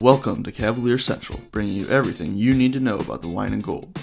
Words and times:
Welcome 0.00 0.44
to 0.44 0.52
Cavalier 0.52 0.96
Central, 0.96 1.40
bringing 1.50 1.74
you 1.74 1.88
everything 1.88 2.36
you 2.36 2.54
need 2.54 2.72
to 2.74 2.78
know 2.78 3.00
about 3.00 3.20
the 3.20 3.26
wine 3.26 3.52
and 3.52 3.60
gold. 3.60 3.98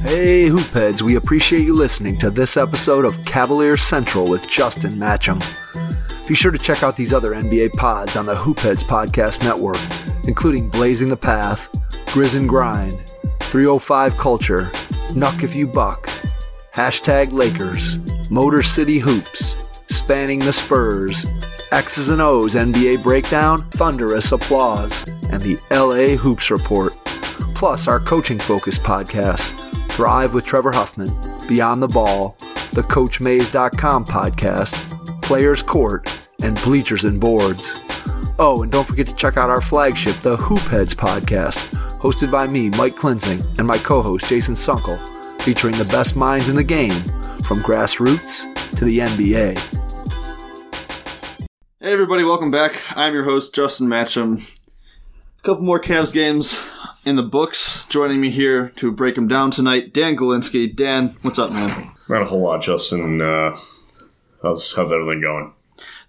Hey, 0.00 0.48
Hoopheads, 0.48 1.02
we 1.02 1.16
appreciate 1.16 1.64
you 1.64 1.74
listening 1.74 2.16
to 2.20 2.30
this 2.30 2.56
episode 2.56 3.04
of 3.04 3.22
Cavalier 3.26 3.76
Central 3.76 4.26
with 4.26 4.48
Justin 4.48 4.92
Matcham. 4.92 5.38
Be 6.26 6.34
sure 6.34 6.50
to 6.50 6.56
check 6.56 6.82
out 6.82 6.96
these 6.96 7.12
other 7.12 7.32
NBA 7.32 7.72
pods 7.74 8.16
on 8.16 8.24
the 8.24 8.34
Hoopheads 8.34 8.84
Podcast 8.84 9.44
Network, 9.44 9.76
including 10.26 10.70
Blazing 10.70 11.10
the 11.10 11.16
Path, 11.18 11.70
Grizz 12.06 12.38
and 12.38 12.48
Grind, 12.48 12.94
305 13.40 14.16
Culture, 14.16 14.70
Nuck 15.12 15.42
If 15.42 15.54
You 15.54 15.66
Buck, 15.66 16.06
Hashtag 16.72 17.32
Lakers, 17.32 17.98
Motor 18.30 18.62
City 18.62 18.98
Hoops, 18.98 19.56
Spanning 19.90 20.38
the 20.38 20.54
Spurs, 20.54 21.26
X's 21.72 22.08
and 22.08 22.20
O's 22.20 22.54
NBA 22.54 23.02
Breakdown, 23.02 23.58
Thunderous 23.72 24.32
Applause, 24.32 25.04
and 25.30 25.40
the 25.40 25.58
LA 25.70 26.16
Hoops 26.16 26.50
Report, 26.50 26.92
plus 27.54 27.88
our 27.88 28.00
coaching 28.00 28.38
focused 28.38 28.82
podcasts, 28.82 29.60
Thrive 29.92 30.34
with 30.34 30.44
Trevor 30.44 30.72
Huffman, 30.72 31.08
Beyond 31.48 31.82
the 31.82 31.88
Ball, 31.88 32.36
the 32.72 32.82
CoachMaze.com 32.82 34.04
podcast, 34.04 35.22
Players 35.22 35.62
Court, 35.62 36.08
and 36.42 36.56
Bleachers 36.62 37.04
and 37.04 37.20
Boards. 37.20 37.80
Oh, 38.38 38.62
and 38.62 38.72
don't 38.72 38.86
forget 38.86 39.06
to 39.06 39.16
check 39.16 39.36
out 39.36 39.50
our 39.50 39.60
flagship, 39.60 40.20
the 40.20 40.36
Hoopheads 40.36 40.94
podcast, 40.94 41.58
hosted 41.98 42.30
by 42.30 42.46
me, 42.46 42.70
Mike 42.70 42.94
Klinzing, 42.94 43.42
and 43.58 43.66
my 43.66 43.78
co-host, 43.78 44.26
Jason 44.28 44.54
Sunkle, 44.54 44.98
featuring 45.42 45.76
the 45.78 45.84
best 45.86 46.16
minds 46.16 46.48
in 46.48 46.54
the 46.54 46.64
game, 46.64 47.02
from 47.44 47.58
grassroots 47.58 48.52
to 48.76 48.84
the 48.84 48.98
NBA. 48.98 49.83
Hey 51.84 51.92
everybody, 51.92 52.24
welcome 52.24 52.50
back. 52.50 52.80
I'm 52.96 53.12
your 53.12 53.24
host, 53.24 53.54
Justin 53.54 53.88
Matcham. 53.88 54.42
A 55.38 55.42
couple 55.42 55.64
more 55.64 55.78
Cavs 55.78 56.14
games 56.14 56.66
in 57.04 57.16
the 57.16 57.22
books. 57.22 57.84
Joining 57.90 58.22
me 58.22 58.30
here 58.30 58.70
to 58.76 58.90
break 58.90 59.16
them 59.16 59.28
down 59.28 59.50
tonight, 59.50 59.92
Dan 59.92 60.16
Galinsky. 60.16 60.74
Dan, 60.74 61.08
what's 61.20 61.38
up, 61.38 61.50
man? 61.50 61.92
Not 62.08 62.22
a 62.22 62.24
whole 62.24 62.40
lot, 62.40 62.62
Justin. 62.62 63.20
Uh, 63.20 63.60
how's 64.42 64.74
how's 64.74 64.90
everything 64.90 65.20
going? 65.20 65.52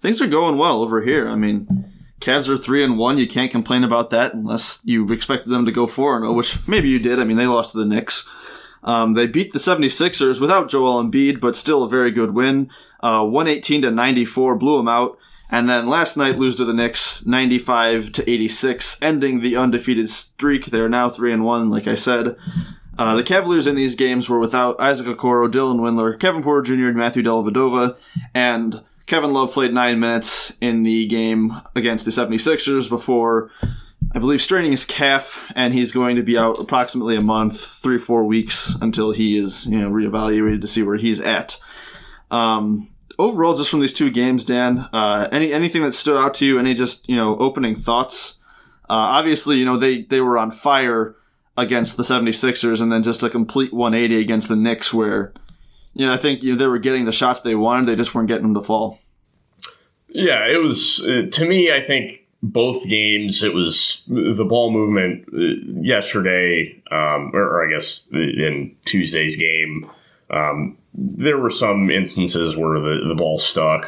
Things 0.00 0.22
are 0.22 0.26
going 0.26 0.56
well 0.56 0.80
over 0.80 1.02
here. 1.02 1.28
I 1.28 1.34
mean, 1.34 1.84
Cavs 2.22 2.48
are 2.48 2.56
three 2.56 2.82
and 2.82 2.96
one. 2.96 3.18
You 3.18 3.28
can't 3.28 3.52
complain 3.52 3.84
about 3.84 4.08
that 4.08 4.32
unless 4.32 4.80
you 4.82 5.12
expected 5.12 5.50
them 5.50 5.66
to 5.66 5.72
go 5.72 5.86
four 5.86 6.16
and 6.16 6.24
zero, 6.24 6.32
which 6.32 6.66
maybe 6.66 6.88
you 6.88 6.98
did. 6.98 7.20
I 7.20 7.24
mean, 7.24 7.36
they 7.36 7.46
lost 7.46 7.72
to 7.72 7.78
the 7.78 7.84
Knicks. 7.84 8.26
Um, 8.82 9.12
they 9.12 9.26
beat 9.26 9.52
the 9.52 9.58
76ers 9.58 10.40
without 10.40 10.70
Joel 10.70 11.04
Embiid, 11.04 11.38
but 11.38 11.54
still 11.54 11.82
a 11.82 11.88
very 11.88 12.12
good 12.12 12.30
win. 12.30 12.70
Uh, 13.00 13.26
118 13.26 13.82
to 13.82 13.90
94, 13.90 14.56
blew 14.56 14.78
them 14.78 14.88
out. 14.88 15.18
And 15.56 15.70
then 15.70 15.86
last 15.86 16.18
night 16.18 16.36
lose 16.36 16.54
to 16.56 16.66
the 16.66 16.74
Knicks 16.74 17.24
95 17.24 18.12
to 18.12 18.30
86, 18.30 19.00
ending 19.00 19.40
the 19.40 19.56
undefeated 19.56 20.10
streak. 20.10 20.66
They're 20.66 20.86
now 20.86 21.08
3 21.08 21.32
and 21.32 21.44
1, 21.46 21.70
like 21.70 21.86
I 21.86 21.94
said. 21.94 22.36
Uh, 22.98 23.16
the 23.16 23.22
Cavaliers 23.22 23.66
in 23.66 23.74
these 23.74 23.94
games 23.94 24.28
were 24.28 24.38
without 24.38 24.78
Isaac 24.78 25.06
Okoro, 25.06 25.50
Dylan 25.50 25.80
Windler, 25.80 26.20
Kevin 26.20 26.42
Porter 26.42 26.60
Jr., 26.60 26.88
and 26.88 26.96
Matthew 26.98 27.22
Dellavedova. 27.22 27.96
And 28.34 28.82
Kevin 29.06 29.32
Love 29.32 29.50
played 29.50 29.72
nine 29.72 29.98
minutes 29.98 30.52
in 30.60 30.82
the 30.82 31.06
game 31.06 31.54
against 31.74 32.04
the 32.04 32.10
76ers 32.10 32.90
before, 32.90 33.50
I 34.12 34.18
believe, 34.18 34.42
straining 34.42 34.72
his 34.72 34.84
calf, 34.84 35.50
and 35.56 35.72
he's 35.72 35.90
going 35.90 36.16
to 36.16 36.22
be 36.22 36.36
out 36.36 36.60
approximately 36.60 37.16
a 37.16 37.22
month, 37.22 37.58
three, 37.58 37.98
four 37.98 38.24
weeks 38.24 38.74
until 38.82 39.12
he 39.12 39.38
is, 39.38 39.64
you 39.64 39.78
know, 39.78 39.90
reevaluated 39.90 40.60
to 40.60 40.68
see 40.68 40.82
where 40.82 40.98
he's 40.98 41.18
at. 41.18 41.56
Um, 42.30 42.90
overall, 43.18 43.54
just 43.54 43.70
from 43.70 43.80
these 43.80 43.92
two 43.92 44.10
games, 44.10 44.44
Dan, 44.44 44.88
uh, 44.92 45.28
any 45.32 45.52
anything 45.52 45.82
that 45.82 45.94
stood 45.94 46.16
out 46.16 46.34
to 46.36 46.46
you? 46.46 46.58
Any 46.58 46.74
just 46.74 47.08
you 47.08 47.16
know 47.16 47.36
opening 47.38 47.76
thoughts? 47.76 48.40
Uh, 48.88 49.18
obviously, 49.18 49.56
you 49.56 49.64
know 49.64 49.76
they 49.76 50.02
they 50.02 50.20
were 50.20 50.38
on 50.38 50.50
fire 50.50 51.16
against 51.56 51.96
the 51.96 52.02
76ers, 52.02 52.82
and 52.82 52.92
then 52.92 53.02
just 53.02 53.22
a 53.22 53.30
complete 53.30 53.72
180 53.72 54.20
against 54.20 54.48
the 54.48 54.56
Knicks, 54.56 54.92
where 54.92 55.32
you 55.94 56.06
know 56.06 56.12
I 56.12 56.16
think 56.16 56.42
you 56.42 56.52
know 56.52 56.58
they 56.58 56.66
were 56.66 56.78
getting 56.78 57.04
the 57.04 57.12
shots 57.12 57.40
they 57.40 57.54
wanted, 57.54 57.86
they 57.86 57.96
just 57.96 58.14
weren't 58.14 58.28
getting 58.28 58.44
them 58.44 58.54
to 58.54 58.62
fall. 58.62 59.00
Yeah, 60.08 60.46
it 60.46 60.62
was 60.62 61.06
uh, 61.06 61.26
to 61.30 61.46
me. 61.46 61.72
I 61.72 61.82
think 61.82 62.26
both 62.42 62.86
games, 62.86 63.42
it 63.42 63.54
was 63.54 64.04
the 64.08 64.44
ball 64.48 64.70
movement 64.70 65.28
uh, 65.32 65.80
yesterday, 65.80 66.82
um, 66.90 67.30
or, 67.34 67.42
or, 67.42 67.66
I 67.66 67.70
guess 67.70 68.06
in 68.12 68.76
Tuesday's 68.84 69.36
game. 69.36 69.90
Um, 70.30 70.78
there 70.96 71.38
were 71.38 71.50
some 71.50 71.90
instances 71.90 72.56
where 72.56 72.80
the, 72.80 73.04
the 73.06 73.14
ball 73.14 73.38
stuck, 73.38 73.86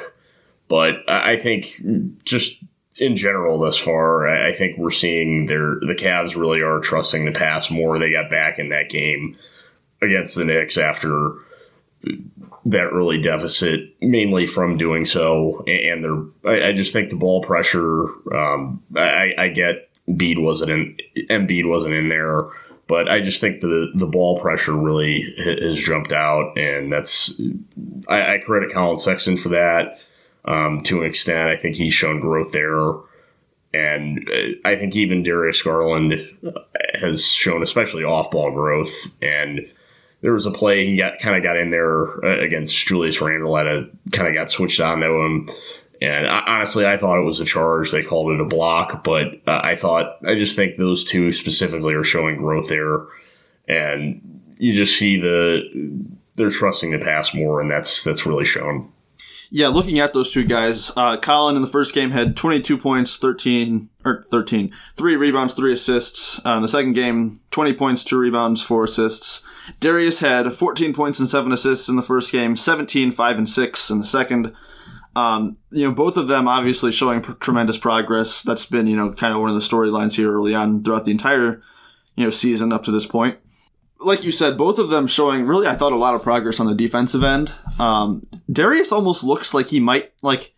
but 0.68 0.96
I 1.08 1.36
think 1.36 1.80
just 2.24 2.62
in 2.98 3.16
general 3.16 3.58
thus 3.58 3.78
far, 3.78 4.28
I 4.28 4.52
think 4.52 4.76
we're 4.76 4.90
seeing 4.90 5.46
their 5.46 5.76
the 5.80 5.96
Cavs 5.98 6.36
really 6.36 6.60
are 6.60 6.80
trusting 6.80 7.24
the 7.24 7.32
pass 7.32 7.70
more. 7.70 7.98
They 7.98 8.10
got 8.10 8.30
back 8.30 8.58
in 8.58 8.68
that 8.70 8.90
game 8.90 9.36
against 10.02 10.36
the 10.36 10.44
Knicks 10.44 10.76
after 10.76 11.34
that 12.66 12.90
early 12.92 13.20
deficit, 13.20 13.94
mainly 14.00 14.46
from 14.46 14.76
doing 14.76 15.04
so, 15.04 15.64
and 15.66 16.04
they're. 16.04 16.68
I, 16.68 16.72
just 16.72 16.92
think 16.92 17.10
the 17.10 17.16
ball 17.16 17.42
pressure. 17.42 18.04
Um, 18.34 18.82
I, 18.96 19.32
I 19.38 19.48
get 19.48 19.90
Embiid 20.08 20.40
wasn't 20.40 20.70
in. 20.70 20.96
Embiid 21.30 21.68
wasn't 21.68 21.94
in 21.94 22.08
there. 22.08 22.44
But 22.88 23.06
I 23.08 23.20
just 23.20 23.40
think 23.40 23.60
the 23.60 23.92
the 23.94 24.06
ball 24.06 24.40
pressure 24.40 24.72
really 24.72 25.34
has 25.44 25.78
jumped 25.78 26.12
out, 26.12 26.56
and 26.56 26.90
that's 26.90 27.38
I, 28.08 28.34
I 28.34 28.38
credit 28.38 28.72
Collin 28.72 28.96
Sexton 28.96 29.36
for 29.36 29.50
that 29.50 30.00
um, 30.46 30.80
to 30.84 31.02
an 31.02 31.06
extent. 31.06 31.50
I 31.50 31.56
think 31.56 31.76
he's 31.76 31.92
shown 31.92 32.18
growth 32.18 32.52
there, 32.52 32.94
and 33.74 34.28
uh, 34.28 34.68
I 34.68 34.76
think 34.76 34.96
even 34.96 35.22
Darius 35.22 35.60
Garland 35.60 36.14
has 36.94 37.26
shown 37.26 37.62
especially 37.62 38.04
off 38.04 38.30
ball 38.30 38.50
growth. 38.52 39.16
And 39.22 39.70
there 40.22 40.32
was 40.32 40.46
a 40.46 40.50
play 40.50 40.86
he 40.86 40.96
got 40.96 41.18
kind 41.18 41.36
of 41.36 41.42
got 41.42 41.58
in 41.58 41.70
there 41.70 42.24
uh, 42.24 42.40
against 42.40 42.86
Julius 42.86 43.20
Randle 43.20 43.54
a 43.56 43.86
kind 44.12 44.28
of 44.28 44.34
got 44.34 44.48
switched 44.48 44.80
on 44.80 45.00
to 45.00 45.06
him 45.06 45.48
and 46.00 46.26
I, 46.26 46.40
honestly, 46.46 46.86
I 46.86 46.96
thought 46.96 47.18
it 47.18 47.24
was 47.24 47.40
a 47.40 47.44
charge. 47.44 47.90
They 47.90 48.02
called 48.02 48.32
it 48.32 48.40
a 48.40 48.44
block, 48.44 49.02
but 49.02 49.40
uh, 49.46 49.60
I 49.62 49.74
thought 49.74 50.18
I 50.26 50.34
just 50.34 50.56
think 50.56 50.76
those 50.76 51.04
two 51.04 51.32
specifically 51.32 51.94
are 51.94 52.04
showing 52.04 52.36
growth 52.36 52.68
there, 52.68 53.06
and 53.68 54.40
you 54.58 54.72
just 54.72 54.96
see 54.96 55.18
the 55.18 55.62
they're 56.34 56.50
trusting 56.50 56.92
the 56.92 56.98
pass 56.98 57.34
more, 57.34 57.60
and 57.60 57.70
that's 57.70 58.04
that's 58.04 58.26
really 58.26 58.44
shown. 58.44 58.92
Yeah, 59.50 59.68
looking 59.68 59.98
at 59.98 60.12
those 60.12 60.30
two 60.30 60.44
guys, 60.44 60.92
uh, 60.94 61.16
Collin 61.16 61.56
in 61.56 61.62
the 61.62 61.68
first 61.68 61.94
game 61.94 62.10
had 62.10 62.36
22 62.36 62.76
points, 62.76 63.16
13 63.16 63.88
or 64.04 64.22
13, 64.24 64.70
three 64.94 65.16
rebounds, 65.16 65.54
three 65.54 65.72
assists. 65.72 66.38
Uh, 66.44 66.56
in 66.56 66.62
the 66.62 66.68
second 66.68 66.92
game, 66.92 67.36
20 67.50 67.72
points, 67.72 68.04
two 68.04 68.18
rebounds, 68.18 68.62
four 68.62 68.84
assists. 68.84 69.42
Darius 69.80 70.20
had 70.20 70.52
14 70.52 70.92
points 70.92 71.18
and 71.18 71.30
seven 71.30 71.50
assists 71.50 71.88
in 71.88 71.96
the 71.96 72.02
first 72.02 72.30
game, 72.30 72.56
17, 72.56 73.10
five 73.10 73.38
and 73.38 73.48
six 73.48 73.90
in 73.90 73.98
the 73.98 74.04
second. 74.04 74.54
Um, 75.18 75.54
you 75.70 75.84
know, 75.84 75.92
both 75.92 76.16
of 76.16 76.28
them 76.28 76.46
obviously 76.46 76.92
showing 76.92 77.22
tremendous 77.40 77.78
progress. 77.78 78.42
That's 78.42 78.66
been, 78.66 78.86
you 78.86 78.96
know, 78.96 79.12
kind 79.12 79.32
of 79.34 79.40
one 79.40 79.50
of 79.50 79.56
the 79.56 79.68
storylines 79.68 80.14
here 80.16 80.32
early 80.32 80.54
on 80.54 80.82
throughout 80.82 81.04
the 81.04 81.10
entire, 81.10 81.60
you 82.14 82.24
know, 82.24 82.30
season 82.30 82.72
up 82.72 82.84
to 82.84 82.92
this 82.92 83.06
point. 83.06 83.38
Like 84.00 84.22
you 84.22 84.30
said, 84.30 84.56
both 84.56 84.78
of 84.78 84.90
them 84.90 85.08
showing 85.08 85.44
really, 85.44 85.66
I 85.66 85.74
thought, 85.74 85.92
a 85.92 85.96
lot 85.96 86.14
of 86.14 86.22
progress 86.22 86.60
on 86.60 86.66
the 86.66 86.74
defensive 86.74 87.24
end. 87.24 87.52
Um, 87.80 88.22
Darius 88.50 88.92
almost 88.92 89.24
looks 89.24 89.52
like 89.52 89.68
he 89.70 89.80
might, 89.80 90.12
like, 90.22 90.54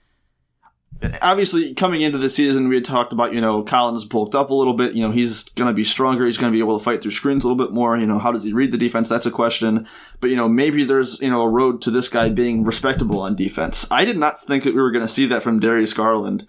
obviously 1.22 1.74
coming 1.74 2.02
into 2.02 2.18
the 2.18 2.28
season 2.28 2.68
we 2.68 2.74
had 2.74 2.84
talked 2.84 3.12
about 3.12 3.32
you 3.32 3.40
know 3.40 3.62
collins 3.62 4.04
bulked 4.04 4.34
up 4.34 4.50
a 4.50 4.54
little 4.54 4.74
bit. 4.74 4.94
You 4.94 5.02
know 5.02 5.10
he's 5.10 5.44
going 5.50 5.68
to 5.68 5.74
be 5.74 5.84
stronger. 5.84 6.26
He's 6.26 6.38
going 6.38 6.52
to 6.52 6.56
be 6.56 6.60
able 6.60 6.78
to 6.78 6.84
fight 6.84 7.02
through 7.02 7.12
screens 7.12 7.44
a 7.44 7.48
little 7.48 7.64
bit 7.64 7.74
more. 7.74 7.96
You 7.96 8.06
know 8.06 8.18
how 8.18 8.32
does 8.32 8.44
he 8.44 8.52
read 8.52 8.72
the 8.72 8.78
defense? 8.78 9.08
That's 9.08 9.26
a 9.26 9.30
question. 9.30 9.86
But 10.20 10.30
you 10.30 10.36
know 10.36 10.48
maybe 10.48 10.84
there's 10.84 11.20
you 11.20 11.30
know 11.30 11.42
a 11.42 11.48
road 11.48 11.80
to 11.82 11.90
this 11.90 12.08
guy 12.08 12.28
being 12.28 12.64
respectable 12.64 13.20
on 13.20 13.34
defense. 13.34 13.86
I 13.90 14.04
did 14.04 14.18
not 14.18 14.38
think 14.38 14.64
that 14.64 14.74
we 14.74 14.80
were 14.80 14.90
going 14.90 15.06
to 15.06 15.12
see 15.12 15.26
that 15.26 15.42
from 15.42 15.60
darius 15.60 15.94
garland. 15.94 16.46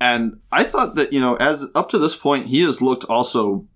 And 0.00 0.40
i 0.50 0.64
thought 0.64 0.94
that 0.94 1.12
you 1.12 1.20
know 1.20 1.36
as 1.36 1.68
up 1.74 1.90
to 1.90 1.98
this 1.98 2.16
point 2.16 2.46
he 2.46 2.62
has 2.62 2.80
looked 2.80 3.04
also 3.04 3.66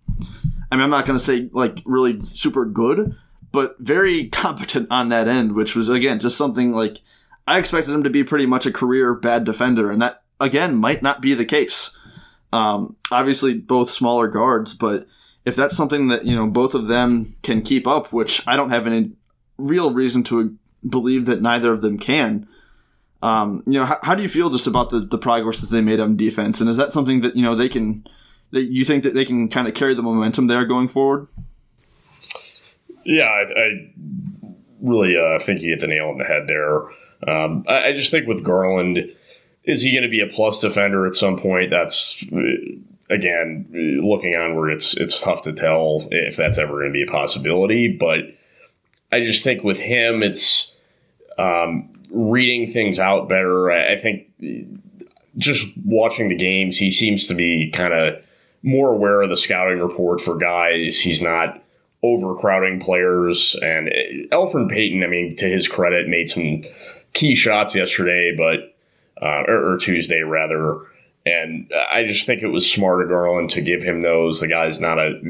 i 0.73 0.75
mean 0.75 0.83
i'm 0.83 0.89
not 0.89 1.05
going 1.05 1.19
to 1.19 1.25
say 1.25 1.51
like 1.53 1.83
really 1.85 2.19
super 2.21 2.65
good 2.65 3.15
but 3.53 3.77
very 3.79 4.29
competent 4.31 4.89
on 4.91 5.11
that 5.11 5.29
end 5.29 5.53
which 5.53 5.77
was 5.77 5.91
again 5.91 6.19
just 6.19 6.39
something 6.39 6.73
like 6.73 7.03
I 7.47 7.59
expected 7.59 7.93
him 7.93 8.05
to 8.05 8.11
be 8.11 8.25
pretty 8.25 8.47
much 8.47 8.67
a 8.67 8.73
career 8.73 9.15
bad 9.15 9.45
defender, 9.45 9.91
and 9.91 10.01
that 10.01 10.23
again 10.41 10.77
might 10.77 11.03
not 11.03 11.21
be 11.21 11.35
the 11.35 11.45
case. 11.45 11.99
Um, 12.53 12.97
obviously, 13.11 13.55
both 13.55 13.91
smaller 13.91 14.29
guards, 14.29 14.75
but 14.75 15.07
if 15.45 15.57
that's 15.57 15.77
something 15.77 16.09
that 16.09 16.25
you 16.25 16.35
know 16.35 16.47
both 16.47 16.75
of 16.75 16.89
them 16.89 17.37
can 17.43 17.63
keep 17.63 17.87
up, 17.87 18.13
which 18.13 18.47
I 18.47 18.57
don't 18.57 18.71
have 18.71 18.87
any 18.87 19.13
real 19.59 19.93
reason 19.93 20.23
to 20.25 20.57
believe 20.89 21.27
that 21.27 21.43
neither 21.43 21.73
of 21.73 21.81
them 21.83 21.99
can. 21.99 22.49
Um, 23.23 23.63
you 23.67 23.73
know, 23.75 23.87
how, 23.87 23.99
how, 24.03 24.15
do 24.15 24.23
you 24.23 24.29
feel 24.29 24.51
just 24.51 24.67
about 24.67 24.91
the, 24.91 25.01
the 25.01 25.17
progress 25.17 25.61
that 25.61 25.71
they 25.71 25.81
made 25.81 25.99
on 25.99 26.17
defense, 26.17 26.61
and 26.61 26.69
is 26.69 26.77
that 26.77 26.93
something 26.93 27.23
that 27.23 27.37
you 27.37 27.43
know 27.43 27.55
they 27.55 27.69
can 27.69 28.07
that 28.51 28.65
you 28.65 28.85
think 28.85 29.03
that 29.05 29.15
they 29.15 29.25
can 29.25 29.49
kind 29.49 29.67
of 29.67 29.75
carry 29.75 29.95
the 29.95 30.03
momentum 30.03 30.47
there 30.47 30.65
going 30.65 30.89
forward? 30.89 31.27
Yeah, 33.05 33.25
I, 33.25 33.61
I 33.61 33.93
really 34.81 35.17
uh, 35.17 35.39
think 35.39 35.61
you 35.61 35.71
hit 35.71 35.81
the 35.81 35.87
nail 35.87 36.09
on 36.09 36.19
the 36.19 36.25
head 36.25 36.47
there. 36.47 36.83
Um, 37.27 37.65
I, 37.67 37.89
I, 37.89 37.93
just 37.93 38.11
think 38.11 38.27
with 38.27 38.45
Garland, 38.45 39.15
is 39.65 39.83
he 39.83 39.93
going 39.93 40.03
to 40.03 40.09
be 40.09 40.21
a 40.21 40.27
plus 40.27 40.61
defender 40.61 41.07
at 41.07 41.15
some 41.15 41.39
point? 41.39 41.71
That's 41.71 42.25
uh, 42.33 42.39
again 43.11 43.67
uh, 43.75 44.07
looking 44.07 44.35
onward. 44.35 44.71
It's 44.71 44.95
it's 44.97 45.23
tough 45.23 45.43
to 45.43 45.53
tell 45.53 46.07
if 46.11 46.37
that's 46.37 46.59
ever 46.59 46.73
going 46.73 46.89
to 46.89 46.93
be 46.93 47.05
a 47.05 47.11
possibility. 47.11 47.89
But 47.89 48.21
I 49.11 49.21
just 49.21 49.45
think 49.45 49.65
with 49.65 49.79
him, 49.79 50.23
it's 50.23 50.75
um, 51.39 51.91
reading 52.11 52.71
things 52.73 52.99
out 52.99 53.29
better. 53.29 53.71
I, 53.71 53.97
think 53.97 54.29
uh, 54.43 55.05
just 55.37 55.77
watching 55.85 56.29
the 56.29 56.37
games, 56.37 56.79
he 56.79 56.91
seems 56.91 57.27
to 57.29 57.35
be 57.35 57.71
kind 57.71 57.93
of 57.93 58.23
more 58.63 58.93
aware 58.93 59.23
of 59.23 59.31
the 59.31 59.37
scouting 59.37 59.81
report 59.81 60.21
for 60.21 60.37
guys. 60.37 60.99
He's 61.01 61.23
not 61.23 61.63
overcrowding 62.03 62.81
players. 62.81 63.57
And 63.63 63.89
Elfrid 64.31 64.69
Payton, 64.69 65.03
I 65.03 65.07
mean, 65.07 65.37
to 65.37 65.49
his 65.49 65.69
credit, 65.69 66.09
made 66.09 66.29
some 66.29 66.65
key 67.13 67.35
shots 67.35 67.75
yesterday, 67.75 68.35
but 68.37 68.74
uh, 69.21 69.45
or, 69.47 69.73
or, 69.73 69.79
Tuesday 69.79 70.21
rather. 70.21 70.81
And 71.27 71.71
I 71.93 72.05
just 72.05 72.27
think 72.27 72.43
it 72.43 72.49
was 72.49 72.71
smart 72.71 73.03
of 73.03 73.09
Garland 73.09 73.51
to 73.51 73.63
give 73.63 73.83
him 73.83 74.03
those. 74.03 74.41
The 74.41 74.49
guy's 74.49 74.81
not 74.81 74.99
a 74.99 75.21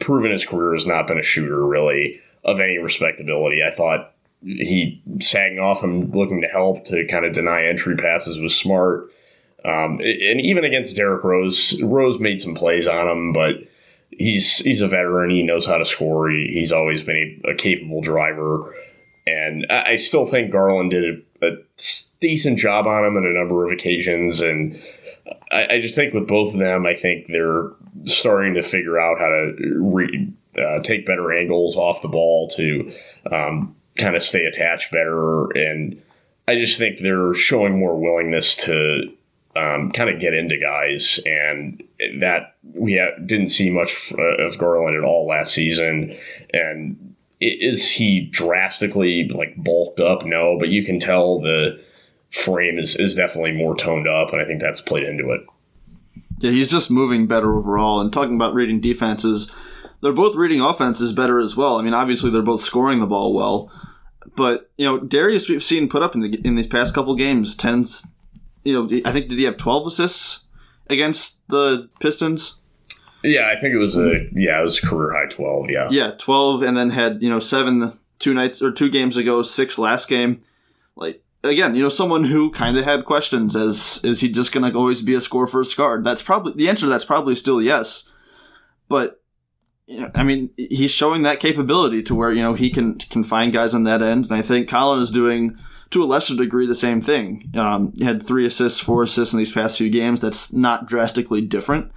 proven 0.00 0.30
his 0.30 0.46
career 0.46 0.72
has 0.72 0.86
not 0.86 1.06
been 1.06 1.18
a 1.18 1.22
shooter 1.22 1.66
really 1.66 2.20
of 2.44 2.60
any 2.60 2.78
respectability. 2.78 3.60
I 3.62 3.74
thought 3.74 4.12
he 4.42 5.02
sagging 5.20 5.58
off 5.58 5.82
him 5.82 6.10
looking 6.10 6.40
to 6.42 6.48
help 6.48 6.84
to 6.86 7.06
kind 7.06 7.24
of 7.24 7.32
deny 7.32 7.66
entry 7.66 7.96
passes 7.96 8.40
was 8.40 8.56
smart. 8.56 9.10
Um, 9.64 9.98
and 10.00 10.40
even 10.40 10.64
against 10.64 10.96
Derrick 10.96 11.24
Rose, 11.24 11.80
Rose 11.82 12.20
made 12.20 12.38
some 12.38 12.54
plays 12.54 12.86
on 12.86 13.08
him, 13.08 13.32
but 13.32 13.56
he's 14.10 14.58
he's 14.58 14.82
a 14.82 14.88
veteran. 14.88 15.30
He 15.30 15.42
knows 15.42 15.66
how 15.66 15.78
to 15.78 15.86
score. 15.86 16.28
He, 16.28 16.50
he's 16.52 16.72
always 16.72 17.02
been 17.02 17.40
a, 17.46 17.52
a 17.52 17.54
capable 17.54 18.02
driver, 18.02 18.74
and 19.26 19.66
I, 19.70 19.92
I, 19.92 19.96
still 19.96 20.26
think 20.26 20.52
Garland 20.52 20.90
did 20.90 21.24
a, 21.42 21.46
a, 21.46 21.56
decent 22.20 22.58
job 22.58 22.86
on 22.86 23.04
him 23.04 23.16
on 23.16 23.26
a 23.26 23.38
number 23.38 23.64
of 23.64 23.72
occasions. 23.72 24.40
And 24.40 24.80
I, 25.50 25.74
I, 25.74 25.80
just 25.80 25.94
think 25.94 26.14
with 26.14 26.26
both 26.26 26.54
of 26.54 26.60
them, 26.60 26.86
I 26.86 26.94
think 26.94 27.26
they're 27.28 27.70
starting 28.04 28.54
to 28.54 28.62
figure 28.62 28.98
out 28.98 29.18
how 29.18 29.26
to 29.26 29.78
re, 29.78 30.32
uh, 30.58 30.80
take 30.80 31.06
better 31.06 31.32
angles 31.32 31.76
off 31.76 32.02
the 32.02 32.08
ball 32.08 32.48
to 32.48 32.92
um, 33.30 33.74
kind 33.98 34.16
of 34.16 34.22
stay 34.22 34.44
attached 34.44 34.90
better. 34.90 35.50
And 35.50 36.00
I 36.46 36.56
just 36.56 36.78
think 36.78 36.98
they're 36.98 37.34
showing 37.34 37.78
more 37.78 37.98
willingness 37.98 38.56
to 38.64 39.12
um, 39.56 39.92
kind 39.92 40.10
of 40.10 40.20
get 40.20 40.34
into 40.34 40.58
guys, 40.58 41.20
and 41.24 41.82
that 42.20 42.56
we 42.74 43.00
didn't 43.24 43.48
see 43.48 43.70
much 43.70 44.12
of 44.18 44.58
Garland 44.58 44.96
at 44.96 45.04
all 45.04 45.28
last 45.28 45.52
season. 45.52 46.16
And 46.52 47.14
is 47.40 47.90
he 47.90 48.22
drastically 48.22 49.28
like 49.28 49.54
bulked 49.56 50.00
up? 50.00 50.24
No, 50.24 50.58
but 50.58 50.68
you 50.68 50.84
can 50.84 50.98
tell 50.98 51.40
the 51.40 51.80
frame 52.34 52.78
is, 52.78 52.96
is 52.96 53.14
definitely 53.14 53.52
more 53.52 53.76
toned 53.76 54.08
up, 54.08 54.32
and 54.32 54.40
I 54.40 54.44
think 54.44 54.60
that's 54.60 54.80
played 54.80 55.04
into 55.04 55.30
it. 55.30 55.40
Yeah, 56.38 56.50
he's 56.50 56.70
just 56.70 56.90
moving 56.90 57.26
better 57.26 57.54
overall. 57.54 58.00
And 58.00 58.12
talking 58.12 58.34
about 58.34 58.54
reading 58.54 58.80
defenses, 58.80 59.54
they're 60.00 60.12
both 60.12 60.34
reading 60.34 60.60
offenses 60.60 61.12
better 61.12 61.38
as 61.38 61.56
well. 61.56 61.78
I 61.78 61.82
mean, 61.82 61.94
obviously 61.94 62.30
they're 62.30 62.42
both 62.42 62.64
scoring 62.64 63.00
the 63.00 63.06
ball 63.06 63.32
well, 63.32 63.70
but 64.36 64.70
you 64.76 64.84
know 64.84 64.98
Darius 64.98 65.48
we've 65.48 65.62
seen 65.62 65.88
put 65.88 66.02
up 66.02 66.14
in 66.14 66.20
the 66.20 66.40
in 66.44 66.56
these 66.56 66.66
past 66.66 66.94
couple 66.94 67.14
games 67.14 67.54
tens 67.54 68.04
you 68.64 68.72
know, 68.72 69.00
I 69.04 69.12
think 69.12 69.28
did 69.28 69.38
he 69.38 69.44
have 69.44 69.56
twelve 69.56 69.86
assists 69.86 70.46
against 70.88 71.46
the 71.48 71.88
Pistons? 72.00 72.60
Yeah, 73.22 73.52
I 73.54 73.60
think 73.60 73.74
it 73.74 73.78
was 73.78 73.96
a 73.96 74.26
yeah, 74.32 74.58
it 74.58 74.62
was 74.62 74.80
career 74.80 75.12
high 75.12 75.28
twelve. 75.28 75.70
Yeah, 75.70 75.88
yeah, 75.90 76.12
twelve, 76.18 76.62
and 76.62 76.76
then 76.76 76.90
had 76.90 77.22
you 77.22 77.28
know 77.28 77.40
seven 77.40 77.92
two 78.18 78.34
nights 78.34 78.62
or 78.62 78.72
two 78.72 78.90
games 78.90 79.16
ago, 79.16 79.42
six 79.42 79.78
last 79.78 80.08
game. 80.08 80.42
Again, 81.44 81.74
you 81.74 81.82
know, 81.82 81.88
someone 81.88 82.24
who 82.24 82.50
kind 82.50 82.76
of 82.76 82.84
had 82.84 83.04
questions 83.04 83.54
as 83.54 84.00
is 84.02 84.20
he 84.20 84.30
just 84.30 84.52
going 84.52 84.70
to 84.70 84.76
always 84.76 85.02
be 85.02 85.14
a 85.14 85.20
score 85.20 85.46
first 85.46 85.76
guard? 85.76 86.04
That's 86.04 86.22
probably 86.22 86.54
the 86.54 86.68
answer. 86.68 86.86
That's 86.88 87.04
probably 87.04 87.34
still 87.34 87.60
yes, 87.60 88.10
but 88.88 89.20
I 90.14 90.22
mean, 90.22 90.50
he's 90.56 90.92
showing 90.92 91.22
that 91.22 91.40
capability 91.40 92.02
to 92.04 92.14
where 92.14 92.32
you 92.32 92.42
know 92.42 92.54
he 92.54 92.70
can 92.70 92.98
can 92.98 93.22
find 93.22 93.52
guys 93.52 93.74
on 93.74 93.84
that 93.84 94.02
end, 94.02 94.26
and 94.26 94.34
I 94.34 94.42
think 94.42 94.68
Collin 94.68 95.00
is 95.00 95.10
doing 95.10 95.58
to 95.90 96.02
a 96.02 96.06
lesser 96.06 96.34
degree 96.34 96.66
the 96.66 96.74
same 96.74 97.00
thing. 97.00 97.50
Um, 97.54 97.92
had 98.00 98.22
three 98.22 98.46
assists, 98.46 98.80
four 98.80 99.02
assists 99.02 99.34
in 99.34 99.38
these 99.38 99.52
past 99.52 99.76
few 99.76 99.90
games. 99.90 100.20
That's 100.20 100.52
not 100.52 100.86
drastically 100.86 101.42
different 101.42 101.92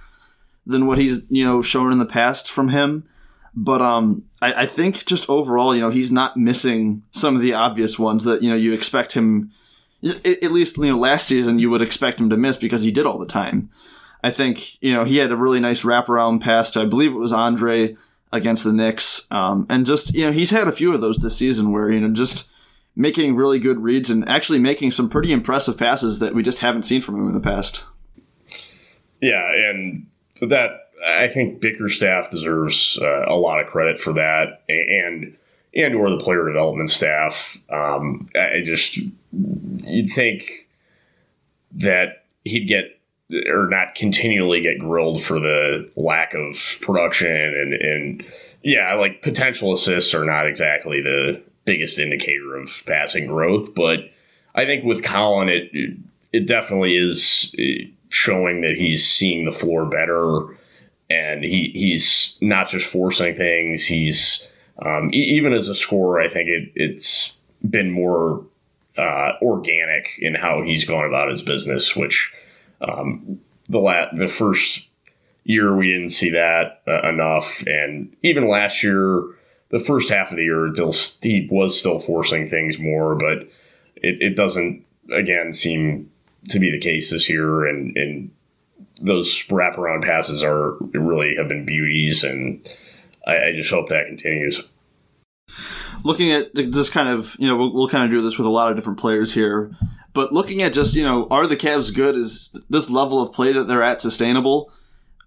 than 0.66 0.86
what 0.86 0.98
he's 0.98 1.30
you 1.30 1.44
know 1.44 1.62
shown 1.62 1.90
in 1.90 1.98
the 1.98 2.06
past 2.06 2.50
from 2.50 2.68
him. 2.68 3.08
But 3.54 3.82
um, 3.82 4.24
I, 4.40 4.62
I 4.62 4.66
think 4.66 5.04
just 5.06 5.28
overall, 5.28 5.74
you 5.74 5.80
know, 5.80 5.90
he's 5.90 6.12
not 6.12 6.36
missing 6.36 7.02
some 7.10 7.34
of 7.34 7.42
the 7.42 7.54
obvious 7.54 7.98
ones 7.98 8.24
that 8.24 8.42
you 8.42 8.50
know 8.50 8.56
you 8.56 8.72
expect 8.72 9.12
him. 9.12 9.50
At 10.04 10.52
least 10.52 10.78
you 10.78 10.86
know 10.86 10.98
last 10.98 11.26
season 11.26 11.58
you 11.58 11.70
would 11.70 11.82
expect 11.82 12.20
him 12.20 12.30
to 12.30 12.36
miss 12.36 12.56
because 12.56 12.82
he 12.82 12.92
did 12.92 13.06
all 13.06 13.18
the 13.18 13.26
time. 13.26 13.70
I 14.22 14.30
think 14.30 14.80
you 14.82 14.92
know 14.92 15.04
he 15.04 15.16
had 15.16 15.32
a 15.32 15.36
really 15.36 15.60
nice 15.60 15.82
wraparound 15.82 16.40
pass 16.40 16.70
to 16.72 16.80
I 16.80 16.84
believe 16.84 17.12
it 17.12 17.18
was 17.18 17.32
Andre 17.32 17.96
against 18.32 18.64
the 18.64 18.72
Knicks, 18.72 19.26
um, 19.30 19.66
and 19.68 19.86
just 19.86 20.14
you 20.14 20.26
know 20.26 20.32
he's 20.32 20.50
had 20.50 20.68
a 20.68 20.72
few 20.72 20.94
of 20.94 21.00
those 21.00 21.18
this 21.18 21.36
season 21.36 21.72
where 21.72 21.90
you 21.90 22.00
know 22.00 22.12
just 22.12 22.48
making 22.94 23.36
really 23.36 23.60
good 23.60 23.78
reads 23.78 24.10
and 24.10 24.28
actually 24.28 24.58
making 24.58 24.90
some 24.90 25.08
pretty 25.08 25.32
impressive 25.32 25.78
passes 25.78 26.18
that 26.18 26.34
we 26.34 26.42
just 26.42 26.58
haven't 26.58 26.82
seen 26.82 27.00
from 27.00 27.14
him 27.14 27.28
in 27.28 27.32
the 27.32 27.40
past. 27.40 27.84
Yeah, 29.20 29.48
and 29.52 30.06
for 30.36 30.46
that, 30.46 30.87
I 31.06 31.28
think 31.28 31.60
Bickerstaff 31.60 32.30
deserves 32.30 32.98
uh, 33.00 33.24
a 33.26 33.34
lot 33.34 33.60
of 33.60 33.66
credit 33.66 33.98
for 33.98 34.12
that, 34.14 34.62
and 34.68 35.36
and 35.74 35.94
or 35.94 36.10
the 36.10 36.18
player 36.18 36.46
development 36.46 36.90
staff. 36.90 37.58
Um, 37.70 38.28
I 38.34 38.60
just 38.62 38.98
you'd 39.32 40.10
think 40.10 40.66
that 41.72 42.24
he'd 42.44 42.66
get 42.66 42.98
or 43.48 43.68
not 43.68 43.94
continually 43.94 44.62
get 44.62 44.78
grilled 44.78 45.22
for 45.22 45.38
the 45.38 45.90
lack 45.96 46.34
of 46.34 46.56
production 46.80 47.30
and 47.30 47.74
and 47.74 48.24
yeah, 48.62 48.94
like 48.94 49.22
potential 49.22 49.72
assists 49.72 50.14
are 50.14 50.24
not 50.24 50.46
exactly 50.46 51.00
the 51.00 51.40
biggest 51.64 51.98
indicator 51.98 52.56
of 52.56 52.82
passing 52.86 53.26
growth. 53.26 53.74
But 53.74 54.10
I 54.54 54.64
think 54.64 54.84
with 54.84 55.02
Collin, 55.02 55.48
it 55.48 55.96
it 56.32 56.46
definitely 56.46 56.96
is 56.96 57.54
uh, 57.58 57.86
showing 58.10 58.62
that 58.62 58.76
he's 58.76 59.06
seeing 59.06 59.44
the 59.44 59.50
floor 59.50 59.86
better, 59.86 60.56
and 61.10 61.44
he 61.44 61.70
he's 61.74 62.38
not 62.40 62.68
just 62.68 62.90
forcing 62.90 63.34
things. 63.34 63.86
He's 63.86 64.48
um, 64.84 65.10
e- 65.12 65.36
even 65.36 65.52
as 65.52 65.68
a 65.68 65.74
scorer, 65.74 66.20
I 66.20 66.28
think 66.28 66.48
it, 66.48 66.72
it's 66.74 67.38
been 67.68 67.90
more 67.90 68.44
uh, 68.96 69.32
organic 69.42 70.18
in 70.18 70.34
how 70.34 70.62
he's 70.62 70.84
gone 70.84 71.06
about 71.06 71.30
his 71.30 71.42
business. 71.42 71.96
Which 71.96 72.34
um, 72.80 73.40
the 73.68 73.78
la- 73.78 74.12
the 74.12 74.28
first 74.28 74.88
year 75.44 75.74
we 75.74 75.86
didn't 75.86 76.10
see 76.10 76.30
that 76.30 76.82
uh, 76.86 77.08
enough, 77.08 77.66
and 77.66 78.14
even 78.22 78.48
last 78.48 78.82
year 78.82 79.22
the 79.70 79.78
first 79.78 80.10
half 80.10 80.30
of 80.30 80.36
the 80.36 80.44
year, 80.44 80.72
Steep 80.92 81.50
was 81.50 81.78
still 81.78 81.98
forcing 81.98 82.46
things 82.46 82.78
more, 82.78 83.14
but 83.14 83.48
it, 83.96 84.20
it 84.20 84.36
doesn't 84.36 84.84
again 85.12 85.52
seem 85.52 86.10
to 86.48 86.58
be 86.58 86.70
the 86.70 86.78
case 86.80 87.10
this 87.10 87.28
year. 87.28 87.66
And, 87.66 87.96
and 87.96 88.30
those 89.00 89.46
wraparound 89.48 90.04
passes 90.04 90.42
are 90.42 90.76
really 90.92 91.34
have 91.36 91.48
been 91.48 91.64
beauties, 91.64 92.24
and 92.24 92.66
I, 93.26 93.48
I 93.48 93.52
just 93.54 93.70
hope 93.70 93.88
that 93.88 94.06
continues. 94.06 94.68
Looking 96.04 96.30
at 96.30 96.54
this 96.54 96.90
kind 96.90 97.08
of, 97.08 97.34
you 97.38 97.48
know, 97.48 97.56
we'll, 97.56 97.74
we'll 97.74 97.88
kind 97.88 98.04
of 98.04 98.10
do 98.10 98.22
this 98.22 98.38
with 98.38 98.46
a 98.46 98.50
lot 98.50 98.70
of 98.70 98.76
different 98.76 98.98
players 98.98 99.34
here, 99.34 99.72
but 100.14 100.32
looking 100.32 100.62
at 100.62 100.72
just, 100.72 100.94
you 100.94 101.02
know, 101.02 101.26
are 101.30 101.46
the 101.46 101.56
Cavs 101.56 101.94
good? 101.94 102.16
Is 102.16 102.50
this 102.70 102.88
level 102.88 103.20
of 103.20 103.32
play 103.32 103.52
that 103.52 103.64
they're 103.64 103.82
at 103.82 104.00
sustainable? 104.00 104.72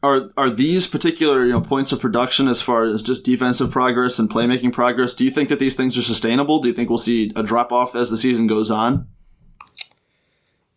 are 0.04 0.32
are 0.38 0.50
these 0.50 0.88
particular 0.88 1.46
you 1.46 1.52
know 1.52 1.62
points 1.62 1.92
of 1.92 2.00
production 2.00 2.48
as 2.48 2.62
far 2.62 2.84
as 2.84 3.04
just 3.04 3.24
defensive 3.24 3.72
progress 3.72 4.20
and 4.20 4.30
playmaking 4.30 4.74
progress? 4.74 5.14
Do 5.14 5.24
you 5.24 5.32
think 5.32 5.50
that 5.50 5.60
these 5.60 5.76
things 5.76 5.98
are 5.98 6.04
sustainable? 6.04 6.60
Do 6.60 6.68
you 6.68 6.74
think 6.74 6.90
we'll 6.90 6.98
see 6.98 7.32
a 7.36 7.44
drop 7.44 7.72
off 7.72 7.96
as 7.96 8.10
the 8.10 8.18
season 8.18 8.48
goes 8.48 8.72
on? 8.72 9.08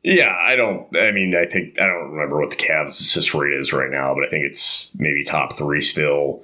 Yeah, 0.05 0.37
I 0.39 0.55
don't. 0.55 0.95
I 0.97 1.11
mean, 1.13 1.35
I 1.35 1.47
think 1.47 1.81
I 1.81 1.87
don't 1.87 2.11
remember 2.11 2.39
what 2.39 2.51
the 2.51 2.57
Cavs 2.57 3.01
assist 3.01 3.33
rate 3.33 3.55
is 3.55 3.73
right 3.73 3.91
now, 3.91 4.15
but 4.15 4.23
I 4.23 4.29
think 4.29 4.45
it's 4.45 4.95
maybe 4.97 5.25
top 5.25 5.55
three 5.55 5.81
still. 5.81 6.43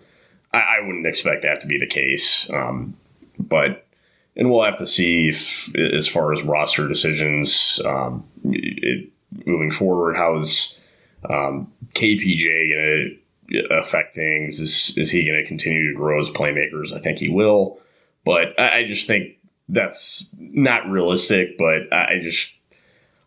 I, 0.52 0.58
I 0.58 0.80
wouldn't 0.80 1.06
expect 1.06 1.42
that 1.42 1.60
to 1.60 1.66
be 1.66 1.78
the 1.78 1.86
case, 1.86 2.50
um, 2.50 2.96
but 3.38 3.86
and 4.34 4.50
we'll 4.50 4.64
have 4.64 4.78
to 4.78 4.86
see 4.86 5.28
if, 5.28 5.74
as 5.76 6.08
far 6.08 6.32
as 6.32 6.42
roster 6.42 6.88
decisions 6.88 7.80
um, 7.84 8.24
it, 8.44 9.10
moving 9.44 9.70
forward, 9.70 10.16
how 10.16 10.36
is 10.38 10.80
um, 11.28 11.70
KPJ 11.94 12.70
going 12.72 13.18
to 13.50 13.74
affect 13.76 14.14
things? 14.14 14.58
Is, 14.58 14.96
is 14.96 15.10
he 15.10 15.26
going 15.26 15.38
to 15.38 15.46
continue 15.46 15.92
to 15.92 15.96
grow 15.96 16.18
as 16.18 16.30
playmakers? 16.30 16.94
I 16.96 17.00
think 17.00 17.18
he 17.18 17.28
will. 17.28 17.78
But 18.24 18.58
I, 18.58 18.78
I 18.78 18.84
just 18.86 19.06
think 19.06 19.36
that's 19.68 20.28
not 20.38 20.88
realistic. 20.88 21.58
But 21.58 21.92
I, 21.92 22.14
I 22.14 22.20
just 22.22 22.56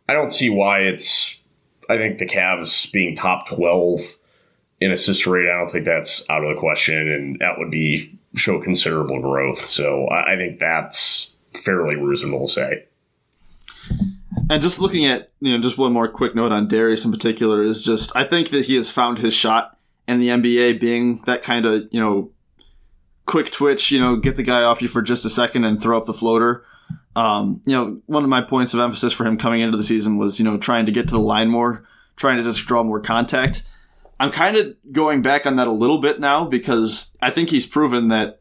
I 0.08 0.14
don't 0.14 0.32
see 0.32 0.50
why 0.50 0.80
it's. 0.80 1.42
I 1.90 1.98
think 1.98 2.18
the 2.18 2.26
Cavs 2.26 2.92
being 2.92 3.16
top 3.16 3.48
twelve 3.48 4.00
in 4.80 4.92
assist 4.92 5.26
rate, 5.28 5.50
I 5.50 5.58
don't 5.58 5.70
think 5.70 5.86
that's 5.86 6.30
out 6.30 6.44
of 6.44 6.54
the 6.54 6.60
question, 6.60 7.10
and 7.10 7.40
that 7.40 7.58
would 7.58 7.72
be 7.72 8.18
show 8.36 8.62
considerable 8.62 9.22
growth. 9.22 9.60
So 9.60 10.08
I, 10.08 10.34
I 10.34 10.36
think 10.36 10.60
that's 10.60 11.36
fairly 11.54 11.96
reasonable 11.96 12.48
to 12.48 12.52
say. 12.52 12.86
And 14.50 14.62
just 14.62 14.80
looking 14.80 15.06
at, 15.06 15.32
you 15.40 15.54
know, 15.54 15.62
just 15.62 15.78
one 15.78 15.94
more 15.94 16.08
quick 16.08 16.36
note 16.36 16.52
on 16.52 16.68
Darius 16.68 17.06
in 17.06 17.12
particular 17.12 17.64
is 17.64 17.84
just, 17.84 18.16
I 18.16 18.24
think 18.24 18.50
that 18.50 18.66
he 18.66 18.76
has 18.76 18.90
found 18.90 19.20
his 19.20 19.34
shot 19.34 19.78
in 20.08 20.20
the 20.20 20.30
NBA 20.30 20.80
being 20.80 21.22
that 21.26 21.44
kind 21.44 21.66
of, 21.66 21.88
you 21.92 22.00
know, 22.00 22.32
quick 23.26 23.52
twitch, 23.52 23.92
you 23.92 24.00
know, 24.00 24.18
get 24.18 24.36
the 24.36 24.44
guy 24.44 24.64
off 24.64 24.82
you 24.82 24.88
for 24.88 25.02
just 25.02 25.26
a 25.26 25.30
second 25.30 25.64
and 25.64 25.82
throw 25.82 25.98
up 25.98 26.06
the 26.06 26.14
floater. 26.14 26.66
Um, 27.16 27.62
you 27.66 27.74
know, 27.74 28.02
one 28.08 28.24
of 28.24 28.30
my 28.30 28.42
points 28.42 28.74
of 28.74 28.80
emphasis 28.80 29.14
for 29.14 29.26
him 29.26 29.38
coming 29.38 29.62
into 29.62 29.78
the 29.78 29.84
season 29.84 30.18
was, 30.18 30.40
you 30.40 30.46
know, 30.46 30.58
trying 30.58 30.86
to 30.88 30.92
get 30.92 31.08
to 31.08 31.14
the 31.14 31.20
line 31.20 31.50
more, 31.50 31.86
trying 32.16 32.38
to 32.38 32.44
just 32.44 32.66
draw 32.66 32.84
more 32.84 33.00
contact. 33.00 33.64
I'm 34.20 34.32
kind 34.32 34.56
of 34.56 34.76
going 34.92 35.22
back 35.22 35.46
on 35.46 35.58
that 35.58 35.68
a 35.68 35.72
little 35.72 36.00
bit 36.00 36.20
now 36.20 36.46
because 36.46 37.16
I 37.22 37.30
think 37.30 37.50
he's 37.50 37.66
proven 37.66 38.08
that. 38.10 38.40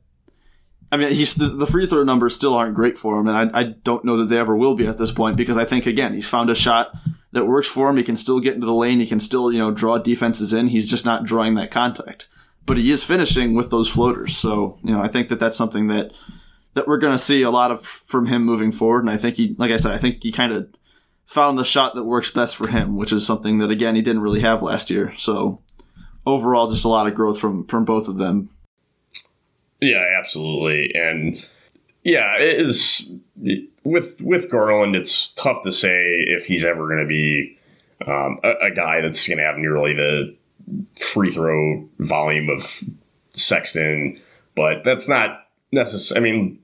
I 0.91 0.97
mean, 0.99 1.09
he's 1.09 1.35
the, 1.35 1.49
the 1.49 1.67
free 1.67 1.87
throw 1.87 2.05
numbers 2.05 2.35
still 2.35 2.55
aren't 2.55 2.75
great 2.75 2.99
for 2.99 3.19
him, 3.19 3.27
and 3.27 3.37
I, 3.37 3.61
I 3.61 3.65
don't 3.65 4.05
know 4.05 4.19
that 4.19 4.27
they 4.27 4.39
ever 4.39 4.55
will 4.57 4.75
be 4.75 4.87
at 4.87 4.99
this 4.99 5.11
point 5.11 5.39
because 5.39 5.57
I 5.57 5.65
think 5.65 5.87
again 5.87 6.13
he's 6.13 6.29
found 6.29 6.51
a 6.51 6.55
shot 6.55 6.95
that 7.33 7.47
works 7.47 7.67
for 7.67 7.89
him. 7.89 7.97
He 7.97 8.05
can 8.05 8.17
still 8.17 8.41
get 8.41 8.55
into 8.55 8.67
the 8.67 8.75
lane. 8.75 9.01
He 9.01 9.07
can 9.07 9.19
still 9.19 9.51
you 9.51 9.59
know 9.59 9.71
draw 9.71 9.99
defenses 9.99 10.53
in. 10.53 10.69
He's 10.69 10.91
just 10.91 11.07
not 11.07 11.25
drawing 11.25 11.55
that 11.55 11.71
contact, 11.71 12.29
but 12.67 12.77
he 12.77 12.91
is 12.91 13.05
finishing 13.05 13.55
with 13.55 13.71
those 13.71 13.89
floaters. 13.89 14.37
So 14.37 14.79
you 14.85 14.93
know, 14.93 15.01
I 15.01 15.09
think 15.09 15.31
that 15.31 15.41
that's 15.41 15.57
something 15.57 15.89
that 15.89 16.13
that 16.75 16.87
we're 16.87 16.99
going 16.99 17.15
to 17.15 17.23
see 17.23 17.43
a 17.43 17.51
lot 17.51 17.71
of 17.71 17.85
from 17.85 18.27
him 18.27 18.45
moving 18.45 18.73
forward. 18.73 19.01
And 19.01 19.11
I 19.11 19.17
think 19.17 19.37
he, 19.37 19.55
like 19.59 19.71
I 19.71 19.77
said, 19.77 19.93
I 19.93 19.99
think 19.99 20.23
he 20.23 20.33
kind 20.33 20.53
of 20.53 20.69
found 21.27 21.59
the 21.59 21.65
shot 21.65 21.95
that 21.95 22.05
works 22.05 22.31
best 22.31 22.57
for 22.57 22.69
him, 22.69 22.97
which 22.97 23.13
is 23.13 23.27
something 23.27 23.59
that 23.59 23.71
again 23.71 23.95
he 23.95 24.03
didn't 24.03 24.23
really 24.23 24.41
have 24.41 24.63
last 24.63 24.91
year. 24.91 25.13
So 25.17 25.63
overall, 26.27 26.71
just 26.71 26.85
a 26.85 26.89
lot 26.89 27.07
of 27.07 27.15
growth 27.15 27.39
from 27.39 27.67
from 27.67 27.85
both 27.85 28.09
of 28.09 28.17
them. 28.17 28.51
Yeah, 29.81 30.05
absolutely, 30.19 30.93
and 30.95 31.45
yeah, 32.05 32.39
it 32.39 32.61
is 32.61 33.13
with 33.85 34.21
with 34.21 34.51
Garland. 34.51 34.95
It's 34.95 35.33
tough 35.35 35.63
to 35.63 35.73
say 35.73 35.95
if 36.29 36.47
he's 36.47 36.65
ever 36.65 36.87
going 36.87 37.01
to 37.01 37.07
be 37.07 37.59
um, 38.07 38.39
a, 38.45 38.67
a, 38.67 38.71
guy 38.75 39.01
that's 39.01 39.27
going 39.27 39.39
to 39.39 39.45
have 39.45 39.57
nearly 39.57 39.95
the 39.95 40.37
free 40.97 41.31
throw 41.31 41.89
volume 41.99 42.49
of 42.49 42.83
Sexton, 43.35 44.21
but 44.57 44.83
that's 44.85 45.09
not 45.09 45.47
necessary. 45.73 46.19
I 46.19 46.23
mean, 46.23 46.59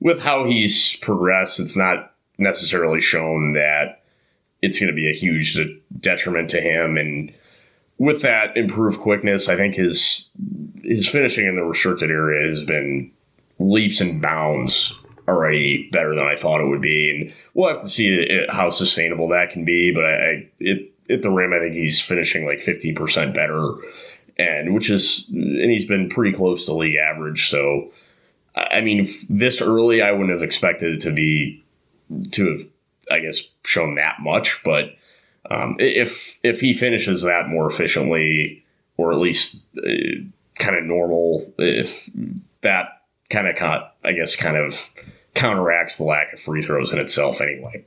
with 0.00 0.20
how 0.20 0.44
he's 0.44 0.96
progressed, 0.96 1.60
it's 1.60 1.76
not 1.76 2.12
necessarily 2.38 3.00
shown 3.00 3.52
that 3.54 4.02
it's 4.62 4.78
going 4.78 4.90
to 4.90 4.96
be 4.96 5.10
a 5.10 5.14
huge 5.14 5.58
detriment 6.00 6.50
to 6.50 6.60
him 6.60 6.96
and 6.96 7.32
with 7.98 8.22
that 8.22 8.56
improved 8.56 9.00
quickness, 9.00 9.48
I 9.48 9.56
think 9.56 9.74
his 9.74 10.30
his 10.82 11.08
finishing 11.08 11.46
in 11.46 11.54
the 11.54 11.64
restricted 11.64 12.10
area 12.10 12.46
has 12.46 12.64
been 12.64 13.10
leaps 13.58 14.00
and 14.00 14.20
bounds 14.20 14.98
already 15.26 15.88
better 15.92 16.14
than 16.14 16.24
I 16.24 16.36
thought 16.36 16.60
it 16.60 16.68
would 16.68 16.82
be, 16.82 17.10
and 17.10 17.32
we'll 17.54 17.70
have 17.70 17.82
to 17.82 17.88
see 17.88 18.14
it, 18.14 18.50
how 18.50 18.70
sustainable 18.70 19.28
that 19.28 19.50
can 19.50 19.64
be. 19.64 19.92
But 19.94 20.04
I, 20.04 20.10
I 20.10 20.48
it 20.58 20.92
at 21.10 21.22
the 21.22 21.30
rim, 21.30 21.52
I 21.52 21.58
think 21.60 21.74
he's 21.74 22.00
finishing 22.00 22.46
like 22.46 22.60
fifteen 22.60 22.94
percent 22.94 23.34
better, 23.34 23.74
and 24.38 24.74
which 24.74 24.90
is 24.90 25.28
and 25.30 25.70
he's 25.70 25.86
been 25.86 26.08
pretty 26.08 26.36
close 26.36 26.66
to 26.66 26.74
league 26.74 26.96
average. 26.96 27.48
So, 27.48 27.90
I 28.56 28.80
mean, 28.80 29.06
this 29.28 29.60
early, 29.60 30.00
I 30.02 30.12
wouldn't 30.12 30.30
have 30.30 30.42
expected 30.42 30.94
it 30.94 31.00
to 31.02 31.12
be 31.12 31.64
to 32.32 32.50
have, 32.50 32.60
I 33.10 33.18
guess, 33.20 33.42
shown 33.64 33.96
that 33.96 34.16
much, 34.20 34.62
but 34.64 34.94
um, 35.50 35.76
if 35.78 36.38
if 36.42 36.60
he 36.60 36.72
finishes 36.72 37.22
that 37.22 37.48
more 37.48 37.66
efficiently, 37.66 38.64
or 38.96 39.12
at 39.12 39.18
least 39.18 39.64
uh, 39.76 40.22
kind 40.54 40.76
of 40.76 40.84
normal, 40.84 41.52
if 41.58 42.08
that 42.62 43.02
kind 43.30 43.48
of, 43.48 43.56
caught, 43.56 43.96
I 44.04 44.12
guess, 44.12 44.36
kind 44.36 44.56
of 44.56 44.92
counteracts 45.34 45.98
the 45.98 46.04
lack 46.04 46.32
of 46.32 46.40
free 46.40 46.62
throws 46.62 46.92
in 46.92 46.98
itself 46.98 47.40
anyway. 47.40 47.84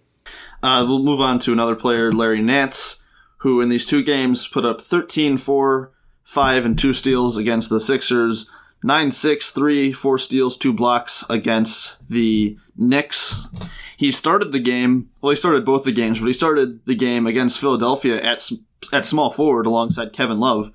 Uh, 0.61 0.85
we'll 0.87 1.03
move 1.03 1.21
on 1.21 1.39
to 1.39 1.53
another 1.53 1.75
player, 1.75 2.11
Larry 2.11 2.41
Nance, 2.41 3.03
who 3.37 3.61
in 3.61 3.69
these 3.69 3.85
two 3.85 4.03
games 4.03 4.47
put 4.47 4.65
up 4.65 4.81
13, 4.81 5.37
4, 5.37 5.91
5, 6.23 6.65
and 6.65 6.77
2 6.77 6.93
steals 6.93 7.37
against 7.37 7.69
the 7.69 7.79
Sixers, 7.79 8.49
9, 8.87 9.11
6, 9.11 9.51
3, 9.51 9.93
4 9.93 10.17
steals, 10.17 10.57
2 10.57 10.73
blocks 10.73 11.23
against 11.29 12.07
the 12.07 12.57
Knicks 12.75 13.47
he 13.97 14.11
started 14.11 14.51
the 14.51 14.59
game. 14.59 15.09
Well, 15.21 15.31
he 15.31 15.35
started 15.35 15.65
both 15.65 15.83
the 15.83 15.91
games, 15.91 16.19
but 16.19 16.27
he 16.27 16.33
started 16.33 16.85
the 16.85 16.95
game 16.95 17.25
against 17.25 17.59
Philadelphia 17.59 18.21
at 18.21 18.47
at 18.93 19.07
small 19.07 19.31
forward 19.31 19.65
alongside 19.65 20.13
Kevin 20.13 20.39
Love. 20.39 20.71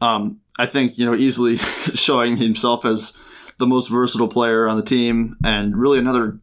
Um, 0.00 0.40
I 0.56 0.66
think 0.66 0.96
you 0.96 1.04
know 1.04 1.16
easily 1.16 1.56
showing 1.56 2.36
himself 2.36 2.84
as 2.84 3.18
the 3.58 3.66
most 3.66 3.88
versatile 3.88 4.28
player 4.28 4.68
on 4.68 4.76
the 4.76 4.84
team, 4.84 5.36
and 5.44 5.76
really 5.76 5.98
another 5.98 6.38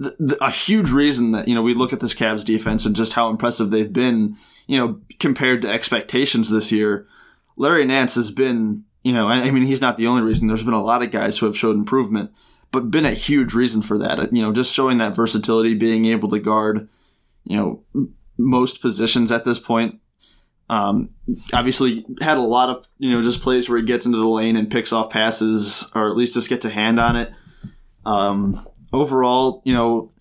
th- 0.00 0.16
th- 0.18 0.38
a 0.40 0.52
huge 0.52 0.90
reason 0.90 1.32
that 1.32 1.48
you 1.48 1.54
know 1.56 1.62
we 1.62 1.74
look 1.74 1.92
at 1.92 1.98
this 1.98 2.14
Cavs 2.14 2.44
defense 2.44 2.86
and 2.86 2.94
just 2.94 3.14
how 3.14 3.28
impressive 3.28 3.72
they've 3.72 3.92
been. 3.92 4.36
You 4.68 4.78
know, 4.78 5.00
compared 5.18 5.62
to 5.62 5.68
expectations 5.68 6.48
this 6.48 6.70
year, 6.70 7.08
Larry 7.56 7.84
Nance 7.84 8.14
has 8.14 8.30
been. 8.30 8.84
You 9.02 9.12
know, 9.12 9.28
I, 9.28 9.36
I 9.36 9.50
mean, 9.50 9.64
he's 9.64 9.80
not 9.80 9.96
the 9.96 10.06
only 10.06 10.22
reason. 10.22 10.46
There's 10.46 10.62
been 10.62 10.74
a 10.74 10.82
lot 10.82 11.02
of 11.02 11.10
guys 11.10 11.38
who 11.38 11.46
have 11.46 11.56
showed 11.56 11.76
improvement 11.76 12.32
but 12.72 12.90
been 12.90 13.06
a 13.06 13.14
huge 13.14 13.54
reason 13.54 13.82
for 13.82 13.98
that. 13.98 14.32
You 14.32 14.42
know, 14.42 14.52
just 14.52 14.74
showing 14.74 14.98
that 14.98 15.14
versatility, 15.14 15.74
being 15.74 16.04
able 16.06 16.28
to 16.30 16.38
guard, 16.38 16.88
you 17.44 17.56
know, 17.56 18.08
most 18.38 18.80
positions 18.80 19.32
at 19.32 19.44
this 19.44 19.58
point. 19.58 20.00
Um, 20.68 21.10
obviously, 21.52 22.06
had 22.20 22.36
a 22.36 22.42
lot 22.42 22.68
of 22.68 22.88
you 22.98 23.10
know 23.10 23.22
just 23.22 23.42
plays 23.42 23.68
where 23.68 23.78
he 23.78 23.84
gets 23.84 24.06
into 24.06 24.18
the 24.18 24.28
lane 24.28 24.56
and 24.56 24.70
picks 24.70 24.92
off 24.92 25.10
passes, 25.10 25.90
or 25.94 26.08
at 26.08 26.16
least 26.16 26.34
just 26.34 26.48
gets 26.48 26.64
a 26.64 26.70
hand 26.70 27.00
on 27.00 27.16
it. 27.16 27.32
Um, 28.06 28.64
overall, 28.92 29.62
you 29.64 29.74
know, 29.74 30.12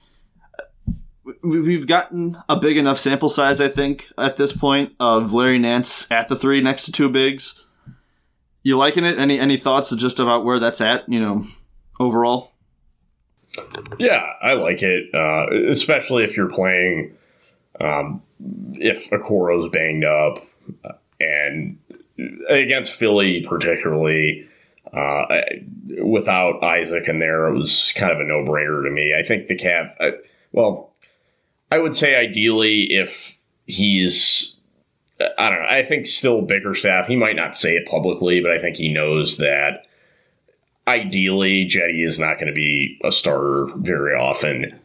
we've 1.44 1.86
gotten 1.86 2.36
a 2.50 2.60
big 2.60 2.78
enough 2.78 2.98
sample 2.98 3.30
size, 3.30 3.62
I 3.62 3.70
think, 3.70 4.12
at 4.18 4.38
this 4.38 4.52
point 4.52 4.94
of 5.00 5.34
Larry 5.34 5.60
Nance 5.60 6.12
at 6.12 6.30
the 6.30 6.36
three 6.36 6.62
next 6.62 6.86
to 6.86 6.92
two 6.92 7.10
bigs. 7.10 7.66
You 8.64 8.78
liking 8.78 9.06
it? 9.06 9.18
Any 9.18 9.40
any 9.40 9.58
thoughts 9.58 9.96
just 9.96 10.20
about 10.20 10.46
where 10.46 10.60
that's 10.60 10.82
at? 10.82 11.08
You 11.08 11.20
know, 11.20 11.46
overall? 12.00 12.54
Yeah, 13.98 14.34
I 14.42 14.54
like 14.54 14.84
it, 14.84 15.14
uh, 15.14 15.70
especially 15.70 16.24
if 16.24 16.38
you're 16.38 16.50
playing. 16.50 17.16
Um, 17.80 18.22
if 18.74 19.10
Okoro's 19.10 19.70
banged 19.72 20.04
up, 20.04 20.46
and 21.20 21.78
against 22.50 22.92
Philly 22.92 23.42
particularly, 23.48 24.48
uh, 24.94 25.26
without 26.02 26.64
Isaac 26.64 27.08
in 27.08 27.20
there, 27.20 27.48
it 27.48 27.54
was 27.54 27.94
kind 27.96 28.12
of 28.12 28.20
a 28.20 28.24
no 28.24 28.44
brainer 28.44 28.84
to 28.84 28.92
me. 28.92 29.14
I 29.18 29.24
think 29.24 29.48
the 29.48 29.56
Cav, 29.56 29.94
uh, 30.00 30.12
well, 30.52 30.94
I 31.72 31.78
would 31.78 31.94
say 31.94 32.16
ideally 32.16 32.88
if 32.92 33.38
he's, 33.66 34.59
I 35.20 35.50
don't 35.50 35.60
know, 35.60 35.68
I 35.70 35.84
think 35.84 36.06
still 36.06 36.42
Bickerstaff, 36.42 37.08
he 37.08 37.16
might 37.16 37.36
not 37.36 37.56
say 37.56 37.76
it 37.76 37.88
publicly, 37.88 38.42
but 38.42 38.52
I 38.52 38.58
think 38.58 38.78
he 38.78 38.92
knows 38.92 39.38
that 39.38 39.86
ideally, 40.90 41.66
Jetty 41.66 42.04
is 42.04 42.20
not 42.20 42.36
going 42.36 42.48
to 42.48 42.54
be 42.54 43.00
a 43.04 43.12
starter 43.12 43.68
very 43.76 44.16
often. 44.16 44.80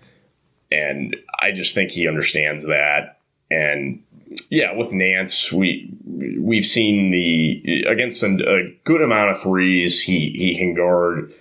And 0.70 1.16
I 1.40 1.52
just 1.52 1.74
think 1.74 1.90
he 1.90 2.08
understands 2.08 2.64
that. 2.64 3.18
And 3.50 4.02
yeah, 4.50 4.74
with 4.76 4.92
Nance, 4.92 5.52
we 5.52 5.90
we've 6.38 6.66
seen 6.66 7.10
the 7.10 7.84
against 7.86 8.22
a, 8.22 8.72
good 8.84 9.02
amount 9.02 9.30
of 9.30 9.40
threes 9.40 10.02
he 10.02 10.30
he 10.30 10.56
can 10.56 10.74
guard, 10.74 11.32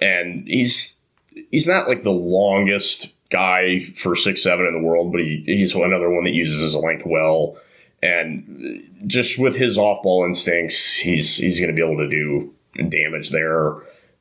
and 0.00 0.46
he's 0.48 1.00
he's 1.50 1.68
not 1.68 1.86
like 1.86 2.02
the 2.02 2.10
longest 2.10 3.14
guy 3.30 3.84
for 3.94 4.16
six 4.16 4.42
seven 4.42 4.66
in 4.66 4.74
the 4.74 4.86
world, 4.86 5.12
but 5.12 5.20
he, 5.20 5.42
he's 5.46 5.74
another 5.74 6.10
one 6.10 6.24
that 6.24 6.32
uses 6.32 6.62
his 6.62 6.74
length 6.74 7.04
well. 7.06 7.56
And 8.02 8.82
just 9.06 9.38
with 9.38 9.56
his 9.56 9.76
off 9.76 10.02
ball 10.02 10.24
instincts, 10.24 10.96
he's 10.96 11.36
he's 11.36 11.58
going 11.60 11.74
to 11.74 11.76
be 11.76 11.82
able 11.82 11.98
to 11.98 12.08
do 12.08 12.54
damage 12.88 13.30
there. 13.30 13.76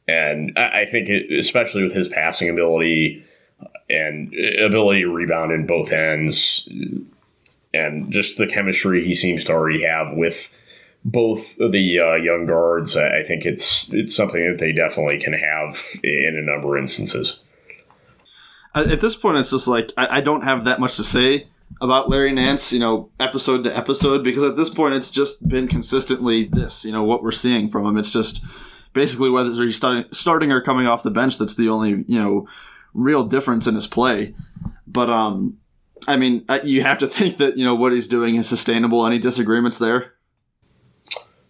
And 0.08 0.58
I 0.58 0.86
think, 0.86 1.08
it, 1.08 1.32
especially 1.32 1.84
with 1.84 1.94
his 1.94 2.10
passing 2.10 2.50
ability 2.50 3.24
and 3.90 4.34
ability 4.60 5.02
to 5.02 5.10
rebound 5.10 5.52
in 5.52 5.68
both 5.68 5.92
ends, 5.92 6.68
and 7.74 8.12
just 8.12 8.38
the 8.38 8.48
chemistry 8.48 9.06
he 9.06 9.14
seems 9.14 9.46
to 9.46 9.54
already 9.54 9.84
have 9.84 10.14
with 10.14 10.60
both 11.06 11.56
the 11.58 12.00
uh, 12.00 12.16
young 12.16 12.46
guards, 12.48 12.98
I 12.98 13.24
think 13.24 13.46
it's 13.46 13.94
it's 13.94 14.16
something 14.16 14.44
that 14.50 14.60
they 14.60 14.74
definitely 14.74 15.20
can 15.20 15.34
have 15.34 15.80
in 16.04 16.38
a 16.38 16.42
number 16.42 16.76
of 16.76 16.82
instances. 16.82 17.44
At 18.76 19.00
this 19.00 19.16
point, 19.16 19.38
it's 19.38 19.52
just 19.52 19.68
like 19.68 19.92
I, 19.96 20.18
I 20.18 20.22
don't 20.22 20.42
have 20.42 20.66
that 20.66 20.80
much 20.80 20.98
to 20.98 21.04
say 21.04 21.48
about 21.82 22.10
Larry 22.10 22.32
Nance, 22.32 22.74
you 22.74 22.80
know, 22.80 23.10
episode 23.20 23.64
to 23.64 23.76
episode, 23.76 24.24
because 24.24 24.44
at 24.44 24.56
this 24.56 24.70
point, 24.70 24.94
it's 24.94 25.10
just 25.10 25.48
been 25.48 25.68
consistently 25.68 26.46
this, 26.46 26.84
you 26.84 26.92
know, 26.92 27.04
what 27.04 27.24
we're 27.24 27.32
seeing 27.32 27.70
from 27.70 27.86
him. 27.86 27.98
It's 27.98 28.14
just 28.14 28.44
basically 28.94 29.30
whether 29.30 29.52
he's 29.52 29.76
starting, 29.76 30.06
starting 30.12 30.52
or 30.52 30.62
coming 30.62 30.88
off 30.88 31.04
the 31.04 31.12
bench. 31.12 31.38
That's 31.38 31.56
the 31.56 31.70
only 31.70 32.04
you 32.08 32.20
know 32.20 32.48
real 32.94 33.24
difference 33.24 33.68
in 33.68 33.76
his 33.76 33.88
play. 33.88 34.34
But 34.88 35.10
um, 35.10 35.58
I 36.08 36.18
mean, 36.18 36.46
you 36.64 36.82
have 36.82 36.98
to 37.00 37.08
think 37.08 37.38
that 37.38 37.58
you 37.58 37.66
know 37.66 37.76
what 37.76 37.92
he's 37.92 38.08
doing 38.08 38.36
is 38.36 38.48
sustainable. 38.50 39.06
Any 39.06 39.20
disagreements 39.20 39.78
there? 39.78 40.14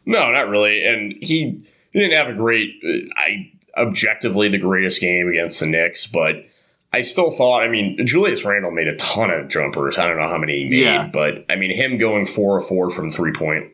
No, 0.10 0.32
not 0.32 0.50
really. 0.50 0.84
And 0.84 1.14
he, 1.22 1.64
he 1.92 2.00
didn't 2.00 2.18
have 2.18 2.30
a 2.30 2.34
great, 2.34 2.72
I 3.16 3.52
objectively 3.78 4.50
the 4.50 4.58
greatest 4.58 5.00
game 5.00 5.28
against 5.28 5.60
the 5.60 5.68
Knicks, 5.68 6.08
but 6.08 6.48
I 6.92 7.02
still 7.02 7.30
thought, 7.30 7.62
I 7.62 7.68
mean, 7.68 8.06
Julius 8.06 8.44
Randle 8.44 8.72
made 8.72 8.88
a 8.88 8.96
ton 8.96 9.30
of 9.30 9.48
jumpers. 9.48 9.98
I 9.98 10.08
don't 10.08 10.18
know 10.18 10.28
how 10.28 10.40
many 10.40 10.64
he 10.64 10.70
made, 10.70 10.82
yeah. 10.82 11.08
but 11.08 11.46
I 11.50 11.56
mean, 11.56 11.76
him 11.76 12.00
going 12.00 12.26
four 12.26 12.56
or 12.56 12.62
four 12.62 12.90
from 12.90 13.12
three 13.12 13.32
point, 13.32 13.72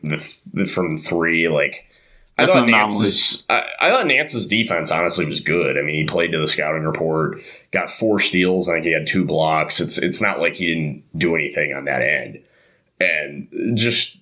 from 0.68 0.98
three, 0.98 1.48
like, 1.48 1.86
I 2.38 2.46
thought, 2.46 2.68
Nance's, 2.68 3.46
I, 3.48 3.66
I, 3.80 3.88
thought 3.88 4.06
Nance's 4.06 4.46
defense 4.46 4.90
honestly 4.90 5.24
was 5.24 5.40
good. 5.40 5.78
I 5.78 5.82
mean, 5.82 5.94
he 5.94 6.04
played 6.04 6.32
to 6.32 6.38
the 6.38 6.46
scouting 6.46 6.82
report, 6.82 7.40
got 7.70 7.90
four 7.90 8.20
steals. 8.20 8.68
I 8.68 8.74
think 8.74 8.84
he 8.84 8.92
had 8.92 9.06
two 9.06 9.24
blocks. 9.24 9.80
It's 9.80 9.96
it's 9.96 10.20
not 10.20 10.38
like 10.38 10.54
he 10.54 10.66
didn't 10.66 11.04
do 11.16 11.34
anything 11.34 11.72
on 11.72 11.86
that 11.86 12.02
end, 12.02 12.42
and 13.00 13.76
just 13.76 14.18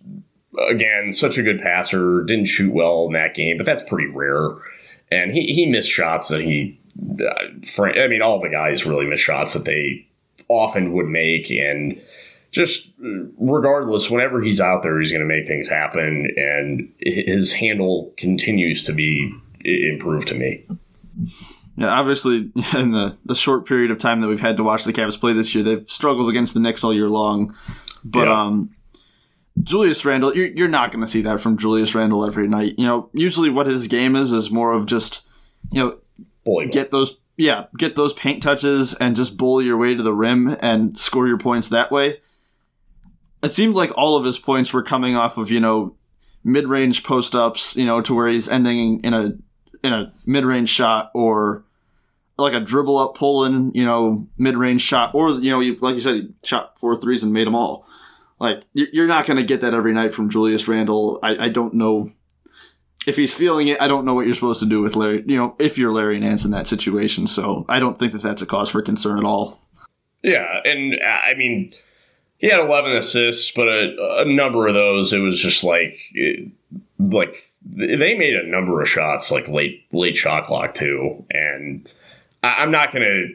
again, 0.68 1.10
such 1.10 1.38
a 1.38 1.42
good 1.42 1.60
passer. 1.60 2.22
Didn't 2.22 2.46
shoot 2.46 2.72
well 2.72 3.06
in 3.06 3.14
that 3.14 3.34
game, 3.34 3.56
but 3.56 3.66
that's 3.66 3.82
pretty 3.82 4.06
rare. 4.06 4.50
And 5.10 5.32
he 5.32 5.52
he 5.52 5.66
missed 5.66 5.90
shots 5.90 6.28
that 6.28 6.40
he. 6.40 6.80
Uh, 7.20 7.82
I 7.82 8.08
mean, 8.08 8.22
all 8.22 8.40
the 8.40 8.48
guys 8.48 8.86
really 8.86 9.06
missed 9.06 9.24
shots 9.24 9.54
that 9.54 9.64
they 9.64 10.06
often 10.48 10.92
would 10.92 11.06
make, 11.06 11.50
and 11.50 12.00
just 12.50 12.94
regardless, 13.38 14.10
whenever 14.10 14.40
he's 14.40 14.60
out 14.60 14.82
there, 14.82 14.98
he's 15.00 15.10
going 15.10 15.26
to 15.26 15.26
make 15.26 15.46
things 15.46 15.68
happen, 15.68 16.28
and 16.36 16.92
his 17.00 17.52
handle 17.52 18.12
continues 18.16 18.82
to 18.84 18.92
be 18.92 19.34
improved 19.64 20.28
to 20.28 20.34
me. 20.34 20.64
Yeah, 21.76 21.88
obviously, 21.88 22.52
in 22.76 22.92
the, 22.92 23.16
the 23.24 23.34
short 23.34 23.66
period 23.66 23.90
of 23.90 23.98
time 23.98 24.20
that 24.20 24.28
we've 24.28 24.40
had 24.40 24.56
to 24.58 24.62
watch 24.62 24.84
the 24.84 24.92
Cavs 24.92 25.18
play 25.18 25.32
this 25.32 25.54
year, 25.54 25.64
they've 25.64 25.88
struggled 25.90 26.28
against 26.28 26.54
the 26.54 26.60
Knicks 26.60 26.84
all 26.84 26.94
year 26.94 27.08
long. 27.08 27.54
But 28.04 28.28
yeah. 28.28 28.42
um, 28.42 28.74
Julius 29.62 30.04
Randle, 30.04 30.34
you're, 30.36 30.48
you're 30.48 30.68
not 30.68 30.92
going 30.92 31.04
to 31.04 31.10
see 31.10 31.22
that 31.22 31.40
from 31.40 31.56
Julius 31.56 31.94
Randle 31.94 32.24
every 32.24 32.48
night. 32.48 32.74
You 32.78 32.86
know, 32.86 33.10
usually 33.12 33.50
what 33.50 33.66
his 33.66 33.88
game 33.88 34.14
is 34.14 34.32
is 34.32 34.50
more 34.50 34.72
of 34.72 34.86
just, 34.86 35.26
you 35.72 35.80
know, 35.80 35.98
Boy, 36.44 36.68
get 36.68 36.90
those 36.90 37.20
yeah, 37.36 37.66
get 37.76 37.96
those 37.96 38.12
paint 38.12 38.42
touches 38.42 38.94
and 38.94 39.16
just 39.16 39.36
bully 39.36 39.64
your 39.64 39.76
way 39.76 39.94
to 39.94 40.02
the 40.02 40.12
rim 40.12 40.56
and 40.60 40.96
score 40.98 41.26
your 41.26 41.38
points 41.38 41.68
that 41.70 41.90
way. 41.90 42.20
It 43.42 43.52
seemed 43.52 43.74
like 43.74 43.90
all 43.96 44.16
of 44.16 44.24
his 44.24 44.38
points 44.38 44.72
were 44.72 44.82
coming 44.82 45.16
off 45.16 45.36
of 45.36 45.50
you 45.50 45.60
know 45.60 45.96
mid-range 46.44 47.04
post-ups 47.04 47.74
you 47.74 47.86
know 47.86 48.00
to 48.02 48.14
where 48.14 48.28
he's 48.28 48.48
ending 48.48 49.00
in 49.00 49.14
a 49.14 49.32
in 49.82 49.92
a 49.92 50.12
mid-range 50.26 50.68
shot 50.68 51.10
or 51.14 51.64
like 52.36 52.52
a 52.52 52.60
dribble 52.60 52.98
up 52.98 53.14
pull 53.14 53.44
in 53.44 53.72
you 53.72 53.84
know 53.84 54.26
mid-range 54.38 54.82
shot 54.82 55.14
or 55.14 55.30
you 55.30 55.50
know 55.50 55.58
like 55.80 55.94
you 55.94 56.00
said 56.00 56.14
he 56.14 56.28
shot 56.42 56.78
four 56.78 56.96
threes 56.96 57.22
and 57.22 57.32
made 57.32 57.46
them 57.46 57.54
all. 57.54 57.86
Like 58.38 58.64
you're 58.74 59.06
not 59.06 59.26
going 59.26 59.36
to 59.38 59.44
get 59.44 59.60
that 59.62 59.74
every 59.74 59.92
night 59.92 60.12
from 60.12 60.28
julius 60.28 60.68
randle. 60.68 61.18
I, 61.22 61.46
I 61.46 61.48
don't 61.48 61.74
know 61.74 62.10
if 63.06 63.16
he's 63.16 63.34
feeling 63.34 63.68
it 63.68 63.80
i 63.80 63.88
don't 63.88 64.04
know 64.04 64.14
what 64.14 64.26
you're 64.26 64.34
supposed 64.34 64.60
to 64.60 64.66
do 64.66 64.80
with 64.80 64.96
larry 64.96 65.22
you 65.26 65.36
know 65.36 65.54
if 65.58 65.78
you're 65.78 65.92
larry 65.92 66.18
nance 66.18 66.44
in 66.44 66.50
that 66.50 66.66
situation 66.66 67.26
so 67.26 67.64
i 67.68 67.78
don't 67.78 67.98
think 67.98 68.12
that 68.12 68.22
that's 68.22 68.42
a 68.42 68.46
cause 68.46 68.70
for 68.70 68.82
concern 68.82 69.18
at 69.18 69.24
all 69.24 69.60
yeah 70.22 70.60
and 70.64 70.94
i 71.02 71.34
mean 71.34 71.74
he 72.44 72.50
had 72.50 72.60
11 72.60 72.94
assists, 72.96 73.50
but 73.52 73.68
a, 73.68 74.18
a 74.20 74.24
number 74.26 74.68
of 74.68 74.74
those, 74.74 75.14
it 75.14 75.18
was 75.18 75.40
just 75.40 75.64
like, 75.64 75.98
like 76.98 77.36
they 77.64 78.14
made 78.14 78.34
a 78.34 78.46
number 78.46 78.82
of 78.82 78.88
shots, 78.88 79.30
like 79.30 79.48
late 79.48 79.86
late 79.92 80.16
shot 80.16 80.44
clock 80.44 80.74
too. 80.74 81.24
And 81.30 81.90
I, 82.42 82.62
am 82.62 82.70
not 82.70 82.92
gonna. 82.92 83.28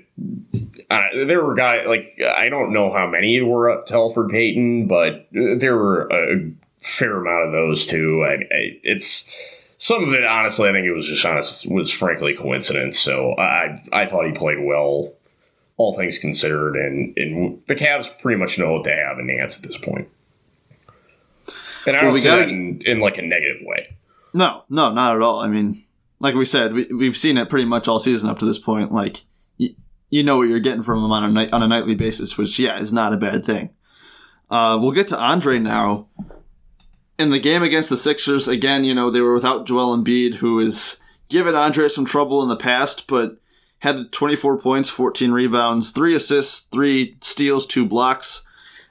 Uh, 0.92 1.26
there 1.26 1.44
were 1.44 1.56
guys 1.56 1.88
like 1.88 2.20
I 2.24 2.50
don't 2.50 2.72
know 2.72 2.94
how 2.94 3.08
many 3.08 3.42
were 3.42 3.72
up 3.72 3.88
to 3.88 3.96
Elfrid 3.96 4.30
Payton, 4.30 4.88
but 4.88 5.28
there 5.32 5.76
were 5.76 6.08
a 6.12 6.52
fair 6.80 7.20
amount 7.20 7.48
of 7.48 7.52
those 7.52 7.88
too. 7.88 8.24
I, 8.24 8.34
I, 8.34 8.80
it's 8.84 9.36
some 9.80 10.04
of 10.04 10.14
it, 10.14 10.26
honestly, 10.26 10.70
I 10.70 10.74
think 10.74 10.86
it 10.86 10.92
was 10.92 11.08
just 11.08 11.26
honest 11.26 11.72
was 11.72 11.90
frankly 11.90 12.36
coincidence. 12.36 13.00
So 13.00 13.34
I 13.38 13.80
I 13.92 14.06
thought 14.06 14.28
he 14.28 14.34
played 14.34 14.60
well 14.62 15.14
all 15.78 15.96
things 15.96 16.20
considered, 16.20 16.76
and, 16.76 17.18
and 17.18 17.62
the 17.68 17.76
Cavs 17.76 18.08
pretty 18.20 18.38
much 18.38 18.60
know 18.60 18.74
what 18.74 18.84
they 18.84 18.92
have 18.92 19.18
in 19.18 19.28
Nance 19.28 19.58
at 19.58 19.64
this 19.64 19.78
point. 19.78 20.10
And 21.88 21.96
I 21.96 22.02
don't 22.02 22.18
see 22.18 22.26
gotta, 22.26 22.42
that 22.42 22.50
in, 22.50 22.82
in, 22.86 23.00
like 23.00 23.18
a 23.18 23.22
negative 23.22 23.62
way. 23.62 23.96
No, 24.34 24.64
no, 24.70 24.92
not 24.94 25.16
at 25.16 25.22
all. 25.22 25.40
I 25.40 25.48
mean, 25.48 25.82
like 26.20 26.36
we 26.36 26.44
said, 26.44 26.74
we, 26.74 26.86
we've 26.88 27.16
seen 27.16 27.38
it 27.38 27.50
pretty 27.50 27.66
much 27.66 27.88
all 27.88 28.00
season 28.00 28.30
up 28.30 28.40
to 28.40 28.46
this 28.46 28.60
point. 28.60 28.92
Like, 28.92 29.24
you, 29.56 29.74
you 30.10 30.22
know 30.22 30.36
what 30.36 30.50
you're 30.50 30.60
getting 30.60 30.84
from 30.84 30.98
him 30.98 31.12
on 31.14 31.24
a 31.24 31.30
night 31.30 31.54
on 31.54 31.64
a 31.64 31.68
nightly 31.70 31.96
basis, 31.96 32.38
which 32.38 32.60
yeah 32.60 32.78
is 32.80 32.92
not 32.92 33.14
a 33.14 33.18
bad 33.18 33.46
thing. 33.46 33.70
Uh, 34.52 34.78
we'll 34.82 34.92
get 34.92 35.08
to 35.08 35.18
Andre 35.18 35.60
now. 35.60 36.10
In 37.20 37.32
the 37.32 37.40
game 37.40 37.62
against 37.62 37.90
the 37.90 37.98
Sixers, 37.98 38.48
again, 38.48 38.86
you 38.86 38.96
know 38.96 39.12
they 39.12 39.20
were 39.20 39.34
without 39.34 39.68
Joel 39.68 39.96
Embiid, 39.96 40.36
who 40.36 40.60
has 40.60 41.02
given 41.28 41.54
Andre 41.54 41.90
some 41.90 42.06
trouble 42.06 42.42
in 42.42 42.48
the 42.48 42.56
past, 42.56 43.08
but 43.08 43.38
had 43.80 44.14
24 44.14 44.58
points, 44.58 44.90
14 44.90 45.32
rebounds, 45.32 45.92
3 45.92 46.16
assists, 46.16 46.62
3 46.68 47.18
steals, 47.20 47.68
2 47.68 47.86
blocks. 47.86 48.48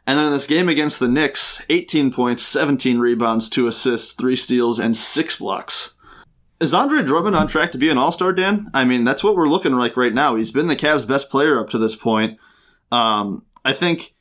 And 0.07 0.19
then 0.19 0.27
in 0.27 0.33
this 0.33 0.47
game 0.47 0.69
against 0.69 1.01
the 1.01 1.09
Knicks, 1.09 1.65
18 1.71 2.13
points, 2.13 2.43
17 2.43 2.99
rebounds, 2.99 3.49
2 3.49 3.67
assists, 3.67 4.13
3 4.13 4.37
steals, 4.37 4.79
and 4.79 4.95
6 4.95 5.37
blocks. 5.39 5.97
Is 6.61 6.75
Andre 6.75 7.03
Drummond 7.03 7.35
on 7.35 7.49
track 7.49 7.73
to 7.73 7.79
be 7.79 7.89
an 7.89 7.97
all 7.97 8.13
star, 8.13 8.35
Dan? 8.35 8.71
I 8.75 8.85
mean, 8.85 9.05
that's 9.05 9.25
what 9.25 9.37
we're 9.37 9.49
looking 9.49 9.73
like 9.73 9.97
right 9.97 10.13
now. 10.13 10.35
He's 10.35 10.53
been 10.53 10.67
the 10.67 10.77
Cavs' 10.77 11.09
best 11.09 11.31
player 11.31 11.59
up 11.59 11.71
to 11.71 11.79
this 11.79 11.97
point. 11.97 12.39
Um, 12.93 13.47
I 13.65 13.73
think 13.73 14.15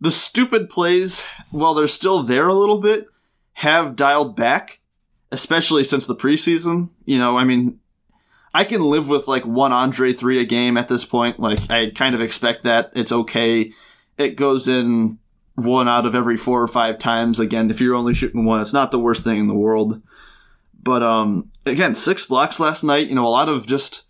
the 0.00 0.10
stupid 0.10 0.70
plays, 0.70 1.26
while 1.50 1.74
they're 1.74 1.86
still 1.86 2.22
there 2.22 2.48
a 2.48 2.54
little 2.54 2.78
bit, 2.78 3.06
have 3.54 3.96
dialed 3.96 4.34
back, 4.34 4.80
especially 5.30 5.84
since 5.84 6.06
the 6.06 6.16
preseason. 6.16 6.90
You 7.04 7.18
know, 7.18 7.36
I 7.36 7.44
mean, 7.44 7.80
I 8.54 8.64
can 8.64 8.82
live 8.82 9.08
with 9.08 9.28
like 9.28 9.46
one 9.46 9.72
Andre 9.72 10.12
three 10.12 10.40
a 10.40 10.44
game 10.44 10.76
at 10.76 10.88
this 10.88 11.04
point. 11.04 11.38
Like 11.38 11.58
I 11.70 11.90
kind 11.94 12.14
of 12.14 12.20
expect 12.20 12.62
that. 12.62 12.92
It's 12.94 13.12
okay. 13.12 13.72
It 14.16 14.36
goes 14.36 14.68
in 14.68 15.18
one 15.54 15.88
out 15.88 16.06
of 16.06 16.14
every 16.14 16.36
four 16.36 16.62
or 16.62 16.68
five 16.68 16.98
times. 16.98 17.38
Again, 17.38 17.70
if 17.70 17.80
you're 17.80 17.94
only 17.94 18.14
shooting 18.14 18.44
one, 18.44 18.60
it's 18.60 18.72
not 18.72 18.90
the 18.90 18.98
worst 18.98 19.22
thing 19.22 19.38
in 19.38 19.48
the 19.48 19.54
world. 19.54 20.02
But 20.82 21.02
um, 21.02 21.50
again, 21.66 21.94
six 21.94 22.24
blocks 22.24 22.58
last 22.58 22.82
night. 22.82 23.08
You 23.08 23.14
know, 23.14 23.26
a 23.26 23.28
lot 23.28 23.48
of 23.48 23.66
just 23.66 24.06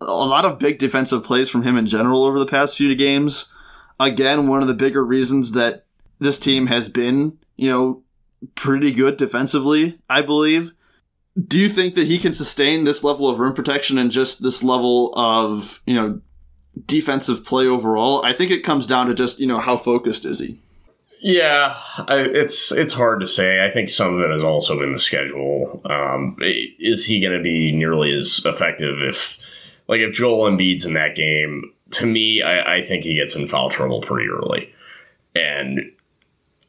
a 0.00 0.06
lot 0.06 0.44
of 0.44 0.58
big 0.58 0.78
defensive 0.78 1.22
plays 1.22 1.48
from 1.50 1.62
him 1.62 1.76
in 1.76 1.86
general 1.86 2.24
over 2.24 2.38
the 2.38 2.46
past 2.46 2.76
few 2.76 2.94
games. 2.94 3.52
Again, 3.98 4.46
one 4.46 4.62
of 4.62 4.68
the 4.68 4.74
bigger 4.74 5.04
reasons 5.04 5.52
that 5.52 5.86
this 6.18 6.38
team 6.38 6.66
has 6.66 6.88
been, 6.88 7.38
you 7.56 7.70
know, 7.70 8.02
pretty 8.54 8.92
good 8.92 9.16
defensively, 9.16 9.98
I 10.08 10.22
believe 10.22 10.72
do 11.44 11.58
you 11.58 11.68
think 11.68 11.94
that 11.94 12.06
he 12.06 12.18
can 12.18 12.32
sustain 12.32 12.84
this 12.84 13.04
level 13.04 13.28
of 13.28 13.38
rim 13.38 13.52
protection 13.52 13.98
and 13.98 14.10
just 14.10 14.42
this 14.42 14.62
level 14.62 15.12
of 15.16 15.82
you 15.86 15.94
know 15.94 16.20
defensive 16.86 17.44
play 17.44 17.66
overall? 17.66 18.24
I 18.24 18.32
think 18.32 18.50
it 18.50 18.60
comes 18.60 18.86
down 18.86 19.06
to 19.08 19.14
just 19.14 19.38
you 19.38 19.46
know 19.46 19.58
how 19.58 19.76
focused 19.76 20.24
is 20.24 20.38
he. 20.38 20.58
Yeah, 21.20 21.76
I, 21.98 22.20
it's 22.20 22.72
it's 22.72 22.92
hard 22.92 23.20
to 23.20 23.26
say. 23.26 23.64
I 23.64 23.70
think 23.70 23.88
some 23.88 24.14
of 24.14 24.20
it 24.20 24.34
is 24.34 24.44
also 24.44 24.82
in 24.82 24.92
the 24.92 24.98
schedule. 24.98 25.82
Um, 25.84 26.36
is 26.40 27.06
he 27.06 27.20
going 27.20 27.36
to 27.36 27.42
be 27.42 27.72
nearly 27.72 28.14
as 28.14 28.42
effective 28.44 28.96
if, 29.00 29.38
like, 29.88 30.00
if 30.00 30.14
Joel 30.14 30.50
Embiid's 30.50 30.84
in 30.84 30.92
that 30.92 31.16
game? 31.16 31.72
To 31.92 32.06
me, 32.06 32.42
I, 32.42 32.76
I 32.76 32.82
think 32.82 33.04
he 33.04 33.14
gets 33.14 33.36
in 33.36 33.46
foul 33.46 33.70
trouble 33.70 34.00
pretty 34.00 34.28
early, 34.28 34.74
and 35.34 35.92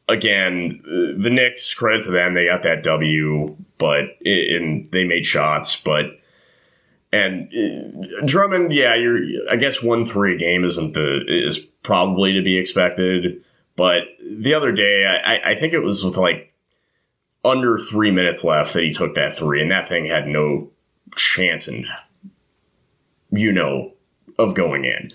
again, 0.08 0.80
the 0.84 1.30
Knicks, 1.30 1.72
credit 1.74 2.04
to 2.04 2.10
them, 2.10 2.34
they 2.34 2.46
got 2.46 2.62
that 2.62 2.82
W, 2.82 3.56
but 3.76 4.04
and 4.24 4.90
they 4.90 5.04
made 5.04 5.26
shots, 5.26 5.80
but 5.80 6.18
and 7.12 7.52
uh, 7.54 8.26
Drummond, 8.26 8.72
yeah, 8.72 8.94
you're 8.94 9.20
I 9.50 9.56
guess 9.56 9.82
one 9.82 10.04
three 10.04 10.34
a 10.34 10.38
game 10.38 10.64
isn't 10.64 10.94
the 10.94 11.24
is 11.26 11.58
probably 11.58 12.32
to 12.34 12.42
be 12.42 12.58
expected, 12.58 13.44
but 13.76 14.02
the 14.30 14.54
other 14.54 14.72
day 14.72 15.04
I, 15.06 15.52
I 15.52 15.54
think 15.54 15.72
it 15.72 15.80
was 15.80 16.04
with 16.04 16.16
like 16.16 16.52
under 17.44 17.78
three 17.78 18.10
minutes 18.10 18.44
left 18.44 18.74
that 18.74 18.82
he 18.82 18.90
took 18.90 19.14
that 19.14 19.34
three, 19.34 19.62
and 19.62 19.70
that 19.70 19.88
thing 19.88 20.06
had 20.06 20.26
no 20.26 20.70
chance 21.16 21.68
and 21.68 21.86
you 23.30 23.52
know 23.52 23.92
of 24.38 24.54
going 24.54 24.84
in, 24.84 25.12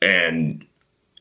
and 0.00 0.64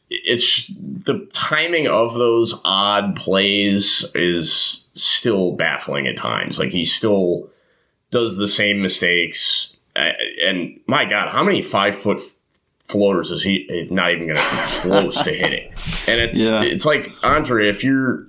it's 0.10 0.68
the 0.68 1.28
timing 1.34 1.88
of 1.88 2.14
those 2.14 2.62
odd 2.66 3.16
plays 3.16 4.06
is 4.14 4.86
still 4.94 5.54
baffling 5.54 6.08
at 6.08 6.16
times. 6.16 6.60
Like 6.60 6.70
he 6.70 6.84
still 6.84 7.50
does 8.12 8.38
the 8.38 8.48
same 8.48 8.82
mistakes. 8.82 9.76
And 9.96 10.80
my 10.88 11.06
God, 11.06 11.30
how 11.30 11.44
many 11.44 11.62
five 11.62 11.96
foot 11.96 12.22
floaters 12.86 13.32
is 13.32 13.44
he 13.44 13.88
not 13.90 14.12
even 14.12 14.28
going 14.28 14.38
to 14.38 14.44
come 14.44 14.82
close 14.82 15.22
to 15.24 15.32
hitting? 15.32 15.72
And 16.08 16.22
it's 16.22 16.40
yeah. 16.40 16.62
it's 16.64 16.86
like 16.86 17.10
Andre, 17.24 17.70
if 17.70 17.84
you're 17.84 18.26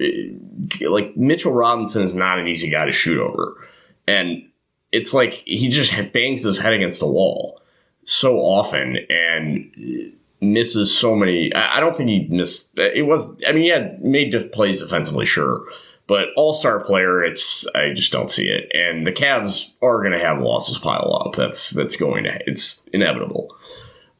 like 0.80 1.16
Mitchell 1.16 1.52
Robinson 1.52 2.02
is 2.02 2.14
not 2.14 2.38
an 2.38 2.46
easy 2.46 2.70
guy 2.70 2.86
to 2.86 2.92
shoot 2.92 3.20
over, 3.20 3.68
and 4.08 4.48
it's 4.90 5.12
like 5.12 5.32
he 5.32 5.68
just 5.68 5.92
bangs 6.12 6.44
his 6.44 6.58
head 6.58 6.72
against 6.72 7.00
the 7.00 7.08
wall 7.08 7.60
so 8.04 8.38
often 8.38 8.98
and 9.08 10.14
misses 10.40 10.96
so 10.96 11.16
many. 11.16 11.52
I 11.54 11.80
don't 11.80 11.96
think 11.96 12.08
he 12.08 12.26
missed. 12.28 12.78
It 12.78 13.06
was. 13.06 13.42
I 13.46 13.52
mean, 13.52 13.62
he 13.62 13.68
had 13.70 14.02
made 14.02 14.34
plays 14.52 14.80
defensively, 14.80 15.26
sure, 15.26 15.64
but 16.06 16.28
all 16.36 16.54
star 16.54 16.84
player. 16.84 17.24
It's. 17.24 17.66
I 17.74 17.92
just 17.92 18.12
don't 18.12 18.30
see 18.30 18.48
it. 18.48 18.70
And 18.74 19.06
the 19.06 19.12
Cavs 19.12 19.72
are 19.82 19.98
going 19.98 20.12
to 20.12 20.24
have 20.24 20.40
losses 20.40 20.78
pile 20.78 21.22
up. 21.24 21.34
That's 21.34 21.70
that's 21.70 21.96
going 21.96 22.24
to. 22.24 22.38
It's 22.46 22.86
inevitable. 22.88 23.56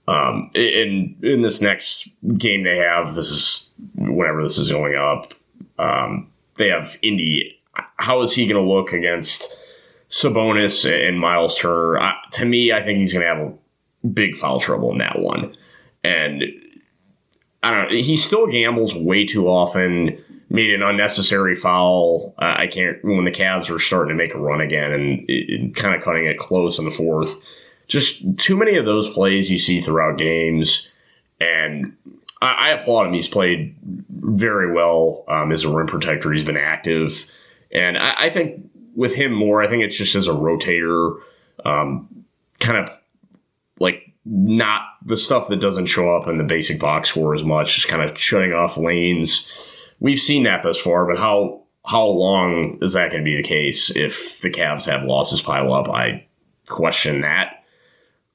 Um, 0.06 0.50
in 0.54 1.16
in 1.22 1.42
this 1.42 1.60
next 1.60 2.08
game 2.36 2.64
they 2.64 2.76
have, 2.76 3.14
this 3.14 3.30
is 3.30 3.72
whenever 3.94 4.42
this 4.42 4.58
is 4.58 4.70
going 4.70 4.96
up. 4.96 5.34
Um, 5.78 6.30
they 6.56 6.68
have 6.68 6.98
Indy. 7.02 7.60
How 7.96 8.22
is 8.22 8.34
he 8.34 8.46
going 8.46 8.62
to 8.62 8.72
look 8.72 8.92
against 8.92 9.56
Sabonis 10.08 10.88
and 10.88 11.18
Myles 11.18 11.58
Turner? 11.58 11.98
I, 11.98 12.14
to 12.32 12.44
me, 12.44 12.72
I 12.72 12.82
think 12.84 12.98
he's 12.98 13.12
going 13.12 13.24
to 13.24 13.34
have 13.34 13.58
big 14.12 14.36
foul 14.36 14.60
trouble 14.60 14.92
in 14.92 14.98
that 14.98 15.18
one. 15.18 15.56
And 16.02 16.44
I 17.62 17.70
don't 17.70 17.90
know. 17.90 17.96
He 17.96 18.16
still 18.16 18.46
gambles 18.46 18.94
way 18.94 19.24
too 19.24 19.48
often. 19.48 20.18
Made 20.50 20.70
an 20.70 20.82
unnecessary 20.82 21.54
foul. 21.54 22.34
Uh, 22.38 22.54
I 22.58 22.66
can't 22.66 23.02
when 23.02 23.24
the 23.24 23.30
Cavs 23.30 23.70
were 23.70 23.78
starting 23.78 24.16
to 24.16 24.22
make 24.22 24.34
a 24.34 24.38
run 24.38 24.60
again 24.60 24.92
and, 24.92 25.28
and 25.28 25.74
kind 25.74 25.94
of 25.94 26.02
cutting 26.02 26.26
it 26.26 26.38
close 26.38 26.78
in 26.78 26.84
the 26.84 26.90
fourth. 26.90 27.34
Just 27.88 28.38
too 28.38 28.56
many 28.56 28.76
of 28.76 28.84
those 28.84 29.08
plays 29.10 29.50
you 29.50 29.58
see 29.58 29.80
throughout 29.80 30.18
games, 30.18 30.88
and 31.40 31.96
I, 32.40 32.52
I 32.52 32.68
applaud 32.70 33.06
him. 33.06 33.14
He's 33.14 33.28
played 33.28 33.74
very 34.10 34.72
well 34.72 35.24
um, 35.28 35.50
as 35.52 35.64
a 35.64 35.70
rim 35.70 35.86
protector. 35.86 36.32
He's 36.32 36.44
been 36.44 36.56
active, 36.56 37.30
and 37.72 37.98
I, 37.98 38.14
I, 38.16 38.30
think 38.30 38.70
with 38.94 39.14
him 39.14 39.32
more, 39.32 39.62
I 39.62 39.68
think 39.68 39.82
it's 39.82 39.98
just 39.98 40.14
as 40.14 40.28
a 40.28 40.32
rotator, 40.32 41.18
um, 41.64 42.24
kind 42.58 42.78
of 42.78 42.90
not 44.24 44.82
the 45.04 45.16
stuff 45.16 45.48
that 45.48 45.60
doesn't 45.60 45.86
show 45.86 46.14
up 46.14 46.28
in 46.28 46.38
the 46.38 46.44
basic 46.44 46.80
box 46.80 47.10
score 47.10 47.34
as 47.34 47.44
much, 47.44 47.74
just 47.74 47.88
kind 47.88 48.02
of 48.02 48.18
shutting 48.18 48.52
off 48.52 48.76
lanes. 48.76 49.50
We've 50.00 50.18
seen 50.18 50.44
that 50.44 50.62
thus 50.62 50.80
far, 50.80 51.06
but 51.06 51.18
how 51.18 51.62
how 51.86 52.06
long 52.06 52.78
is 52.80 52.94
that 52.94 53.10
going 53.10 53.22
to 53.22 53.30
be 53.30 53.36
the 53.36 53.42
case 53.42 53.94
if 53.94 54.40
the 54.40 54.50
Cavs 54.50 54.86
have 54.86 55.04
losses 55.04 55.42
pile 55.42 55.72
up? 55.72 55.88
I 55.88 56.26
question 56.66 57.20
that. 57.20 57.64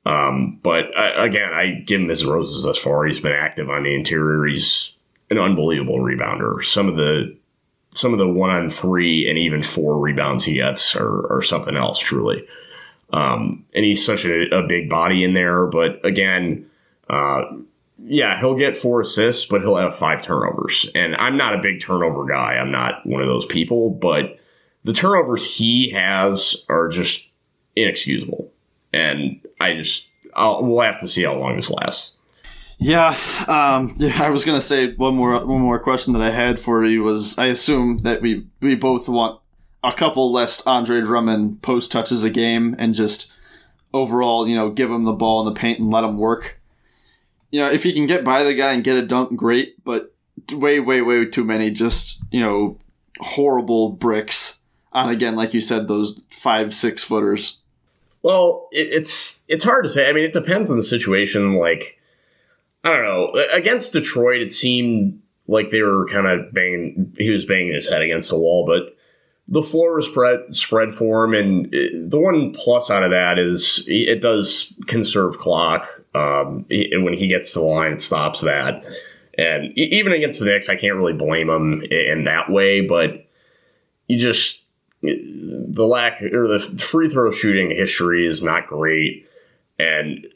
Um, 0.05 0.59
but 0.61 0.85
uh, 0.95 1.13
again, 1.17 1.51
I 1.51 1.81
give 1.85 2.01
him 2.01 2.09
his 2.09 2.25
roses 2.25 2.63
thus 2.63 2.77
far. 2.77 3.05
He's 3.05 3.19
been 3.19 3.31
active 3.31 3.69
on 3.69 3.83
the 3.83 3.95
interior. 3.95 4.45
He's 4.45 4.97
an 5.29 5.39
unbelievable 5.39 5.99
rebounder. 5.99 6.63
Some 6.63 6.87
of 6.87 6.95
the 6.95 7.35
some 7.91 8.13
of 8.13 8.19
the 8.19 8.27
one 8.27 8.51
on 8.51 8.69
three 8.69 9.27
and 9.27 9.37
even 9.37 9.63
four 9.63 9.99
rebounds 9.99 10.43
he 10.43 10.55
gets 10.55 10.95
are, 10.95 11.37
are 11.37 11.41
something 11.41 11.75
else, 11.75 11.97
truly. 11.97 12.45
Um, 13.11 13.65
and 13.73 13.83
he's 13.83 14.05
such 14.05 14.25
a, 14.25 14.55
a, 14.55 14.67
big 14.67 14.89
body 14.89 15.23
in 15.23 15.33
there. 15.33 15.65
But 15.65 16.05
again, 16.05 16.69
uh, 17.09 17.41
yeah, 18.03 18.39
he'll 18.39 18.55
get 18.55 18.77
four 18.77 19.01
assists, 19.01 19.45
but 19.47 19.61
he'll 19.61 19.77
have 19.77 19.95
five 19.95 20.21
turnovers. 20.21 20.89
And 20.93 21.15
I'm 21.15 21.35
not 21.35 21.55
a 21.55 21.61
big 21.61 21.81
turnover 21.81 22.25
guy. 22.25 22.53
I'm 22.53 22.71
not 22.71 23.05
one 23.05 23.21
of 23.21 23.27
those 23.27 23.47
people, 23.47 23.89
but 23.89 24.37
the 24.83 24.93
turnovers 24.93 25.43
he 25.43 25.91
has 25.91 26.65
are 26.69 26.87
just 26.87 27.31
inexcusable. 27.75 28.51
And 28.93 29.41
I 29.59 29.73
just, 29.73 30.11
I'll, 30.35 30.63
we'll 30.63 30.85
have 30.85 30.99
to 30.99 31.07
see 31.07 31.23
how 31.23 31.35
long 31.35 31.55
this 31.55 31.71
lasts. 31.71 32.19
Yeah, 32.79 33.17
um, 33.47 33.95
yeah. 33.97 34.23
I 34.23 34.29
was 34.29 34.45
gonna 34.45 34.61
say 34.61 34.93
one 34.95 35.15
more 35.15 35.45
one 35.45 35.59
more 35.59 35.79
question 35.79 36.13
that 36.13 36.21
I 36.21 36.31
had 36.31 36.57
for 36.57 36.85
you 36.85 37.03
was 37.03 37.37
I 37.37 37.47
assume 37.47 37.97
that 37.99 38.21
we 38.21 38.47
we 38.61 38.75
both 38.75 39.09
want 39.09 39.41
a 39.83 39.93
couple 39.93 40.31
less 40.31 40.65
Andre 40.65 41.01
Drummond 41.01 41.61
post 41.61 41.91
touches 41.91 42.23
a 42.23 42.29
game 42.29 42.75
and 42.77 42.93
just 42.93 43.31
overall, 43.93 44.47
you 44.47 44.55
know, 44.55 44.69
give 44.69 44.91
him 44.91 45.03
the 45.03 45.13
ball 45.13 45.45
in 45.45 45.53
the 45.53 45.59
paint 45.59 45.79
and 45.79 45.91
let 45.91 46.03
him 46.03 46.17
work. 46.17 46.59
You 47.51 47.61
know, 47.61 47.71
if 47.71 47.83
he 47.83 47.93
can 47.93 48.05
get 48.05 48.23
by 48.23 48.43
the 48.43 48.53
guy 48.53 48.73
and 48.73 48.83
get 48.83 48.97
a 48.97 49.05
dunk, 49.05 49.35
great, 49.35 49.83
but 49.83 50.13
way, 50.51 50.79
way, 50.79 51.01
way 51.01 51.25
too 51.25 51.43
many 51.43 51.71
just, 51.71 52.21
you 52.31 52.39
know, 52.39 52.77
horrible 53.19 53.91
bricks 53.91 54.59
on 54.91 55.09
again, 55.09 55.35
like 55.35 55.53
you 55.53 55.61
said, 55.61 55.87
those 55.87 56.25
five, 56.31 56.73
six 56.73 57.03
footers. 57.03 57.61
Well, 58.21 58.67
it's 58.71 59.45
it's 59.47 59.63
hard 59.63 59.85
to 59.85 59.89
say. 59.89 60.09
I 60.09 60.13
mean, 60.13 60.25
it 60.25 60.33
depends 60.33 60.69
on 60.69 60.77
the 60.77 60.83
situation. 60.83 61.55
Like, 61.55 61.99
I 62.83 62.93
don't 62.93 63.03
know. 63.03 63.45
Against 63.53 63.93
Detroit, 63.93 64.41
it 64.41 64.51
seemed 64.51 65.21
like 65.47 65.69
they 65.69 65.81
were 65.81 66.07
kind 66.07 66.27
of 66.27 66.53
banging. 66.53 67.15
He 67.17 67.29
was 67.29 67.45
banging 67.45 67.73
his 67.73 67.89
head 67.89 68.01
against 68.01 68.29
the 68.29 68.37
wall, 68.37 68.65
but 68.65 68.97
the 69.51 69.63
floor 69.63 69.97
is 69.97 70.05
spread 70.05 70.53
spread 70.53 70.89
and 71.33 71.73
it, 71.73 72.09
the 72.09 72.19
one 72.19 72.51
plus 72.51 72.91
out 72.91 73.03
of 73.03 73.09
that 73.09 73.39
is 73.39 73.83
it 73.87 74.21
does 74.21 74.73
conserve 74.85 75.39
clock. 75.39 76.03
Um, 76.13 76.65
when 76.69 77.13
he 77.13 77.27
gets 77.27 77.53
to 77.53 77.59
the 77.59 77.65
line, 77.65 77.93
it 77.93 78.01
stops 78.01 78.41
that. 78.41 78.85
And 79.37 79.75
even 79.77 80.11
against 80.11 80.39
the 80.39 80.45
Knicks, 80.45 80.69
I 80.69 80.75
can't 80.75 80.95
really 80.95 81.13
blame 81.13 81.49
him 81.49 81.81
in 81.89 82.25
that 82.25 82.51
way. 82.51 82.81
But 82.81 83.25
you 84.07 84.17
just 84.17 84.63
the 85.01 85.85
lack 85.85 86.21
or 86.21 86.47
the 86.47 86.59
free 86.59 87.09
throw 87.09 87.31
shooting 87.31 87.75
history 87.75 88.27
is 88.27 88.43
not 88.43 88.67
great, 88.67 89.27
and 89.79 90.27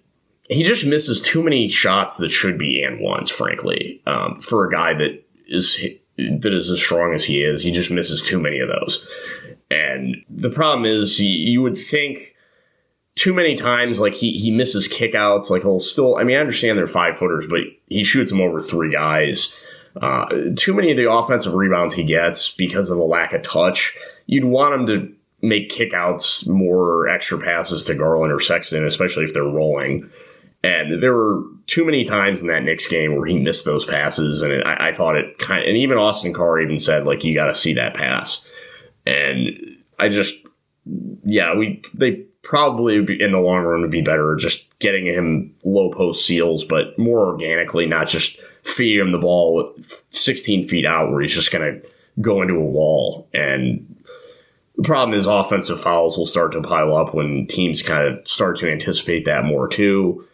he 0.49 0.63
just 0.63 0.85
misses 0.85 1.21
too 1.21 1.43
many 1.43 1.69
shots 1.69 2.17
that 2.17 2.29
should 2.29 2.57
be 2.57 2.81
and 2.81 2.99
ones. 2.99 3.29
Frankly, 3.29 4.01
um, 4.07 4.37
for 4.37 4.65
a 4.65 4.71
guy 4.71 4.93
that 4.93 5.23
is 5.47 5.85
that 6.17 6.53
is 6.53 6.69
as 6.69 6.79
strong 6.79 7.13
as 7.13 7.25
he 7.25 7.43
is. 7.43 7.63
He 7.63 7.71
just 7.71 7.91
misses 7.91 8.23
too 8.23 8.39
many 8.39 8.59
of 8.59 8.69
those. 8.69 9.07
And 9.71 10.23
the 10.29 10.49
problem 10.49 10.85
is, 10.85 11.19
you 11.19 11.61
would 11.61 11.77
think 11.77 12.35
too 13.15 13.33
many 13.33 13.55
times, 13.55 13.99
like 13.99 14.13
he, 14.13 14.33
he 14.33 14.51
misses 14.51 14.87
kickouts. 14.87 15.49
Like 15.49 15.63
he'll 15.63 15.79
still, 15.79 16.17
I 16.17 16.23
mean, 16.23 16.37
I 16.37 16.39
understand 16.39 16.77
they're 16.77 16.87
five 16.87 17.17
footers, 17.17 17.45
but 17.47 17.61
he 17.87 18.03
shoots 18.03 18.31
them 18.31 18.41
over 18.41 18.61
three 18.61 18.91
guys. 18.91 19.57
Uh, 20.01 20.25
too 20.55 20.73
many 20.73 20.91
of 20.91 20.97
the 20.97 21.11
offensive 21.11 21.53
rebounds 21.53 21.93
he 21.93 22.03
gets 22.03 22.51
because 22.51 22.89
of 22.89 22.97
the 22.97 23.03
lack 23.03 23.33
of 23.33 23.43
touch. 23.43 23.95
You'd 24.25 24.45
want 24.45 24.73
him 24.73 24.87
to 24.87 25.13
make 25.41 25.69
kickouts 25.69 26.47
more 26.47 27.07
extra 27.09 27.37
passes 27.37 27.83
to 27.83 27.95
Garland 27.95 28.31
or 28.31 28.39
Sexton, 28.39 28.85
especially 28.85 29.25
if 29.25 29.33
they're 29.33 29.43
rolling. 29.43 30.09
And 30.63 31.03
there 31.03 31.13
were 31.13 31.43
too 31.67 31.85
many 31.85 32.05
times 32.05 32.41
in 32.41 32.47
that 32.47 32.63
Knicks 32.63 32.87
game 32.87 33.15
where 33.15 33.25
he 33.25 33.37
missed 33.37 33.65
those 33.65 33.85
passes, 33.85 34.41
and 34.41 34.53
it, 34.53 34.65
I, 34.65 34.89
I, 34.89 34.93
thought 34.93 35.17
it 35.17 35.37
kind. 35.37 35.61
Of, 35.61 35.67
and 35.67 35.77
even 35.77 35.97
Austin 35.97 36.33
Carr 36.33 36.61
even 36.61 36.77
said 36.77 37.05
like, 37.05 37.23
"You 37.23 37.35
got 37.35 37.47
to 37.47 37.53
see 37.53 37.73
that 37.73 37.93
pass." 37.93 38.47
And 39.05 39.49
I 39.99 40.07
just, 40.07 40.47
yeah, 41.25 41.53
we 41.53 41.81
they 41.93 42.25
probably 42.43 42.95
in 42.95 43.31
the 43.31 43.39
long 43.39 43.63
run 43.63 43.81
would 43.81 43.91
be 43.91 44.01
better 44.01 44.35
just 44.35 44.77
getting 44.79 45.05
him 45.05 45.53
low 45.65 45.89
post 45.89 46.25
seals, 46.25 46.63
but 46.63 46.97
more 46.97 47.25
organically, 47.25 47.85
not 47.85 48.07
just 48.07 48.39
feed 48.63 48.99
him 48.99 49.11
the 49.11 49.17
ball 49.17 49.73
16 50.09 50.67
feet 50.67 50.85
out 50.85 51.11
where 51.11 51.21
he's 51.21 51.33
just 51.33 51.51
going 51.51 51.81
to 51.81 51.89
go 52.21 52.41
into 52.41 52.55
a 52.55 52.65
wall. 52.65 53.27
And 53.33 54.03
the 54.75 54.83
problem 54.83 55.17
is 55.17 55.25
offensive 55.25 55.79
fouls 55.79 56.17
will 56.17 56.25
start 56.25 56.51
to 56.53 56.61
pile 56.61 56.95
up 56.95 57.13
when 57.13 57.47
teams 57.47 57.81
kind 57.81 58.07
of 58.07 58.27
start 58.27 58.57
to 58.59 58.71
anticipate 58.71 59.25
that 59.25 59.45
more 59.45 59.67
too. 59.67 60.25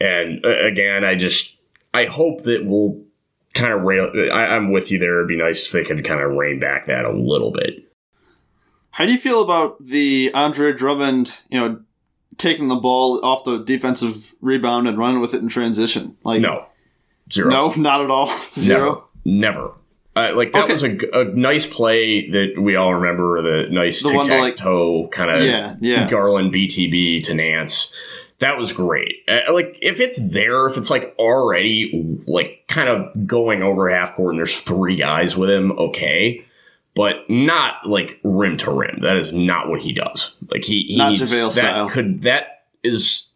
And 0.00 0.44
uh, 0.44 0.66
again, 0.66 1.04
I 1.04 1.14
just 1.14 1.60
I 1.94 2.06
hope 2.06 2.42
that 2.42 2.64
we'll 2.64 3.02
kind 3.54 3.72
of 3.72 3.82
rail. 3.82 4.10
I, 4.32 4.56
am 4.56 4.70
with 4.70 4.90
you 4.90 4.98
there. 4.98 5.18
It'd 5.18 5.28
be 5.28 5.36
nice 5.36 5.66
if 5.66 5.72
they 5.72 5.84
could 5.84 6.04
kind 6.04 6.20
of 6.20 6.32
rein 6.32 6.60
back 6.60 6.86
that 6.86 7.04
a 7.04 7.12
little 7.12 7.50
bit. 7.50 7.84
How 8.90 9.06
do 9.06 9.12
you 9.12 9.18
feel 9.18 9.42
about 9.42 9.82
the 9.82 10.30
Andre 10.34 10.72
Drummond? 10.72 11.42
You 11.48 11.60
know, 11.60 11.80
taking 12.38 12.68
the 12.68 12.76
ball 12.76 13.24
off 13.24 13.44
the 13.44 13.58
defensive 13.58 14.34
rebound 14.40 14.88
and 14.88 14.98
running 14.98 15.20
with 15.20 15.34
it 15.34 15.42
in 15.42 15.48
transition. 15.48 16.16
Like 16.22 16.40
no, 16.40 16.66
zero. 17.32 17.50
No, 17.50 17.72
not 17.74 18.02
at 18.02 18.10
all. 18.10 18.26
Zero. 18.52 19.08
Never. 19.24 19.58
Never. 19.58 19.72
Uh, 20.16 20.34
like 20.34 20.52
that 20.52 20.64
okay. 20.64 20.72
was 20.72 20.82
a, 20.82 20.96
a 21.12 21.24
nice 21.24 21.66
play 21.66 22.30
that 22.30 22.54
we 22.58 22.74
all 22.74 22.94
remember. 22.94 23.42
The 23.42 23.70
nice 23.70 24.02
tic 24.02 24.24
tac 24.24 24.56
toe 24.56 25.08
kind 25.08 25.30
of 25.30 25.44
yeah, 25.44 25.76
yeah. 25.78 26.08
Garland 26.08 26.54
BTB 26.54 27.22
to 27.24 27.34
Nance 27.34 27.94
that 28.38 28.58
was 28.58 28.72
great. 28.72 29.24
Uh, 29.28 29.52
like 29.52 29.78
if 29.80 30.00
it's 30.00 30.30
there, 30.30 30.66
if 30.66 30.76
it's 30.76 30.90
like 30.90 31.14
already 31.18 32.22
like 32.26 32.64
kind 32.68 32.88
of 32.88 33.26
going 33.26 33.62
over 33.62 33.88
half 33.88 34.14
court 34.14 34.34
and 34.34 34.38
there's 34.38 34.60
three 34.60 34.96
guys 34.96 35.36
with 35.36 35.50
him, 35.50 35.72
okay, 35.72 36.44
but 36.94 37.28
not 37.28 37.86
like 37.86 38.20
rim 38.22 38.56
to 38.58 38.70
rim. 38.70 39.00
That 39.02 39.16
is 39.16 39.32
not 39.32 39.68
what 39.68 39.80
he 39.80 39.92
does. 39.92 40.36
Like 40.50 40.64
he 40.64 40.82
he's 40.82 40.98
not 40.98 41.12
JaVale 41.12 41.54
that 41.54 41.60
style. 41.60 41.90
could 41.90 42.22
that 42.22 42.64
is 42.82 43.32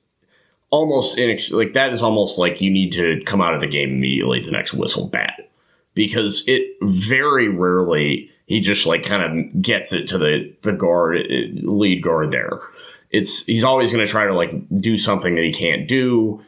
almost 0.70 1.18
inex- 1.18 1.52
like 1.52 1.72
that 1.72 1.92
is 1.92 2.02
almost 2.02 2.38
like 2.38 2.60
you 2.60 2.70
need 2.70 2.92
to 2.92 3.22
come 3.26 3.40
out 3.40 3.54
of 3.54 3.60
the 3.60 3.66
game 3.66 3.90
immediately 3.90 4.40
the 4.40 4.50
next 4.50 4.72
whistle 4.72 5.08
bat 5.08 5.50
because 5.94 6.44
it 6.46 6.76
very 6.82 7.48
rarely 7.48 8.30
he 8.46 8.60
just 8.60 8.86
like 8.86 9.02
kind 9.02 9.22
of 9.22 9.62
gets 9.62 9.92
it 9.92 10.06
to 10.08 10.18
the 10.18 10.54
the 10.62 10.72
guard 10.72 11.18
lead 11.62 12.02
guard 12.02 12.30
there 12.30 12.60
it's 13.10 13.44
he's 13.44 13.64
always 13.64 13.92
going 13.92 14.04
to 14.04 14.10
try 14.10 14.26
to 14.26 14.34
like 14.34 14.52
do 14.76 14.96
something 14.96 15.34
that 15.34 15.44
he 15.44 15.52
can't 15.52 15.88
do, 15.88 16.42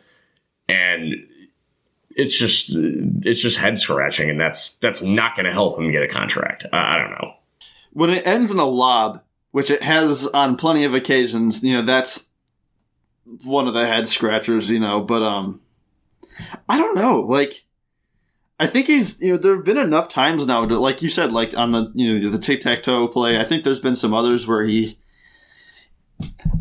and 0.69 1.15
it's 2.11 2.39
just 2.39 2.71
it's 2.73 3.41
just 3.41 3.59
head 3.59 3.79
scratching, 3.79 4.31
and 4.31 4.41
that's 4.41 4.77
that's 4.79 5.03
not 5.03 5.35
going 5.35 5.47
to 5.47 5.53
help 5.53 5.79
him 5.79 5.91
get 5.91 6.03
a 6.03 6.09
contract. 6.09 6.65
I, 6.73 6.95
I 6.95 6.99
don't 6.99 7.11
know. 7.11 7.35
When 7.93 8.11
it 8.11 8.27
ends 8.27 8.53
in 8.53 8.59
a 8.59 8.65
lob, 8.65 9.23
which 9.51 9.71
it 9.71 9.83
has 9.83 10.27
on 10.29 10.57
plenty 10.57 10.85
of 10.85 10.95
occasions, 10.95 11.63
you 11.65 11.75
know 11.75 11.85
that's 11.85 12.29
one 13.45 13.67
of 13.67 13.75
the 13.75 13.87
head 13.87 14.09
scratchers, 14.09 14.71
you 14.71 14.81
know. 14.81 15.01
But 15.01 15.23
um, 15.23 15.61
I 16.69 16.79
don't 16.79 16.97
know, 16.97 17.21
like. 17.21 17.65
I 18.61 18.69
think 18.69 18.87
he's 18.87 19.21
you 19.21 19.33
know 19.33 19.39
there 19.39 19.57
have 19.57 19.65
been 19.65 19.77
enough 19.77 20.09
times 20.09 20.47
now 20.47 20.65
to 20.65 20.79
like 20.79 21.03
you 21.03 21.09
said 21.09 21.33
like 21.33 21.57
on 21.59 21.73
the 21.73 21.91
you 21.97 22.21
know 22.21 22.31
the 22.31 22.39
tic 22.39 22.61
tac 22.61 22.85
toe 22.85 23.09
play. 23.09 23.41
I 23.41 23.45
think 23.45 23.65
there's 23.65 23.81
been 23.81 23.97
some 23.97 24.15
others 24.15 24.47
where 24.47 24.63
he 24.63 24.99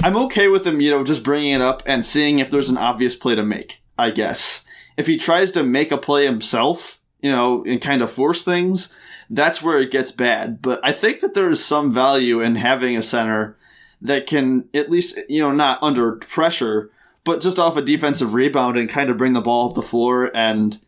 I'm 0.03 0.17
okay 0.17 0.47
with 0.47 0.65
him, 0.65 0.81
you 0.81 0.91
know, 0.91 1.03
just 1.03 1.23
bringing 1.23 1.53
it 1.53 1.61
up 1.61 1.83
and 1.85 2.05
seeing 2.05 2.39
if 2.39 2.49
there's 2.49 2.69
an 2.69 2.77
obvious 2.77 3.15
play 3.15 3.35
to 3.35 3.43
make. 3.43 3.81
I 4.01 4.11
guess. 4.11 4.65
If 4.97 5.07
he 5.07 5.17
tries 5.17 5.51
to 5.51 5.63
make 5.63 5.91
a 5.91 5.97
play 5.97 6.25
himself, 6.25 6.99
you 7.21 7.31
know, 7.31 7.63
and 7.65 7.81
kind 7.81 8.01
of 8.01 8.11
force 8.11 8.43
things, 8.43 8.95
that's 9.29 9.61
where 9.61 9.79
it 9.79 9.91
gets 9.91 10.11
bad. 10.11 10.61
But 10.61 10.79
I 10.83 10.91
think 10.91 11.21
that 11.21 11.33
there 11.33 11.49
is 11.49 11.63
some 11.63 11.93
value 11.93 12.41
in 12.41 12.55
having 12.55 12.97
a 12.97 13.03
center 13.03 13.57
that 14.01 14.27
can 14.27 14.67
at 14.73 14.89
least, 14.89 15.19
you 15.29 15.39
know, 15.39 15.51
not 15.51 15.81
under 15.83 16.13
pressure, 16.13 16.91
but 17.23 17.41
just 17.41 17.59
off 17.59 17.77
a 17.77 17.81
defensive 17.81 18.33
rebound 18.33 18.75
and 18.77 18.89
kind 18.89 19.09
of 19.09 19.17
bring 19.17 19.33
the 19.33 19.41
ball 19.41 19.69
up 19.69 19.75
the 19.75 19.81
floor 19.81 20.35
and 20.35 20.79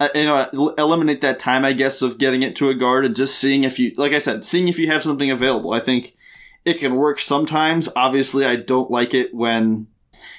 uh, 0.00 0.08
you 0.14 0.24
know 0.24 0.74
eliminate 0.76 1.20
that 1.20 1.38
time 1.38 1.64
I 1.64 1.72
guess 1.72 2.02
of 2.02 2.18
getting 2.18 2.42
it 2.42 2.56
to 2.56 2.68
a 2.68 2.74
guard 2.74 3.04
and 3.04 3.14
just 3.14 3.38
seeing 3.38 3.62
if 3.62 3.78
you 3.78 3.92
like 3.96 4.12
I 4.12 4.18
said, 4.18 4.44
seeing 4.44 4.66
if 4.68 4.78
you 4.78 4.86
have 4.88 5.02
something 5.02 5.30
available. 5.30 5.72
I 5.72 5.80
think 5.80 6.16
it 6.64 6.78
can 6.78 6.96
work 6.96 7.18
sometimes. 7.20 7.88
Obviously, 7.96 8.44
I 8.44 8.56
don't 8.56 8.90
like 8.90 9.14
it 9.14 9.34
when 9.34 9.86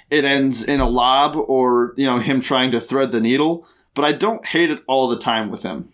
it 0.09 0.23
ends 0.25 0.63
in 0.63 0.79
a 0.79 0.89
lob 0.89 1.35
or, 1.35 1.93
you 1.97 2.05
know, 2.05 2.19
him 2.19 2.41
trying 2.41 2.71
to 2.71 2.79
thread 2.79 3.11
the 3.11 3.19
needle, 3.19 3.67
but 3.93 4.05
I 4.05 4.11
don't 4.11 4.45
hate 4.45 4.69
it 4.71 4.83
all 4.87 5.07
the 5.07 5.19
time 5.19 5.49
with 5.49 5.63
him. 5.63 5.89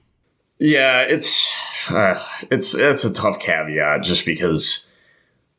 Yeah, 0.60 1.02
it's 1.02 1.52
uh, 1.90 2.24
it's 2.52 2.76
it's 2.76 3.04
a 3.04 3.12
tough 3.14 3.40
caveat 3.40 4.04
just 4.04 4.26
because 4.26 4.92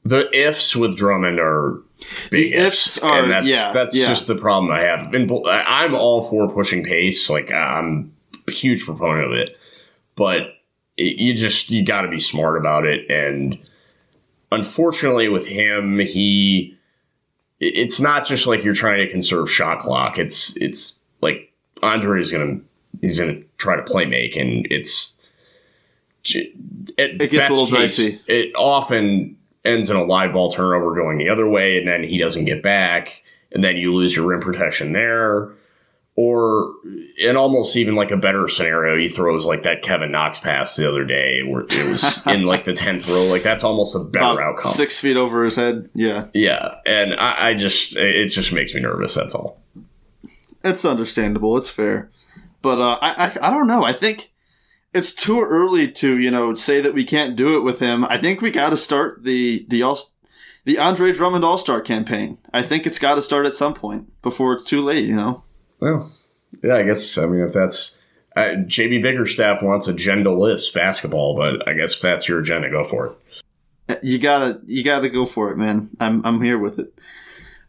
the 0.04 0.28
ifs 0.36 0.76
with 0.76 0.96
Drummond 0.96 1.40
are 1.40 1.82
big 2.30 2.52
The 2.52 2.54
ifs 2.58 2.98
are- 2.98 3.22
and 3.22 3.32
that's 3.32 3.50
yeah, 3.50 3.72
that's 3.72 3.96
yeah. 3.96 4.06
just 4.06 4.26
the 4.28 4.36
problem 4.36 4.70
I 4.70 4.82
have. 4.82 5.10
Been 5.10 5.28
I'm 5.48 5.94
all 5.94 6.22
for 6.22 6.48
pushing 6.52 6.84
pace, 6.84 7.28
like 7.28 7.50
I'm 7.50 8.14
a 8.46 8.52
huge 8.52 8.84
proponent 8.84 9.26
of 9.26 9.32
it, 9.32 9.56
but 10.14 10.42
it, 10.96 11.16
you 11.16 11.34
just 11.34 11.70
you 11.70 11.84
got 11.84 12.02
to 12.02 12.08
be 12.08 12.20
smart 12.20 12.56
about 12.56 12.86
it. 12.86 13.10
And 13.10 13.58
unfortunately, 14.52 15.28
with 15.28 15.46
him, 15.46 15.98
he 15.98 16.76
it's 17.60 18.00
not 18.00 18.26
just 18.26 18.46
like 18.46 18.64
you're 18.64 18.74
trying 18.74 18.98
to 18.98 19.10
conserve 19.10 19.50
shot 19.50 19.78
clock. 19.80 20.18
It's 20.18 20.56
it's 20.56 21.02
like 21.20 21.52
Andre 21.82 22.20
is 22.20 22.30
gonna 22.30 22.60
he's 23.00 23.18
gonna 23.18 23.40
try 23.56 23.76
to 23.76 23.82
play 23.82 24.04
make, 24.04 24.36
and 24.36 24.66
it's 24.70 25.18
it 26.98 27.30
gets 27.30 27.50
a 27.50 27.52
little 27.52 27.66
case, 27.66 27.96
dicey. 27.96 28.32
It 28.32 28.54
often 28.54 29.36
ends 29.64 29.90
in 29.90 29.96
a 29.96 30.04
live 30.04 30.32
ball 30.32 30.50
turnover 30.50 30.94
going 30.94 31.18
the 31.18 31.28
other 31.28 31.48
way, 31.48 31.78
and 31.78 31.86
then 31.86 32.02
he 32.02 32.18
doesn't 32.18 32.44
get 32.44 32.62
back, 32.62 33.22
and 33.52 33.62
then 33.62 33.76
you 33.76 33.94
lose 33.94 34.14
your 34.14 34.26
rim 34.26 34.40
protection 34.40 34.92
there. 34.92 35.52
Or 36.14 36.74
in 37.16 37.36
almost 37.38 37.74
even 37.76 37.94
like 37.94 38.10
a 38.10 38.18
better 38.18 38.46
scenario, 38.46 38.98
he 38.98 39.08
throws 39.08 39.46
like 39.46 39.62
that 39.62 39.80
Kevin 39.80 40.10
Knox 40.12 40.38
pass 40.38 40.76
the 40.76 40.86
other 40.86 41.06
day 41.06 41.42
where 41.42 41.62
it 41.62 41.88
was 41.88 42.26
in 42.26 42.42
like 42.44 42.64
the 42.64 42.74
tenth 42.74 43.08
row. 43.08 43.24
Like 43.24 43.42
that's 43.42 43.64
almost 43.64 43.96
a 43.96 44.00
better 44.00 44.24
About 44.26 44.40
outcome. 44.42 44.72
six 44.72 45.00
feet 45.00 45.16
over 45.16 45.42
his 45.42 45.56
head. 45.56 45.88
Yeah. 45.94 46.26
Yeah, 46.34 46.74
and 46.84 47.14
I, 47.14 47.48
I 47.48 47.54
just 47.54 47.96
it 47.96 48.28
just 48.28 48.52
makes 48.52 48.74
me 48.74 48.82
nervous. 48.82 49.14
That's 49.14 49.34
all. 49.34 49.62
It's 50.62 50.84
understandable. 50.84 51.56
It's 51.56 51.70
fair. 51.70 52.10
But 52.60 52.78
uh, 52.78 52.98
I, 53.00 53.14
I 53.40 53.48
I 53.48 53.50
don't 53.50 53.66
know. 53.66 53.82
I 53.82 53.94
think 53.94 54.32
it's 54.92 55.14
too 55.14 55.40
early 55.40 55.90
to 55.92 56.18
you 56.18 56.30
know 56.30 56.52
say 56.52 56.82
that 56.82 56.92
we 56.92 57.04
can't 57.04 57.36
do 57.36 57.56
it 57.56 57.60
with 57.62 57.80
him. 57.80 58.04
I 58.04 58.18
think 58.18 58.42
we 58.42 58.50
got 58.50 58.68
to 58.70 58.76
start 58.76 59.24
the 59.24 59.64
the 59.68 59.82
all 59.82 59.98
the 60.66 60.78
Andre 60.78 61.12
Drummond 61.12 61.42
All 61.44 61.56
Star 61.56 61.80
campaign. 61.80 62.36
I 62.52 62.62
think 62.62 62.86
it's 62.86 62.98
got 62.98 63.14
to 63.14 63.22
start 63.22 63.46
at 63.46 63.54
some 63.54 63.72
point 63.72 64.12
before 64.20 64.52
it's 64.52 64.64
too 64.64 64.82
late. 64.82 65.06
You 65.06 65.16
know. 65.16 65.44
Well, 65.82 66.12
yeah, 66.62 66.74
I 66.76 66.84
guess 66.84 67.18
I 67.18 67.26
mean 67.26 67.40
if 67.40 67.52
that's 67.52 67.98
uh, 68.36 68.40
JB 68.40 69.02
Bickerstaff 69.02 69.62
wants 69.62 69.88
agenda 69.88 70.30
list 70.32 70.72
basketball, 70.74 71.36
but 71.36 71.68
I 71.68 71.72
guess 71.74 71.94
if 71.96 72.00
that's 72.00 72.28
your 72.28 72.38
agenda, 72.38 72.70
go 72.70 72.84
for 72.84 73.16
it. 73.88 73.98
You 74.02 74.18
gotta 74.18 74.60
you 74.64 74.84
gotta 74.84 75.08
go 75.08 75.26
for 75.26 75.50
it, 75.50 75.58
man. 75.58 75.90
I'm 75.98 76.24
I'm 76.24 76.40
here 76.40 76.56
with 76.58 76.78
it. 76.78 76.98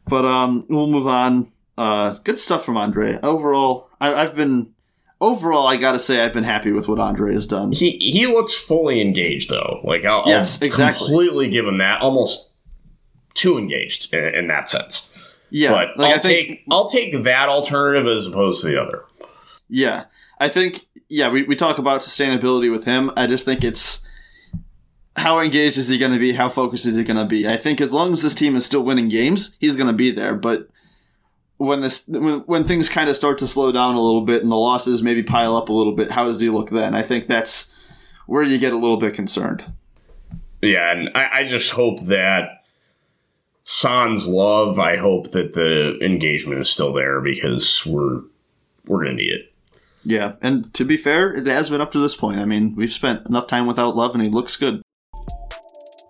But 0.08 0.26
um, 0.26 0.63
we'll 0.69 0.88
move 0.88 1.08
on. 1.08 1.52
Uh, 1.76 2.13
good 2.23 2.38
stuff 2.39 2.63
from 2.63 2.78
Andre. 2.78 3.19
Overall, 3.23 3.89
I, 3.99 4.13
I've 4.13 4.36
been 4.36 4.73
overall. 5.19 5.65
I 5.65 5.78
gotta 5.78 5.97
say, 5.97 6.21
I've 6.21 6.34
been 6.34 6.43
happy 6.43 6.71
with 6.71 6.88
what 6.88 6.99
Andre 6.99 7.34
has 7.34 7.47
done. 7.47 7.71
He 7.71 7.97
he 7.97 8.28
looks 8.28 8.54
fully 8.54 9.02
engaged 9.02 9.49
though. 9.49 9.82
Like 9.84 10.06
I'll, 10.06 10.23
Yes, 10.28 10.62
I'll 10.62 10.67
exactly. 10.67 11.08
completely 11.08 11.49
give 11.49 11.65
him 11.65 11.80
that. 11.80 11.99
Almost 12.02 12.52
too 13.34 13.58
engaged 13.58 14.13
in, 14.13 14.23
in 14.36 14.47
that 14.49 14.69
sense. 14.69 15.10
Yeah, 15.54 15.70
but 15.70 15.98
like 16.00 16.10
I'll 16.10 16.16
I 16.16 16.20
think 16.20 16.48
take 16.50 16.63
I'll 16.72 16.89
take 16.89 17.24
that 17.24 17.48
alternative 17.48 18.08
as 18.08 18.26
opposed 18.26 18.63
to 18.63 18.70
the 18.70 18.82
other. 18.82 19.06
Yeah, 19.70 20.06
I 20.39 20.50
think 20.50 20.88
yeah 21.10 21.30
we, 21.30 21.44
we 21.44 21.56
talk 21.56 21.78
about 21.78 22.02
sustainability 22.02 22.72
with 22.72 22.86
him. 22.86 23.12
I 23.16 23.28
just 23.28 23.46
think 23.46 23.63
it's 23.63 24.02
how 25.16 25.39
engaged 25.39 25.78
is 25.78 25.89
he 25.89 26.00
going 26.00 26.12
to 26.12 26.18
be? 26.18 26.34
How 26.34 26.50
focused 26.50 26.88
is 26.88 26.98
he 26.98 27.04
going 27.04 27.20
to 27.20 27.26
be? 27.26 27.48
I 27.48 27.58
think 27.58 27.82
as 27.82 27.94
long 27.94 28.13
as 28.13 28.24
this 28.24 28.34
team 28.34 28.56
is 28.56 28.66
still 28.66 28.82
winning 28.82 29.10
games, 29.10 29.56
he's 29.60 29.76
going 29.76 29.86
to 29.86 29.94
be 29.94 30.10
there. 30.10 30.34
But 30.34 30.70
when 31.58 31.82
this 31.82 32.08
when, 32.08 32.39
when 32.39 32.63
things 32.63 32.89
kind 32.89 33.08
of 33.08 33.16
start 33.16 33.38
to 33.38 33.48
slow 33.48 33.72
down 33.72 33.94
a 33.94 34.02
little 34.02 34.26
bit 34.26 34.42
and 34.42 34.52
the 34.52 34.56
losses 34.56 35.04
maybe 35.04 35.22
pile 35.22 35.56
up 35.56 35.70
a 35.70 35.74
little 35.74 35.94
bit, 35.94 36.10
how 36.10 36.26
does 36.26 36.39
he 36.39 36.50
look 36.50 36.72
then? 36.72 36.96
I 36.96 37.04
think 37.04 37.28
that's 37.28 37.72
where 38.26 38.42
you 38.42 38.58
get 38.58 38.74
a 38.74 38.78
little 38.78 38.98
bit 38.98 39.13
concerned. 39.13 39.72
Yeah, 40.63 40.94
and 40.94 41.10
I, 41.13 41.42
I 41.42 41.44
just 41.44 41.70
hope 41.70 42.08
that 42.08 42.62
Sans 43.63 44.28
love. 44.28 44.80
I 44.80 44.97
hope 44.97 45.32
that 45.32 45.54
the 45.54 45.97
engagement 46.04 46.60
is 46.60 46.69
still 46.69 46.93
there 46.93 47.21
because 47.21 47.86
we're 47.86 48.21
we're 48.86 49.04
gonna 49.04 49.15
need 49.15 49.32
it. 49.32 49.54
Yeah, 50.06 50.34
and 50.41 50.73
to 50.73 50.84
be 50.84 50.97
fair, 50.97 51.34
it 51.34 51.47
has 51.47 51.69
been 51.69 51.80
up 51.80 51.91
to 51.93 51.99
this 51.99 52.15
point. 52.15 52.39
I 52.39 52.45
mean, 52.45 52.76
we've 52.76 52.91
spent 52.91 53.26
enough 53.26 53.47
time 53.47 53.67
without 53.67 53.95
love, 53.95 54.13
and 54.13 54.23
he 54.23 54.30
looks 54.30 54.58
good. 54.58 54.82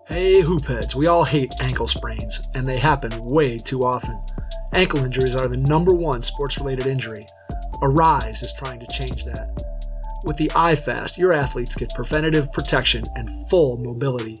Hey, 0.08 0.42
hoopheads, 0.42 0.94
we 0.94 1.06
all 1.06 1.24
hate 1.24 1.52
ankle 1.60 1.86
sprains, 1.86 2.42
and 2.54 2.66
they 2.66 2.78
happen 2.78 3.12
way 3.20 3.56
too 3.56 3.84
often. 3.84 4.20
Ankle 4.72 5.04
injuries 5.04 5.36
are 5.36 5.46
the 5.46 5.56
number 5.56 5.94
one 5.94 6.22
sports 6.22 6.58
related 6.58 6.86
injury. 6.86 7.22
Aryse 7.80 8.42
is 8.42 8.52
trying 8.52 8.80
to 8.80 8.86
change 8.88 9.24
that. 9.24 9.48
With 10.24 10.36
the 10.36 10.48
iFast, 10.48 11.16
your 11.16 11.32
athletes 11.32 11.76
get 11.76 11.94
preventative 11.94 12.52
protection 12.52 13.04
and 13.14 13.30
full 13.48 13.78
mobility. 13.78 14.40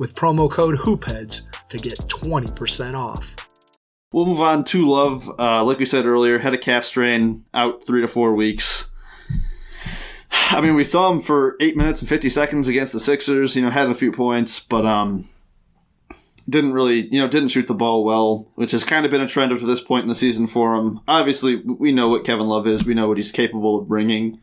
with 0.00 0.16
promo 0.16 0.50
code 0.50 0.78
HOOPHEADS 0.78 1.48
to 1.68 1.78
get 1.78 1.98
20% 1.98 2.94
off. 2.94 3.36
We'll 4.12 4.26
move 4.26 4.40
on 4.40 4.64
to 4.64 4.88
Love. 4.88 5.30
Uh, 5.38 5.62
like 5.62 5.78
we 5.78 5.84
said 5.84 6.06
earlier, 6.06 6.40
had 6.40 6.54
a 6.54 6.58
calf 6.58 6.84
strain, 6.84 7.44
out 7.54 7.86
three 7.86 8.00
to 8.00 8.08
four 8.08 8.34
weeks. 8.34 8.90
I 10.32 10.60
mean, 10.60 10.74
we 10.74 10.82
saw 10.82 11.12
him 11.12 11.20
for 11.20 11.56
eight 11.60 11.76
minutes 11.76 12.00
and 12.00 12.08
fifty 12.08 12.28
seconds 12.28 12.66
against 12.66 12.92
the 12.92 12.98
Sixers. 12.98 13.54
You 13.54 13.62
know, 13.62 13.70
had 13.70 13.88
a 13.88 13.94
few 13.94 14.10
points, 14.10 14.58
but 14.58 14.84
um, 14.84 15.28
didn't 16.48 16.72
really, 16.72 17.06
you 17.12 17.20
know, 17.20 17.28
didn't 17.28 17.50
shoot 17.50 17.68
the 17.68 17.74
ball 17.74 18.02
well, 18.02 18.50
which 18.56 18.72
has 18.72 18.82
kind 18.82 19.04
of 19.04 19.12
been 19.12 19.20
a 19.20 19.28
trend 19.28 19.52
up 19.52 19.60
to 19.60 19.66
this 19.66 19.80
point 19.80 20.02
in 20.02 20.08
the 20.08 20.14
season 20.16 20.48
for 20.48 20.74
him. 20.74 21.00
Obviously, 21.06 21.56
we 21.56 21.92
know 21.92 22.08
what 22.08 22.24
Kevin 22.24 22.48
Love 22.48 22.66
is. 22.66 22.84
We 22.84 22.94
know 22.94 23.06
what 23.06 23.18
he's 23.18 23.30
capable 23.30 23.78
of 23.78 23.86
bringing. 23.86 24.40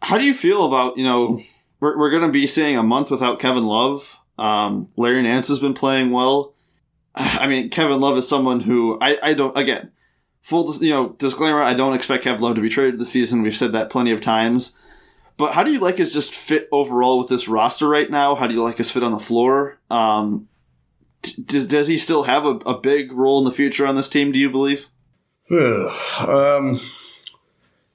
How 0.00 0.16
do 0.16 0.24
you 0.24 0.32
feel 0.32 0.64
about 0.64 0.96
you 0.96 1.04
know 1.04 1.42
we're 1.80 1.98
we're 1.98 2.10
going 2.10 2.22
to 2.22 2.32
be 2.32 2.46
seeing 2.46 2.78
a 2.78 2.82
month 2.82 3.10
without 3.10 3.38
Kevin 3.38 3.64
Love? 3.64 4.19
Um, 4.40 4.86
Larry 4.96 5.22
Nance 5.22 5.48
has 5.48 5.58
been 5.58 5.74
playing 5.74 6.10
well. 6.10 6.54
I 7.14 7.46
mean, 7.46 7.70
Kevin 7.70 8.00
Love 8.00 8.18
is 8.18 8.28
someone 8.28 8.60
who 8.60 8.98
I, 9.00 9.18
I 9.22 9.34
don't 9.34 9.56
again 9.56 9.92
full 10.42 10.74
you 10.82 10.90
know 10.90 11.10
disclaimer. 11.10 11.62
I 11.62 11.74
don't 11.74 11.94
expect 11.94 12.24
Kevin 12.24 12.40
Love 12.40 12.56
to 12.56 12.62
be 12.62 12.68
traded 12.68 12.98
this 12.98 13.10
season. 13.10 13.42
We've 13.42 13.56
said 13.56 13.72
that 13.72 13.90
plenty 13.90 14.10
of 14.10 14.20
times. 14.20 14.76
But 15.36 15.52
how 15.54 15.62
do 15.62 15.72
you 15.72 15.80
like 15.80 15.96
his 15.96 16.12
just 16.12 16.34
fit 16.34 16.68
overall 16.70 17.18
with 17.18 17.28
this 17.28 17.48
roster 17.48 17.88
right 17.88 18.10
now? 18.10 18.34
How 18.34 18.46
do 18.46 18.52
you 18.52 18.62
like 18.62 18.76
his 18.76 18.90
fit 18.90 19.02
on 19.02 19.12
the 19.12 19.18
floor? 19.18 19.78
Um, 19.88 20.48
does, 21.22 21.66
does 21.66 21.88
he 21.88 21.96
still 21.96 22.24
have 22.24 22.44
a, 22.44 22.56
a 22.66 22.78
big 22.78 23.12
role 23.12 23.38
in 23.38 23.46
the 23.46 23.50
future 23.50 23.86
on 23.86 23.96
this 23.96 24.08
team? 24.08 24.32
Do 24.32 24.38
you 24.38 24.50
believe? 24.50 24.88
um, 25.50 26.78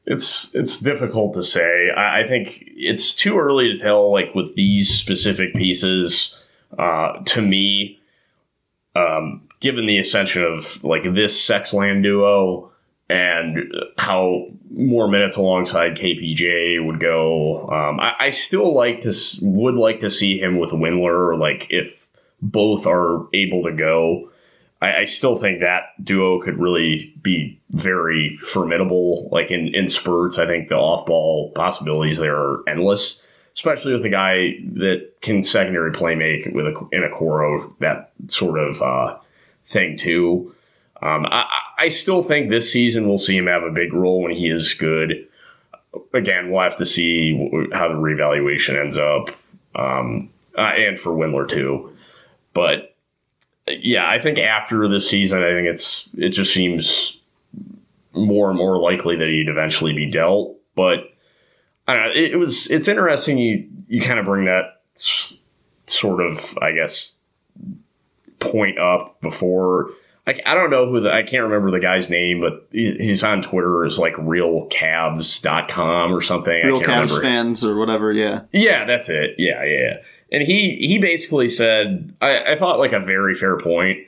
it's 0.05 0.53
it's 0.55 0.79
difficult 0.79 1.33
to 1.33 1.43
say. 1.43 1.89
I, 1.95 2.21
I 2.21 2.27
think 2.27 2.63
it's 2.67 3.13
too 3.13 3.37
early 3.39 3.71
to 3.71 3.77
tell. 3.77 4.11
Like 4.11 4.33
with 4.35 4.55
these 4.55 4.93
specific 4.93 5.53
pieces, 5.53 6.43
uh, 6.77 7.23
to 7.25 7.41
me, 7.41 7.99
um, 8.95 9.47
given 9.59 9.85
the 9.85 9.97
ascension 9.97 10.43
of 10.43 10.83
like 10.83 11.03
this 11.03 11.49
Sexland 11.49 12.03
duo 12.03 12.71
and 13.09 13.73
how 13.97 14.47
more 14.71 15.07
minutes 15.07 15.35
alongside 15.37 15.95
KPJ 15.95 16.85
would 16.85 16.99
go, 16.99 17.67
um, 17.69 17.99
I, 17.99 18.13
I 18.19 18.29
still 18.29 18.73
like 18.73 19.01
to 19.01 19.13
would 19.41 19.75
like 19.75 19.99
to 19.99 20.09
see 20.09 20.39
him 20.39 20.57
with 20.59 20.71
Windler. 20.71 21.37
Like 21.39 21.67
if 21.69 22.07
both 22.41 22.85
are 22.85 23.27
able 23.33 23.63
to 23.63 23.71
go. 23.71 24.29
I 24.85 24.99
I, 25.01 25.03
still 25.05 25.35
think 25.35 25.59
that 25.59 25.93
duo 26.03 26.41
could 26.41 26.59
really 26.59 27.13
be 27.21 27.59
very 27.71 28.35
formidable. 28.37 29.29
Like 29.31 29.51
in, 29.51 29.73
in 29.73 29.87
spurts, 29.87 30.37
I 30.37 30.45
think 30.45 30.69
the 30.69 30.75
off 30.75 31.05
ball 31.05 31.51
possibilities 31.51 32.17
there 32.17 32.35
are 32.35 32.63
endless, 32.67 33.21
especially 33.53 33.93
with 33.93 34.05
a 34.05 34.09
guy 34.09 34.55
that 34.73 35.11
can 35.21 35.41
secondary 35.41 35.91
play 35.91 36.15
make 36.15 36.45
with 36.53 36.67
a, 36.67 36.87
in 36.91 37.03
Okoro, 37.03 37.77
that 37.79 38.11
sort 38.27 38.59
of 38.59 38.81
uh, 38.81 39.17
thing 39.65 39.97
too. 39.97 40.53
Um, 41.01 41.25
I, 41.25 41.45
I 41.77 41.87
still 41.89 42.21
think 42.21 42.49
this 42.49 42.71
season 42.71 43.07
we'll 43.07 43.17
see 43.17 43.37
him 43.37 43.47
have 43.47 43.63
a 43.63 43.71
big 43.71 43.93
role 43.93 44.21
when 44.21 44.31
he 44.31 44.49
is 44.49 44.73
good. 44.73 45.27
Again, 46.13 46.51
we'll 46.51 46.63
have 46.63 46.77
to 46.77 46.85
see 46.85 47.69
how 47.73 47.89
the 47.89 47.95
revaluation 47.95 48.77
ends 48.77 48.97
up, 48.97 49.29
um, 49.75 50.29
uh, 50.57 50.61
and 50.61 50.99
for 50.99 51.11
Windler 51.11 51.47
too. 51.47 51.95
But 52.53 52.94
yeah, 53.67 54.07
I 54.07 54.19
think 54.19 54.37
after 54.39 54.87
this 54.87 55.09
season, 55.09 55.43
I 55.43 55.51
think 55.51 55.67
it's 55.67 56.09
it 56.17 56.29
just 56.29 56.53
seems 56.53 57.21
more 58.13 58.49
and 58.49 58.57
more 58.57 58.77
likely 58.79 59.15
that 59.17 59.27
he'd 59.27 59.49
eventually 59.49 59.93
be 59.93 60.09
dealt. 60.09 60.55
But 60.75 61.11
I 61.87 61.93
don't 61.93 62.03
know. 62.03 62.11
It, 62.11 62.31
it 62.33 62.37
was 62.37 62.69
it's 62.69 62.87
interesting. 62.87 63.37
You 63.37 63.67
you 63.87 64.01
kind 64.01 64.19
of 64.19 64.25
bring 64.25 64.45
that 64.45 64.81
s- 64.95 65.41
sort 65.85 66.21
of 66.21 66.57
I 66.61 66.71
guess 66.73 67.19
point 68.39 68.77
up 68.77 69.19
before. 69.21 69.89
Like 70.27 70.41
I 70.45 70.55
don't 70.55 70.69
know 70.69 70.87
who 70.87 71.01
the 71.01 71.11
I 71.11 71.23
can't 71.23 71.43
remember 71.43 71.71
the 71.71 71.79
guy's 71.79 72.09
name, 72.09 72.41
but 72.41 72.67
he's 72.71 73.23
on 73.23 73.41
Twitter 73.41 73.83
as 73.85 73.97
like 73.99 74.13
realcavs.com 74.15 76.13
or 76.13 76.21
something. 76.21 76.65
Real 76.65 76.81
Cavs 76.81 77.21
fans 77.21 77.63
or 77.63 77.77
whatever, 77.77 78.11
yeah. 78.11 78.41
Yeah, 78.51 78.85
that's 78.85 79.09
it. 79.09 79.35
Yeah, 79.37 79.63
yeah 79.63 79.97
and 80.35 80.43
he 80.43 80.75
he 80.75 80.97
basically 80.97 81.47
said 81.47 82.13
I, 82.19 82.51
I 82.51 82.57
thought 82.57 82.77
like 82.77 82.91
a 82.91 82.99
very 82.99 83.33
fair 83.33 83.57
point, 83.57 83.99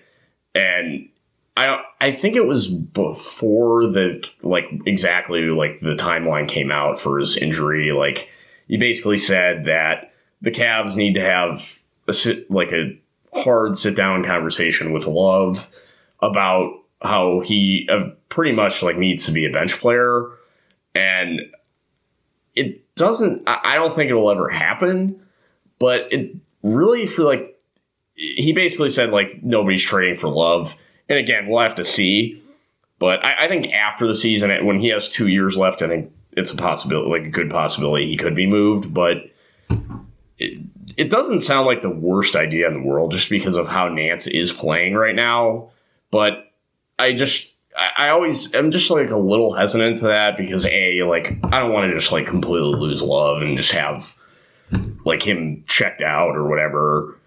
and 0.54 1.08
I 1.56 1.82
I 2.02 2.12
think 2.12 2.36
it 2.36 2.46
was 2.46 2.68
before 2.68 3.88
the 3.88 4.22
like 4.44 4.66
exactly 4.86 5.44
like 5.44 5.80
the 5.80 5.94
timeline 5.94 6.50
came 6.50 6.70
out 6.70 7.00
for 7.00 7.18
his 7.18 7.38
injury. 7.38 7.94
Like 7.94 8.30
he 8.68 8.76
basically 8.76 9.18
said 9.18 9.68
that 9.68 10.12
the 10.42 10.52
Cavs 10.52 10.98
need 10.98 11.14
to 11.14 11.22
have 11.22 11.80
a 12.10 12.14
sit 12.14 12.52
like 12.52 12.74
a 12.74 13.00
hard 13.34 13.78
sit 13.78 13.96
down 13.96 14.22
conversation 14.22 14.92
with 14.92 15.08
Love 15.08 15.74
about 16.20 16.74
how 17.02 17.40
he 17.40 17.88
uh, 17.90 18.10
pretty 18.28 18.52
much 18.52 18.84
like 18.84 18.98
needs 18.98 19.26
to 19.28 19.32
be 19.32 19.46
a 19.46 19.50
bench 19.50 19.80
player, 19.80 20.26
and 20.94 21.40
it 22.54 22.94
doesn't. 22.96 23.44
I 23.48 23.76
don't 23.76 23.96
think 23.96 24.10
it 24.10 24.16
will 24.16 24.30
ever 24.30 24.50
happen 24.50 25.22
but 25.80 26.12
it 26.12 26.36
really 26.64 27.06
feel 27.06 27.26
like 27.26 27.60
he 28.16 28.52
basically 28.54 28.90
said 28.90 29.12
like 29.12 29.44
nobody's 29.44 29.84
trading 29.84 30.16
for 30.16 30.28
love. 30.30 30.76
And 31.10 31.18
again, 31.18 31.48
we'll 31.48 31.62
have 31.62 31.76
to 31.76 31.86
see. 31.86 32.42
But 33.00 33.24
I, 33.24 33.46
I 33.46 33.48
think 33.48 33.72
after 33.74 34.08
the 34.08 34.16
season, 34.16 34.66
when 34.66 34.80
he 34.80 34.90
has 34.90 35.10
two 35.10 35.28
years 35.28 35.58
left, 35.58 35.82
I 35.82 35.88
think 35.88 36.12
it's 36.32 36.52
a 36.52 36.58
possibility, 36.58 37.10
like 37.10 37.28
a 37.28 37.32
good 37.32 37.50
possibility, 37.50 38.08
he 38.08 38.18
could 38.18 38.36
be 38.36 38.48
moved. 38.48 38.94
But 38.94 39.18
it, 40.40 40.62
it 40.98 41.10
doesn't 41.10 41.42
sound 41.42 41.68
like 41.68 41.82
the 41.82 41.90
worst 41.90 42.36
idea 42.36 42.68
in 42.68 42.74
the 42.74 42.88
world 42.88 43.12
just 43.12 43.30
because 43.30 43.56
of 43.56 43.68
how 43.68 43.88
Nance 43.88 44.26
is 44.28 44.52
playing 44.52 44.96
right 44.96 45.16
now. 45.16 45.70
But 46.10 46.52
I 46.98 47.14
just 47.14 47.54
I 47.98 48.10
always 48.10 48.56
I'm 48.56 48.72
just 48.72 48.90
like 48.90 49.12
a 49.12 49.18
little 49.18 49.54
hesitant 49.54 49.98
to 49.98 50.06
that 50.06 50.38
because 50.38 50.66
a 50.66 51.04
like 51.04 51.38
I 51.44 51.60
don't 51.60 51.72
want 51.72 51.90
to 51.90 51.96
just 51.96 52.12
like 52.12 52.26
completely 52.26 52.74
lose 52.80 53.04
love 53.04 53.42
and 53.42 53.56
just 53.56 53.72
have 53.72 54.16
like 55.06 55.22
him 55.22 55.64
checked 55.68 56.02
out 56.02 56.36
or 56.36 56.48
whatever. 56.48 57.18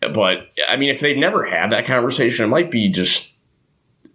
But 0.00 0.48
I 0.68 0.76
mean, 0.76 0.90
if 0.90 1.00
they've 1.00 1.16
never 1.16 1.44
had 1.44 1.70
that 1.70 1.86
conversation, 1.86 2.44
it 2.44 2.48
might 2.48 2.70
be 2.70 2.88
just 2.88 3.36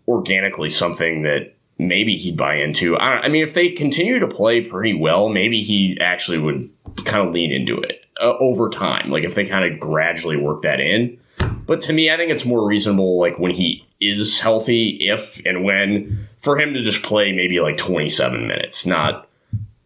organically 0.08 0.70
something 0.70 1.24
that 1.24 1.54
maybe 1.78 2.16
he'd 2.16 2.38
buy 2.38 2.56
into. 2.56 2.96
I, 2.98 3.22
I 3.22 3.28
mean, 3.28 3.44
if 3.44 3.54
they 3.54 3.70
continue 3.70 4.20
to 4.20 4.28
play 4.28 4.62
pretty 4.62 4.94
well, 4.94 5.30
maybe 5.30 5.62
he 5.62 5.98
actually 6.00 6.38
would 6.38 6.70
kind 7.06 7.28
of 7.28 7.34
lean 7.34 7.52
into 7.52 7.82
it 7.82 8.06
uh, 8.22 8.34
over 8.40 8.70
time. 8.70 9.10
Like 9.10 9.24
if 9.24 9.36
they 9.36 9.46
kind 9.46 9.72
of 9.72 9.80
gradually 9.80 10.38
work 10.38 10.62
that 10.62 10.80
in. 10.80 11.18
But 11.66 11.82
to 11.82 11.94
me, 11.94 12.12
I 12.12 12.18
think 12.18 12.32
it's 12.32 12.46
more 12.46 12.66
reasonable, 12.66 13.20
like 13.20 13.40
when 13.40 13.52
he 13.52 13.86
is 14.00 14.40
healthy, 14.40 14.98
if 15.02 15.44
and 15.46 15.64
when, 15.64 16.28
for 16.40 16.60
him 16.60 16.74
to 16.74 16.82
just 16.82 17.04
play 17.04 17.32
maybe 17.32 17.60
like 17.60 17.78
27 17.78 18.48
minutes, 18.48 18.86
not 18.86 19.28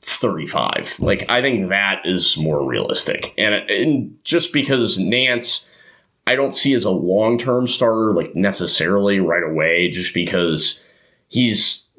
35. 0.05 0.99
Like, 0.99 1.27
I 1.29 1.41
think 1.41 1.69
that 1.69 2.01
is 2.05 2.37
more 2.37 2.63
realistic. 2.63 3.33
And, 3.37 3.55
and 3.55 4.17
just 4.23 4.53
because 4.53 4.99
Nance, 4.99 5.69
I 6.27 6.35
don't 6.35 6.53
see 6.53 6.73
as 6.75 6.83
a 6.83 6.91
long 6.91 7.37
term 7.37 7.67
starter, 7.67 8.13
like 8.13 8.35
necessarily 8.35 9.19
right 9.19 9.43
away, 9.43 9.89
just 9.89 10.13
because 10.13 10.83
he's 11.27 11.89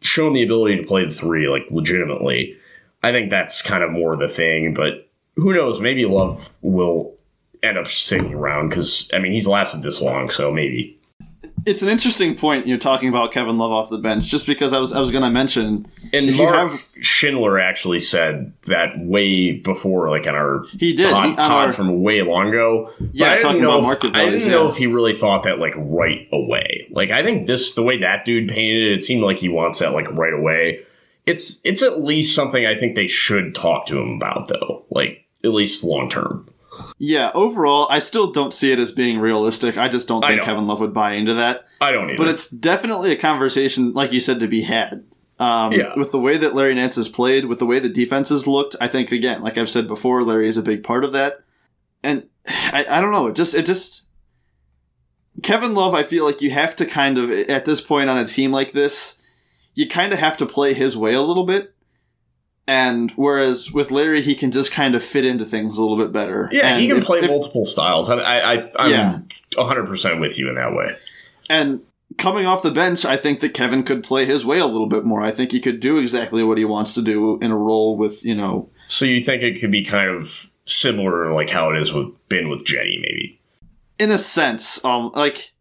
shown 0.00 0.32
the 0.32 0.42
ability 0.42 0.78
to 0.78 0.86
play 0.86 1.04
the 1.04 1.14
three, 1.14 1.46
like 1.46 1.66
legitimately. 1.70 2.56
I 3.02 3.12
think 3.12 3.30
that's 3.30 3.60
kind 3.60 3.82
of 3.82 3.92
more 3.92 4.16
the 4.16 4.28
thing, 4.28 4.72
but 4.72 5.08
who 5.36 5.52
knows? 5.52 5.80
Maybe 5.80 6.06
Love 6.06 6.54
will 6.62 7.14
end 7.62 7.76
up 7.76 7.86
sitting 7.86 8.32
around 8.32 8.70
because, 8.70 9.10
I 9.12 9.18
mean, 9.18 9.32
he's 9.32 9.46
lasted 9.46 9.82
this 9.82 10.00
long, 10.00 10.30
so 10.30 10.50
maybe 10.50 10.95
it's 11.66 11.82
an 11.82 11.88
interesting 11.88 12.36
point 12.36 12.68
you're 12.68 12.78
talking 12.78 13.08
about 13.08 13.32
Kevin 13.32 13.58
Love 13.58 13.72
off 13.72 13.90
the 13.90 13.98
bench, 13.98 14.28
just 14.28 14.46
because 14.46 14.72
I 14.72 14.78
was 14.78 14.92
I 14.92 15.00
was 15.00 15.10
going 15.10 15.24
to 15.24 15.30
mention. 15.30 15.86
And 16.12 16.30
if 16.30 16.38
Mark 16.38 16.54
you 16.54 16.56
have, 16.56 16.88
Schindler 17.00 17.58
actually 17.58 17.98
said 17.98 18.52
that 18.62 18.94
way 18.96 19.52
before, 19.52 20.08
like 20.08 20.26
in 20.26 20.34
our 20.34 20.64
he 20.78 20.94
did 20.94 21.12
pod, 21.12 21.28
he, 21.28 21.34
pod 21.34 21.50
our, 21.50 21.72
from 21.72 22.02
way 22.02 22.22
long 22.22 22.48
ago. 22.48 22.92
Yeah, 23.12 23.32
I 23.32 23.38
talking 23.38 23.64
about 23.64 23.80
if, 23.80 23.84
market 23.84 24.12
values, 24.12 24.28
I 24.28 24.30
didn't 24.30 24.42
yeah. 24.42 24.58
know 24.58 24.68
if 24.68 24.76
he 24.76 24.86
really 24.86 25.12
thought 25.12 25.42
that 25.42 25.58
like 25.58 25.74
right 25.76 26.28
away. 26.32 26.86
Like 26.90 27.10
I 27.10 27.24
think 27.24 27.48
this 27.48 27.74
the 27.74 27.82
way 27.82 27.98
that 28.00 28.24
dude 28.24 28.48
painted 28.48 28.92
it, 28.92 28.92
it 28.98 29.02
seemed 29.02 29.22
like 29.22 29.38
he 29.38 29.48
wants 29.48 29.80
that 29.80 29.92
like 29.92 30.08
right 30.12 30.34
away. 30.34 30.84
It's 31.26 31.60
it's 31.64 31.82
at 31.82 32.00
least 32.00 32.36
something 32.36 32.64
I 32.64 32.76
think 32.76 32.94
they 32.94 33.08
should 33.08 33.56
talk 33.56 33.86
to 33.86 34.00
him 34.00 34.10
about 34.10 34.48
though, 34.48 34.84
like 34.90 35.26
at 35.44 35.50
least 35.50 35.82
long 35.82 36.08
term. 36.08 36.48
Yeah, 36.98 37.30
overall, 37.34 37.86
I 37.90 37.98
still 37.98 38.32
don't 38.32 38.54
see 38.54 38.72
it 38.72 38.78
as 38.78 38.92
being 38.92 39.18
realistic. 39.18 39.76
I 39.76 39.88
just 39.88 40.08
don't 40.08 40.24
think 40.24 40.42
Kevin 40.42 40.66
Love 40.66 40.80
would 40.80 40.94
buy 40.94 41.12
into 41.12 41.34
that. 41.34 41.66
I 41.80 41.92
don't 41.92 42.10
either. 42.10 42.16
But 42.16 42.28
it's 42.28 42.48
definitely 42.48 43.12
a 43.12 43.16
conversation, 43.16 43.92
like 43.92 44.12
you 44.12 44.20
said, 44.20 44.40
to 44.40 44.48
be 44.48 44.62
had. 44.62 45.04
Um, 45.38 45.72
yeah. 45.72 45.94
With 45.96 46.12
the 46.12 46.20
way 46.20 46.36
that 46.38 46.54
Larry 46.54 46.74
Nance 46.74 46.96
has 46.96 47.08
played, 47.08 47.44
with 47.44 47.58
the 47.58 47.66
way 47.66 47.78
the 47.78 47.88
defenses 47.88 48.46
looked, 48.46 48.76
I 48.80 48.88
think 48.88 49.12
again, 49.12 49.42
like 49.42 49.58
I've 49.58 49.70
said 49.70 49.86
before, 49.86 50.22
Larry 50.22 50.48
is 50.48 50.56
a 50.56 50.62
big 50.62 50.82
part 50.82 51.04
of 51.04 51.12
that. 51.12 51.40
And 52.02 52.28
I, 52.46 52.86
I 52.88 53.00
don't 53.00 53.12
know, 53.12 53.26
it 53.26 53.34
just 53.34 53.54
it 53.54 53.66
just 53.66 54.08
Kevin 55.42 55.74
Love, 55.74 55.94
I 55.94 56.02
feel 56.02 56.24
like 56.24 56.40
you 56.40 56.50
have 56.50 56.74
to 56.76 56.86
kind 56.86 57.18
of 57.18 57.30
at 57.30 57.66
this 57.66 57.80
point 57.80 58.08
on 58.08 58.16
a 58.16 58.26
team 58.26 58.50
like 58.50 58.72
this, 58.72 59.22
you 59.74 59.86
kind 59.86 60.12
of 60.12 60.18
have 60.18 60.38
to 60.38 60.46
play 60.46 60.72
his 60.72 60.96
way 60.96 61.12
a 61.12 61.20
little 61.20 61.44
bit 61.44 61.74
and 62.66 63.12
whereas 63.12 63.72
with 63.72 63.90
Larry, 63.90 64.22
he 64.22 64.34
can 64.34 64.50
just 64.50 64.72
kind 64.72 64.94
of 64.94 65.02
fit 65.02 65.24
into 65.24 65.44
things 65.44 65.78
a 65.78 65.82
little 65.82 65.96
bit 65.96 66.12
better. 66.12 66.48
Yeah, 66.50 66.68
and 66.68 66.80
he 66.80 66.88
can 66.88 66.98
if, 66.98 67.04
play 67.04 67.18
if, 67.18 67.28
multiple 67.28 67.64
styles. 67.64 68.10
I, 68.10 68.16
I, 68.16 68.72
I'm 68.76 68.90
yeah. 68.90 69.20
100% 69.52 70.20
with 70.20 70.38
you 70.38 70.48
in 70.48 70.56
that 70.56 70.74
way. 70.74 70.96
And 71.48 71.82
coming 72.18 72.46
off 72.46 72.62
the 72.62 72.72
bench, 72.72 73.04
I 73.04 73.16
think 73.16 73.40
that 73.40 73.54
Kevin 73.54 73.84
could 73.84 74.02
play 74.02 74.24
his 74.24 74.44
way 74.44 74.58
a 74.58 74.66
little 74.66 74.88
bit 74.88 75.04
more. 75.04 75.22
I 75.22 75.30
think 75.30 75.52
he 75.52 75.60
could 75.60 75.78
do 75.78 75.98
exactly 75.98 76.42
what 76.42 76.58
he 76.58 76.64
wants 76.64 76.94
to 76.94 77.02
do 77.02 77.38
in 77.38 77.52
a 77.52 77.56
role 77.56 77.96
with, 77.96 78.24
you 78.24 78.34
know. 78.34 78.68
So 78.88 79.04
you 79.04 79.20
think 79.20 79.42
it 79.42 79.60
could 79.60 79.70
be 79.70 79.84
kind 79.84 80.10
of 80.10 80.50
similar, 80.64 81.32
like 81.32 81.50
how 81.50 81.70
it 81.70 81.78
is 81.78 81.92
with 81.92 82.08
been 82.28 82.48
with 82.48 82.64
Jenny, 82.64 82.98
maybe? 83.00 83.40
In 83.98 84.10
a 84.10 84.18
sense, 84.18 84.84
um, 84.84 85.12
like 85.14 85.52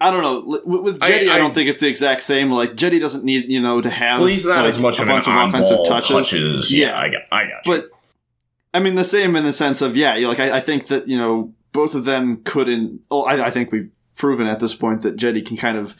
I 0.00 0.10
don't 0.10 0.22
know. 0.22 0.60
With 0.64 1.00
Jetty, 1.00 1.28
I, 1.28 1.32
I, 1.32 1.34
I, 1.34 1.38
don't 1.38 1.52
think 1.52 1.68
it's 1.68 1.80
the 1.80 1.88
exact 1.88 2.22
same. 2.22 2.50
Like 2.50 2.74
Jetty 2.74 2.98
doesn't 2.98 3.24
need 3.24 3.50
you 3.50 3.60
know 3.60 3.80
to 3.80 3.90
have. 3.90 4.20
Well, 4.20 4.28
he's 4.28 4.46
not 4.46 4.64
like, 4.64 4.68
as 4.68 4.78
much 4.78 4.98
a 4.98 5.02
of 5.02 5.08
bunch 5.08 5.28
of 5.28 5.34
offensive 5.34 5.80
touches. 5.86 6.08
touches. 6.08 6.74
Yeah, 6.74 6.88
yeah, 6.88 6.98
I 6.98 7.08
got, 7.10 7.22
I 7.30 7.42
got. 7.42 7.66
You. 7.66 7.76
But 7.76 7.90
I 8.72 8.80
mean, 8.80 8.94
the 8.94 9.04
same 9.04 9.36
in 9.36 9.44
the 9.44 9.52
sense 9.52 9.82
of 9.82 9.96
yeah, 9.96 10.14
like 10.14 10.40
I, 10.40 10.56
I 10.56 10.60
think 10.60 10.86
that 10.86 11.06
you 11.06 11.18
know 11.18 11.52
both 11.72 11.94
of 11.94 12.04
them 12.04 12.42
couldn't. 12.44 13.00
Oh, 13.10 13.22
I, 13.22 13.46
I 13.46 13.50
think 13.50 13.72
we've 13.72 13.90
proven 14.16 14.46
at 14.46 14.60
this 14.60 14.74
point 14.74 15.02
that 15.02 15.16
Jetty 15.16 15.42
can 15.42 15.56
kind 15.56 15.76
of 15.76 15.96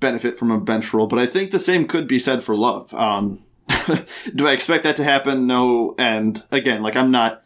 benefit 0.00 0.38
from 0.38 0.50
a 0.50 0.60
bench 0.60 0.92
role, 0.92 1.06
but 1.06 1.18
I 1.18 1.26
think 1.26 1.50
the 1.50 1.58
same 1.58 1.86
could 1.86 2.08
be 2.08 2.18
said 2.18 2.42
for 2.42 2.56
Love. 2.56 2.92
Um, 2.94 3.44
do 4.34 4.46
I 4.46 4.52
expect 4.52 4.84
that 4.84 4.96
to 4.96 5.04
happen? 5.04 5.46
No. 5.46 5.94
And 5.98 6.40
again, 6.50 6.82
like 6.82 6.96
I'm 6.96 7.10
not 7.10 7.42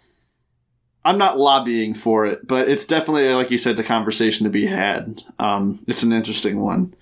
I'm 1.05 1.19
not 1.19 1.39
lobbying 1.39 1.95
for 1.95 2.27
it, 2.27 2.47
but 2.47 2.69
it's 2.69 2.87
definitely, 2.87 3.29
like 3.35 3.51
you 3.51 3.59
said, 3.59 3.77
the 3.77 3.83
conversation 3.83 4.45
to 4.45 4.51
be 4.51 4.67
had. 4.67 5.23
Um, 5.39 5.85
it's 5.89 6.03
an 6.03 6.13
interesting 6.13 6.61
one. 6.61 6.95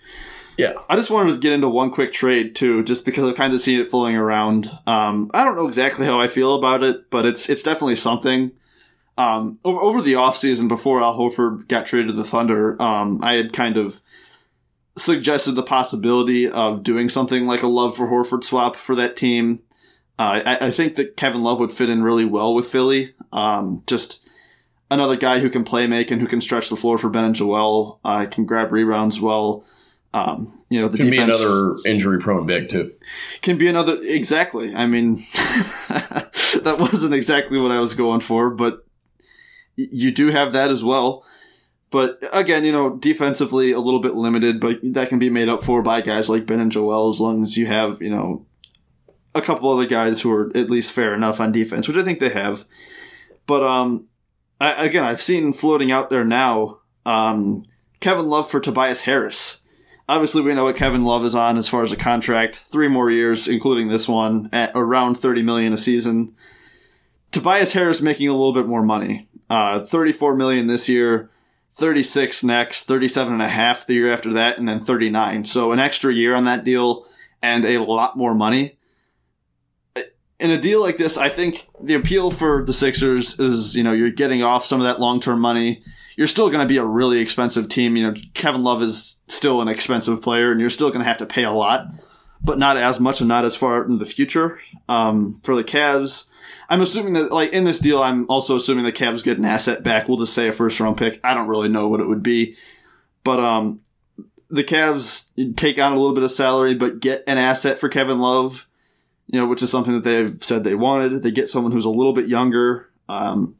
Yeah. 0.56 0.74
I 0.88 0.96
just 0.96 1.10
wanted 1.10 1.32
to 1.32 1.38
get 1.38 1.52
into 1.52 1.68
one 1.68 1.90
quick 1.90 2.12
trade 2.12 2.54
too, 2.54 2.82
just 2.84 3.04
because 3.04 3.24
I've 3.24 3.36
kind 3.36 3.54
of 3.54 3.60
seen 3.60 3.80
it 3.80 3.88
floating 3.88 4.16
around. 4.16 4.70
Um, 4.86 5.30
I 5.34 5.44
don't 5.44 5.56
know 5.56 5.68
exactly 5.68 6.06
how 6.06 6.20
I 6.20 6.28
feel 6.28 6.54
about 6.54 6.82
it, 6.82 7.10
but 7.10 7.26
it's 7.26 7.48
it's 7.48 7.62
definitely 7.62 7.96
something. 7.96 8.52
Um, 9.16 9.58
over, 9.64 9.80
over 9.80 10.02
the 10.02 10.14
offseason, 10.14 10.68
before 10.68 11.02
Al 11.02 11.18
Horford 11.18 11.68
got 11.68 11.86
traded 11.86 12.08
to 12.08 12.12
the 12.14 12.24
Thunder, 12.24 12.80
um, 12.80 13.20
I 13.22 13.34
had 13.34 13.52
kind 13.52 13.76
of 13.76 14.00
suggested 14.96 15.52
the 15.52 15.62
possibility 15.62 16.48
of 16.48 16.82
doing 16.82 17.08
something 17.08 17.46
like 17.46 17.62
a 17.62 17.66
love 17.66 17.96
for 17.96 18.06
Horford 18.06 18.44
swap 18.44 18.76
for 18.76 18.94
that 18.94 19.16
team. 19.16 19.60
Uh, 20.20 20.42
I, 20.44 20.66
I, 20.66 20.70
think 20.70 20.96
that 20.96 21.16
Kevin 21.16 21.42
Love 21.42 21.60
would 21.60 21.72
fit 21.72 21.88
in 21.88 22.02
really 22.02 22.26
well 22.26 22.54
with 22.54 22.66
Philly. 22.66 23.14
Um, 23.32 23.82
just, 23.86 24.28
another 24.90 25.16
guy 25.16 25.38
who 25.38 25.48
can 25.48 25.64
play 25.64 25.86
make 25.86 26.10
and 26.10 26.20
who 26.20 26.26
can 26.26 26.42
stretch 26.42 26.68
the 26.68 26.76
floor 26.76 26.98
for 26.98 27.08
Ben 27.08 27.24
and 27.24 27.34
Joel. 27.34 28.00
Uh, 28.04 28.26
can 28.26 28.44
grab 28.44 28.70
rebounds 28.70 29.18
well. 29.18 29.64
Um, 30.12 30.62
you 30.68 30.78
know, 30.78 30.88
the 30.88 30.98
defense 30.98 31.00
Can 31.00 31.10
be 31.10 31.16
defense 31.16 31.46
another 31.46 31.76
injury 31.86 32.20
prone 32.20 32.46
big 32.46 32.68
too. 32.68 32.92
can 33.40 33.56
be 33.56 33.66
another 33.66 33.98
exactly. 34.02 34.74
I 34.74 34.86
mean, 34.86 35.16
that 35.38 36.76
wasn't 36.78 37.14
exactly 37.14 37.58
what 37.58 37.70
I 37.70 37.80
was 37.80 37.94
going 37.94 38.20
for, 38.20 38.50
but 38.50 38.84
you 39.76 40.10
do 40.10 40.32
have 40.32 40.52
that 40.52 40.70
as 40.70 40.84
well. 40.84 41.24
But 41.90 42.22
again, 42.32 42.64
you 42.64 42.72
know, 42.72 42.96
defensively 42.96 43.72
a 43.72 43.80
little 43.80 44.00
bit 44.00 44.14
limited, 44.14 44.60
but 44.60 44.80
that 44.82 45.08
can 45.08 45.18
be 45.18 45.30
made 45.30 45.48
up 45.48 45.64
for 45.64 45.80
by 45.80 46.02
guys 46.02 46.28
like 46.28 46.44
Ben 46.44 46.60
and 46.60 46.70
Joel 46.70 47.08
as 47.08 47.20
long 47.20 47.42
as 47.42 47.56
you 47.56 47.66
have, 47.66 48.02
you 48.02 48.10
know, 48.10 48.46
a 49.34 49.42
couple 49.42 49.70
other 49.70 49.86
guys 49.86 50.20
who 50.20 50.32
are 50.32 50.50
at 50.56 50.70
least 50.70 50.92
fair 50.92 51.14
enough 51.14 51.40
on 51.40 51.52
defense, 51.52 51.86
which 51.86 51.96
I 51.96 52.02
think 52.02 52.18
they 52.18 52.30
have. 52.30 52.64
But 53.46 53.62
um, 53.62 54.06
I, 54.60 54.84
again, 54.84 55.04
I've 55.04 55.22
seen 55.22 55.52
floating 55.52 55.92
out 55.92 56.10
there 56.10 56.24
now 56.24 56.78
um, 57.06 57.64
Kevin 58.00 58.26
Love 58.26 58.50
for 58.50 58.60
Tobias 58.60 59.02
Harris 59.02 59.60
obviously 60.10 60.42
we 60.42 60.52
know 60.54 60.64
what 60.64 60.76
Kevin 60.76 61.04
Love 61.04 61.24
is 61.24 61.36
on 61.36 61.56
as 61.56 61.68
far 61.68 61.82
as 61.82 61.92
a 61.92 61.96
contract. 61.96 62.56
Three 62.56 62.88
more 62.88 63.10
years, 63.10 63.46
including 63.46 63.88
this 63.88 64.08
one, 64.08 64.50
at 64.52 64.72
around 64.74 65.14
thirty 65.14 65.42
million 65.42 65.72
a 65.72 65.78
season. 65.78 66.34
Tobias 67.30 67.72
Harris 67.72 68.02
making 68.02 68.28
a 68.28 68.32
little 68.32 68.52
bit 68.52 68.66
more 68.66 68.82
money. 68.82 69.28
Uh, 69.48 69.80
thirty-four 69.80 70.34
million 70.34 70.66
this 70.66 70.88
year, 70.88 71.30
thirty-six 71.70 72.44
next, 72.44 72.84
thirty-seven 72.84 73.32
and 73.32 73.42
a 73.42 73.48
half 73.48 73.86
the 73.86 73.94
year 73.94 74.12
after 74.12 74.32
that, 74.32 74.58
and 74.58 74.68
then 74.68 74.80
thirty-nine. 74.80 75.44
So 75.44 75.72
an 75.72 75.78
extra 75.78 76.12
year 76.12 76.34
on 76.34 76.44
that 76.44 76.64
deal 76.64 77.06
and 77.40 77.64
a 77.64 77.78
lot 77.78 78.16
more 78.16 78.34
money. 78.34 78.76
In 80.40 80.50
a 80.50 80.60
deal 80.60 80.80
like 80.80 80.96
this, 80.96 81.18
I 81.18 81.28
think 81.28 81.68
the 81.80 81.94
appeal 81.94 82.30
for 82.30 82.64
the 82.64 82.72
Sixers 82.72 83.38
is, 83.38 83.76
you 83.76 83.84
know, 83.84 83.92
you're 83.92 84.10
getting 84.10 84.42
off 84.42 84.64
some 84.64 84.80
of 84.80 84.86
that 84.86 84.98
long-term 84.98 85.40
money 85.40 85.82
you're 86.20 86.26
still 86.26 86.50
going 86.50 86.60
to 86.60 86.68
be 86.68 86.76
a 86.76 86.84
really 86.84 87.18
expensive 87.18 87.66
team. 87.70 87.96
You 87.96 88.10
know, 88.10 88.20
Kevin 88.34 88.62
Love 88.62 88.82
is 88.82 89.22
still 89.28 89.62
an 89.62 89.68
expensive 89.68 90.20
player, 90.20 90.52
and 90.52 90.60
you're 90.60 90.68
still 90.68 90.90
going 90.90 91.00
to 91.00 91.08
have 91.08 91.16
to 91.16 91.24
pay 91.24 91.44
a 91.44 91.50
lot, 91.50 91.86
but 92.42 92.58
not 92.58 92.76
as 92.76 93.00
much 93.00 93.20
and 93.22 93.28
not 93.28 93.46
as 93.46 93.56
far 93.56 93.82
in 93.86 93.96
the 93.96 94.04
future. 94.04 94.60
Um, 94.86 95.40
for 95.42 95.56
the 95.56 95.64
Cavs, 95.64 96.28
I'm 96.68 96.82
assuming 96.82 97.14
that, 97.14 97.32
like, 97.32 97.54
in 97.54 97.64
this 97.64 97.78
deal, 97.78 98.02
I'm 98.02 98.28
also 98.28 98.56
assuming 98.56 98.84
the 98.84 98.92
Cavs 98.92 99.24
get 99.24 99.38
an 99.38 99.46
asset 99.46 99.82
back. 99.82 100.08
We'll 100.08 100.18
just 100.18 100.34
say 100.34 100.46
a 100.46 100.52
first 100.52 100.78
round 100.78 100.98
pick. 100.98 101.18
I 101.24 101.32
don't 101.32 101.48
really 101.48 101.70
know 101.70 101.88
what 101.88 102.00
it 102.00 102.08
would 102.08 102.22
be, 102.22 102.54
but 103.24 103.40
um, 103.40 103.80
the 104.50 104.62
Cavs 104.62 105.30
take 105.56 105.78
on 105.78 105.92
a 105.92 105.96
little 105.96 106.14
bit 106.14 106.24
of 106.24 106.30
salary, 106.30 106.74
but 106.74 107.00
get 107.00 107.24
an 107.26 107.38
asset 107.38 107.78
for 107.78 107.88
Kevin 107.88 108.18
Love. 108.18 108.68
You 109.32 109.38
know, 109.38 109.46
which 109.46 109.62
is 109.62 109.70
something 109.70 109.94
that 109.94 110.04
they've 110.04 110.42
said 110.42 110.64
they 110.64 110.74
wanted. 110.74 111.22
They 111.22 111.30
get 111.30 111.48
someone 111.48 111.72
who's 111.72 111.84
a 111.84 111.90
little 111.90 112.12
bit 112.12 112.28
younger. 112.28 112.90
Um, 113.08 113.54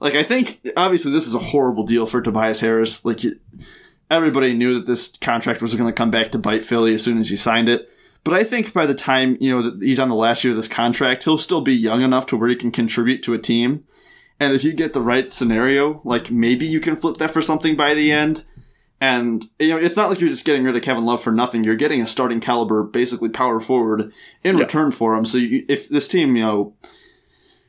like 0.00 0.14
I 0.14 0.22
think 0.22 0.60
obviously 0.76 1.12
this 1.12 1.26
is 1.26 1.34
a 1.34 1.40
horrible 1.40 1.84
deal 1.84 2.06
for 2.06 2.20
Tobias 2.20 2.60
Harris. 2.60 3.04
Like 3.04 3.20
everybody 4.10 4.54
knew 4.54 4.74
that 4.74 4.86
this 4.86 5.16
contract 5.20 5.60
was 5.60 5.74
going 5.74 5.88
to 5.88 5.96
come 5.96 6.10
back 6.10 6.30
to 6.32 6.38
bite 6.38 6.64
Philly 6.64 6.94
as 6.94 7.02
soon 7.02 7.18
as 7.18 7.28
he 7.30 7.36
signed 7.36 7.68
it. 7.68 7.90
But 8.24 8.34
I 8.34 8.44
think 8.44 8.72
by 8.72 8.86
the 8.86 8.94
time 8.94 9.36
you 9.40 9.50
know 9.50 9.62
that 9.62 9.82
he's 9.82 9.98
on 9.98 10.08
the 10.08 10.14
last 10.14 10.44
year 10.44 10.52
of 10.52 10.56
this 10.56 10.68
contract, 10.68 11.24
he'll 11.24 11.38
still 11.38 11.60
be 11.60 11.74
young 11.74 12.02
enough 12.02 12.26
to 12.26 12.36
where 12.36 12.48
he 12.48 12.56
can 12.56 12.70
contribute 12.70 13.22
to 13.24 13.34
a 13.34 13.38
team. 13.38 13.84
And 14.40 14.54
if 14.54 14.62
you 14.62 14.72
get 14.72 14.92
the 14.92 15.00
right 15.00 15.32
scenario, 15.32 16.00
like 16.04 16.30
maybe 16.30 16.66
you 16.66 16.78
can 16.78 16.94
flip 16.94 17.16
that 17.16 17.32
for 17.32 17.42
something 17.42 17.74
by 17.74 17.94
the 17.94 18.12
end. 18.12 18.44
And 19.00 19.48
you 19.58 19.68
know, 19.68 19.76
it's 19.76 19.96
not 19.96 20.10
like 20.10 20.20
you're 20.20 20.28
just 20.28 20.44
getting 20.44 20.64
rid 20.64 20.74
of 20.74 20.82
Kevin 20.82 21.04
Love 21.04 21.22
for 21.22 21.32
nothing. 21.32 21.62
You're 21.62 21.76
getting 21.76 22.02
a 22.02 22.06
starting 22.06 22.40
caliber, 22.40 22.82
basically 22.82 23.28
power 23.28 23.60
forward 23.60 24.12
in 24.42 24.56
Yeah. 24.56 24.62
return 24.62 24.90
for 24.90 25.14
him. 25.14 25.24
So 25.24 25.38
you, 25.38 25.64
if 25.68 25.88
this 25.88 26.08
team, 26.08 26.34
you 26.36 26.42
know, 26.42 26.74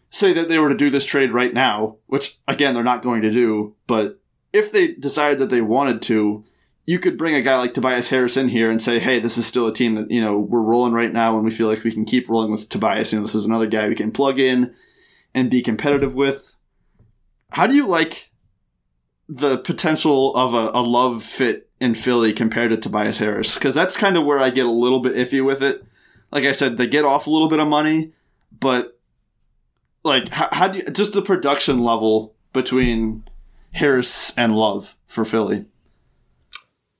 say 0.10 0.34
that 0.34 0.48
they 0.48 0.58
were 0.58 0.70
to 0.70 0.76
do 0.76 0.90
this 0.90 1.06
trade 1.06 1.32
right 1.32 1.54
now, 1.54 1.98
which 2.08 2.38
again 2.48 2.74
they're 2.74 2.84
not 2.84 3.04
going 3.04 3.22
to 3.22 3.32
do, 3.32 3.76
but 3.86 4.20
if 4.54 4.72
they 4.72 4.88
decided 4.94 5.38
that 5.38 5.52
they 5.52 5.62
wanted 5.62 6.02
to, 6.04 6.44
you 6.88 6.98
could 6.98 7.20
bring 7.20 7.36
a 7.36 7.42
guy 7.44 7.60
like 7.60 7.76
Tobias 7.76 8.10
Harris 8.10 8.36
in 8.36 8.48
here 8.48 8.72
and 8.72 8.82
say, 8.82 8.98
"Hey, 8.98 9.20
this 9.20 9.38
is 9.38 9.46
still 9.46 9.68
a 9.68 9.74
team 9.74 9.94
that 9.94 10.10
you 10.10 10.20
know 10.20 10.40
we're 10.40 10.62
rolling 10.62 10.94
right 10.94 11.14
now, 11.14 11.36
and 11.36 11.46
we 11.46 11.52
feel 11.52 11.68
like 11.68 11.84
we 11.84 11.92
can 11.92 12.06
keep 12.06 12.28
rolling 12.28 12.50
with 12.50 12.68
Tobias. 12.70 13.14
You 13.14 13.20
know, 13.20 13.26
this 13.26 13.36
is 13.36 13.46
another 13.46 13.68
guy 13.68 13.88
we 13.88 13.94
can 13.94 14.10
plug 14.12 14.40
in 14.40 14.74
and 15.36 15.52
be 15.52 15.62
competitive 15.62 16.16
with." 16.16 16.56
How 17.52 17.68
do 17.68 17.76
you 17.76 17.86
like 17.86 18.29
the 19.32 19.58
potential 19.60 20.36
of 20.36 20.54
a, 20.54 20.72
a 20.78 20.82
love 20.82 21.24
fit 21.24 21.70
in 21.80 21.94
Philly 21.96 22.34
compared 22.34 22.72
to 22.72 22.78
Tobias 22.78 23.20
Harris? 23.20 23.54
Because 23.56 23.74
that's 23.76 23.96
kind 23.96 24.18
of 24.18 24.26
where 24.26 24.40
I 24.40 24.50
get 24.50 24.66
a 24.66 24.72
little 24.72 25.00
bit 25.00 25.16
iffy 25.16 25.44
with 25.46 25.62
it. 25.62 25.84
Like 26.32 26.44
I 26.44 26.52
said, 26.52 26.78
they 26.78 26.88
get 26.88 27.06
off 27.06 27.28
a 27.28 27.30
little 27.30 27.48
bit 27.48 27.60
of 27.60 27.68
money, 27.68 28.12
but 28.60 29.00
like 30.04 30.30
how, 30.30 30.50
how 30.52 30.68
do 30.68 30.80
you 30.80 30.84
just 30.86 31.14
the 31.14 31.22
production 31.22 31.80
level 31.80 32.34
between 32.54 33.24
Harris 33.72 34.36
and 34.38 34.56
Love 34.56 34.96
for 35.08 35.24
Philly? 35.24 35.66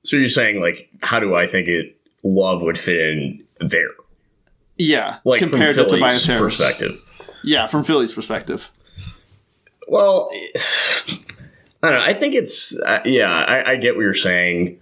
So 0.04 0.16
you're 0.16 0.28
saying 0.28 0.60
like, 0.60 0.88
how 1.02 1.20
do 1.20 1.34
I 1.34 1.46
think 1.46 1.68
it 1.68 1.96
Love 2.22 2.62
would 2.62 2.78
fit 2.78 2.96
in 2.98 3.44
there? 3.60 3.88
Yeah, 4.76 5.18
Like 5.24 5.40
compared 5.40 5.74
to 5.76 5.84
Tobias 5.86 6.24
Harris. 6.26 6.56
perspective. 6.56 7.00
Yeah, 7.44 7.66
from 7.66 7.84
Philly's 7.84 8.14
perspective. 8.14 8.70
Well, 9.88 10.30
I 11.82 11.90
don't 11.90 11.98
know. 11.98 12.04
I 12.04 12.14
think 12.14 12.34
it's 12.34 12.78
uh, 12.78 13.02
yeah. 13.04 13.30
I, 13.30 13.72
I 13.72 13.76
get 13.76 13.96
what 13.96 14.02
you're 14.02 14.14
saying. 14.14 14.80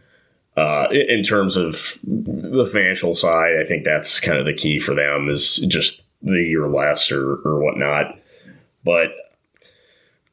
Uh, 0.57 0.89
in 0.91 1.23
terms 1.23 1.57
of 1.57 2.01
the 2.03 2.69
financial 2.73 3.15
side, 3.15 3.53
I 3.61 3.65
think 3.65 3.85
that's 3.85 4.19
kind 4.19 4.39
of 4.39 4.45
the 4.45 4.53
key 4.53 4.81
for 4.81 4.93
them 4.93 5.29
is 5.29 5.59
just 5.59 6.05
the 6.21 6.43
year 6.43 6.67
less 6.67 7.13
or, 7.13 7.37
or 7.45 7.63
whatnot. 7.63 8.19
But 8.85 9.11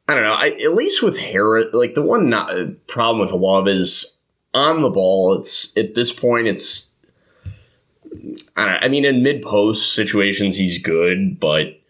I 0.08 0.14
don't 0.14 0.24
know. 0.24 0.32
I, 0.32 0.48
at 0.48 0.74
least 0.74 1.02
with 1.02 1.18
Harris, 1.18 1.66
like 1.72 1.94
the 1.94 2.02
one 2.02 2.28
not, 2.28 2.52
problem 2.86 3.20
with 3.20 3.32
Love 3.32 3.68
is 3.68 4.18
on 4.54 4.82
the 4.82 4.88
ball. 4.88 5.36
It's 5.38 5.76
at 5.76 5.94
this 5.94 6.12
point, 6.12 6.48
it's 6.48 6.94
I 8.56 8.66
know. 8.66 8.78
I 8.80 8.88
mean, 8.88 9.04
in 9.04 9.22
mid 9.22 9.42
post 9.42 9.94
situations, 9.94 10.56
he's 10.56 10.82
good, 10.82 11.38
but 11.38 11.80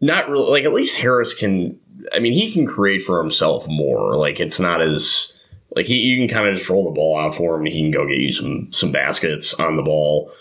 not 0.00 0.28
really. 0.28 0.50
Like 0.50 0.64
at 0.64 0.72
least 0.72 0.98
Harris 0.98 1.34
can. 1.34 1.79
I 2.12 2.18
mean, 2.18 2.32
he 2.32 2.52
can 2.52 2.66
create 2.66 3.02
for 3.02 3.20
himself 3.20 3.66
more. 3.68 4.16
Like 4.16 4.40
it's 4.40 4.60
not 4.60 4.82
as 4.82 5.38
like 5.74 5.86
he 5.86 5.96
you 5.96 6.18
can 6.18 6.34
kind 6.34 6.48
of 6.48 6.56
just 6.56 6.68
roll 6.70 6.84
the 6.84 6.94
ball 6.94 7.18
out 7.18 7.34
for 7.34 7.54
him. 7.54 7.66
and 7.66 7.74
He 7.74 7.80
can 7.80 7.90
go 7.90 8.06
get 8.06 8.18
you 8.18 8.30
some 8.30 8.70
some 8.72 8.92
baskets 8.92 9.54
on 9.54 9.76
the 9.76 9.82
ball. 9.82 10.32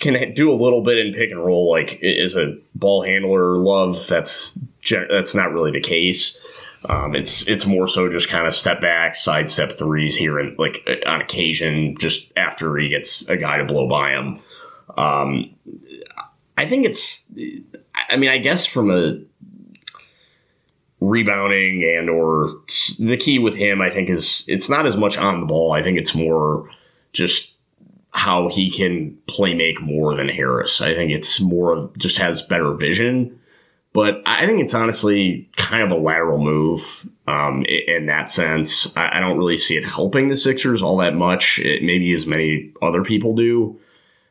Can 0.00 0.34
do 0.34 0.52
a 0.52 0.54
little 0.62 0.82
bit 0.82 0.98
in 0.98 1.14
pick 1.14 1.30
and 1.30 1.44
roll. 1.44 1.70
Like 1.70 1.98
is 2.02 2.36
a 2.36 2.56
ball 2.74 3.02
handler. 3.02 3.56
Love 3.56 4.06
that's 4.08 4.58
that's 4.88 5.34
not 5.34 5.52
really 5.52 5.72
the 5.72 5.80
case. 5.80 6.38
Um, 6.86 7.14
it's 7.14 7.46
it's 7.46 7.66
more 7.66 7.86
so 7.86 8.10
just 8.10 8.28
kind 8.28 8.46
of 8.46 8.54
step 8.54 8.80
back, 8.80 9.14
side 9.14 9.48
step 9.48 9.72
threes 9.72 10.16
here 10.16 10.38
and 10.38 10.58
like 10.58 10.86
on 11.06 11.20
occasion, 11.20 11.96
just 11.98 12.32
after 12.36 12.76
he 12.76 12.88
gets 12.88 13.28
a 13.28 13.36
guy 13.36 13.58
to 13.58 13.64
blow 13.64 13.86
by 13.88 14.12
him. 14.12 14.40
Um, 14.96 15.50
I 16.56 16.66
think 16.66 16.86
it's. 16.86 17.30
I 18.08 18.16
mean, 18.16 18.30
I 18.30 18.38
guess 18.38 18.66
from 18.66 18.90
a 18.90 19.18
rebounding 21.00 21.82
and 21.96 22.10
or 22.10 22.50
the 22.98 23.16
key 23.18 23.38
with 23.38 23.56
him, 23.56 23.80
I 23.80 23.90
think 23.90 24.10
is 24.10 24.44
it's 24.48 24.68
not 24.68 24.86
as 24.86 24.96
much 24.96 25.16
on 25.16 25.40
the 25.40 25.46
ball. 25.46 25.72
I 25.72 25.82
think 25.82 25.98
it's 25.98 26.14
more 26.14 26.68
just 27.12 27.56
how 28.12 28.48
he 28.48 28.70
can 28.70 29.16
play 29.26 29.54
make 29.54 29.80
more 29.80 30.14
than 30.14 30.28
Harris. 30.28 30.80
I 30.80 30.94
think 30.94 31.12
it's 31.12 31.40
more 31.40 31.90
just 31.96 32.18
has 32.18 32.42
better 32.42 32.72
vision. 32.74 33.38
But 33.92 34.22
I 34.24 34.46
think 34.46 34.60
it's 34.60 34.74
honestly 34.74 35.48
kind 35.56 35.82
of 35.82 35.90
a 35.90 36.00
lateral 36.00 36.38
move 36.38 37.08
um, 37.26 37.64
in 37.66 38.06
that 38.06 38.28
sense. 38.28 38.96
I, 38.96 39.18
don't 39.18 39.36
really 39.36 39.56
see 39.56 39.76
it 39.76 39.84
helping 39.84 40.28
the 40.28 40.36
Sixers 40.36 40.80
all 40.80 40.96
that 40.98 41.16
much, 41.16 41.58
it, 41.58 41.82
maybe 41.82 42.12
as 42.12 42.24
many 42.24 42.72
other 42.82 43.02
people 43.02 43.34
do 43.34 43.80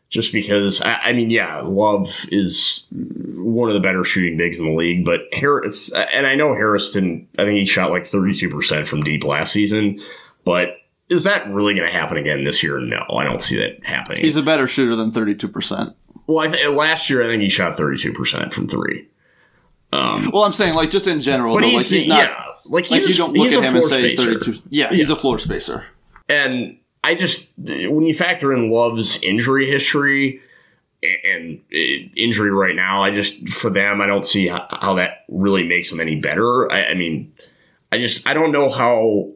just 0.10 0.34
because 0.34 0.82
I, 0.82 0.94
I 0.96 1.14
mean, 1.14 1.30
yeah, 1.30 1.62
Love 1.62 2.08
is 2.32 2.88
one 3.36 3.70
of 3.70 3.76
the 3.76 3.80
better 3.80 4.04
shooting 4.04 4.38
bigs 4.38 4.60
in 4.60 4.66
the 4.66 4.74
league, 4.74 5.06
but 5.06 5.22
Harris 5.34 5.92
and 5.94 6.26
I 6.28 6.36
know 6.36 6.54
Harris 6.54 6.92
didn't. 6.92 7.28
I 7.38 7.44
think 7.46 7.58
he 7.60 7.66
shot 7.66 7.92
like 7.92 8.06
thirty 8.06 8.34
two 8.34 8.50
percent 8.50 8.88
from 8.88 9.04
deep 9.04 9.24
last 9.24 9.52
season, 9.54 10.00
but 10.46 10.70
is 11.10 11.24
that 11.24 11.48
really 11.52 11.74
going 11.74 11.88
to 11.88 11.94
happen 11.94 12.18
again 12.18 12.44
this 12.44 12.62
year? 12.64 12.80
No, 12.80 13.04
I 13.16 13.24
don't 13.24 13.42
see 13.42 13.58
that 13.58 13.84
happening. 13.84 14.20
He's 14.22 14.36
a 14.36 14.44
better 14.44 14.68
shooter 14.68 14.96
than 14.96 15.12
thirty 15.12 15.36
two 15.36 15.48
percent. 15.48 15.96
well, 16.28 16.40
I 16.40 16.48
th- 16.48 16.70
last 16.70 17.10
year 17.10 17.24
I 17.24 17.28
think 17.28 17.42
he 17.44 17.50
shot 17.50 17.78
thirty 17.78 17.98
two 17.98 18.12
percent 18.14 18.52
from 18.52 18.68
three, 18.68 19.08
um, 19.94 20.32
Well, 20.34 20.44
I'm 20.44 20.54
saying 20.54 20.74
like 20.74 20.90
just 20.92 21.06
in 21.08 21.22
general, 21.22 21.54
but 21.56 21.62
though, 21.62 21.68
he's, 21.70 21.92
like 21.92 22.00
he's 22.00 22.08
not. 22.10 22.24
yeah, 22.30 22.46
like 22.66 22.90
Like 22.90 23.02
he's 23.02 23.18
you 23.18 23.24
don't 23.24 23.34
look 23.36 23.48
he's 23.50 23.58
at 23.58 23.64
him 23.64 23.76
and 23.76 23.84
say 23.84 24.16
spacer. 24.16 24.40
32. 24.40 24.62
Yeah, 24.70 24.90
he's 24.90 25.10
a 25.12 25.16
floor 25.16 25.38
spacer. 25.40 25.86
And 26.28 26.78
I 27.04 27.16
just 27.16 27.54
when 27.58 28.06
you 28.06 28.14
factor 28.14 28.54
in 28.54 28.72
Love's 28.72 29.22
injury 29.24 29.70
history 29.70 30.42
and 31.02 31.62
uh, 31.74 32.10
injury 32.18 32.52
right 32.52 32.76
now, 32.76 33.04
I 33.04 33.12
just 33.12 33.48
for 33.50 33.70
them 33.70 34.02
I 34.02 34.08
don't 34.08 34.26
see 34.26 34.48
how, 34.48 34.96
that 34.96 35.26
really 35.30 35.64
makes 35.64 35.90
them 35.90 36.00
any 36.00 36.20
better. 36.20 36.72
I, 36.72 36.88
I 36.88 36.94
mean, 36.96 37.34
I 37.92 38.00
just 38.00 38.28
I 38.28 38.34
don't 38.34 38.52
know 38.52 38.70
how, 38.70 39.32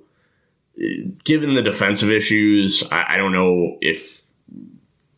uh, 0.78 0.86
given 1.24 1.54
the 1.54 1.62
defensive 1.62 2.12
issues, 2.12 2.84
I, 2.92 3.14
I 3.14 3.18
don't 3.18 3.32
know 3.32 3.78
if 3.82 4.24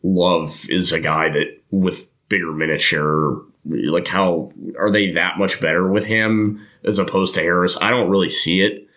Love 0.02 0.66
is 0.70 0.92
a 0.92 1.00
guy 1.00 1.30
that 1.30 1.60
with 1.70 2.10
bigger 2.28 2.52
minute 2.52 2.80
share 2.80 3.32
like 3.68 4.06
how 4.06 4.52
are 4.78 4.90
they 4.90 5.12
that 5.12 5.38
much 5.38 5.60
better 5.60 5.88
with 5.88 6.04
him 6.04 6.64
as 6.84 6.98
opposed 6.98 7.34
to 7.34 7.40
Harris? 7.40 7.76
I 7.80 7.90
don't 7.90 8.08
really 8.08 8.28
see 8.28 8.62
it, 8.62 8.88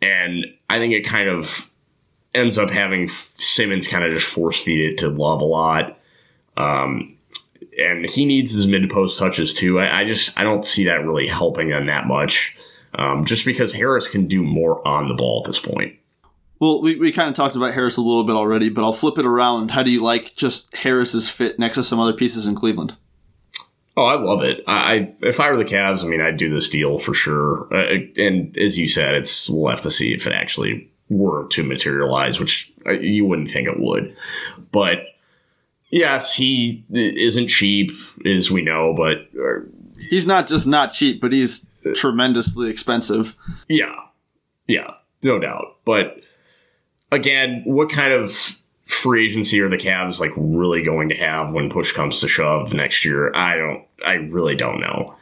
and 0.00 0.46
I 0.70 0.78
think 0.78 0.94
it 0.94 1.02
kind 1.02 1.28
of 1.28 1.70
ends 2.34 2.58
up 2.58 2.70
having 2.70 3.08
Simmons 3.08 3.86
kind 3.86 4.04
of 4.04 4.12
just 4.12 4.28
force 4.28 4.62
feed 4.62 4.92
it 4.92 4.98
to 4.98 5.08
Love 5.08 5.40
a 5.40 5.44
lot. 5.44 5.98
Um, 6.56 7.16
and 7.78 8.08
he 8.08 8.24
needs 8.24 8.52
his 8.52 8.66
mid 8.66 8.88
post 8.90 9.18
touches 9.18 9.54
too. 9.54 9.80
I, 9.80 10.00
I, 10.00 10.04
just 10.04 10.38
I 10.38 10.44
don't 10.44 10.64
see 10.64 10.84
that 10.84 11.04
really 11.04 11.26
helping 11.26 11.70
them 11.70 11.86
that 11.86 12.06
much. 12.06 12.56
Um, 12.96 13.24
just 13.24 13.44
because 13.44 13.72
Harris 13.72 14.06
can 14.06 14.28
do 14.28 14.42
more 14.42 14.86
on 14.86 15.08
the 15.08 15.14
ball 15.14 15.42
at 15.42 15.48
this 15.48 15.58
point. 15.58 15.96
Well, 16.60 16.80
we, 16.80 16.96
we 16.96 17.10
kind 17.10 17.28
of 17.28 17.34
talked 17.34 17.56
about 17.56 17.74
Harris 17.74 17.96
a 17.96 18.00
little 18.00 18.22
bit 18.22 18.36
already, 18.36 18.68
but 18.68 18.84
I'll 18.84 18.92
flip 18.92 19.18
it 19.18 19.26
around. 19.26 19.72
How 19.72 19.82
do 19.82 19.90
you 19.90 20.00
like 20.00 20.36
just 20.36 20.74
Harris's 20.76 21.28
fit 21.28 21.58
next 21.58 21.74
to 21.74 21.82
some 21.82 21.98
other 21.98 22.12
pieces 22.12 22.46
in 22.46 22.54
Cleveland? 22.54 22.96
Oh, 23.96 24.04
I 24.04 24.14
love 24.14 24.42
it. 24.42 24.62
I 24.66 25.14
if 25.20 25.40
I 25.40 25.50
were 25.50 25.56
the 25.56 25.64
Cavs, 25.64 26.04
I 26.04 26.08
mean, 26.08 26.20
I'd 26.20 26.36
do 26.36 26.52
this 26.52 26.68
deal 26.68 26.98
for 26.98 27.14
sure. 27.14 27.68
Uh, 27.72 27.98
and 28.16 28.56
as 28.58 28.78
you 28.78 28.88
said, 28.88 29.14
it's 29.14 29.48
we'll 29.48 29.70
have 29.70 29.82
to 29.82 29.90
see 29.90 30.14
if 30.14 30.26
it 30.26 30.32
actually 30.32 30.90
were 31.10 31.46
to 31.48 31.62
materialize, 31.62 32.40
which 32.40 32.72
uh, 32.86 32.92
you 32.92 33.26
wouldn't 33.26 33.50
think 33.50 33.68
it 33.68 33.78
would. 33.78 34.16
But 34.72 34.98
yes, 35.90 36.34
he 36.34 36.84
isn't 36.90 37.48
cheap, 37.48 37.90
as 38.26 38.50
we 38.50 38.62
know, 38.62 38.94
but 38.94 39.28
uh, 39.38 39.60
he's 40.08 40.26
not 40.26 40.46
just 40.46 40.66
not 40.66 40.92
cheap, 40.92 41.20
but 41.20 41.32
he's 41.32 41.66
tremendously 41.94 42.70
expensive. 42.70 43.36
Yeah, 43.68 43.94
yeah, 44.66 44.94
no 45.22 45.38
doubt. 45.38 45.76
But 45.84 46.24
again, 47.12 47.62
what 47.64 47.90
kind 47.90 48.12
of 48.12 48.32
free 48.86 49.24
agency 49.24 49.60
are 49.60 49.68
the 49.68 49.76
Cavs 49.76 50.20
like 50.20 50.32
really 50.36 50.82
going 50.82 51.08
to 51.08 51.16
have 51.16 51.52
when 51.52 51.70
push 51.70 51.92
comes 51.92 52.20
to 52.20 52.28
shove 52.28 52.74
next 52.74 53.04
year? 53.04 53.34
I 53.34 53.56
don't. 53.56 53.84
I 54.06 54.12
really 54.12 54.54
don't 54.54 54.80
know. 54.80 55.14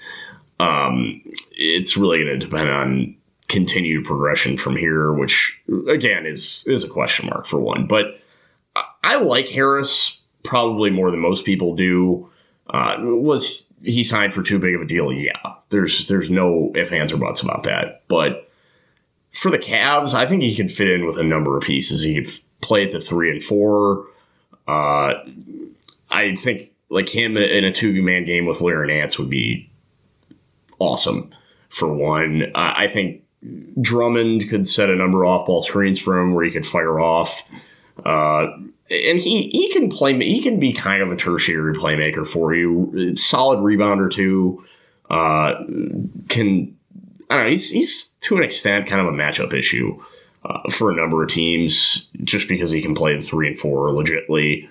Um, 0.61 1.23
it's 1.53 1.97
really 1.97 2.19
going 2.19 2.39
to 2.39 2.47
depend 2.47 2.69
on 2.69 3.17
continued 3.53 4.05
progression 4.05 4.57
from 4.57 4.77
here, 4.77 5.13
which 5.13 5.63
again 5.89 6.27
is 6.27 6.65
is 6.67 6.83
a 6.83 6.89
question 6.89 7.29
mark 7.29 7.47
for 7.47 7.61
one. 7.61 7.87
But 7.87 8.19
I 9.05 9.17
like 9.17 9.49
Harris 9.49 10.25
probably 10.43 10.91
more 10.91 11.11
than 11.11 11.21
most 11.21 11.45
people 11.45 11.75
do. 11.77 12.29
Uh, 12.71 12.97
was 13.01 13.73
he 13.83 14.03
signed 14.03 14.33
for 14.33 14.43
too 14.43 14.59
big 14.59 14.75
of 14.75 14.81
a 14.81 14.87
deal? 14.87 15.13
Yeah, 15.13 15.55
there's 15.69 16.09
there's 16.09 16.31
no 16.31 16.73
if 16.75 16.93
ands 16.93 17.13
or 17.13 17.19
buts 17.19 17.43
about 17.43 17.65
that. 17.65 18.03
But 18.09 18.51
for 19.31 19.51
the 19.51 19.59
Cavs, 19.59 20.15
I 20.15 20.27
think 20.27 20.43
he 20.43 20.57
could 20.57 20.73
fit 20.73 20.89
in 20.89 21.07
with 21.07 21.19
a 21.19 21.23
number 21.23 21.57
of 21.57 21.63
pieces. 21.63 22.03
He 22.03 22.15
could 22.15 22.33
play 22.63 22.87
at 22.87 22.93
the 22.93 23.01
three 23.01 23.31
and 23.31 23.43
four. 23.43 24.07
Uh, 24.67 25.15
I 26.11 26.35
think 26.37 26.71
like 26.89 27.09
him 27.09 27.37
in 27.37 27.65
a 27.65 27.73
two 27.73 28.01
man 28.03 28.25
game 28.25 28.47
with 28.47 28.63
Larry 28.63 28.89
Nance 28.89 29.19
would 29.19 29.31
be 29.31 29.71
awesome. 30.79 31.35
For 31.69 31.91
one, 31.91 32.53
I 32.55 32.87
think 32.89 33.22
Drummond 33.81 34.49
could 34.49 34.67
set 34.67 34.91
a 34.91 34.97
number 34.97 35.25
of 35.25 35.31
off 35.31 35.47
ball 35.47 35.63
screens 35.63 35.99
for 35.99 36.19
him 36.19 36.35
where 36.35 36.45
he 36.45 36.51
could 36.51 36.67
fire 36.67 37.01
off. 37.01 37.49
Uh, 38.05 38.47
and 38.91 39.21
he 39.21 39.49
he 39.49 39.73
can 39.73 39.89
play 39.91 40.17
he 40.19 40.41
can 40.43 40.61
be 40.61 40.73
kind 40.73 41.03
of 41.03 41.11
a 41.11 41.17
tertiary 41.17 41.75
playmaker 41.75 42.27
for 42.27 42.55
you. 42.55 43.15
Solid 43.17 43.59
rebounder 43.61 44.11
too. 44.11 44.65
Uh, 45.11 45.55
can 46.29 46.77
I 47.31 47.37
don't 47.37 47.45
know. 47.45 47.51
He's 47.51 47.71
he's 47.71 48.07
to 48.21 48.37
an 48.37 48.45
extent 48.45 48.87
kind 48.87 49.01
of 49.01 49.13
a 49.13 49.17
matchup 49.17 49.55
issue 49.55 50.03
uh, 50.45 50.71
for 50.71 50.91
a 50.91 50.95
number 50.95 51.23
of 51.23 51.31
teams 51.31 52.09
just 52.23 52.49
because 52.49 52.71
he 52.71 52.83
can 52.83 52.95
play 52.95 53.17
the 53.17 53.23
three 53.23 53.49
and 53.49 53.59
four 53.59 53.89
legitly. 53.89 54.69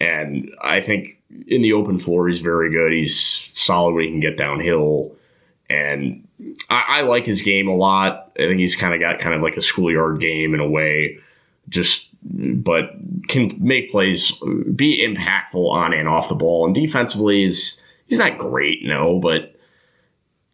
And 0.00 0.50
I 0.60 0.80
think 0.80 1.18
in 1.46 1.62
the 1.62 1.72
open 1.72 1.98
floor 1.98 2.28
he's 2.28 2.42
very 2.42 2.70
good. 2.70 2.92
He's 2.92 3.16
solid 3.16 3.94
when 3.94 4.04
he 4.04 4.10
can 4.10 4.20
get 4.20 4.36
downhill. 4.36 5.14
And 5.68 6.26
I, 6.68 6.84
I 6.88 7.00
like 7.02 7.26
his 7.26 7.42
game 7.42 7.68
a 7.68 7.74
lot. 7.74 8.32
I 8.36 8.48
think 8.48 8.60
he's 8.60 8.76
kind 8.76 8.94
of 8.94 9.00
got 9.00 9.18
kind 9.18 9.34
of 9.34 9.42
like 9.42 9.56
a 9.56 9.60
schoolyard 9.60 10.20
game 10.20 10.54
in 10.54 10.60
a 10.60 10.68
way. 10.68 11.18
Just 11.68 12.08
but 12.22 12.90
can 13.28 13.56
make 13.58 13.90
plays 13.90 14.32
be 14.74 15.06
impactful 15.06 15.70
on 15.70 15.92
and 15.92 16.08
off 16.08 16.28
the 16.28 16.34
ball. 16.34 16.66
And 16.66 16.74
defensively 16.74 17.44
is 17.44 17.82
he's 18.06 18.18
not 18.18 18.38
great, 18.38 18.80
no, 18.82 19.18
but 19.18 19.54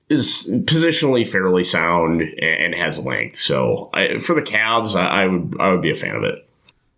is 0.09 0.49
positionally 0.65 1.27
fairly 1.27 1.65
sound 1.65 2.23
and 2.23 2.75
has 2.75 2.99
length. 2.99 3.37
So 3.37 3.91
I, 3.93 4.19
for 4.19 4.35
the 4.35 4.43
Cavs, 4.43 4.95
I, 4.95 5.25
I, 5.25 5.27
would 5.27 5.57
I 5.59 5.71
would 5.71 5.83
be 5.83 5.91
a 5.91 5.95
fan 5.95 6.15
of 6.15 6.23
it. 6.23 6.49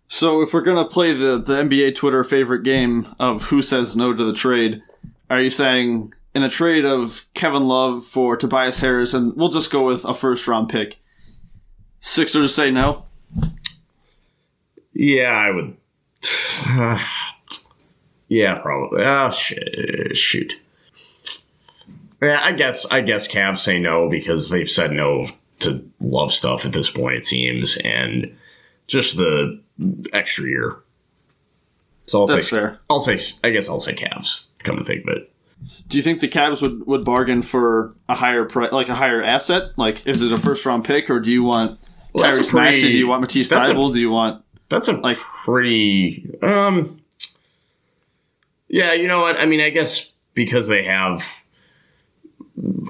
So 0.07 0.41
if 0.41 0.53
we're 0.53 0.61
gonna 0.61 0.87
play 0.87 1.13
the 1.13 1.37
the 1.37 1.53
NBA 1.63 1.95
Twitter 1.95 2.23
favorite 2.23 2.63
game 2.63 3.07
of 3.19 3.43
who 3.43 3.61
says 3.61 3.95
no 3.95 4.13
to 4.13 4.23
the 4.23 4.33
trade, 4.33 4.81
are 5.29 5.41
you 5.41 5.49
saying 5.49 6.13
in 6.33 6.43
a 6.43 6.49
trade 6.49 6.85
of 6.85 7.25
Kevin 7.33 7.67
Love 7.67 8.03
for 8.05 8.37
Tobias 8.37 8.79
Harris, 8.79 9.13
and 9.13 9.35
we'll 9.35 9.49
just 9.49 9.71
go 9.71 9.85
with 9.85 10.05
a 10.05 10.13
first 10.13 10.47
round 10.47 10.69
pick, 10.69 10.99
Sixers 12.01 12.55
say 12.55 12.71
no? 12.71 13.05
Yeah, 14.93 15.31
I 15.31 15.51
would. 15.51 15.77
yeah, 18.27 18.57
probably. 18.59 19.03
Oh 19.03 19.31
shit! 19.31 20.15
Shoot. 20.15 20.53
Yeah, 22.21 22.39
I 22.41 22.51
guess 22.53 22.85
I 22.87 23.01
guess 23.01 23.27
Cavs 23.27 23.59
say 23.59 23.79
no 23.79 24.09
because 24.09 24.49
they've 24.49 24.69
said 24.69 24.91
no 24.91 25.27
to 25.59 25.89
love 25.99 26.31
stuff 26.31 26.65
at 26.65 26.73
this 26.73 26.89
point. 26.89 27.17
It 27.17 27.25
seems, 27.25 27.77
and 27.77 28.35
just 28.87 29.17
the 29.17 29.61
extra 30.11 30.45
year. 30.45 30.77
So 32.07 32.21
I'll 32.21 32.27
That's 32.27 32.49
say 32.49 32.57
fair. 32.57 32.79
I'll 32.89 32.99
say 32.99 33.19
I 33.43 33.51
guess 33.51 33.69
I'll 33.69 33.79
say 33.79 33.93
Cavs. 33.93 34.45
Come 34.63 34.77
to 34.77 34.83
think 34.83 35.05
of 35.05 35.15
it. 35.15 35.31
Do 35.87 35.97
you 35.97 36.03
think 36.03 36.19
the 36.19 36.27
Cavs 36.27 36.61
would, 36.61 36.85
would 36.87 37.05
bargain 37.05 37.41
for 37.41 37.95
a 38.07 38.15
higher 38.15 38.45
price, 38.45 38.71
like 38.71 38.89
a 38.89 38.95
higher 38.95 39.21
asset? 39.21 39.77
Like, 39.77 40.05
is 40.07 40.21
it 40.21 40.31
a 40.31 40.37
first 40.37 40.65
round 40.65 40.85
pick, 40.85 41.09
or 41.09 41.19
do 41.19 41.31
you 41.31 41.43
want 41.43 41.79
well, 42.13 42.31
Tyrese 42.31 42.53
Maxey? 42.53 42.91
Do 42.91 42.97
you 42.97 43.07
want 43.07 43.21
Matisse 43.21 43.49
Thybulle? 43.49 43.93
Do 43.93 43.99
you 43.99 44.09
want 44.09 44.43
that's 44.69 44.87
a 44.87 44.93
like 44.93 45.17
pretty 45.17 46.29
um 46.41 47.01
Yeah, 48.67 48.93
you 48.93 49.07
know 49.07 49.21
what? 49.21 49.39
I 49.39 49.45
mean, 49.45 49.59
I 49.59 49.69
guess 49.69 50.11
because 50.33 50.67
they 50.67 50.85
have 50.85 51.43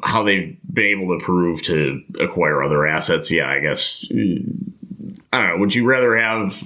how 0.03 0.23
they've 0.23 0.57
been 0.71 0.85
able 0.85 1.17
to 1.17 1.23
prove 1.23 1.61
to 1.63 2.03
acquire 2.19 2.63
other 2.63 2.87
assets, 2.87 3.31
yeah, 3.31 3.49
I 3.49 3.59
guess 3.59 4.05
I 4.11 5.39
don't 5.39 5.47
know. 5.47 5.57
Would 5.57 5.73
you 5.73 5.85
rather 5.85 6.17
have 6.17 6.61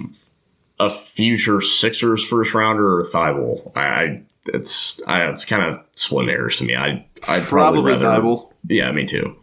a 0.80 0.90
future 0.90 1.60
Sixers 1.60 2.26
first 2.26 2.54
rounder 2.54 3.00
or? 3.00 3.06
I, 3.16 3.80
I 3.80 4.22
it's 4.46 5.02
I, 5.06 5.28
it's 5.28 5.44
kind 5.44 5.62
of 5.62 5.84
splitting 5.94 6.30
hairs 6.30 6.56
to 6.58 6.64
me. 6.64 6.76
I 6.76 7.06
I 7.28 7.40
probably, 7.40 7.96
probably 7.96 8.06
rather. 8.06 8.42
Yeah, 8.68 8.92
me 8.92 9.06
too. 9.06 9.36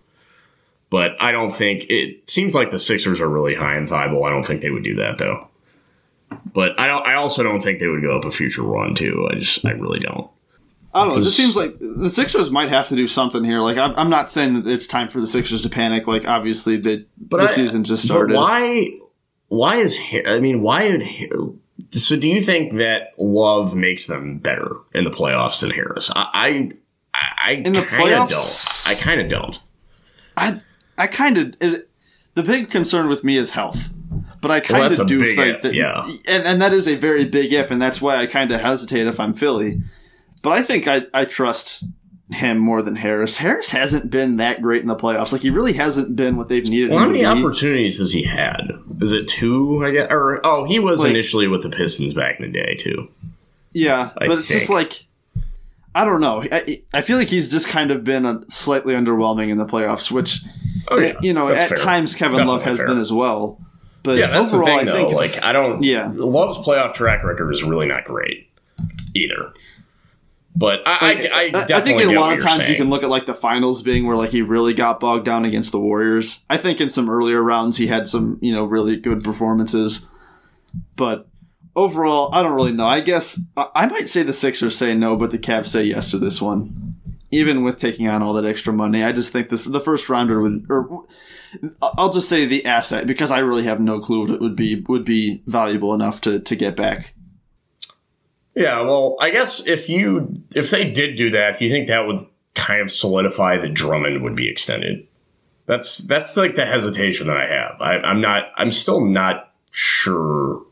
But 0.90 1.12
I 1.22 1.32
don't 1.32 1.52
think 1.52 1.86
it 1.90 2.30
seems 2.30 2.54
like 2.54 2.70
the 2.70 2.80
Sixers 2.80 3.22
are 3.22 3.30
really 3.30 3.56
high 3.56 3.78
in 3.78 3.88
Thybulle. 3.88 4.28
I 4.28 4.30
don't 4.30 4.46
think 4.46 4.62
they 4.62 4.72
would 4.72 4.84
do 4.84 4.96
that 4.96 5.18
though. 5.18 5.48
But 6.54 6.80
I 6.80 6.88
don't. 6.88 7.06
I 7.06 7.16
also 7.16 7.44
don't 7.44 7.62
think 7.62 7.80
they 7.80 7.88
would 7.88 8.02
go 8.02 8.18
up 8.18 8.26
a 8.26 8.32
future 8.32 8.64
run 8.64 8.94
too. 8.94 9.28
I 9.32 9.36
just. 9.36 9.66
I 9.66 9.72
really 9.72 10.00
don't. 10.00 10.30
I 10.94 11.00
don't 11.00 11.10
know. 11.10 11.16
It 11.16 11.22
just 11.22 11.38
seems 11.38 11.56
like 11.56 11.80
the 11.80 12.10
Sixers 12.10 12.52
might 12.52 12.70
have 12.70 12.90
to 12.90 12.96
do 12.96 13.08
something 13.08 13.44
here. 13.44 13.62
Like 13.62 13.78
I'm, 13.78 13.96
I'm 13.96 14.10
not 14.10 14.30
saying 14.30 14.56
that 14.56 14.68
it's 14.68 14.88
time 14.88 15.08
for 15.08 15.22
the 15.22 15.28
Sixers 15.28 15.62
to 15.62 15.70
panic. 15.70 16.08
Like 16.08 16.28
obviously 16.28 16.78
the 16.78 17.06
but 17.18 17.38
the 17.38 17.48
I, 17.48 17.52
season 17.52 17.84
just 17.84 18.04
started. 18.04 18.36
why? 18.36 18.90
Why 19.48 19.78
is 19.78 20.00
I 20.26 20.40
mean 20.40 20.62
why 20.62 20.90
would 20.90 21.60
so 21.90 22.16
do 22.16 22.28
you 22.28 22.42
think 22.42 22.74
that 22.74 23.14
Love 23.18 23.76
makes 23.76 24.08
them 24.08 24.38
better 24.40 24.76
in 24.94 25.04
the 25.04 25.10
playoffs 25.10 25.62
than 25.62 25.72
Harris? 25.72 26.12
I 26.16 26.72
I, 27.14 27.30
I 27.46 27.52
in 27.52 27.74
the 27.74 27.82
playoffs 27.82 28.86
don't. 28.86 28.98
I 28.98 29.02
kind 29.02 29.22
of 29.22 29.30
don't. 29.30 29.60
I 30.38 30.60
I 30.98 31.08
kind 31.08 31.38
of 31.38 31.60
the 31.60 32.44
big 32.44 32.70
concern 32.70 33.08
with 33.08 33.24
me 33.24 33.38
is 33.38 33.52
health. 33.52 33.94
But 34.42 34.50
I 34.50 34.60
kind 34.60 34.92
of 34.92 34.98
well, 34.98 35.08
do 35.08 35.20
think 35.24 35.58
if, 35.58 35.62
that, 35.62 35.74
yeah, 35.76 36.10
and, 36.28 36.44
and 36.44 36.62
that 36.64 36.74
is 36.74 36.88
a 36.88 36.96
very 36.96 37.26
big 37.26 37.54
if, 37.54 37.70
and 37.70 37.80
that's 37.80 38.02
why 38.02 38.16
I 38.16 38.26
kind 38.26 38.52
of 38.52 38.60
hesitate 38.60 39.06
if 39.06 39.20
I'm 39.20 39.36
Philly. 39.36 39.82
But 40.42 40.54
I 40.54 40.64
think 40.64 40.88
I, 40.88 41.04
I 41.14 41.26
trust 41.26 41.86
him 42.32 42.58
more 42.58 42.82
than 42.82 42.96
Harris. 42.96 43.38
Harris 43.38 43.72
hasn't 43.72 44.10
been 44.10 44.38
that 44.38 44.62
great 44.62 44.82
in 44.82 44.88
the 44.88 44.96
playoffs. 44.96 45.32
Like 45.32 45.42
he 45.42 45.50
really 45.50 45.74
hasn't 45.74 46.16
been 46.16 46.38
what 46.38 46.48
they've 46.48 46.68
needed. 46.68 46.92
Well, 46.92 47.00
how 47.00 47.08
many 47.08 47.26
opportunities 47.26 47.98
has 48.00 48.14
he 48.14 48.24
had? 48.24 48.72
Is 49.02 49.12
it 49.12 49.28
two? 49.28 49.84
I 49.86 49.92
guess. 49.92 50.08
Or 50.10 50.40
oh, 50.46 50.66
he 50.66 50.80
was 50.80 51.02
like, 51.02 51.10
initially 51.10 51.48
with 51.48 51.62
the 51.64 51.70
Pistons 51.70 52.14
back 52.14 52.40
in 52.40 52.52
the 52.52 52.52
day 52.52 52.76
too. 52.76 53.10
Yeah, 53.74 54.12
I 54.18 54.28
but 54.28 54.28
think. 54.28 54.40
it's 54.40 54.48
just 54.50 54.70
like 54.70 55.06
I 55.94 56.06
don't 56.06 56.22
know. 56.22 56.44
I, 56.52 56.84
I 56.94 57.02
feel 57.02 57.18
like 57.18 57.28
he's 57.28 57.52
just 57.52 57.68
kind 57.68 57.92
of 57.92 58.04
been 58.04 58.26
a 58.26 58.42
slightly 58.50 58.94
underwhelming 58.94 59.50
in 59.50 59.58
the 59.58 59.66
playoffs, 59.66 60.10
which 60.10 60.42
oh, 60.88 61.00
yeah. 61.00 61.14
you 61.22 61.34
know 61.34 61.50
That's 61.50 61.72
at 61.72 61.78
fair. 61.78 61.86
times 61.86 62.16
Kevin 62.16 62.38
Definitely 62.38 62.54
Love 62.54 62.62
has 62.64 62.78
fair. 62.78 62.88
been 62.88 63.00
as 63.00 63.12
well. 63.12 63.60
But 64.04 64.18
yeah, 64.18 64.28
that's 64.28 64.54
overall, 64.54 64.80
the 64.80 64.86
thing, 64.86 64.90
I 64.90 64.92
think 64.94 65.12
like 65.12 65.44
I 65.44 65.52
don't. 65.52 65.84
Yeah, 65.84 66.12
Love's 66.16 66.58
playoff 66.60 66.94
track 66.94 67.24
record 67.24 67.52
is 67.52 67.64
really 67.64 67.88
not 67.88 68.06
great 68.06 68.50
either. 69.14 69.54
But 70.56 70.82
I, 70.86 71.30
I, 71.54 71.60
I, 71.60 71.78
I 71.78 71.82
think 71.82 72.02
a 72.02 72.08
lot 72.08 72.38
of 72.38 72.44
times 72.44 72.58
saying. 72.58 72.72
you 72.72 72.78
can 72.78 72.90
look 72.90 73.04
at 73.04 73.10
like 73.10 73.26
the 73.26 73.34
finals 73.34 73.82
being 73.82 74.06
where 74.06 74.18
like 74.18 74.32
he 74.32 74.42
really 74.42 74.74
got 74.74 75.00
bogged 75.00 75.26
down 75.26 75.46
against 75.46 75.72
the 75.72 75.80
Warriors. 75.80 76.46
I 76.50 76.58
think 76.58 76.82
in 76.82 76.90
some 76.90 77.10
earlier 77.10 77.42
rounds 77.42 77.78
he 77.78 77.88
had 77.88 78.08
some 78.08 78.38
you 78.42 78.54
know 78.54 78.66
really 78.66 78.98
good 78.98 79.24
performances, 79.24 80.08
but 80.96 81.28
overall 81.76 82.34
I 82.34 82.44
don't 82.44 82.54
really 82.54 82.74
know. 82.74 82.86
I 82.86 83.00
guess 83.00 83.40
I, 83.56 83.88
might 83.88 84.10
say 84.10 84.24
the 84.24 84.34
Sixers 84.34 84.76
say 84.78 84.94
no, 84.94 85.16
but 85.16 85.32
the 85.32 85.40
Cavs 85.40 85.68
say 85.68 85.84
yes 85.84 86.12
to 86.12 86.18
this 86.18 86.42
one. 86.42 86.96
even 87.32 87.64
with 87.64 87.80
taking 87.80 88.08
on 88.08 88.22
all 88.22 88.34
that 88.34 88.46
extra 88.46 88.74
money. 88.74 89.04
I 89.04 89.14
just 89.14 89.32
think 89.32 89.50
this, 89.50 89.64
the 89.64 89.80
first 89.80 90.10
rounder 90.10 90.42
would, 90.42 90.66
or 90.70 91.06
I'll 91.82 92.12
just 92.12 92.30
say 92.30 92.46
the 92.46 92.66
asset 92.66 93.08
because 93.08 93.32
I 93.32 93.40
really 93.40 93.64
have 93.64 93.80
no 93.80 94.00
clue 94.00 94.22
what 94.22 94.32
it 94.32 94.42
would 94.42 94.56
be 94.56 94.82
would 94.82 95.06
be 95.06 95.42
valuable 95.48 95.94
enough 95.94 96.22
to 96.22 96.40
to 96.40 96.56
get 96.56 96.76
back. 96.76 97.14
Yeah, 98.56 98.82
well, 98.82 99.16
I 99.20 99.30
guess 99.30 99.66
if 99.68 99.88
you 99.90 100.34
if 100.54 100.72
they 100.72 100.90
did 100.90 101.16
do 101.16 101.32
that, 101.32 101.60
do 101.60 101.66
you 101.66 101.72
think 101.72 101.88
that 101.88 102.06
would 102.06 102.20
kind 102.54 102.82
of 102.82 102.92
solidify 102.92 103.58
that 103.58 103.74
Drummond 103.74 104.24
would 104.24 104.36
be 104.36 104.50
extended? 104.50 105.08
That's 105.68 106.00
that's 106.00 106.36
like 106.36 106.56
the 106.56 106.66
hesitation 106.66 107.28
that 107.28 107.38
I 107.38 107.48
have. 107.48 107.82
I, 107.82 107.94
I'm 108.06 108.20
not. 108.20 108.52
I'm 108.58 108.72
still 108.72 109.06
not 109.06 109.54
sure. 109.72 110.64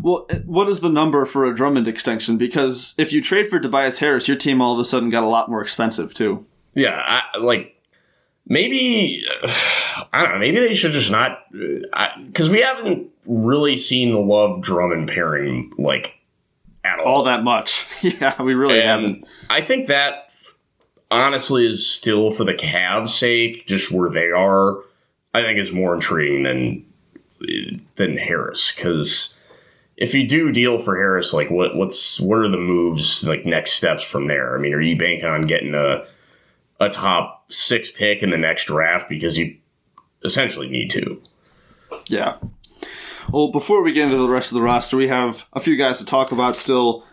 Well, 0.00 0.26
uh, 0.30 0.36
what 0.46 0.68
is 0.68 0.80
the 0.80 0.88
number 0.88 1.24
for 1.26 1.44
a 1.44 1.54
Drummond 1.54 1.88
extension? 1.88 2.38
Because 2.38 2.94
if 2.96 3.12
you 3.12 3.20
trade 3.20 3.48
for 3.48 3.60
Tobias 3.60 3.98
Harris, 3.98 4.28
your 4.28 4.36
team 4.36 4.62
all 4.62 4.72
of 4.72 4.78
a 4.78 4.84
sudden 4.84 5.10
got 5.10 5.24
a 5.24 5.28
lot 5.28 5.50
more 5.50 5.62
expensive 5.62 6.14
too. 6.14 6.46
Yeah, 6.74 6.96
I, 6.96 7.38
like 7.38 7.76
maybe 8.46 9.22
I 10.12 10.22
don't 10.22 10.32
know. 10.32 10.38
Maybe 10.38 10.60
they 10.60 10.74
should 10.74 10.92
just 10.92 11.10
not 11.10 11.44
uh, 11.92 12.06
because 12.24 12.48
we 12.48 12.62
haven't 12.62 13.10
really 13.26 13.76
seen 13.76 14.12
the 14.12 14.20
Love 14.20 14.62
Drummond 14.62 15.08
pairing 15.08 15.72
like 15.76 16.17
at 16.84 17.00
all. 17.00 17.16
All 17.16 17.22
that 17.24 17.42
much. 17.42 17.86
yeah, 18.02 18.40
we 18.42 18.54
really 18.54 18.80
and 18.80 18.88
haven't. 18.88 19.28
I 19.50 19.60
think 19.60 19.86
that 19.88 20.30
honestly 21.10 21.66
is 21.66 21.88
still 21.88 22.30
for 22.30 22.44
the 22.44 22.54
Cavs' 22.54 23.10
sake, 23.10 23.66
just 23.66 23.90
where 23.90 24.10
they 24.10 24.30
are. 24.30 24.78
I 25.34 25.42
think 25.42 25.58
is 25.58 25.72
more 25.72 25.94
intriguing 25.94 26.42
than 26.44 26.84
than 27.96 28.16
Harris 28.16 28.72
because 28.74 29.38
if 29.96 30.14
you 30.14 30.26
do 30.26 30.52
deal 30.52 30.78
for 30.78 30.96
Harris, 30.96 31.32
like 31.32 31.50
what 31.50 31.76
what's 31.76 32.20
what 32.20 32.38
are 32.38 32.48
the 32.48 32.56
moves 32.56 33.24
like 33.24 33.44
next 33.44 33.72
steps 33.72 34.02
from 34.02 34.26
there? 34.26 34.56
I 34.56 34.60
mean, 34.60 34.72
are 34.72 34.80
you 34.80 34.96
banking 34.96 35.26
on 35.26 35.46
getting 35.46 35.74
a 35.74 36.06
a 36.80 36.88
top 36.88 37.44
six 37.52 37.90
pick 37.90 38.22
in 38.22 38.30
the 38.30 38.38
next 38.38 38.66
draft 38.66 39.08
because 39.08 39.36
you 39.36 39.56
essentially 40.24 40.68
need 40.68 40.90
to? 40.90 41.20
Yeah. 42.06 42.36
Well, 43.30 43.50
before 43.50 43.82
we 43.82 43.92
get 43.92 44.06
into 44.06 44.16
the 44.16 44.28
rest 44.28 44.50
of 44.50 44.54
the 44.54 44.62
roster, 44.62 44.96
we 44.96 45.08
have 45.08 45.46
a 45.52 45.60
few 45.60 45.76
guys 45.76 45.98
to 45.98 46.06
talk 46.06 46.32
about 46.32 46.56
still. 46.56 47.04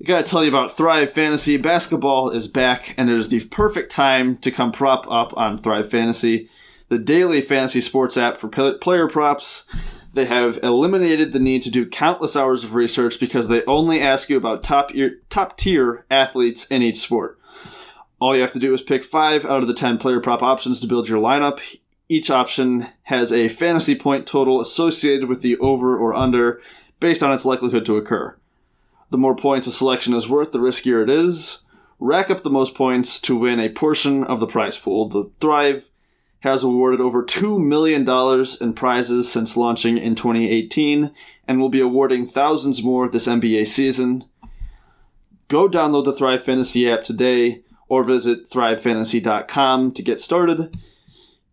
I 0.00 0.04
gotta 0.04 0.22
tell 0.22 0.44
you 0.44 0.48
about 0.48 0.70
Thrive 0.70 1.12
Fantasy. 1.12 1.56
Basketball 1.56 2.30
is 2.30 2.46
back, 2.46 2.94
and 2.96 3.10
it 3.10 3.18
is 3.18 3.30
the 3.30 3.44
perfect 3.46 3.90
time 3.90 4.36
to 4.38 4.52
come 4.52 4.70
prop 4.70 5.10
up 5.10 5.36
on 5.36 5.58
Thrive 5.58 5.90
Fantasy, 5.90 6.48
the 6.88 6.98
daily 6.98 7.40
fantasy 7.40 7.80
sports 7.80 8.16
app 8.16 8.38
for 8.38 8.48
player 8.48 9.08
props. 9.08 9.66
They 10.12 10.26
have 10.26 10.60
eliminated 10.62 11.32
the 11.32 11.40
need 11.40 11.62
to 11.62 11.70
do 11.70 11.84
countless 11.84 12.36
hours 12.36 12.62
of 12.62 12.76
research 12.76 13.18
because 13.18 13.48
they 13.48 13.64
only 13.64 14.00
ask 14.00 14.30
you 14.30 14.36
about 14.36 14.62
top 14.62 14.92
top 15.30 15.58
tier 15.58 16.06
athletes 16.12 16.64
in 16.66 16.80
each 16.80 16.98
sport. 16.98 17.40
All 18.20 18.36
you 18.36 18.42
have 18.42 18.52
to 18.52 18.60
do 18.60 18.72
is 18.72 18.82
pick 18.82 19.02
five 19.02 19.44
out 19.44 19.62
of 19.62 19.68
the 19.68 19.74
ten 19.74 19.98
player 19.98 20.20
prop 20.20 20.44
options 20.44 20.78
to 20.78 20.86
build 20.86 21.08
your 21.08 21.20
lineup. 21.20 21.60
Each 22.08 22.30
option 22.30 22.88
has 23.04 23.32
a 23.32 23.48
fantasy 23.48 23.94
point 23.94 24.26
total 24.26 24.60
associated 24.60 25.28
with 25.28 25.40
the 25.40 25.56
over 25.58 25.96
or 25.96 26.14
under 26.14 26.60
based 27.00 27.22
on 27.22 27.32
its 27.32 27.44
likelihood 27.44 27.86
to 27.86 27.96
occur. 27.96 28.36
The 29.10 29.18
more 29.18 29.36
points 29.36 29.66
a 29.66 29.72
selection 29.72 30.14
is 30.14 30.28
worth, 30.28 30.52
the 30.52 30.58
riskier 30.58 31.02
it 31.02 31.10
is. 31.10 31.64
Rack 31.98 32.30
up 32.30 32.42
the 32.42 32.50
most 32.50 32.74
points 32.74 33.20
to 33.22 33.36
win 33.36 33.60
a 33.60 33.68
portion 33.68 34.24
of 34.24 34.40
the 34.40 34.46
prize 34.46 34.76
pool. 34.76 35.08
The 35.08 35.30
Thrive 35.40 35.88
has 36.40 36.62
awarded 36.62 37.00
over 37.00 37.24
$2 37.24 37.64
million 37.64 38.06
in 38.60 38.74
prizes 38.74 39.32
since 39.32 39.56
launching 39.56 39.96
in 39.96 40.14
2018 40.14 41.10
and 41.48 41.60
will 41.60 41.70
be 41.70 41.80
awarding 41.80 42.26
thousands 42.26 42.82
more 42.82 43.08
this 43.08 43.26
NBA 43.26 43.66
season. 43.66 44.24
Go 45.48 45.68
download 45.68 46.04
the 46.04 46.12
Thrive 46.12 46.42
Fantasy 46.42 46.90
app 46.90 47.04
today 47.04 47.62
or 47.88 48.04
visit 48.04 48.50
thrivefantasy.com 48.50 49.92
to 49.92 50.02
get 50.02 50.20
started. 50.20 50.76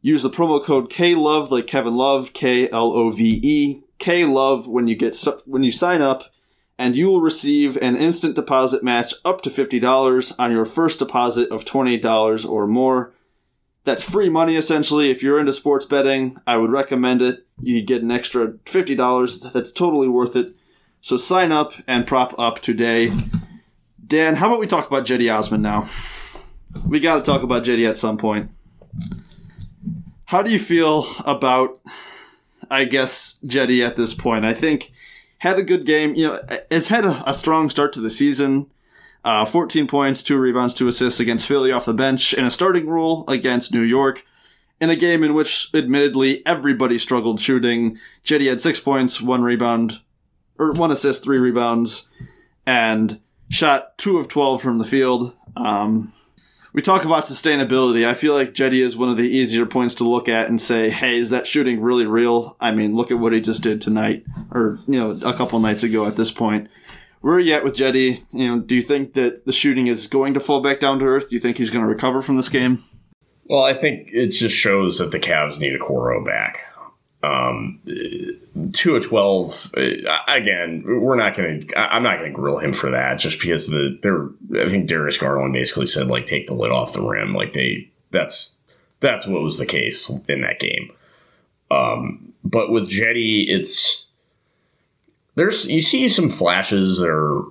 Use 0.02 0.24
the 0.24 0.30
promo 0.30 0.64
code 0.64 0.90
KLOVE 0.90 1.52
like 1.52 1.68
Kevin 1.68 1.96
Love, 1.96 2.34
K 2.34 2.70
L 2.70 2.92
O 2.92 3.12
V 3.12 3.40
E, 3.44 3.84
Love 4.26 4.68
when 4.68 4.88
you 4.88 4.96
get 4.96 5.16
when 5.46 5.64
you 5.64 5.72
sign 5.72 6.02
up, 6.02 6.32
and 6.78 6.96
you 6.96 7.08
will 7.08 7.22
receive 7.22 7.78
an 7.78 7.96
instant 7.96 8.36
deposit 8.36 8.84
match 8.84 9.14
up 9.24 9.42
to 9.42 9.52
$50 9.52 10.34
on 10.40 10.52
your 10.52 10.66
first 10.66 10.98
deposit 10.98 11.50
of 11.52 11.66
$20 11.66 12.50
or 12.50 12.66
more. 12.66 13.14
That's 13.84 14.04
free 14.04 14.30
money 14.30 14.56
essentially. 14.56 15.12
If 15.12 15.22
you're 15.22 15.40
into 15.40 15.54
sports 15.54 15.86
betting, 15.86 16.38
I 16.48 16.58
would 16.58 16.72
recommend 16.72 17.22
it. 17.22 17.46
You 17.62 17.84
get 17.84 18.02
an 18.02 18.10
extra 18.10 18.54
$50. 18.66 19.52
That's 19.52 19.72
totally 19.72 20.08
worth 20.08 20.36
it. 20.36 20.54
So 21.02 21.18
sign 21.18 21.52
up 21.52 21.74
and 21.88 22.08
prop 22.08 22.38
up 22.40 22.60
today. 22.60 23.12
Dan, 24.06 24.36
how 24.36 24.48
about 24.48 24.60
we 24.60 24.68
talk 24.68 24.88
about 24.88 25.06
Cedi 25.06 25.32
Osman 25.34 25.62
now? 25.62 25.88
We 26.88 27.00
got 27.00 27.16
to 27.16 27.22
talk 27.22 27.44
about 27.44 27.64
Cedi 27.64 27.88
at 27.88 27.98
some 27.98 28.18
point. 28.18 28.50
How 30.32 30.42
do 30.42 30.50
you 30.50 30.60
feel 30.60 31.06
about, 31.26 31.82
I 32.70 32.86
guess, 32.86 33.38
Jetty 33.46 33.84
at 33.84 33.98
this 33.98 34.14
point? 34.14 34.46
I 34.46 34.54
think 34.54 34.94
had 35.40 35.60
a 35.60 35.62
good 35.62 35.86
game. 35.86 36.16
You 36.16 36.28
know, 36.28 36.42
it's 36.72 36.88
had 36.88 37.04
a, 37.04 37.22
a 37.30 37.34
strong 37.34 37.70
start 37.70 37.92
to 37.92 38.00
the 38.00 38.10
season. 38.10 38.72
Uh, 39.26 39.44
14 39.44 39.88
points, 39.88 40.24
two 40.24 40.38
rebounds, 40.38 40.74
two 40.74 40.88
assists 40.88 41.20
against 41.20 41.46
Philly 41.46 41.74
off 41.74 41.84
the 41.84 41.94
bench 41.94 42.34
in 42.34 42.46
a 42.46 42.50
starting 42.50 42.88
role 42.88 43.26
against 43.28 43.74
New 43.74 43.82
York. 43.82 44.24
In 44.80 44.90
a 44.90 44.96
game 44.96 45.22
in 45.22 45.34
which, 45.34 45.70
admittedly, 45.74 46.46
everybody 46.46 46.98
struggled 46.98 47.42
shooting. 47.42 48.00
Jetty 48.24 48.48
had 48.48 48.62
six 48.62 48.80
points, 48.80 49.22
one 49.22 49.44
rebound, 49.44 50.00
or 50.58 50.72
one 50.72 50.92
assist, 50.92 51.26
three 51.26 51.40
rebounds, 51.40 52.10
and 52.66 53.20
shot 53.50 53.98
two 53.98 54.18
of 54.18 54.30
12 54.30 54.62
from 54.62 54.78
the 54.78 54.86
field. 54.86 55.36
Um, 55.58 56.14
we 56.74 56.82
talk 56.82 57.04
about 57.04 57.26
sustainability. 57.26 58.06
I 58.06 58.14
feel 58.14 58.34
like 58.34 58.54
Jetty 58.54 58.82
is 58.82 58.96
one 58.96 59.10
of 59.10 59.18
the 59.18 59.30
easier 59.30 59.66
points 59.66 59.96
to 59.96 60.08
look 60.08 60.30
at 60.30 60.50
and 60.50 60.62
say, 60.62 60.90
hey, 60.90 61.18
is 61.18 61.30
that 61.30 61.48
shooting 61.48 61.82
really 61.82 62.06
real? 62.06 62.56
I 62.60 62.72
mean, 62.72 62.96
look 62.96 63.12
at 63.12 63.20
what 63.20 63.34
he 63.34 63.42
just 63.42 63.64
did 63.64 63.82
tonight, 63.82 64.26
or, 64.52 64.80
you 64.88 65.00
know, 65.00 65.12
a 65.28 65.34
couple 65.34 65.60
nights 65.60 65.84
ago 65.84 66.06
at 66.06 66.16
this 66.16 66.32
point. 66.32 66.70
Where 67.20 67.36
are 67.36 67.40
you 67.40 67.54
at 67.54 67.64
with 67.64 67.76
Jetty? 67.76 68.20
You 68.32 68.48
know, 68.48 68.60
do 68.60 68.74
you 68.74 68.82
think 68.82 69.14
that 69.14 69.46
the 69.46 69.54
shooting 69.54 69.88
is 69.88 70.08
going 70.08 70.34
to 70.34 70.40
fall 70.40 70.62
back 70.62 70.80
down 70.80 71.00
to 71.00 71.06
earth? 71.06 71.30
Do 71.30 71.36
you 71.36 71.40
think 71.40 71.58
he's 71.58 71.70
going 71.70 71.84
to 71.84 71.90
recover 71.90 72.22
from 72.22 72.38
this 72.38 72.50
game? 72.50 72.84
Well, 73.46 73.64
I 73.64 73.74
think 73.74 74.10
it 74.12 74.30
just 74.30 74.56
shows 74.56 74.98
that 74.98 75.12
the 75.12 75.20
Cavs 75.20 75.60
need 75.60 75.76
a 75.76 75.80
Coro 75.80 76.24
back. 76.24 76.66
Um, 77.24 77.80
two 78.74 78.96
of 78.96 79.04
twelve. 79.06 79.72
Uh, 79.78 80.18
again, 80.28 80.84
we're 80.86 81.16
not 81.16 81.36
going 81.36 81.68
to. 81.68 81.80
I'm 81.80 82.04
not 82.04 82.18
going 82.18 82.32
to 82.32 82.36
grill 82.36 82.58
him 82.58 82.74
for 82.74 82.90
that, 82.90 83.20
just 83.20 83.40
because 83.40 83.68
the 83.68 84.00
there. 84.02 84.30
I 84.60 84.70
think 84.70 84.88
Darius 84.88 85.18
Garland 85.18 85.54
basically 85.54 85.86
said 85.86 86.08
like 86.08 86.26
take 86.26 86.48
the 86.48 86.56
lid 86.56 86.72
off 86.72 86.94
the 86.94 87.02
rim. 87.02 87.34
Like 87.34 87.54
they. 87.54 87.92
That's 88.10 88.58
that's 89.00 89.28
what 89.28 89.42
was 89.42 89.58
the 89.58 89.66
case 89.66 90.10
in 90.28 90.42
that 90.42 90.60
game. 90.60 90.92
Um, 91.70 92.34
but 92.44 92.72
with 92.72 92.90
Jetty, 92.90 93.46
it's 93.50 94.10
there's 95.36 95.66
you 95.66 95.82
see 95.82 96.08
some 96.08 96.30
flashes 96.30 97.00
that 97.00 97.10
are 97.10 97.44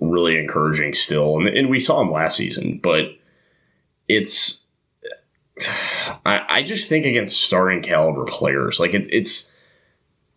really 0.00 0.38
encouraging 0.38 0.94
still, 0.94 1.38
and, 1.38 1.48
and 1.48 1.68
we 1.68 1.80
saw 1.80 2.00
him 2.00 2.10
last 2.10 2.36
season, 2.36 2.80
but 2.82 3.04
it's 4.08 4.64
I, 6.24 6.44
I 6.48 6.62
just 6.62 6.88
think 6.88 7.06
against 7.06 7.40
starting 7.40 7.82
caliber 7.82 8.24
players, 8.24 8.80
like 8.80 8.94
it's 8.94 9.08
it's 9.08 9.54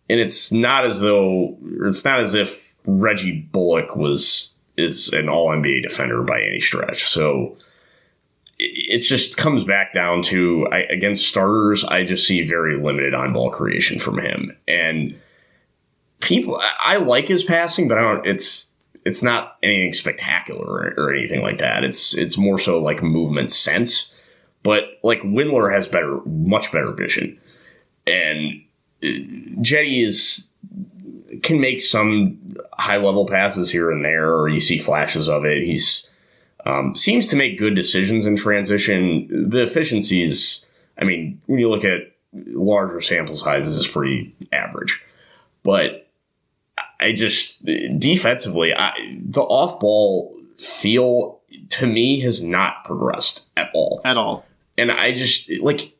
and 0.08 0.20
it's 0.20 0.52
not 0.52 0.84
as 0.84 1.00
though 1.00 1.56
it's 1.84 2.04
not 2.04 2.20
as 2.20 2.34
if 2.34 2.74
Reggie 2.86 3.40
Bullock 3.52 3.96
was 3.96 4.54
is 4.76 5.08
an 5.12 5.28
all 5.28 5.48
NBA 5.48 5.82
defender 5.82 6.22
by 6.22 6.40
any 6.40 6.60
stretch. 6.60 7.04
So 7.04 7.56
it 8.58 9.00
just 9.00 9.36
comes 9.36 9.64
back 9.64 9.92
down 9.92 10.22
to 10.22 10.68
I, 10.70 10.80
against 10.90 11.26
starters, 11.26 11.84
I 11.84 12.04
just 12.04 12.26
see 12.26 12.46
very 12.46 12.80
limited 12.80 13.14
on 13.14 13.32
ball 13.32 13.50
creation 13.50 13.98
from 13.98 14.18
him. 14.18 14.56
And 14.68 15.18
people, 16.20 16.60
I 16.78 16.96
like 16.96 17.26
his 17.26 17.42
passing, 17.42 17.88
but 17.88 17.98
I 17.98 18.02
don't. 18.02 18.26
It's 18.26 18.70
it's 19.04 19.22
not 19.22 19.56
anything 19.62 19.92
spectacular 19.92 20.64
or, 20.64 20.94
or 20.96 21.14
anything 21.14 21.42
like 21.42 21.58
that. 21.58 21.84
It's 21.84 22.16
it's 22.16 22.38
more 22.38 22.58
so 22.58 22.80
like 22.82 23.02
movement 23.02 23.50
sense 23.50 24.11
but 24.62 24.98
like 25.02 25.22
Windler 25.22 25.72
has 25.72 25.88
better, 25.88 26.20
much 26.26 26.72
better 26.72 26.92
vision, 26.92 27.38
and 28.06 28.62
uh, 29.02 29.06
Cedi 29.62 30.04
is 30.04 30.50
can 31.42 31.60
make 31.60 31.80
some 31.80 32.38
high 32.74 32.98
level 32.98 33.26
passes 33.26 33.70
here 33.70 33.90
and 33.90 34.04
there, 34.04 34.34
or 34.34 34.48
you 34.48 34.60
see 34.60 34.78
flashes 34.78 35.28
of 35.28 35.44
it. 35.44 35.64
He's 35.64 36.10
um, 36.64 36.94
seems 36.94 37.26
to 37.28 37.36
make 37.36 37.58
good 37.58 37.74
decisions 37.74 38.24
in 38.26 38.36
transition. 38.36 39.50
The 39.50 39.62
efficiencies, 39.62 40.66
I 40.98 41.04
mean, 41.04 41.40
when 41.46 41.58
you 41.58 41.68
look 41.68 41.84
at 41.84 42.12
larger 42.32 43.00
sample 43.00 43.34
sizes, 43.34 43.78
is 43.78 43.88
pretty 43.88 44.34
average. 44.52 45.04
But 45.64 46.08
I 47.00 47.12
just 47.12 47.64
defensively, 47.64 48.72
I, 48.72 48.92
the 49.24 49.42
off 49.42 49.80
ball 49.80 50.36
feel 50.56 51.40
to 51.70 51.86
me 51.86 52.20
has 52.20 52.44
not 52.44 52.84
progressed 52.84 53.48
at 53.56 53.70
all. 53.74 54.00
At 54.04 54.16
all 54.16 54.46
and 54.76 54.90
I 54.90 55.12
just 55.12 55.50
like 55.60 55.96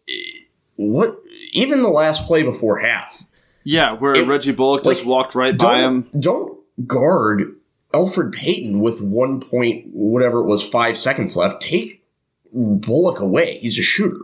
what 0.76 1.18
even 1.52 1.82
the 1.82 1.88
last 1.88 2.26
play 2.26 2.42
before 2.42 2.78
half. 2.78 3.24
Yeah, 3.64 3.94
where 3.94 4.24
Reggie 4.24 4.52
Bullock 4.52 4.84
like, 4.84 4.96
just 4.96 5.06
walked 5.06 5.34
right 5.34 5.56
by 5.56 5.82
him. 5.82 6.08
Don't 6.18 6.58
guard 6.86 7.56
Elfrid 7.92 8.32
Payton 8.32 8.80
with 8.80 9.02
one 9.02 9.40
point, 9.40 9.86
whatever 9.92 10.40
it 10.40 10.46
was, 10.46 10.66
five 10.66 10.96
seconds 10.96 11.36
left, 11.36 11.62
take 11.62 12.04
Bullock 12.52 13.20
away. 13.20 13.58
He's 13.58 13.78
a 13.78 13.82
shooter. 13.82 14.20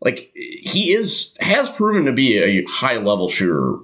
Like 0.00 0.30
he 0.34 0.92
is 0.92 1.36
has 1.40 1.70
proven 1.70 2.04
to 2.06 2.12
be 2.12 2.38
a 2.38 2.64
high 2.68 2.96
level 2.96 3.28
shooter 3.28 3.76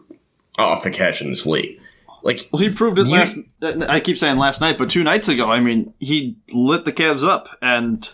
off 0.59 0.83
the 0.83 0.91
catch 0.91 1.23
in 1.23 1.31
this 1.31 1.47
league. 1.47 1.81
Like 2.23 2.49
well, 2.53 2.61
he 2.61 2.69
proved 2.69 2.99
it 2.99 3.07
you, 3.07 3.15
last. 3.15 3.39
I 3.63 4.01
keep 4.01 4.19
saying 4.19 4.37
last 4.37 4.61
night, 4.61 4.77
but 4.77 4.91
two 4.91 5.03
nights 5.03 5.29
ago, 5.29 5.51
I 5.51 5.61
mean, 5.61 5.95
he 5.99 6.37
lit 6.53 6.85
the 6.85 6.93
Cavs 6.93 7.27
up, 7.27 7.49
and 7.63 8.07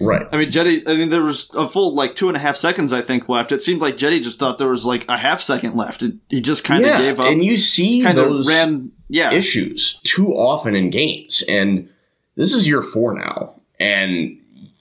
right. 0.00 0.26
I 0.32 0.36
mean, 0.36 0.50
Jetty. 0.50 0.86
I 0.86 0.96
mean, 0.96 1.10
there 1.10 1.22
was 1.22 1.50
a 1.54 1.68
full 1.68 1.94
like 1.94 2.14
two 2.14 2.28
and 2.28 2.36
a 2.36 2.40
half 2.40 2.56
seconds, 2.56 2.92
I 2.92 3.02
think, 3.02 3.28
left. 3.28 3.52
It 3.52 3.62
seemed 3.62 3.80
like 3.80 3.96
Jetty 3.96 4.20
just 4.20 4.38
thought 4.38 4.58
there 4.58 4.68
was 4.68 4.84
like 4.84 5.08
a 5.08 5.16
half 5.16 5.40
second 5.40 5.76
left. 5.76 6.02
It, 6.02 6.14
he 6.28 6.40
just 6.40 6.64
kind 6.64 6.82
of 6.84 6.90
yeah, 6.90 6.98
gave 6.98 7.20
up, 7.20 7.26
and 7.26 7.44
you 7.44 7.56
see 7.56 8.02
those 8.02 8.48
ran, 8.48 8.92
yeah. 9.08 9.32
issues 9.32 10.00
too 10.02 10.32
often 10.34 10.74
in 10.74 10.90
games, 10.90 11.42
and 11.48 11.88
this 12.36 12.52
is 12.52 12.68
year 12.68 12.82
four 12.82 13.14
now, 13.14 13.60
and 13.80 14.38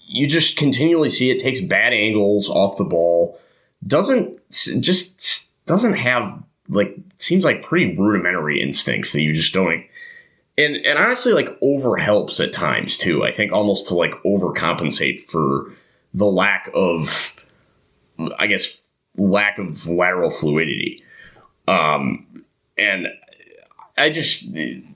you 0.07 0.27
just 0.27 0.57
continually 0.57 1.09
see 1.09 1.29
it 1.29 1.39
takes 1.39 1.59
bad 1.61 1.93
angles 1.93 2.49
off 2.49 2.77
the 2.77 2.83
ball, 2.83 3.39
doesn't 3.85 4.39
just 4.49 5.65
doesn't 5.65 5.93
have 5.93 6.43
like 6.69 6.95
seems 7.15 7.43
like 7.43 7.61
pretty 7.63 7.95
rudimentary 7.97 8.61
instincts 8.61 9.13
that 9.13 9.21
you 9.21 9.33
just 9.33 9.53
don't 9.53 9.85
and 10.57 10.75
and 10.85 10.97
honestly 10.97 11.33
like 11.33 11.49
over 11.61 11.97
helps 11.97 12.39
at 12.39 12.53
times 12.53 12.97
too 12.97 13.23
i 13.23 13.31
think 13.31 13.51
almost 13.51 13.87
to 13.87 13.95
like 13.95 14.13
overcompensate 14.25 15.19
for 15.19 15.71
the 16.13 16.25
lack 16.25 16.69
of 16.73 17.45
i 18.39 18.47
guess 18.47 18.81
lack 19.17 19.57
of 19.57 19.87
lateral 19.87 20.29
fluidity. 20.29 21.03
Um 21.67 22.43
and 22.77 23.07
i 23.97 24.09
just 24.09 24.45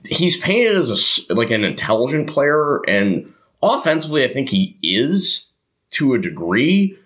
he's 0.04 0.40
painted 0.40 0.76
as 0.76 1.28
a 1.28 1.34
like 1.34 1.50
an 1.50 1.64
intelligent 1.64 2.28
player 2.28 2.80
and 2.88 3.32
offensively 3.62 4.24
i 4.24 4.28
think 4.28 4.48
he 4.48 4.78
is 4.82 5.52
to 5.90 6.14
a 6.14 6.18
degree 6.18 6.96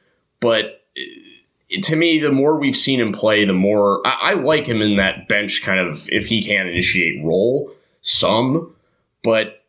but 0.40 0.82
to 1.82 1.96
me, 1.96 2.20
the 2.20 2.30
more 2.30 2.59
we've 2.59 2.76
seen 2.76 3.00
him 3.00 3.12
play, 3.12 3.44
the 3.44 3.52
more 3.52 4.07
I, 4.07 4.30
I, 4.30 4.34
like 4.34 4.66
him 4.66 4.80
in 4.80 4.96
that 4.98 5.26
bench 5.28 5.62
kind 5.62 5.80
of 5.80 6.09
if 6.11 6.26
he 6.26 6.42
can 6.42 6.68
initiate 6.68 7.24
role 7.24 7.72
some, 8.07 8.74
but 9.22 9.64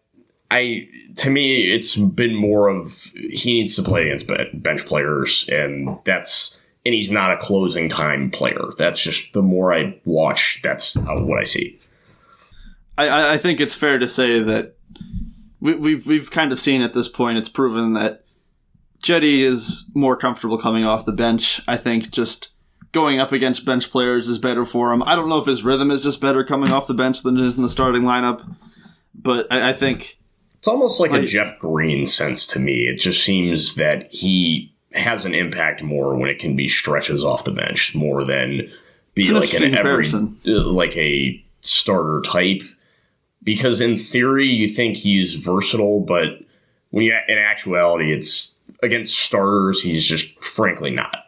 I 0.51 0.87
to 1.17 1.29
me 1.29 1.73
it's 1.73 1.95
been 1.95 2.35
more 2.35 2.69
of 2.69 3.11
he 3.13 3.55
needs 3.55 3.75
to 3.75 3.83
play 3.83 4.09
against 4.09 4.29
bench 4.61 4.85
players, 4.85 5.49
and 5.51 5.97
that's 6.05 6.59
and 6.85 6.93
he's 6.93 7.11
not 7.11 7.33
a 7.33 7.37
closing 7.37 7.89
time 7.89 8.29
player. 8.29 8.71
That's 8.77 9.01
just 9.01 9.33
the 9.33 9.41
more 9.41 9.73
I 9.73 9.99
watch, 10.05 10.61
that's 10.63 10.95
what 10.95 11.39
I 11.39 11.43
see. 11.43 11.79
I, 12.97 13.33
I 13.33 13.37
think 13.37 13.59
it's 13.59 13.75
fair 13.75 13.99
to 13.99 14.07
say 14.07 14.39
that 14.39 14.75
we, 15.59 15.73
we've 15.73 16.07
we've 16.07 16.31
kind 16.31 16.51
of 16.51 16.59
seen 16.59 16.81
at 16.81 16.93
this 16.93 17.09
point. 17.09 17.37
It's 17.37 17.49
proven 17.49 17.93
that 17.93 18.23
Jetty 19.01 19.43
is 19.43 19.85
more 19.93 20.15
comfortable 20.15 20.57
coming 20.57 20.85
off 20.85 21.05
the 21.05 21.11
bench. 21.11 21.61
I 21.67 21.77
think 21.77 22.11
just 22.11 22.49
going 22.91 23.19
up 23.19 23.31
against 23.31 23.65
bench 23.65 23.91
players 23.91 24.27
is 24.27 24.37
better 24.37 24.65
for 24.65 24.91
him. 24.91 25.03
I 25.03 25.15
don't 25.15 25.29
know 25.29 25.37
if 25.37 25.45
his 25.45 25.63
rhythm 25.63 25.91
is 25.91 26.03
just 26.03 26.21
better 26.21 26.43
coming 26.43 26.71
off 26.71 26.87
the 26.87 26.93
bench 26.93 27.21
than 27.23 27.37
it 27.37 27.43
is 27.43 27.57
in 27.57 27.63
the 27.63 27.69
starting 27.69 28.03
lineup, 28.03 28.43
but 29.13 29.47
I, 29.51 29.69
I 29.69 29.73
think 29.73 30.17
it's 30.57 30.67
almost 30.67 30.99
like, 30.99 31.11
like 31.11 31.23
a 31.23 31.25
Jeff 31.25 31.59
Green 31.59 32.05
sense 32.05 32.47
to 32.47 32.59
me. 32.59 32.87
It 32.87 32.97
just 32.97 33.23
seems 33.23 33.75
that 33.75 34.11
he 34.11 34.73
has 34.93 35.25
an 35.25 35.35
impact 35.35 35.83
more 35.83 36.15
when 36.15 36.29
it 36.29 36.39
can 36.39 36.55
be 36.55 36.67
stretches 36.67 37.23
off 37.23 37.43
the 37.43 37.51
bench 37.51 37.93
more 37.95 38.23
than 38.23 38.71
be 39.13 39.31
like 39.31 39.53
an 39.53 39.75
every 39.75 40.07
uh, 40.07 40.63
like 40.71 40.95
a 40.97 41.43
starter 41.61 42.21
type. 42.21 42.61
Because 43.43 43.79
in 43.79 43.95
theory, 43.95 44.47
you 44.47 44.67
think 44.67 44.97
he's 44.97 45.35
versatile, 45.35 46.01
but 46.01 46.39
when 46.89 47.05
you 47.05 47.15
in 47.27 47.37
actuality, 47.37 48.11
it's 48.13 48.55
against 48.83 49.17
starters, 49.17 49.81
he's 49.81 50.05
just 50.05 50.43
frankly 50.43 50.91
not. 50.91 51.26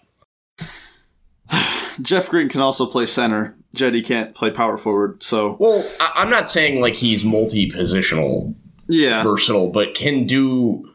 Jeff 2.01 2.29
Green 2.29 2.49
can 2.49 2.61
also 2.61 2.85
play 2.85 3.05
center. 3.05 3.55
Jetty 3.73 4.01
can't 4.01 4.33
play 4.33 4.49
power 4.51 4.77
forward. 4.77 5.21
So 5.21 5.55
well, 5.59 5.87
I- 5.99 6.21
am 6.23 6.29
not 6.29 6.49
saying 6.49 6.81
like 6.81 6.95
he's 6.95 7.23
multi-positional, 7.23 8.55
yeah, 8.87 9.23
versatile, 9.23 9.71
but 9.71 9.93
can 9.95 10.25
do 10.25 10.91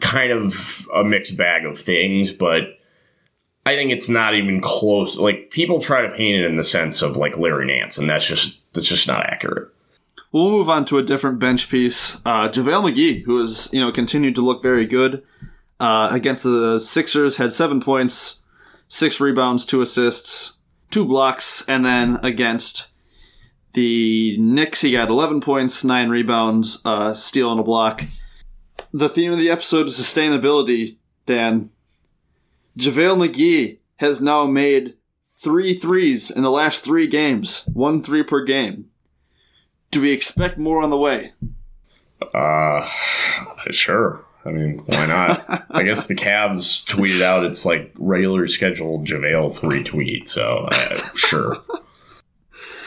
kind 0.00 0.32
of 0.32 0.86
a 0.94 1.04
mixed 1.04 1.36
bag 1.36 1.64
of 1.64 1.78
things. 1.78 2.32
But 2.32 2.62
I 3.64 3.74
think 3.74 3.90
it's 3.90 4.08
not 4.08 4.34
even 4.34 4.60
close. 4.60 5.18
Like 5.18 5.50
people 5.50 5.80
try 5.80 6.02
to 6.02 6.08
paint 6.10 6.42
it 6.42 6.46
in 6.46 6.56
the 6.56 6.64
sense 6.64 7.02
of 7.02 7.16
like 7.16 7.38
Larry 7.38 7.66
Nance, 7.66 7.98
and 7.98 8.08
that's 8.08 8.26
just 8.26 8.60
that's 8.72 8.88
just 8.88 9.08
not 9.08 9.26
accurate. 9.26 9.68
We'll 10.32 10.50
move 10.50 10.68
on 10.68 10.84
to 10.86 10.98
a 10.98 11.02
different 11.02 11.40
bench 11.40 11.68
piece. 11.68 12.16
Uh, 12.24 12.48
JaVale 12.48 12.92
McGee, 12.92 13.24
who 13.24 13.38
has 13.40 13.68
you 13.72 13.80
know 13.80 13.90
continued 13.90 14.34
to 14.36 14.42
look 14.42 14.62
very 14.62 14.86
good 14.86 15.22
uh, 15.80 16.08
against 16.12 16.42
the 16.44 16.78
Sixers, 16.78 17.36
had 17.36 17.52
seven 17.52 17.80
points, 17.80 18.39
six 18.90 19.20
rebounds, 19.20 19.64
two 19.64 19.80
assists, 19.80 20.58
two 20.90 21.06
blocks, 21.06 21.64
and 21.66 21.86
then 21.86 22.18
against 22.22 22.88
the 23.72 24.36
Knicks, 24.38 24.82
he 24.82 24.92
got 24.92 25.08
11 25.08 25.40
points, 25.40 25.84
nine 25.84 26.10
rebounds, 26.10 26.82
uh, 26.84 27.14
steal 27.14 27.50
and 27.50 27.60
a 27.60 27.62
block. 27.62 28.02
The 28.92 29.08
theme 29.08 29.32
of 29.32 29.38
the 29.38 29.48
episode 29.48 29.86
is 29.86 29.96
sustainability, 29.96 30.96
Dan. 31.24 31.70
JaVale 32.76 33.28
McGee 33.28 33.78
has 33.96 34.20
now 34.20 34.46
made 34.46 34.94
three 35.24 35.72
threes 35.72 36.30
in 36.30 36.42
the 36.42 36.50
last 36.50 36.84
three 36.84 37.06
games, 37.06 37.64
one 37.72 38.02
three 38.02 38.24
per 38.24 38.44
game. 38.44 38.90
Do 39.92 40.00
we 40.00 40.12
expect 40.12 40.58
more 40.58 40.82
on 40.82 40.90
the 40.90 40.98
way? 40.98 41.32
Uh, 42.34 42.88
sure. 43.70 44.24
I 44.44 44.50
mean, 44.50 44.78
why 44.86 45.06
not? 45.06 45.66
I 45.70 45.82
guess 45.82 46.06
the 46.06 46.14
Cavs 46.14 46.84
tweeted 46.84 47.22
out 47.22 47.44
it's 47.44 47.66
like 47.66 47.92
regular 47.98 48.46
scheduled 48.46 49.06
JaVale 49.06 49.52
three 49.52 49.82
tweet, 49.82 50.28
so 50.28 50.68
uh, 50.70 51.02
sure. 51.14 51.56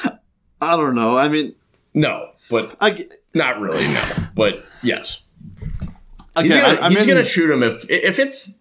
I 0.61 0.77
don't 0.77 0.95
know. 0.95 1.17
I 1.17 1.27
mean, 1.27 1.55
no, 1.93 2.31
but 2.49 2.75
I, 2.81 3.07
not 3.33 3.59
really. 3.59 3.87
No, 3.87 4.03
but 4.35 4.63
yes. 4.81 5.25
Okay, 6.35 6.47
he's 6.47 6.55
gonna, 6.55 6.81
I, 6.81 6.89
he's 6.89 7.05
gonna 7.05 7.23
shoot 7.23 7.51
him 7.51 7.61
if 7.61 7.89
if 7.89 8.17
it's. 8.17 8.59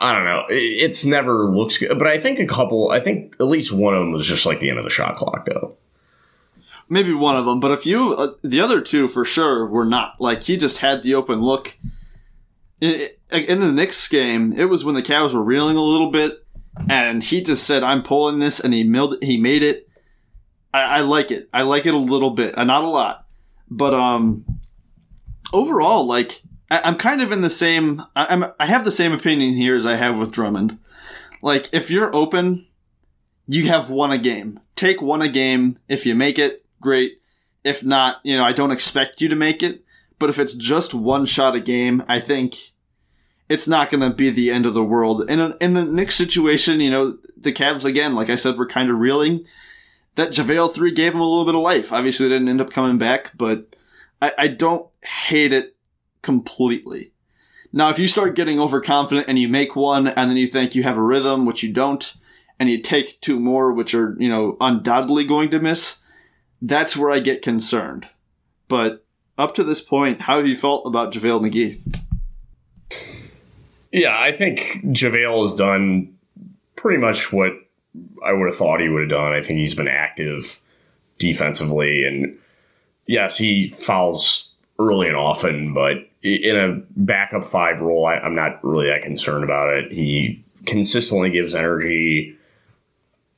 I 0.00 0.12
don't 0.12 0.24
know. 0.24 0.44
It's 0.48 1.06
never 1.06 1.44
looks 1.44 1.78
good, 1.78 1.96
but 1.96 2.08
I 2.08 2.18
think 2.18 2.40
a 2.40 2.46
couple. 2.46 2.90
I 2.90 2.98
think 2.98 3.36
at 3.38 3.46
least 3.46 3.72
one 3.72 3.94
of 3.94 4.00
them 4.00 4.10
was 4.10 4.26
just 4.26 4.44
like 4.44 4.58
the 4.58 4.70
end 4.70 4.78
of 4.78 4.84
the 4.84 4.90
shot 4.90 5.14
clock, 5.14 5.46
though 5.46 5.76
maybe 6.92 7.14
one 7.14 7.36
of 7.36 7.46
them, 7.46 7.58
but 7.58 7.70
a 7.70 7.76
few, 7.76 8.12
uh, 8.12 8.34
the 8.42 8.60
other 8.60 8.82
two 8.82 9.08
for 9.08 9.24
sure 9.24 9.66
were 9.66 9.86
not. 9.86 10.20
Like 10.20 10.44
he 10.44 10.58
just 10.58 10.78
had 10.78 11.02
the 11.02 11.14
open 11.14 11.40
look. 11.40 11.78
In, 12.80 13.08
in 13.30 13.60
the 13.60 13.72
Knicks 13.72 14.06
game, 14.08 14.52
it 14.52 14.66
was 14.66 14.84
when 14.84 14.94
the 14.94 15.02
Cavs 15.02 15.32
were 15.32 15.42
reeling 15.42 15.76
a 15.76 15.82
little 15.82 16.10
bit, 16.10 16.44
and 16.90 17.24
he 17.24 17.40
just 17.40 17.66
said, 17.66 17.82
"I'm 17.82 18.02
pulling 18.02 18.38
this," 18.38 18.60
and 18.60 18.74
he 18.74 18.84
milled, 18.84 19.22
he 19.22 19.38
made 19.38 19.62
it. 19.62 19.88
I, 20.74 20.98
I 20.98 21.00
like 21.00 21.30
it. 21.30 21.48
I 21.52 21.62
like 21.62 21.86
it 21.86 21.94
a 21.94 21.98
little 21.98 22.30
bit, 22.30 22.58
uh, 22.58 22.64
not 22.64 22.84
a 22.84 22.88
lot, 22.88 23.26
but 23.70 23.94
um, 23.94 24.44
overall, 25.52 26.04
like 26.04 26.42
I, 26.70 26.86
am 26.86 26.96
kind 26.96 27.22
of 27.22 27.32
in 27.32 27.40
the 27.40 27.50
same. 27.50 28.02
I, 28.14 28.26
I'm 28.28 28.44
I 28.60 28.66
have 28.66 28.84
the 28.84 28.92
same 28.92 29.12
opinion 29.12 29.54
here 29.54 29.76
as 29.76 29.86
I 29.86 29.96
have 29.96 30.18
with 30.18 30.32
Drummond. 30.32 30.78
Like 31.40 31.68
if 31.72 31.90
you're 31.90 32.14
open, 32.14 32.66
you 33.46 33.68
have 33.68 33.88
won 33.88 34.12
a 34.12 34.18
game. 34.18 34.60
Take 34.76 35.00
one 35.00 35.22
a 35.22 35.28
game. 35.28 35.78
If 35.88 36.04
you 36.04 36.14
make 36.14 36.38
it, 36.38 36.61
great. 36.82 37.20
If 37.64 37.82
not, 37.84 38.18
you 38.24 38.36
know, 38.36 38.44
I 38.44 38.52
don't 38.52 38.70
expect 38.70 39.22
you 39.22 39.28
to 39.28 39.36
make 39.36 39.62
it. 39.62 39.84
But 40.18 40.30
if 40.30 40.38
it's 40.38 40.54
just 40.54 40.94
one 40.94 41.26
shot 41.26 41.56
a 41.56 41.60
game, 41.60 42.04
I 42.08 42.20
think 42.20 42.72
it's 43.48 43.66
not 43.66 43.90
going 43.90 44.02
to 44.02 44.10
be 44.10 44.30
the 44.30 44.50
end 44.50 44.66
of 44.66 44.74
the 44.74 44.84
world. 44.84 45.28
In, 45.28 45.54
in 45.60 45.74
the 45.74 45.84
Knicks 45.84 46.14
situation, 46.14 46.80
you 46.80 46.90
know, 46.90 47.18
the 47.36 47.52
Cavs, 47.52 47.84
again, 47.84 48.14
like 48.14 48.30
I 48.30 48.36
said, 48.36 48.56
were 48.56 48.66
kind 48.66 48.90
of 48.90 48.98
reeling. 48.98 49.44
That 50.14 50.30
JaVale 50.30 50.72
3 50.72 50.92
gave 50.92 51.14
him 51.14 51.20
a 51.20 51.26
little 51.26 51.44
bit 51.44 51.54
of 51.54 51.62
life. 51.62 51.92
Obviously, 51.92 52.28
they 52.28 52.34
didn't 52.34 52.50
end 52.50 52.60
up 52.60 52.70
coming 52.70 52.98
back, 52.98 53.32
but 53.36 53.74
I, 54.20 54.32
I 54.38 54.48
don't 54.48 54.88
hate 55.02 55.52
it 55.52 55.76
completely. 56.22 57.12
Now, 57.72 57.88
if 57.88 57.98
you 57.98 58.06
start 58.06 58.36
getting 58.36 58.60
overconfident 58.60 59.26
and 59.28 59.38
you 59.38 59.48
make 59.48 59.74
one 59.74 60.06
and 60.06 60.30
then 60.30 60.36
you 60.36 60.46
think 60.46 60.74
you 60.74 60.82
have 60.82 60.98
a 60.98 61.02
rhythm, 61.02 61.46
which 61.46 61.62
you 61.62 61.72
don't, 61.72 62.14
and 62.58 62.70
you 62.70 62.80
take 62.80 63.20
two 63.20 63.40
more, 63.40 63.72
which 63.72 63.94
are, 63.94 64.14
you 64.18 64.28
know, 64.28 64.56
undoubtedly 64.60 65.24
going 65.24 65.50
to 65.50 65.58
miss, 65.58 66.01
that's 66.62 66.96
where 66.96 67.10
I 67.10 67.18
get 67.18 67.42
concerned. 67.42 68.08
But 68.68 69.04
up 69.36 69.54
to 69.56 69.64
this 69.64 69.82
point, 69.82 70.22
how 70.22 70.38
have 70.38 70.46
you 70.46 70.56
felt 70.56 70.86
about 70.86 71.12
JaVale 71.12 71.50
McGee? 71.50 71.78
Yeah, 73.92 74.18
I 74.18 74.32
think 74.32 74.80
JaVale 74.86 75.42
has 75.42 75.54
done 75.54 76.16
pretty 76.76 76.98
much 76.98 77.32
what 77.32 77.52
I 78.24 78.32
would 78.32 78.46
have 78.46 78.56
thought 78.56 78.80
he 78.80 78.88
would 78.88 79.02
have 79.02 79.10
done. 79.10 79.32
I 79.32 79.42
think 79.42 79.58
he's 79.58 79.74
been 79.74 79.88
active 79.88 80.60
defensively, 81.18 82.04
and 82.04 82.38
yes, 83.06 83.36
he 83.36 83.68
fouls 83.68 84.54
early 84.78 85.08
and 85.08 85.16
often, 85.16 85.74
but 85.74 86.08
in 86.22 86.56
a 86.56 86.80
backup 86.96 87.44
five 87.44 87.80
role, 87.80 88.06
I, 88.06 88.24
am 88.24 88.34
not 88.34 88.64
really 88.64 88.86
that 88.86 89.02
concerned 89.02 89.44
about 89.44 89.74
it. 89.74 89.92
He 89.92 90.42
consistently 90.64 91.30
gives 91.30 91.54
energy. 91.54 92.36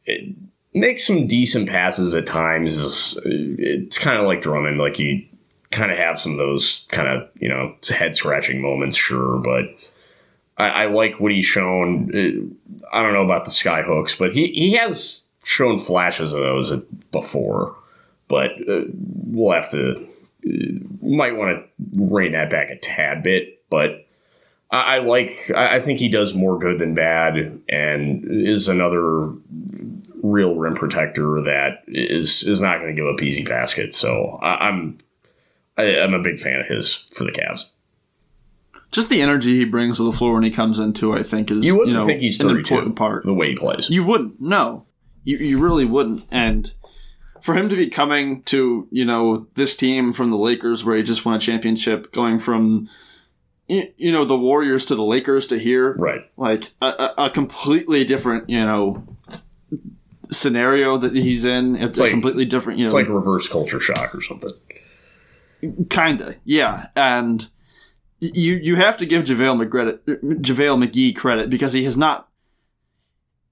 It, 0.04 0.34
makes 0.74 1.06
some 1.06 1.26
decent 1.26 1.68
passes 1.68 2.14
at 2.14 2.26
times. 2.26 3.18
It's 3.24 3.98
kind 3.98 4.18
of 4.18 4.26
like 4.26 4.40
Drummond, 4.40 4.78
like 4.78 4.98
you 4.98 5.24
kind 5.70 5.90
of 5.90 5.98
have 5.98 6.18
some 6.18 6.32
of 6.32 6.38
those 6.38 6.86
kind 6.90 7.08
of 7.08 7.28
you 7.40 7.48
know 7.48 7.74
head 7.88 8.14
scratching 8.14 8.60
moments, 8.60 8.96
sure, 8.96 9.38
but. 9.38 9.64
I, 10.56 10.68
I, 10.68 10.86
like 10.86 11.18
what 11.18 11.32
he's 11.32 11.44
shown. 11.44 12.56
I 12.92 13.02
don't 13.02 13.12
know 13.12 13.24
about 13.24 13.44
the 13.44 13.50
sky 13.50 13.82
hooks, 13.82 14.14
but 14.14 14.32
he, 14.32 14.52
he 14.52 14.74
has 14.74 15.26
shown 15.42 15.78
flashes 15.78 16.32
of 16.32 16.40
those 16.40 16.72
before. 17.10 17.76
But 18.28 18.50
uh, 18.68 18.82
we'll 19.26 19.52
have 19.52 19.68
to 19.70 20.06
uh, 20.46 20.50
might 21.02 21.36
want 21.36 21.58
to 21.58 22.04
rein 22.04 22.32
that 22.32 22.50
back 22.50 22.70
a 22.70 22.76
tad 22.78 23.22
bit. 23.22 23.68
But 23.68 24.06
I, 24.70 24.98
like. 24.98 25.50
I 25.54 25.80
think 25.80 25.98
he 25.98 26.08
does 26.08 26.34
more 26.34 26.58
good 26.58 26.78
than 26.78 26.94
bad, 26.94 27.60
and 27.68 28.24
is 28.24 28.68
another 28.68 29.32
real 30.24 30.54
rim 30.54 30.74
protector 30.74 31.42
that 31.42 31.82
is 31.86 32.42
is 32.44 32.62
not 32.62 32.78
going 32.80 32.94
to 32.94 33.00
give 33.00 33.06
up 33.06 33.22
easy 33.22 33.44
baskets. 33.44 33.96
So 33.96 34.38
I, 34.42 34.68
I'm 34.68 34.98
I, 35.76 35.84
am 35.84 36.14
a 36.14 36.22
big 36.22 36.40
fan 36.40 36.60
of 36.60 36.66
his 36.66 36.94
for 36.94 37.24
the 37.24 37.30
Cavs. 37.30 37.66
Just 38.90 39.10
the 39.10 39.20
energy 39.20 39.58
he 39.58 39.64
brings 39.64 39.98
to 39.98 40.04
the 40.04 40.12
floor 40.12 40.34
when 40.34 40.44
he 40.44 40.50
comes 40.50 40.78
into, 40.78 41.12
I 41.12 41.22
think, 41.22 41.50
is 41.50 41.66
you 41.66 41.76
wouldn't 41.76 41.92
you 41.92 41.98
know, 41.98 42.06
think 42.06 42.20
he's 42.20 42.40
an 42.40 42.50
important 42.50 42.96
part. 42.96 43.24
The 43.24 43.34
way 43.34 43.50
he 43.50 43.56
plays, 43.56 43.90
you 43.90 44.04
wouldn't. 44.04 44.40
No, 44.40 44.86
you 45.24 45.36
you 45.36 45.62
really 45.62 45.84
wouldn't. 45.84 46.24
And 46.30 46.72
for 47.42 47.54
him 47.54 47.68
to 47.68 47.76
be 47.76 47.88
coming 47.88 48.42
to 48.44 48.88
you 48.90 49.04
know 49.04 49.48
this 49.54 49.76
team 49.76 50.12
from 50.12 50.30
the 50.30 50.38
Lakers, 50.38 50.84
where 50.84 50.96
he 50.96 51.02
just 51.02 51.24
won 51.26 51.34
a 51.34 51.40
championship, 51.40 52.12
going 52.12 52.38
from 52.38 52.88
you 53.68 54.12
know 54.12 54.24
the 54.24 54.38
Warriors 54.38 54.86
to 54.86 54.94
the 54.94 55.04
Lakers 55.04 55.48
to 55.48 55.58
here, 55.58 55.94
right? 55.94 56.30
Like 56.36 56.70
a, 56.80 57.12
a 57.18 57.30
completely 57.30 58.04
different, 58.04 58.48
you 58.48 58.64
know, 58.64 59.13
scenario 60.30 60.96
that 60.96 61.14
he's 61.14 61.44
in. 61.44 61.76
It's, 61.76 61.84
it's 61.84 61.98
like, 61.98 62.10
a 62.10 62.12
completely 62.12 62.44
different. 62.44 62.78
You 62.78 62.84
know, 62.84 62.88
it's 62.88 62.94
like 62.94 63.08
reverse 63.08 63.48
culture 63.48 63.80
shock 63.80 64.14
or 64.14 64.20
something. 64.20 64.52
Kinda, 65.88 66.36
yeah, 66.44 66.88
and 66.94 67.48
you 68.20 68.54
you 68.54 68.76
have 68.76 68.96
to 68.98 69.06
give 69.06 69.24
JaVale 69.24 69.66
McGee, 69.66 69.98
JaVale 70.40 70.88
McGee 70.88 71.16
credit 71.16 71.50
because 71.50 71.72
he 71.72 71.84
has 71.84 71.96
not 71.96 72.28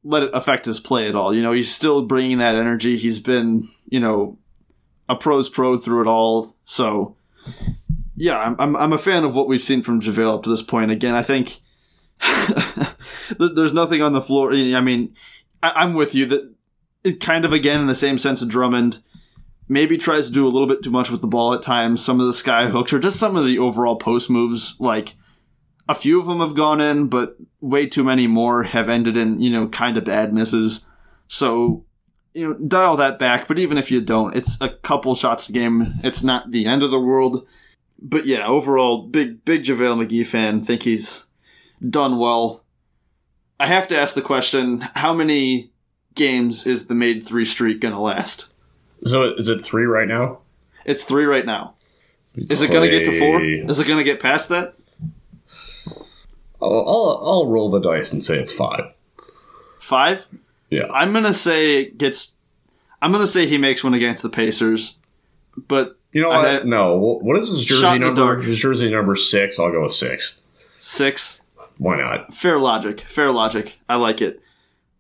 let 0.05 0.23
it 0.23 0.31
affect 0.35 0.67
his 0.67 0.81
play 0.81 1.09
at 1.09 1.15
all. 1.15 1.35
You 1.35 1.43
know, 1.43 1.53
he's 1.53 1.73
still 1.73 2.03
bringing 2.03 2.39
that 2.39 2.55
energy. 2.55 2.97
He's 2.97 3.21
been, 3.21 3.69
you 3.89 4.01
know, 4.01 4.39
a 5.09 5.17
pros 5.17 5.49
pro 5.49 5.77
through 5.77 6.03
it 6.03 6.09
all. 6.09 6.57
So, 6.65 7.17
yeah, 8.17 8.39
I'm, 8.39 8.57
I'm, 8.59 8.77
I'm 8.77 8.93
a 8.93 8.99
fan 8.99 9.25
of 9.25 9.35
what 9.35 9.49
we've 9.49 9.63
seen 9.63 9.83
from 9.83 10.01
JaVale 10.01 10.37
up 10.37 10.43
to 10.45 10.51
this 10.51 10.63
point. 10.63 10.91
Again, 10.91 11.15
I 11.15 11.23
think 11.23 11.61
there's 13.39 13.73
nothing 13.73 14.03
on 14.03 14.13
the 14.13 14.21
floor. 14.21 14.53
I 14.53 14.81
mean, 14.81 15.15
I, 15.63 15.85
am 15.85 15.95
with 15.95 16.15
you 16.15 16.27
that 16.27 16.53
it 17.05 17.21
kind 17.21 17.45
of, 17.45 17.53
again, 17.53 17.81
in 17.81 17.87
the 17.87 17.95
same 17.95 18.19
sense 18.19 18.43
of 18.43 18.49
Drummond, 18.49 19.03
maybe 19.69 19.97
tries 19.97 20.27
to 20.27 20.33
do 20.33 20.45
a 20.45 20.51
little 20.51 20.69
bit 20.69 20.83
too 20.83 20.91
much 20.91 21.11
with 21.11 21.21
the 21.21 21.27
ball 21.27 21.55
at 21.55 21.63
times. 21.63 22.05
Some 22.05 22.21
of 22.21 22.27
the 22.27 22.33
sky 22.33 22.69
hooks 22.69 22.93
or 22.93 22.99
just 22.99 23.19
some 23.19 23.37
of 23.37 23.45
the 23.45 23.59
overall 23.59 23.97
post 23.97 24.29
moves, 24.29 24.77
like 24.79 25.15
a 25.89 25.95
few 25.95 26.21
of 26.21 26.27
them 26.27 26.41
have 26.41 26.55
gone 26.55 26.81
in, 26.81 27.09
but 27.09 27.37
way 27.61 27.87
too 27.87 28.05
many 28.05 28.27
more 28.27 28.65
have 28.65 28.89
ended 28.89 29.17
in, 29.17 29.41
you 29.41 29.51
know, 29.51 29.69
kind 29.69 29.97
of 29.97 30.05
bad 30.05 30.33
misses. 30.33 30.89
So, 31.29 31.85
you 32.35 32.49
know, 32.49 32.55
dial 32.69 32.97
that 32.97 33.19
back. 33.19 33.49
But 33.49 33.59
even 33.59 33.79
if 33.79 33.91
you 33.91 34.01
don't, 34.01 34.37
it's 34.37 34.61
a 34.61 34.69
couple 34.69 35.15
shots 35.15 35.49
a 35.49 35.53
game. 35.53 35.89
It's 36.05 36.23
not 36.23 36.51
the 36.51 36.67
end 36.67 36.83
of 36.83 36.91
the 36.91 37.01
world. 37.01 37.47
But 38.01 38.27
yeah, 38.27 38.47
overall, 38.47 39.07
big, 39.07 39.45
big 39.45 39.63
JaVale 39.63 40.07
McGee 40.07 40.27
fan. 40.27 40.61
Think 40.61 40.83
he's 40.83 41.27
done 41.89 42.19
well. 42.19 42.65
I 43.59 43.67
have 43.67 43.89
to 43.89 43.99
ask 43.99 44.15
the 44.15 44.23
question 44.23 44.81
how 44.95 45.13
many 45.13 45.72
games 46.15 46.67
is 46.67 46.87
the 46.87 46.95
made 46.95 47.27
three 47.27 47.45
streak 47.45 47.81
going 47.81 47.95
to 47.95 48.01
last? 48.01 48.53
So 49.05 49.35
is 49.35 49.49
it 49.49 49.61
three 49.61 49.85
right 49.85 50.09
now? 50.09 50.39
It's 50.85 51.05
three 51.05 51.25
right 51.25 51.47
now. 51.47 51.75
Is 52.35 52.63
it 52.63 52.71
going 52.71 52.91
to 52.91 52.97
get 52.99 53.05
to 53.05 53.19
four? 53.19 53.43
Is 53.43 53.79
it 53.79 53.87
going 53.87 53.99
to 53.99 54.05
get 54.05 54.21
past 54.21 54.49
that? 54.49 54.75
I'll, 56.63 56.85
I'll, 56.87 57.23
I'll 57.25 57.47
roll 57.49 57.71
the 57.71 57.81
dice 57.81 58.13
and 58.13 58.23
say 58.23 58.39
it's 58.39 58.53
five. 58.53 58.93
Five? 59.81 60.27
Yeah. 60.71 60.87
I'm 60.91 61.13
gonna 61.13 61.35
say 61.35 61.83
it 61.83 61.99
gets. 61.99 62.33
I'm 63.03 63.13
gonna 63.13 63.27
say 63.27 63.47
he 63.47 63.59
makes 63.59 63.85
one 63.85 63.95
against 63.95 64.23
the 64.23 64.31
Pacers, 64.31 65.01
but 65.69 65.99
you 66.13 66.23
know 66.23 66.29
what? 66.29 66.45
Had, 66.47 66.67
no. 66.67 66.97
What 66.97 67.37
is 67.37 67.49
his 67.49 67.65
jersey 67.65 67.99
number? 67.99 68.41
His 68.41 68.59
jersey 68.59 68.91
number 68.91 69.17
six. 69.17 69.59
I'll 69.59 69.71
go 69.71 69.83
with 69.83 69.93
six. 69.93 70.41
Six. 70.79 71.47
Why 71.79 71.99
not? 71.99 72.33
Fair 72.33 72.59
logic. 72.59 73.01
Fair 73.01 73.33
logic. 73.33 73.81
I 73.89 73.97
like 73.97 74.23
it. 74.23 74.41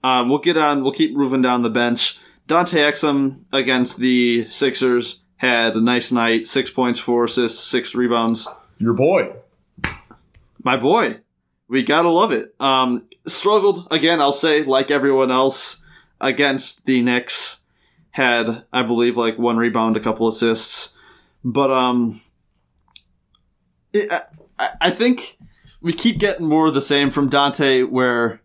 Um, 0.02 0.28
we'll 0.28 0.38
get 0.38 0.56
on. 0.56 0.82
We'll 0.82 0.92
keep 0.92 1.14
moving 1.14 1.42
down 1.42 1.62
the 1.62 1.70
bench. 1.70 2.18
Dante 2.46 2.78
Exum 2.78 3.44
against 3.52 3.98
the 3.98 4.44
Sixers 4.46 5.22
had 5.36 5.74
a 5.74 5.80
nice 5.80 6.12
night. 6.12 6.46
Six 6.46 6.70
points, 6.70 6.98
four 6.98 7.24
assists, 7.24 7.62
six 7.62 7.94
rebounds. 7.94 8.48
Your 8.78 8.94
boy. 8.94 9.32
My 10.62 10.76
boy 10.76 11.20
we 11.72 11.82
gotta 11.82 12.10
love 12.10 12.32
it. 12.32 12.54
Um, 12.60 13.08
struggled 13.26 13.88
again. 13.90 14.20
I'll 14.20 14.34
say 14.34 14.62
like 14.62 14.90
everyone 14.90 15.30
else 15.30 15.82
against 16.20 16.84
the 16.84 17.00
Knicks. 17.00 17.62
Had 18.10 18.64
I 18.70 18.82
believe 18.82 19.16
like 19.16 19.38
one 19.38 19.56
rebound, 19.56 19.96
a 19.96 20.00
couple 20.00 20.28
assists, 20.28 20.94
but 21.42 21.70
um, 21.70 22.20
it, 23.94 24.12
I, 24.58 24.68
I 24.82 24.90
think 24.90 25.38
we 25.80 25.94
keep 25.94 26.18
getting 26.18 26.46
more 26.46 26.66
of 26.66 26.74
the 26.74 26.82
same 26.82 27.10
from 27.10 27.30
Dante. 27.30 27.84
Where 27.84 28.41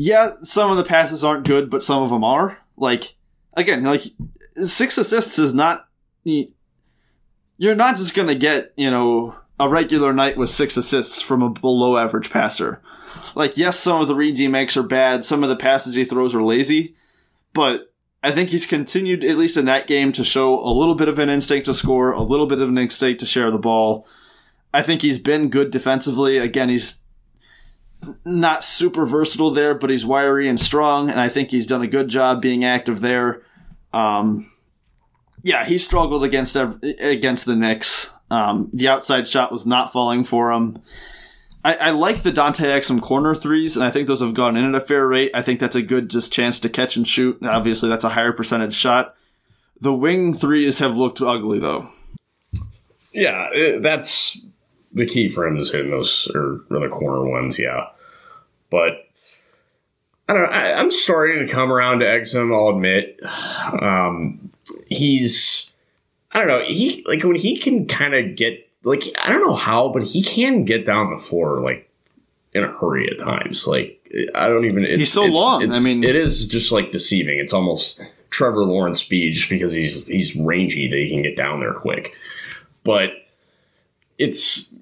yeah, 0.00 0.34
some 0.44 0.70
of 0.70 0.76
the 0.76 0.84
passes 0.84 1.24
aren't 1.24 1.44
good, 1.44 1.68
but 1.68 1.82
some 1.82 2.04
of 2.04 2.10
them 2.10 2.22
are. 2.22 2.58
Like 2.76 3.16
again, 3.54 3.82
like 3.82 4.04
six 4.54 4.96
assists 4.96 5.40
is 5.40 5.52
not. 5.52 5.88
You're 6.22 7.74
not 7.74 7.96
just 7.96 8.14
gonna 8.14 8.36
get 8.36 8.72
you 8.76 8.92
know 8.92 9.34
a 9.58 9.68
regular 9.68 10.12
night 10.12 10.36
with 10.36 10.50
six 10.50 10.76
assists 10.76 11.20
from 11.20 11.42
a 11.42 11.50
below 11.50 11.96
average 11.98 12.30
passer. 12.30 12.80
Like, 13.34 13.56
yes, 13.56 13.76
some 13.76 14.00
of 14.00 14.06
the 14.06 14.14
reads 14.14 14.38
he 14.38 14.46
makes 14.46 14.76
are 14.76 14.84
bad, 14.84 15.24
some 15.24 15.42
of 15.42 15.48
the 15.48 15.56
passes 15.56 15.96
he 15.96 16.04
throws 16.04 16.32
are 16.32 16.42
lazy, 16.44 16.94
but 17.52 17.92
I 18.22 18.30
think 18.30 18.50
he's 18.50 18.66
continued, 18.66 19.24
at 19.24 19.36
least 19.36 19.56
in 19.56 19.64
that 19.64 19.88
game, 19.88 20.12
to 20.12 20.22
show 20.22 20.60
a 20.60 20.70
little 20.70 20.94
bit 20.94 21.08
of 21.08 21.18
an 21.18 21.28
instinct 21.28 21.66
to 21.66 21.74
score, 21.74 22.12
a 22.12 22.22
little 22.22 22.46
bit 22.46 22.60
of 22.60 22.68
an 22.68 22.78
instinct 22.78 23.18
to 23.20 23.26
share 23.26 23.50
the 23.50 23.58
ball. 23.58 24.06
I 24.72 24.82
think 24.82 25.02
he's 25.02 25.18
been 25.18 25.50
good 25.50 25.72
defensively. 25.72 26.38
Again, 26.38 26.68
he's 26.68 27.02
not 28.24 28.64
super 28.64 29.04
versatile 29.04 29.50
there, 29.50 29.74
but 29.74 29.90
he's 29.90 30.06
wiry 30.06 30.48
and 30.48 30.58
strong, 30.58 31.10
and 31.10 31.20
I 31.20 31.28
think 31.28 31.50
he's 31.50 31.66
done 31.66 31.82
a 31.82 31.86
good 31.86 32.08
job 32.08 32.40
being 32.40 32.64
active 32.64 33.00
there. 33.00 33.42
Um, 33.92 34.50
yeah, 35.42 35.64
he 35.64 35.78
struggled 35.78 36.24
against 36.24 36.56
against 36.56 37.46
the 37.46 37.56
Knicks. 37.56 38.12
Um, 38.30 38.70
the 38.72 38.88
outside 38.88 39.26
shot 39.26 39.50
was 39.50 39.66
not 39.66 39.92
falling 39.92 40.24
for 40.24 40.52
him. 40.52 40.78
I, 41.64 41.74
I, 41.74 41.90
like 41.90 42.22
the 42.22 42.30
Dante 42.30 42.66
Exum 42.66 43.00
corner 43.00 43.34
threes, 43.34 43.76
and 43.76 43.84
I 43.84 43.90
think 43.90 44.06
those 44.06 44.20
have 44.20 44.34
gone 44.34 44.56
in 44.56 44.64
at 44.64 44.74
a 44.74 44.84
fair 44.84 45.08
rate. 45.08 45.30
I 45.34 45.42
think 45.42 45.60
that's 45.60 45.76
a 45.76 45.82
good 45.82 46.08
just 46.08 46.32
chance 46.32 46.60
to 46.60 46.68
catch 46.68 46.96
and 46.96 47.06
shoot. 47.06 47.38
Obviously, 47.42 47.88
that's 47.88 48.04
a 48.04 48.10
higher 48.10 48.32
percentage 48.32 48.74
shot. 48.74 49.16
The 49.80 49.94
wing 49.94 50.34
threes 50.34 50.78
have 50.78 50.96
looked 50.96 51.20
ugly, 51.20 51.58
though. 51.58 51.88
Yeah, 53.12 53.78
that's 53.80 54.40
the 54.92 55.06
key 55.06 55.28
for 55.28 55.46
him 55.46 55.56
is 55.56 55.72
hitting 55.72 55.90
those 55.90 56.30
or, 56.34 56.64
or 56.70 56.80
the 56.80 56.88
corner 56.88 57.28
ones. 57.28 57.58
Yeah, 57.58 57.88
but 58.70 59.08
I 60.28 60.34
don't 60.34 60.42
know. 60.42 60.56
I, 60.56 60.80
am 60.80 60.90
starting 60.90 61.46
to 61.46 61.52
come 61.52 61.72
around 61.72 62.00
to 62.00 62.06
Exum. 62.06 62.54
I'll 62.54 62.76
admit, 62.76 63.20
um, 63.82 64.50
he's 64.86 65.70
I 66.32 66.40
don't 66.40 66.48
know. 66.48 66.64
He 66.66 67.04
like 67.06 67.22
when 67.22 67.36
he 67.36 67.56
can 67.56 67.86
kind 67.86 68.14
of 68.14 68.36
get 68.36 68.68
like 68.82 69.04
I 69.18 69.30
don't 69.30 69.46
know 69.46 69.54
how, 69.54 69.88
but 69.88 70.02
he 70.02 70.22
can 70.22 70.64
get 70.64 70.84
down 70.84 71.10
the 71.10 71.18
floor 71.18 71.60
like 71.60 71.90
in 72.54 72.64
a 72.64 72.68
hurry 72.68 73.10
at 73.10 73.18
times. 73.18 73.66
Like 73.66 73.98
I 74.34 74.48
don't 74.48 74.64
even. 74.64 74.84
It's, 74.84 74.98
he's 74.98 75.12
so 75.12 75.24
it's, 75.24 75.36
long. 75.36 75.62
It's, 75.62 75.80
I 75.80 75.86
mean, 75.86 76.04
it 76.04 76.16
is 76.16 76.46
just 76.46 76.72
like 76.72 76.92
deceiving. 76.92 77.38
It's 77.38 77.52
almost 77.52 78.00
Trevor 78.30 78.64
Lawrence 78.64 79.00
speed, 79.00 79.32
just 79.32 79.48
because 79.48 79.72
he's 79.72 80.06
he's 80.06 80.36
rangy 80.36 80.88
that 80.88 80.96
he 80.96 81.08
can 81.08 81.22
get 81.22 81.36
down 81.36 81.60
there 81.60 81.74
quick. 81.74 82.16
But 82.84 83.10
it's 84.18 84.74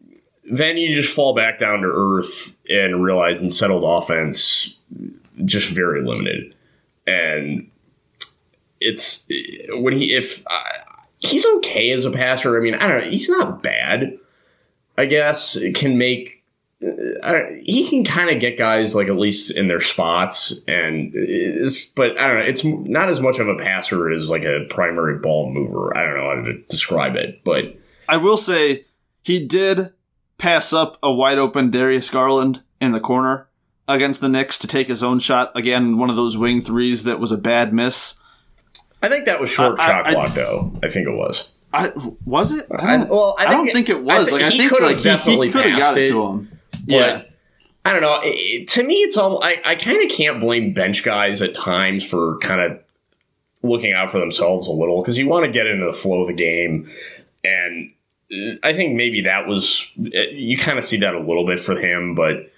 then 0.51 0.77
you 0.77 0.95
just 0.95 1.15
fall 1.15 1.35
back 1.35 1.59
down 1.59 1.81
to 1.81 1.89
earth 1.89 2.57
and 2.69 3.03
realize 3.03 3.43
in 3.43 3.51
settled 3.51 3.85
offense, 3.85 4.79
just 5.45 5.75
very 5.75 6.05
limited. 6.05 6.55
And 7.07 7.71
it's 8.81 9.29
when 9.71 9.95
he 9.95 10.15
if 10.15 10.45
he's 11.19 11.47
okay 11.57 11.91
as 11.93 12.05
a 12.05 12.11
passer. 12.11 12.57
I 12.57 12.61
mean, 12.61 12.75
I 12.75 12.87
don't 12.87 13.01
know. 13.01 13.11
He's 13.11 13.29
not 13.29 13.63
bad. 13.63 14.19
I 14.99 15.07
guess 15.07 15.57
it 15.57 15.75
can 15.75 15.99
make. 15.99 16.45
Uh, 17.23 17.41
he 17.63 17.89
can 17.89 18.05
kind 18.05 18.31
of 18.31 18.39
get 18.39 18.59
guys 18.59 18.95
like 18.95 19.09
at 19.09 19.17
least 19.17 19.57
in 19.57 19.67
their 19.67 19.81
spots, 19.81 20.53
and 20.69 21.13
is, 21.15 21.93
but 21.97 22.19
I 22.21 22.29
don't 22.29 22.39
know. 22.39 22.45
It's 22.45 22.65
not 22.65 23.09
as 23.09 23.21
much 23.21 23.39
of 23.39 23.49
a 23.49 23.57
passer 23.57 24.11
as 24.11 24.31
like 24.31 24.45
a 24.45 24.67
primary 24.69 25.19
ball 25.19 25.51
mover. 25.51 25.97
I 25.97 26.05
don't 26.05 26.17
know 26.17 26.37
how 26.37 26.43
to 26.43 26.63
describe 26.69 27.17
it, 27.17 27.43
but 27.45 27.77
I 28.09 28.19
will 28.19 28.37
say 28.37 28.85
he 29.23 29.45
did 29.45 29.93
pass 30.39 30.73
up 30.73 30.99
a 31.03 31.13
wide 31.13 31.39
open 31.39 31.71
Darius 31.71 32.11
Garland 32.11 32.63
in 32.81 32.93
the 32.93 33.01
corner 33.01 33.49
against 33.89 34.21
the 34.21 34.29
Knicks 34.29 34.59
to 34.59 34.67
take 34.67 34.89
his 34.89 35.03
own 35.03 35.19
shot. 35.19 35.53
Again, 35.57 35.97
one 35.99 36.11
of 36.11 36.17
those 36.17 36.37
wing 36.37 36.61
threes 36.61 37.05
that 37.05 37.21
was 37.21 37.33
a 37.33 37.39
bad 37.39 37.73
miss. 37.73 38.21
I 39.03 39.09
think 39.09 39.25
that 39.27 39.41
was 39.41 39.51
short 39.51 39.79
I- 39.81 39.87
shot 39.87 40.05
clock, 40.07 40.31
though. 40.35 40.73
I 40.83 40.89
think 40.89 41.07
it 41.07 41.13
was. 41.15 41.55
I 41.73 41.93
was 42.25 42.53
it? 42.53 42.67
I 42.71 42.95
I- 42.95 42.97
don't, 42.99 43.11
well, 43.11 43.35
I 43.39 43.47
I 43.47 43.51
don't 43.53 43.63
think 43.65 43.75
think 43.75 43.89
it- 43.91 43.97
it 43.97 44.03
was. 44.03 44.29
I 44.29 44.33
like 44.33 44.41
think 44.41 44.43
I 44.43 44.51
he 44.51 44.59
think 44.59 44.71
could've 44.73 44.89
like 44.97 45.03
definitely 45.03 45.47
he 45.49 45.53
could 45.53 45.67
have 45.67 45.79
got 45.79 45.97
it 45.99 46.05
it, 46.05 46.09
to 46.09 46.27
him. 46.27 46.59
Yeah. 46.87 47.23
I 47.85 47.93
don't 47.93 48.03
know. 48.03 48.21
It, 48.23 48.29
it- 48.35 48.69
to 48.71 48.83
me, 48.83 48.95
it's 48.97 49.17
all. 49.17 49.43
I, 49.45 49.57
I 49.65 49.75
kind 49.77 50.03
of 50.05 50.11
can't 50.17 50.41
blame 50.41 50.73
bench 50.73 51.05
guys 51.05 51.41
at 51.43 51.55
times 51.55 52.05
for 52.05 52.39
kind 52.39 52.61
of 52.61 52.81
looking 53.63 53.93
out 53.93 54.11
for 54.11 54.19
themselves 54.19 54.69
a 54.69 54.73
little 54.73 55.03
because 55.03 55.19
you 55.19 55.29
want 55.29 55.45
to 55.45 55.51
get 55.53 55.67
into 55.67 55.87
the 55.87 55.93
flow 55.93 56.23
of 56.23 56.29
the 56.29 56.33
game, 56.33 56.91
and 57.45 57.93
I 58.63 58.73
think 58.73 58.97
maybe 58.97 59.23
that 59.23 59.47
was 59.47 59.91
you 59.97 60.59
kind 60.59 60.79
of 60.79 60.85
see 60.85 60.99
that 60.99 61.15
a 61.15 61.21
little 61.21 61.47
bit 61.47 61.61
for 61.61 61.79
him, 61.79 62.15
but. 62.15 62.51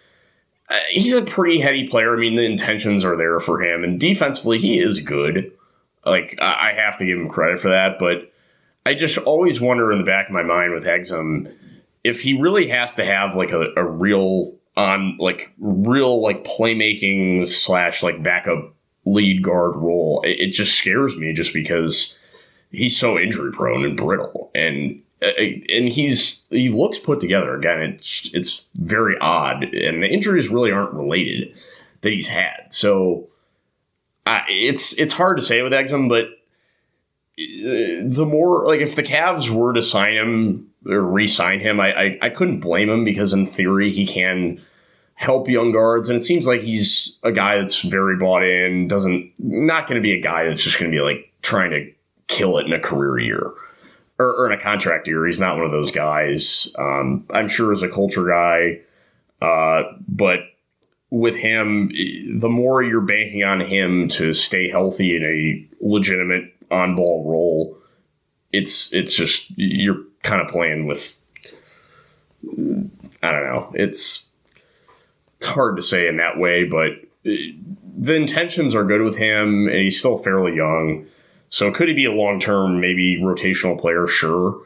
Uh, 0.71 0.79
he's 0.91 1.14
a 1.14 1.23
pretty 1.23 1.59
heady 1.59 1.89
player. 1.89 2.14
I 2.14 2.19
mean, 2.19 2.37
the 2.37 2.45
intentions 2.45 3.03
are 3.03 3.16
there 3.16 3.41
for 3.41 3.62
him, 3.62 3.85
and 3.85 3.99
defensively, 3.99 4.59
he 4.59 4.79
is 4.79 5.01
good. 5.01 5.51
Like 6.05 6.37
I 6.43 6.75
have 6.77 6.99
to 6.99 7.07
give 7.07 7.19
him 7.19 7.31
credit 7.31 7.59
for 7.59 7.69
that, 7.69 7.99
but 7.99 8.31
I 8.85 8.95
just 8.95 9.19
always 9.19 9.61
wonder 9.61 9.93
in 9.93 9.99
the 9.99 10.05
back 10.05 10.29
of 10.29 10.33
my 10.33 10.43
mind 10.43 10.75
with 10.75 10.85
Exum 10.85 11.53
if 12.05 12.23
he 12.23 12.41
really 12.41 12.69
has 12.69 12.97
to 12.97 13.05
have 13.05 13.37
like 13.37 13.53
a, 13.53 13.73
a 13.77 13.85
real 13.85 14.55
on 14.77 15.16
like 15.19 15.53
real 15.59 16.23
like 16.23 16.45
playmaking 16.45 17.47
slash 17.47 18.03
like 18.03 18.23
backup 18.23 18.75
lead 19.05 19.43
guard 19.43 19.77
role. 19.77 20.23
It, 20.25 20.41
it 20.41 20.53
just 20.53 20.79
scares 20.79 21.16
me 21.16 21.33
just 21.33 21.53
because 21.53 22.19
he's 22.71 22.97
so 22.97 23.19
injury 23.19 23.53
prone 23.53 23.85
and 23.85 23.97
brittle 23.97 24.51
and 24.55 25.03
and 25.21 25.89
he's 25.89 26.47
he 26.51 26.69
looks 26.69 26.99
put 26.99 27.21
together. 27.21 27.55
Again 27.55 27.81
it's 27.81 28.31
it's 28.35 28.69
very 28.75 29.16
odd. 29.19 29.64
And 29.75 30.03
the 30.03 30.09
injuries 30.09 30.49
really 30.49 30.71
aren't 30.71 30.95
related 30.95 31.55
that 32.03 32.12
he's 32.12 32.29
had. 32.29 32.66
So 32.71 33.29
uh, 34.27 34.41
it's 34.49 34.93
it's 34.99 35.12
hard 35.12 35.39
to 35.39 35.43
say 35.43 35.62
with 35.62 35.73
Exum 35.73 36.09
but 36.09 36.25
uh, 37.39 38.03
the 38.05 38.27
more 38.27 38.66
like 38.66 38.81
if 38.81 38.97
the 38.97 39.03
Cavs 39.03 39.51
were 39.51 39.73
to 39.73 39.83
sign 39.83 40.14
him 40.14 40.71
or 40.87 41.01
re-sign 41.03 41.61
him, 41.61 41.81
I, 41.81 41.93
I 41.93 42.19
I 42.23 42.31
couldn't 42.31 42.61
blame 42.61 42.89
him 42.89 43.05
because 43.05 43.33
in 43.33 43.47
theory 43.47 43.91
he 43.91 44.07
can 44.07 44.61
help 45.14 45.49
young 45.49 45.73
guards, 45.73 46.09
and 46.09 46.19
it 46.19 46.23
seems 46.23 46.47
like 46.47 46.61
he's 46.61 47.19
a 47.23 47.33
guy 47.33 47.59
that's 47.59 47.83
very 47.83 48.16
bought 48.16 48.43
in. 48.43 48.87
Doesn't 48.87 49.33
not 49.39 49.89
going 49.89 50.01
to 50.01 50.03
be 50.03 50.12
a 50.12 50.21
guy 50.21 50.45
that's 50.45 50.62
just 50.62 50.79
going 50.79 50.91
to 50.91 50.97
be 50.97 51.03
like 51.03 51.33
trying 51.43 51.71
to 51.71 51.91
kill 52.29 52.59
it 52.59 52.66
in 52.66 52.73
a 52.73 52.81
career 52.81 53.19
year 53.19 53.53
or, 54.19 54.47
in 54.47 54.59
a 54.59 54.62
contract 54.62 55.07
year. 55.07 55.27
He's 55.27 55.41
not 55.41 55.57
one 55.57 55.64
of 55.64 55.73
those 55.73 55.91
guys. 55.91 56.73
Um, 56.79 57.27
I'm 57.33 57.49
sure 57.49 57.73
as 57.73 57.83
a 57.83 57.89
culture 57.89 58.27
guy, 58.27 58.81
uh, 59.41 59.85
but 60.09 60.41
with 61.11 61.37
him, 61.37 61.91
the 62.39 62.49
more 62.49 62.83
you're 62.83 63.01
banking 63.01 63.45
on 63.45 63.61
him 63.61 64.09
to 64.09 64.35
stay 64.35 64.69
healthy 64.71 65.16
in 65.16 65.25
a 65.25 65.87
legitimate 65.87 66.55
on 66.71 66.97
ball 66.97 67.25
role, 67.29 67.79
it's 68.53 68.93
it's 68.93 69.14
just 69.14 69.53
you're 69.57 70.03
kind 70.23 70.43
of 70.43 70.49
playing 70.49 70.87
with 70.87 71.19
I 73.23 73.33
don't 73.33 73.45
know. 73.45 73.73
It's 73.75 74.29
it's 75.37 75.47
hard 75.47 75.77
to 75.77 75.83
say 75.83 76.09
in 76.09 76.16
that 76.19 76.39
way, 76.39 76.64
but 76.64 76.93
uh, 77.27 77.37
the 77.97 78.14
intentions 78.14 78.75
are 78.75 78.85
good 78.85 79.03
with 79.03 79.16
him, 79.16 79.69
and 79.69 79.77
he's 79.77 79.99
still 79.99 80.16
fairly 80.16 80.55
young. 80.55 81.07
So 81.49 81.73
could 81.73 81.89
he 81.89 81.95
be 81.95 82.05
a 82.05 82.13
long 82.13 82.41
term, 82.41 82.81
maybe 82.81 83.19
rotational 83.21 83.81
player? 83.81 84.07
Sure, 84.07 84.61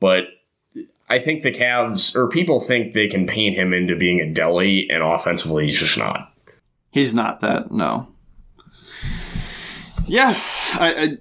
but 0.00 0.24
I 1.08 1.18
think 1.18 1.42
the 1.42 1.52
Cavs 1.52 2.16
or 2.16 2.28
people 2.28 2.58
think 2.60 2.94
they 2.94 3.08
can 3.08 3.26
paint 3.26 3.56
him 3.56 3.72
into 3.74 3.96
being 3.96 4.20
a 4.20 4.32
Delly, 4.32 4.86
and 4.88 5.02
offensively, 5.02 5.66
he's 5.66 5.78
just 5.78 5.98
not. 5.98 6.32
He's 6.90 7.14
not 7.14 7.40
that. 7.40 7.70
No. 7.70 8.08
Yeah, 10.06 10.38
I 10.74 11.18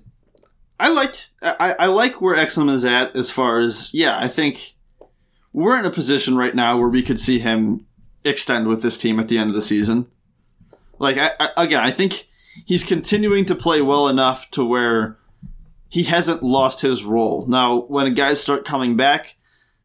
I, 0.80 0.86
I 0.88 0.90
like 0.90 1.16
I, 1.42 1.76
I 1.80 1.86
like 1.88 2.22
where 2.22 2.36
Exum 2.36 2.70
is 2.70 2.86
at 2.86 3.16
as 3.16 3.32
far 3.32 3.60
as 3.60 3.94
yeah. 3.94 4.18
I 4.18 4.28
think 4.28 4.76
we're 5.54 5.78
in 5.78 5.86
a 5.86 5.92
position 5.92 6.38
right 6.38 6.56
now 6.56 6.78
where 6.78 6.90
we 6.90 7.04
could 7.04 7.20
see 7.20 7.40
him 7.40 7.86
extend 8.24 8.68
with 8.68 8.82
this 8.82 8.98
team 8.98 9.20
at 9.20 9.28
the 9.28 9.38
end 9.38 9.50
of 9.50 9.56
the 9.56 9.62
season. 9.62 10.08
Like 11.00 11.18
I, 11.18 11.32
I 11.40 11.64
again, 11.66 11.82
I 11.82 11.92
think 11.92 12.28
he's 12.66 12.84
continuing 12.84 13.46
to 13.46 13.56
play 13.56 13.82
well 13.82 14.08
enough 14.08 14.50
to 14.52 14.64
where 14.64 15.18
he 15.90 16.04
hasn't 16.04 16.42
lost 16.42 16.82
his 16.82 17.04
role. 17.04 17.46
Now, 17.48 17.82
when 17.82 18.14
guys 18.14 18.42
start 18.42 18.66
coming 18.66 18.96
back, 18.96 19.36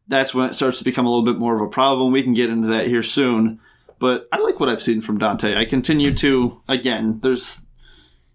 that's 0.07 0.33
when 0.33 0.49
it 0.49 0.53
starts 0.53 0.77
to 0.79 0.83
become 0.83 1.05
a 1.05 1.09
little 1.09 1.25
bit 1.25 1.37
more 1.37 1.55
of 1.55 1.61
a 1.61 1.67
problem. 1.67 2.11
We 2.11 2.23
can 2.23 2.33
get 2.33 2.49
into 2.49 2.67
that 2.69 2.87
here 2.87 3.03
soon. 3.03 3.59
But 3.99 4.27
I 4.31 4.37
like 4.37 4.59
what 4.59 4.69
I've 4.69 4.81
seen 4.81 5.01
from 5.01 5.17
Dante. 5.17 5.55
I 5.55 5.65
continue 5.65 6.13
to 6.13 6.61
again. 6.67 7.19
There's 7.21 7.65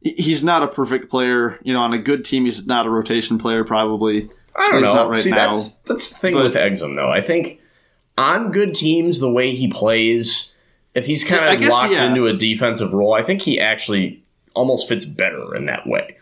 he's 0.01 0.43
not 0.43 0.63
a 0.63 0.69
perfect 0.69 1.09
player. 1.09 1.59
You 1.63 1.73
know, 1.73 1.81
on 1.81 1.93
a 1.93 1.99
good 1.99 2.25
team, 2.25 2.45
he's 2.45 2.67
not 2.67 2.87
a 2.87 2.91
rotation 2.91 3.39
player. 3.39 3.65
Probably. 3.65 4.29
I 4.55 4.71
don't 4.71 4.83
know. 4.83 5.09
right 5.09 5.23
See, 5.23 5.31
now, 5.31 5.53
that's 5.53 5.79
that's 5.81 6.11
the 6.11 6.19
thing 6.19 6.35
but- 6.35 6.45
with 6.45 6.55
Exum, 6.55 6.95
though. 6.95 7.11
I 7.11 7.21
think 7.21 7.61
on 8.19 8.51
good 8.53 8.75
teams, 8.75 9.21
the 9.21 9.31
way 9.31 9.55
he 9.55 9.69
plays, 9.69 10.55
if 10.95 11.07
he's 11.07 11.25
kind 11.25 11.55
of 11.55 11.59
guess, 11.61 11.71
locked 11.71 11.93
yeah. 11.93 12.09
into 12.09 12.27
a 12.27 12.35
defensive 12.35 12.93
role, 12.93 13.15
I 13.15 13.23
think 13.23 13.41
he 13.41 13.59
actually 13.59 14.22
almost 14.55 14.89
fits 14.89 15.05
better 15.05 15.55
in 15.55 15.67
that 15.67 15.87
way. 15.87 16.17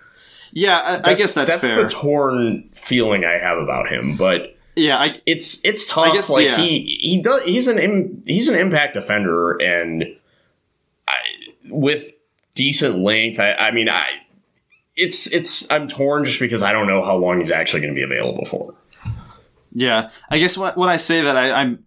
Yeah, 0.53 1.01
I, 1.05 1.11
I 1.11 1.15
guess 1.15 1.35
that's, 1.35 1.57
fair. 1.59 1.83
the 1.83 1.89
torn 1.89 2.69
feeling 2.73 3.25
I 3.25 3.39
have 3.39 3.59
about 3.59 3.89
him, 3.89 4.17
but 4.17 4.59
yeah, 4.77 4.99
I 4.99 5.21
it's 5.27 5.65
it's 5.65 5.87
tough. 5.87 6.13
guess, 6.13 6.29
like 6.29 6.47
yeah. 6.47 6.57
he 6.57 6.81
he 7.01 7.23
does 7.23 7.43
he's 7.45 7.69
an 7.69 7.79
Im, 7.79 8.23
he's 8.27 8.49
an 8.49 8.57
impact 8.57 8.95
defender, 8.95 9.53
and 9.53 10.05
I, 11.07 11.19
with 11.71 12.11
decent 12.55 12.99
length. 12.99 13.39
I, 13.39 13.53
I 13.53 13.71
mean, 13.71 13.89
I 13.89 14.07
it's 14.97 15.27
it's 15.33 15.71
I'm 15.71 15.89
torn 15.89 16.25
just 16.25 16.41
because 16.41 16.63
I 16.63 16.73
don't 16.73 16.87
know 16.87 17.05
how 17.05 17.17
long 17.17 17.39
he's 17.39 17.51
actually 17.51 17.81
going 17.81 17.95
to 17.95 17.99
be 17.99 18.03
available 18.03 18.45
for. 18.45 18.75
yeah. 19.73 20.11
I 20.31 20.39
guess 20.39 20.59
when, 20.59 20.73
when 20.75 20.89
I 20.89 20.97
say 20.97 21.23
that, 21.23 21.37
I, 21.37 21.53
I'm. 21.53 21.85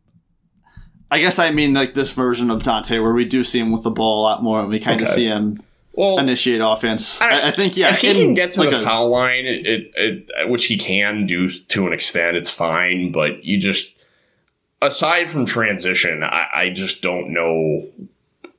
I 1.12 1.20
guess 1.20 1.38
I 1.38 1.52
mean 1.52 1.76
like 1.76 1.94
this 1.94 2.12
version 2.12 2.50
of 2.50 2.64
Dante, 2.64 2.98
where 2.98 3.14
we 3.14 3.26
do 3.26 3.44
see 3.44 3.60
him 3.60 3.72
with 3.72 3.84
the 3.84 3.92
ball 3.92 4.22
a 4.22 4.24
lot 4.24 4.42
more, 4.42 4.62
and 4.62 4.70
we 4.70 4.80
kind 4.80 5.00
of 5.00 5.08
see 5.08 5.26
him 5.26 5.62
Well, 5.94 6.18
initiate 6.18 6.62
offense. 6.62 7.22
I- 7.22 7.50
I, 7.50 7.52
think 7.52 7.78
yeah, 7.78 7.92
if 7.92 8.00
he 8.02 8.10
in, 8.10 8.16
can 8.16 8.34
get 8.34 8.52
to 8.52 8.62
like 8.62 8.72
the 8.72 8.82
a- 8.82 8.84
foul 8.84 9.10
line, 9.10 9.46
it, 9.46 9.66
it, 9.66 9.92
it, 9.96 10.50
which 10.50 10.66
he 10.66 10.78
can 10.78 11.26
do 11.28 11.50
to 11.50 11.88
an 11.88 11.94
extent, 11.94 12.36
it's 12.36 12.50
fine. 12.50 13.12
But 13.12 13.44
you 13.44 13.60
just, 13.60 13.96
aside 14.82 15.30
from 15.30 15.46
transition, 15.46 16.24
I, 16.24 16.48
I 16.54 16.70
just 16.74 17.02
don't 17.04 17.32
know 17.32 17.88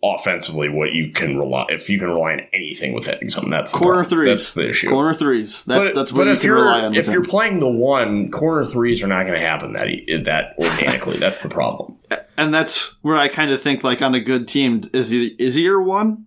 offensively 0.04 0.68
what 0.68 0.92
you 0.92 1.10
can 1.10 1.38
rely 1.38 1.64
if 1.70 1.88
you 1.88 1.98
can 1.98 2.08
rely 2.08 2.34
on 2.34 2.40
anything 2.52 2.92
with 2.92 3.06
Exum. 3.06 3.48
That's 3.48 3.72
corner 3.72 4.04
threes. 4.04 4.28
That's 4.28 4.54
the 4.54 4.68
issue. 4.68 4.90
Corner 4.90 5.14
threes. 5.14 5.64
That's 5.64 5.88
but, 5.88 5.94
that's 5.94 6.12
what 6.12 6.26
you 6.26 6.36
can 6.36 6.50
rely 6.50 6.80
on. 6.82 6.94
if 6.94 7.06
you're 7.06 7.24
him. 7.24 7.30
playing 7.30 7.60
the 7.60 7.68
one, 7.68 8.30
corner 8.30 8.66
threes 8.66 9.02
are 9.02 9.06
not 9.06 9.22
going 9.26 9.40
to 9.40 9.46
happen 9.46 9.72
that 9.72 9.88
that 10.24 10.54
organically. 10.58 11.16
that's 11.16 11.42
the 11.42 11.48
problem. 11.48 11.98
and 12.36 12.52
that's 12.52 12.94
where 13.02 13.16
I 13.16 13.28
kind 13.28 13.50
of 13.50 13.62
think 13.62 13.82
like 13.82 14.02
on 14.02 14.14
a 14.14 14.20
good 14.20 14.46
team, 14.46 14.82
is 14.92 15.10
he 15.10 15.34
is 15.38 15.54
he 15.54 15.62
your 15.62 15.80
one, 15.82 16.26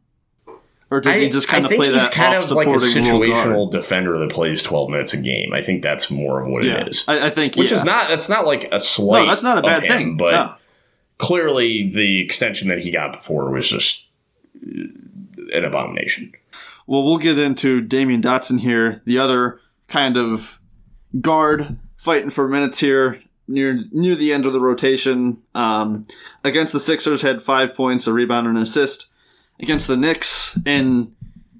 or 0.89 1.01
does 1.01 1.15
he 1.17 1.29
just 1.29 1.47
kind 1.47 1.65
of 1.65 1.69
think 1.69 1.79
play 1.81 1.91
he's 1.91 2.03
that 2.09 2.13
kind 2.13 2.35
of 2.37 2.49
like 2.51 2.67
a 2.67 2.79
supporting 2.79 3.03
role 3.11 3.25
guard? 3.25 3.47
situational 3.47 3.71
defender 3.71 4.17
that 4.19 4.31
plays 4.31 4.63
12 4.63 4.89
minutes 4.89 5.13
a 5.13 5.21
game. 5.21 5.51
I 5.53 5.61
think 5.61 5.81
that's 5.83 6.09
more 6.09 6.41
of 6.41 6.49
what 6.49 6.63
Yeah, 6.63 6.81
it 6.81 6.87
is. 6.89 7.03
I, 7.07 7.27
I 7.27 7.29
think 7.29 7.55
which 7.55 7.71
yeah. 7.71 7.77
is 7.77 7.85
not 7.85 8.07
that's 8.07 8.29
not 8.29 8.45
like 8.45 8.69
a 8.71 8.79
slight. 8.79 9.23
no, 9.23 9.29
that's 9.29 9.43
not 9.43 9.57
a 9.57 9.61
bad 9.61 9.83
him, 9.83 9.89
thing. 9.97 10.17
but 10.17 10.31
No. 10.31 10.55
clearly 11.17 11.91
the 11.93 12.21
extension 12.23 12.67
that 12.69 12.79
he 12.79 12.91
got 12.91 13.13
before 13.13 13.49
was 13.51 13.67
just 13.69 14.09
uh, 14.65 14.81
an 15.53 15.65
abomination. 15.65 16.31
Well, 16.85 17.03
we'll 17.03 17.17
get 17.17 17.37
into 17.37 17.81
Damyean 17.81 18.21
Dotson 18.21 18.59
here, 18.61 19.01
the 19.05 19.17
other 19.17 19.59
kind 19.89 20.15
of 20.17 20.59
guard 21.19 21.77
fighting 21.97 22.29
for 22.29 22.47
minutes 22.47 22.79
here 22.79 23.19
near 23.49 23.77
near 23.91 24.15
the 24.15 24.31
end 24.31 24.45
of 24.45 24.53
the 24.53 24.59
rotation. 24.61 25.41
Um, 25.53 26.03
against 26.45 26.71
the 26.73 26.79
Sixers, 26.79 27.21
had 27.23 27.41
five 27.41 27.75
points, 27.75 28.07
a 28.07 28.13
rebound, 28.13 28.47
and 28.47 28.55
an 28.57 28.63
assist. 28.63 29.07
Against 29.59 29.87
the 29.87 29.97
Knicks 29.97 30.57
in 30.65 31.15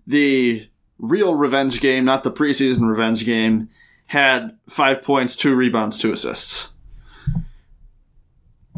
the 0.06 0.70
real 1.00 1.36
revenge 1.36 1.82
game, 1.82 2.06
not 2.06 2.24
the 2.24 2.32
preseason 2.32 2.88
revenge 2.88 3.26
game, 3.26 3.70
had 4.08 4.58
five 4.70 5.04
points, 5.04 5.36
two 5.36 5.56
rebounds, 5.56 6.00
two 6.00 6.12
assists. 6.12 6.74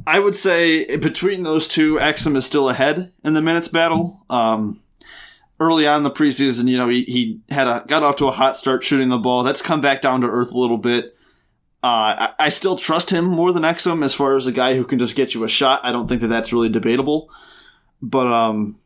I 0.08 0.20
would 0.20 0.36
say 0.36 0.98
between 0.98 1.44
those 1.44 1.68
two, 1.68 1.96
Exum 1.96 2.36
is 2.36 2.46
still 2.46 2.70
ahead 2.70 3.12
in 3.24 3.34
the 3.34 3.42
minutes 3.42 3.68
battle. 3.68 4.26
Um, 4.30 4.82
early 5.60 5.86
on 5.86 5.98
in 5.98 6.04
the 6.04 6.12
preseason, 6.12 6.68
you 6.68 6.78
know, 6.78 6.90
he, 6.90 7.04
he 7.04 7.42
had 7.50 7.68
a 7.68 7.84
got 7.88 8.02
off 8.02 8.16
to 8.16 8.28
a 8.28 8.32
hot 8.32 8.58
start 8.58 8.84
shooting 8.84 9.10
the 9.10 9.18
ball. 9.18 9.44
That's 9.44 9.62
come 9.62 9.82
back 9.82 10.02
down 10.02 10.22
to 10.22 10.28
earth 10.28 10.52
a 10.52 10.58
little 10.58 10.78
bit. 10.78 11.16
Uh, 11.84 11.88
I, 11.88 12.34
I 12.40 12.50
still 12.50 12.76
trust 12.76 13.12
him 13.12 13.26
more 13.26 13.54
than 13.54 13.64
Exum 13.64 14.04
as 14.04 14.16
far 14.16 14.36
as 14.36 14.48
a 14.48 14.52
guy 14.52 14.76
who 14.76 14.84
can 14.84 15.00
just 15.00 15.16
get 15.16 15.34
you 15.34 15.44
a 15.44 15.50
shot. 15.50 15.82
I 15.84 15.92
don't 15.92 16.08
think 16.08 16.22
that 16.22 16.28
that's 16.28 16.52
really 16.52 16.70
debatable. 16.70 17.30
But 18.02 18.28
um, 18.28 18.79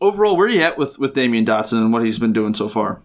overall, 0.00 0.36
where 0.36 0.46
are 0.46 0.50
you 0.50 0.60
at 0.60 0.78
with 0.78 0.98
with 0.98 1.14
Damyean 1.14 1.46
Dotson 1.46 1.78
and 1.78 1.92
what 1.92 2.04
he's 2.04 2.18
been 2.18 2.32
doing 2.32 2.54
so 2.54 2.68
far? 2.68 3.00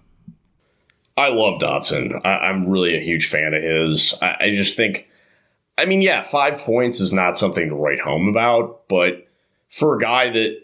I 1.16 1.28
love 1.30 1.60
Dotson. 1.60 2.20
I, 2.26 2.38
I'm 2.48 2.68
really 2.68 2.98
a 2.98 3.02
huge 3.02 3.28
fan 3.28 3.54
of 3.54 3.62
his. 3.62 4.16
I, 4.22 4.36
I 4.46 4.54
just 4.54 4.76
think, 4.76 5.08
I 5.78 5.86
mean, 5.86 6.02
yeah, 6.02 6.24
five 6.24 6.58
points 6.60 7.00
is 7.00 7.14
not 7.14 7.38
something 7.38 7.70
to 7.70 7.76
write 7.76 8.00
home 8.00 8.28
about, 8.28 8.88
but 8.88 9.28
for 9.70 9.96
a 9.96 10.00
guy 10.00 10.32
that 10.32 10.58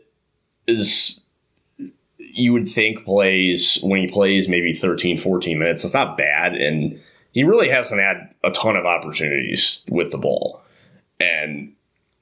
is 0.68 1.24
you 2.18 2.54
would 2.54 2.70
think 2.70 3.04
plays 3.04 3.80
when 3.82 4.00
he 4.00 4.08
plays 4.08 4.48
maybe 4.48 4.72
13 4.72 5.18
14 5.18 5.58
minutes 5.58 5.84
it's 5.84 5.94
not 5.94 6.16
bad 6.18 6.54
and 6.54 7.00
he 7.32 7.44
really 7.44 7.70
hasn't 7.70 8.00
had 8.00 8.34
a 8.44 8.52
ton 8.52 8.76
of 8.76 8.86
opportunities 8.86 9.86
with 9.90 10.12
the 10.12 10.18
ball 10.18 10.62
and 11.20 11.74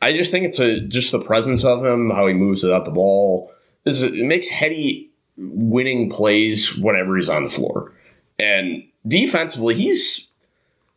i 0.02 0.16
just 0.16 0.32
think 0.32 0.45
it's 0.45 0.60
a 0.60 0.80
just 0.80 1.12
the 1.12 1.20
presence 1.20 1.66
of 1.66 1.84
him 1.84 2.10
how 2.10 2.26
he 2.26 2.34
moves 2.34 2.64
without 2.64 2.86
the 2.86 2.91
ball 2.91 3.52
is, 3.88 4.04
it 4.04 4.26
makes 4.26 4.48
Hetty 4.48 5.10
winning 5.38 6.10
plays 6.10 6.76
whenever 6.76 7.16
he's 7.16 7.30
on 7.30 7.44
the 7.44 7.50
floor. 7.50 7.92
And 8.40 8.84
defensively 9.08 9.76
he's 9.76 10.32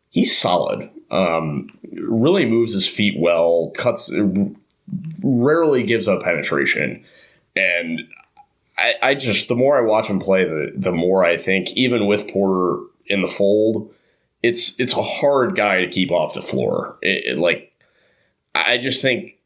he's 0.09 0.35
solid. 0.35 0.89
Um, 1.09 1.69
really 1.93 2.45
moves 2.45 2.73
his 2.73 2.87
feet 2.87 3.15
well 3.19 3.71
cuts 3.75 4.11
rarely 5.23 5.83
gives 5.83 6.07
up 6.07 6.23
penetration. 6.23 7.03
And 7.55 8.01
I, 8.77 8.95
I 9.01 9.15
just 9.15 9.47
the 9.47 9.55
more 9.55 9.77
I 9.77 9.81
watch 9.81 10.07
him 10.07 10.19
play, 10.19 10.45
the 10.45 10.73
the 10.75 10.91
more 10.91 11.23
I 11.23 11.37
think 11.37 11.71
even 11.71 12.07
with 12.07 12.27
Porter 12.27 12.81
in 13.07 13.21
the 13.21 13.27
fold, 13.27 13.93
it's 14.43 14.79
it's 14.79 14.93
a 14.93 15.03
hard 15.03 15.55
guy 15.55 15.81
to 15.81 15.89
keep 15.89 16.11
off 16.11 16.33
the 16.33 16.41
floor. 16.41 16.97
It, 17.01 17.33
it, 17.33 17.37
like 17.37 17.73
I 18.55 18.77
just 18.77 19.01
think 19.01 19.37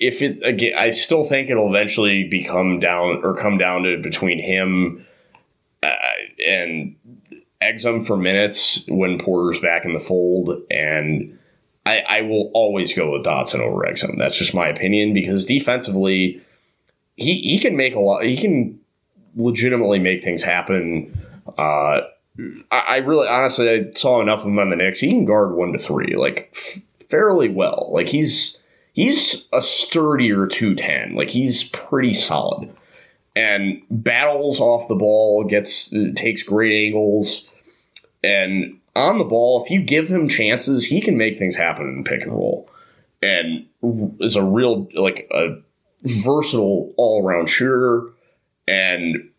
if 0.00 0.22
it 0.22 0.40
again, 0.44 0.74
I 0.76 0.90
still 0.90 1.24
think 1.24 1.50
it'll 1.50 1.68
eventually 1.68 2.24
become 2.24 2.80
down 2.80 3.20
or 3.22 3.36
come 3.36 3.58
down 3.58 3.82
to 3.82 4.00
between 4.00 4.38
him 4.42 5.06
uh, 5.82 5.88
and 6.46 6.96
Exum 7.62 8.06
for 8.06 8.16
minutes 8.16 8.86
when 8.88 9.18
Porter's 9.18 9.60
back 9.60 9.84
in 9.84 9.92
the 9.92 10.00
fold, 10.00 10.62
and 10.70 11.38
I, 11.84 11.98
I 11.98 12.20
will 12.22 12.50
always 12.54 12.94
go 12.94 13.12
with 13.12 13.24
Dotson 13.24 13.60
over 13.60 13.82
Exum. 13.82 14.16
That's 14.16 14.38
just 14.38 14.54
my 14.54 14.68
opinion 14.68 15.12
because 15.12 15.46
defensively 15.46 16.40
he 17.16 17.40
he 17.40 17.58
can 17.58 17.76
make 17.76 17.94
a 17.94 18.00
lot. 18.00 18.24
He 18.24 18.36
can 18.36 18.78
legitimately 19.34 19.98
make 19.98 20.22
things 20.22 20.42
happen. 20.42 21.18
Uh, 21.56 22.02
I, 22.70 22.78
I, 22.88 22.96
really, 22.98 23.26
honestly, 23.26 23.68
I 23.68 23.90
saw 23.94 24.20
enough 24.20 24.40
of 24.40 24.46
him 24.46 24.58
on 24.58 24.70
the 24.70 24.76
Knicks. 24.76 25.00
He 25.00 25.08
can 25.08 25.24
guard 25.24 25.54
one 25.54 25.72
to 25.72 25.78
three, 25.78 26.14
like 26.16 26.52
f- 26.54 26.82
fairly 27.08 27.48
well. 27.48 27.90
Like 27.92 28.08
he's 28.08 28.57
he's 28.98 29.48
a 29.52 29.62
sturdier 29.62 30.46
two 30.46 30.74
ten. 30.74 31.14
Like 31.14 31.30
he's 31.30 31.68
pretty 31.70 32.12
solid 32.12 32.70
and 33.38 33.82
battles 33.88 34.60
off 34.60 34.88
the 34.88 34.94
ball. 34.94 35.44
Gets 35.44 35.92
uh, 35.94 36.12
takes 36.14 36.42
great 36.42 36.86
angles 36.86 37.48
and 38.22 38.78
on 38.96 39.18
the 39.18 39.24
ball. 39.24 39.62
If 39.62 39.70
you 39.70 39.80
give 39.80 40.08
him 40.08 40.28
chances, 40.28 40.86
he 40.86 41.00
can 41.00 41.16
make 41.16 41.38
things 41.38 41.54
happen 41.54 41.86
in 41.86 42.04
pick 42.04 42.22
and 42.22 42.32
roll. 42.32 42.68
And 43.22 43.66
is 44.20 44.36
a 44.36 44.42
real 44.42 44.88
like 44.94 45.28
a 45.32 45.56
versatile 46.02 46.92
all 46.96 47.24
around 47.24 47.48
shooter, 47.48 48.04
and 48.66 49.30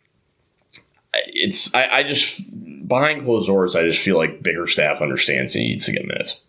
it's 1.14 1.74
I, 1.74 1.88
I, 1.88 2.04
just 2.04 2.42
behind 2.88 3.24
closed 3.24 3.48
doors. 3.48 3.76
I 3.76 3.84
just 3.84 4.02
feel 4.02 4.18
like 4.18 4.44
Bickerstaff 4.44 5.02
understands 5.02 5.54
he 5.54 5.62
needs 5.62 5.86
to 5.86 5.94
get 5.94 6.06
minutes. 6.06 6.44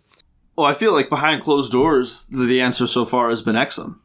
Well, 0.60 0.68
I 0.68 0.74
feel 0.74 0.92
like 0.92 1.08
behind 1.08 1.42
closed 1.42 1.72
doors, 1.72 2.26
the 2.26 2.60
answer 2.60 2.86
so 2.86 3.06
far 3.06 3.30
has 3.30 3.40
been 3.40 3.56
Exum. 3.56 3.98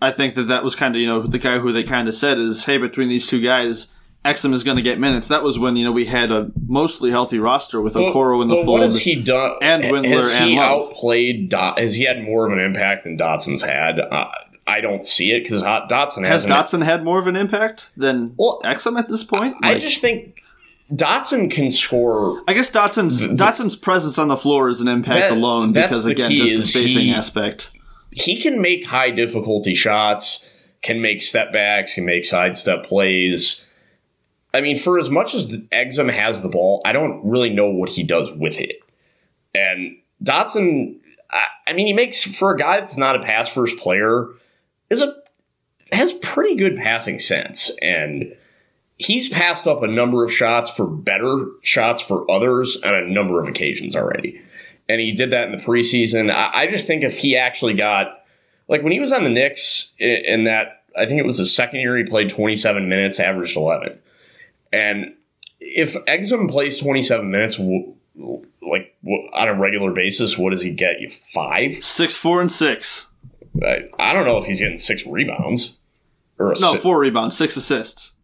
I 0.00 0.12
think 0.12 0.34
that 0.34 0.44
that 0.44 0.62
was 0.62 0.76
kind 0.76 0.94
of 0.94 1.00
you 1.00 1.06
know 1.08 1.22
the 1.22 1.36
guy 1.38 1.58
who 1.58 1.72
they 1.72 1.82
kind 1.82 2.06
of 2.06 2.14
said 2.14 2.38
is 2.38 2.64
hey 2.64 2.78
between 2.78 3.08
these 3.08 3.26
two 3.26 3.40
guys. 3.40 3.92
Exum 4.24 4.52
is 4.52 4.62
going 4.62 4.76
to 4.76 4.82
get 4.84 5.00
minutes. 5.00 5.26
That 5.26 5.42
was 5.42 5.58
when 5.58 5.74
you 5.74 5.84
know 5.84 5.90
we 5.90 6.06
had 6.06 6.30
a 6.30 6.52
mostly 6.68 7.10
healthy 7.10 7.40
roster 7.40 7.80
with 7.80 7.94
Okoro 7.94 8.40
in 8.40 8.46
the 8.46 8.54
fold. 8.54 8.68
What 8.68 8.82
has 8.82 9.00
he 9.00 9.20
done? 9.20 9.56
And 9.60 9.82
Windler 9.82 10.14
has 10.20 10.32
and 10.34 10.50
he 10.50 10.56
Love. 10.56 10.82
outplayed? 10.82 11.48
Dot, 11.48 11.80
has 11.80 11.96
he 11.96 12.04
had 12.04 12.22
more 12.22 12.46
of 12.46 12.52
an 12.52 12.60
impact 12.60 13.02
than 13.02 13.18
Dotson's 13.18 13.62
had? 13.62 13.98
Uh, 13.98 14.26
I 14.64 14.80
don't 14.80 15.04
see 15.04 15.32
it 15.32 15.42
because 15.42 15.62
Dotson 15.62 16.24
has. 16.24 16.46
Dotson 16.46 16.84
had 16.84 17.02
more 17.02 17.18
of 17.18 17.26
an 17.26 17.34
impact 17.34 17.90
than 17.96 18.34
Well, 18.36 18.60
Exum 18.64 18.96
at 18.96 19.08
this 19.08 19.24
point. 19.24 19.56
I 19.60 19.72
Like, 19.72 19.82
just 19.82 20.00
think 20.00 20.40
Dotson 20.92 21.50
can 21.50 21.68
score. 21.70 22.40
I 22.46 22.54
guess 22.54 22.70
Dotson's 22.70 23.26
Dotson's 23.28 23.74
presence 23.76 24.18
on 24.18 24.28
the 24.28 24.36
floor 24.36 24.68
is 24.68 24.80
an 24.80 24.88
impact 24.88 25.30
That- 25.30 25.32
alone 25.32 25.72
because 25.72 26.06
again, 26.06 26.30
just 26.36 26.54
the 26.54 26.62
spacing 26.62 27.06
he- 27.06 27.12
aspect. 27.12 27.72
He 28.12 28.40
can 28.40 28.62
make 28.62 28.86
high 28.86 29.10
difficulty 29.10 29.74
shots, 29.74 30.48
can 30.82 31.02
make 31.02 31.20
step 31.22 31.52
backs, 31.52 31.94
can 31.94 32.06
make 32.06 32.24
sidestep 32.24 32.84
plays. 32.84 33.66
I 34.54 34.60
mean, 34.62 34.76
for 34.78 34.98
as 34.98 35.10
much 35.10 35.34
as 35.34 35.48
Exum 35.72 36.10
has 36.10 36.40
the 36.40 36.48
ball, 36.48 36.80
I 36.86 36.92
don't 36.92 37.20
really 37.28 37.50
know 37.50 37.68
what 37.68 37.90
he 37.90 38.02
does 38.02 38.32
with 38.32 38.58
it. 38.58 38.76
And 39.54 39.98
Dotson, 40.24 40.96
I, 41.30 41.42
I 41.66 41.72
mean, 41.74 41.86
he 41.88 41.92
makes 41.92 42.22
for 42.22 42.54
a 42.54 42.58
guy 42.58 42.80
that's 42.80 42.96
not 42.96 43.16
a 43.16 43.22
pass 43.22 43.48
first 43.50 43.76
player, 43.78 44.28
is 44.88 45.02
a 45.02 45.14
has 45.92 46.12
pretty 46.14 46.56
good 46.56 46.76
passing 46.76 47.18
sense, 47.18 47.70
and 47.82 48.34
he's 48.98 49.28
passed 49.28 49.66
up 49.66 49.82
a 49.82 49.86
number 49.86 50.24
of 50.24 50.32
shots 50.32 50.70
for 50.70 50.86
better 50.86 51.46
shots 51.62 52.00
for 52.02 52.28
others 52.30 52.80
on 52.82 52.94
a 52.94 53.06
number 53.06 53.40
of 53.40 53.48
occasions 53.48 53.94
already. 53.94 54.40
And 54.88 55.00
he 55.00 55.12
did 55.12 55.32
that 55.32 55.48
in 55.48 55.52
the 55.58 55.62
preseason. 55.64 56.32
I, 56.32 56.62
I 56.62 56.66
just 56.70 56.86
think 56.86 57.02
if 57.02 57.16
he 57.18 57.36
actually 57.36 57.74
got 57.74 58.24
like 58.68 58.82
when 58.82 58.92
he 58.92 59.00
was 59.00 59.12
on 59.12 59.24
the 59.24 59.30
Knicks 59.30 59.94
in, 59.98 60.22
in 60.24 60.44
that 60.44 60.82
I 60.98 61.06
think 61.06 61.18
it 61.20 61.26
was 61.26 61.38
the 61.38 61.46
second 61.46 61.80
year 61.80 61.96
he 61.96 62.04
played 62.04 62.30
27 62.30 62.88
minutes, 62.88 63.20
averaged 63.20 63.56
11. 63.56 63.98
And 64.72 65.14
if 65.60 65.94
Exum 66.06 66.48
plays 66.50 66.78
27 66.80 67.30
minutes, 67.30 67.58
like 67.58 68.96
on 69.34 69.48
a 69.48 69.54
regular 69.54 69.92
basis, 69.92 70.38
what 70.38 70.50
does 70.50 70.62
he 70.62 70.70
get? 70.70 71.00
You 71.00 71.10
five? 71.10 71.74
Six, 71.84 72.16
four, 72.16 72.40
and 72.40 72.50
six. 72.50 73.08
I, 73.62 73.88
I 73.98 74.12
don't 74.12 74.24
know 74.26 74.36
if 74.38 74.44
he's 74.44 74.60
getting 74.60 74.78
six 74.78 75.06
rebounds 75.06 75.76
or 76.38 76.48
No, 76.60 76.72
si- 76.72 76.78
four 76.78 76.98
rebounds, 76.98 77.36
six 77.36 77.56
assists. 77.56 78.15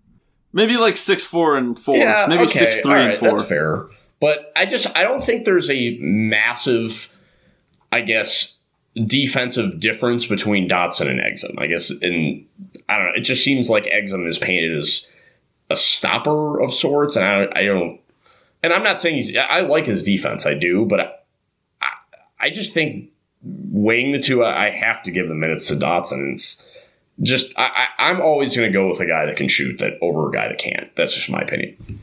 Maybe 0.52 0.76
like 0.76 0.96
six, 0.96 1.24
four, 1.24 1.56
and 1.56 1.78
four. 1.78 1.96
Yeah, 1.96 2.26
Maybe 2.28 2.44
okay, 2.44 2.52
six, 2.52 2.80
three, 2.80 2.92
all 2.92 3.00
and 3.00 3.16
four. 3.16 3.36
That's 3.36 3.48
fair. 3.48 3.86
But 4.20 4.52
I 4.54 4.66
just 4.66 4.86
I 4.96 5.02
don't 5.02 5.22
think 5.22 5.44
there's 5.44 5.70
a 5.70 5.96
massive, 6.00 7.12
I 7.90 8.02
guess, 8.02 8.60
defensive 9.06 9.80
difference 9.80 10.26
between 10.26 10.68
Dotson 10.68 11.08
and 11.10 11.20
Exum. 11.20 11.58
I 11.58 11.66
guess 11.66 11.90
in 12.02 12.46
I 12.88 12.96
don't 12.96 13.06
know. 13.06 13.12
It 13.16 13.22
just 13.22 13.42
seems 13.42 13.70
like 13.70 13.84
Exum 13.84 14.26
is 14.28 14.38
painted 14.38 14.76
as 14.76 15.10
a 15.70 15.76
stopper 15.76 16.60
of 16.60 16.72
sorts, 16.72 17.16
and 17.16 17.24
I, 17.24 17.48
I 17.54 17.64
don't. 17.64 18.00
And 18.62 18.72
I'm 18.72 18.84
not 18.84 19.00
saying 19.00 19.16
he's. 19.16 19.36
I 19.36 19.60
like 19.60 19.86
his 19.86 20.04
defense. 20.04 20.46
I 20.46 20.54
do, 20.54 20.84
but 20.84 21.00
I, 21.00 21.12
I, 21.80 21.88
I 22.40 22.50
just 22.50 22.74
think 22.74 23.10
weighing 23.42 24.12
the 24.12 24.18
two, 24.18 24.44
I 24.44 24.66
I 24.66 24.70
have 24.70 25.02
to 25.04 25.10
give 25.10 25.28
the 25.28 25.34
minutes 25.34 25.66
to 25.68 25.74
Dotson. 25.74 26.32
It's 26.32 26.61
just 27.20 27.56
I, 27.58 27.86
I, 27.98 28.08
I'm 28.10 28.20
always 28.20 28.56
going 28.56 28.70
to 28.70 28.72
go 28.72 28.88
with 28.88 29.00
a 29.00 29.06
guy 29.06 29.26
that 29.26 29.36
can 29.36 29.48
shoot 29.48 29.78
that 29.78 29.98
over 30.00 30.28
a 30.28 30.32
guy 30.32 30.48
that 30.48 30.58
can't. 30.58 30.94
That's 30.96 31.14
just 31.14 31.28
my 31.30 31.40
opinion. 31.40 32.00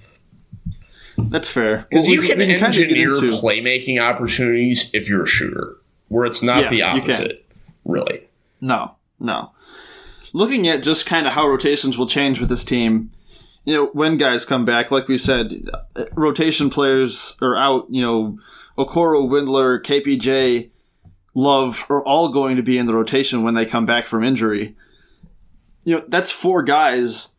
That's 1.18 1.49
fair. 1.49 1.86
Because 1.89 2.05
Well, 2.05 2.16
you 2.16 2.22
can 2.22 2.38
get 2.38 2.62
engineer 2.64 3.10
into- 3.10 3.32
playmaking 3.32 4.01
opportunities 4.01 4.89
if 4.93 5.10
you're 5.10 5.24
a 5.24 5.28
shooter, 5.28 5.76
where 6.07 6.26
it's 6.26 6.41
not 6.41 6.64
Yeah, 6.64 6.70
the 6.70 6.82
opposite, 6.84 7.45
really. 7.86 8.22
No, 8.62 8.95
no. 9.20 9.51
Looking 10.34 10.68
at 10.68 10.84
just 10.84 11.05
kind 11.05 11.28
of 11.28 11.34
how 11.34 11.47
rotations 11.47 11.97
will 11.97 12.07
change 12.07 12.39
with 12.39 12.49
this 12.49 12.64
team, 12.64 13.12
you 13.65 13.73
know, 13.73 13.86
when 13.88 14.18
guys 14.18 14.45
come 14.45 14.64
back, 14.64 14.91
like 14.91 15.07
we 15.07 15.18
said, 15.18 15.69
uh, 15.95 16.06
rotation 16.15 16.69
players 16.69 17.36
are 17.41 17.57
out. 17.57 17.88
You 17.90 18.02
know, 18.02 18.40
Okoro, 18.77 19.27
Windler, 19.27 19.84
KPJ, 19.84 20.69
Love 21.36 21.86
are 21.90 22.03
all 22.03 22.30
going 22.30 22.56
to 22.56 22.64
be 22.64 22.77
in 22.77 22.86
the 22.86 22.94
rotation 22.94 23.44
when 23.44 23.53
they 23.56 23.65
come 23.65 23.86
back 23.86 24.06
from 24.06 24.23
injury. 24.23 24.76
You 25.84 25.97
know, 25.97 26.06
that's 26.07 26.31
four 26.31 26.64
guys. 26.64 27.34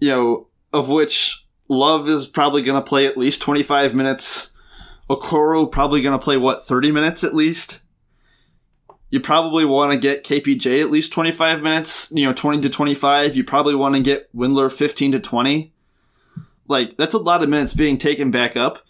You 0.00 0.08
know, 0.08 0.46
of 0.72 0.88
which 0.88 1.46
Love 1.68 2.08
is 2.08 2.26
probably 2.26 2.62
going 2.62 2.80
to 2.80 2.88
play 2.88 3.06
at 3.06 3.16
least 3.16 3.42
twenty 3.42 3.62
five 3.62 3.94
minutes. 3.94 4.52
Okoro 5.08 5.70
probably 5.70 6.02
going 6.02 6.18
to 6.18 6.24
play 6.24 6.36
what 6.36 6.66
thirty 6.66 6.92
minutes 6.92 7.24
at 7.24 7.34
least 7.34 7.82
you 9.10 9.18
probably 9.18 9.64
want 9.64 9.92
to 9.92 9.98
get 9.98 10.24
KPJ 10.24 10.80
at 10.80 10.90
least 10.90 11.12
25 11.12 11.62
minutes, 11.62 12.12
you 12.14 12.24
know, 12.24 12.32
20 12.32 12.62
to 12.62 12.70
25. 12.70 13.36
You 13.36 13.44
probably 13.44 13.74
want 13.74 13.96
to 13.96 14.00
get 14.00 14.34
Windler 14.34 14.72
15 14.72 15.12
to 15.12 15.20
20. 15.20 15.72
Like, 16.68 16.96
that's 16.96 17.14
a 17.14 17.18
lot 17.18 17.42
of 17.42 17.48
minutes 17.48 17.74
being 17.74 17.98
taken 17.98 18.30
back 18.30 18.56
up. 18.56 18.86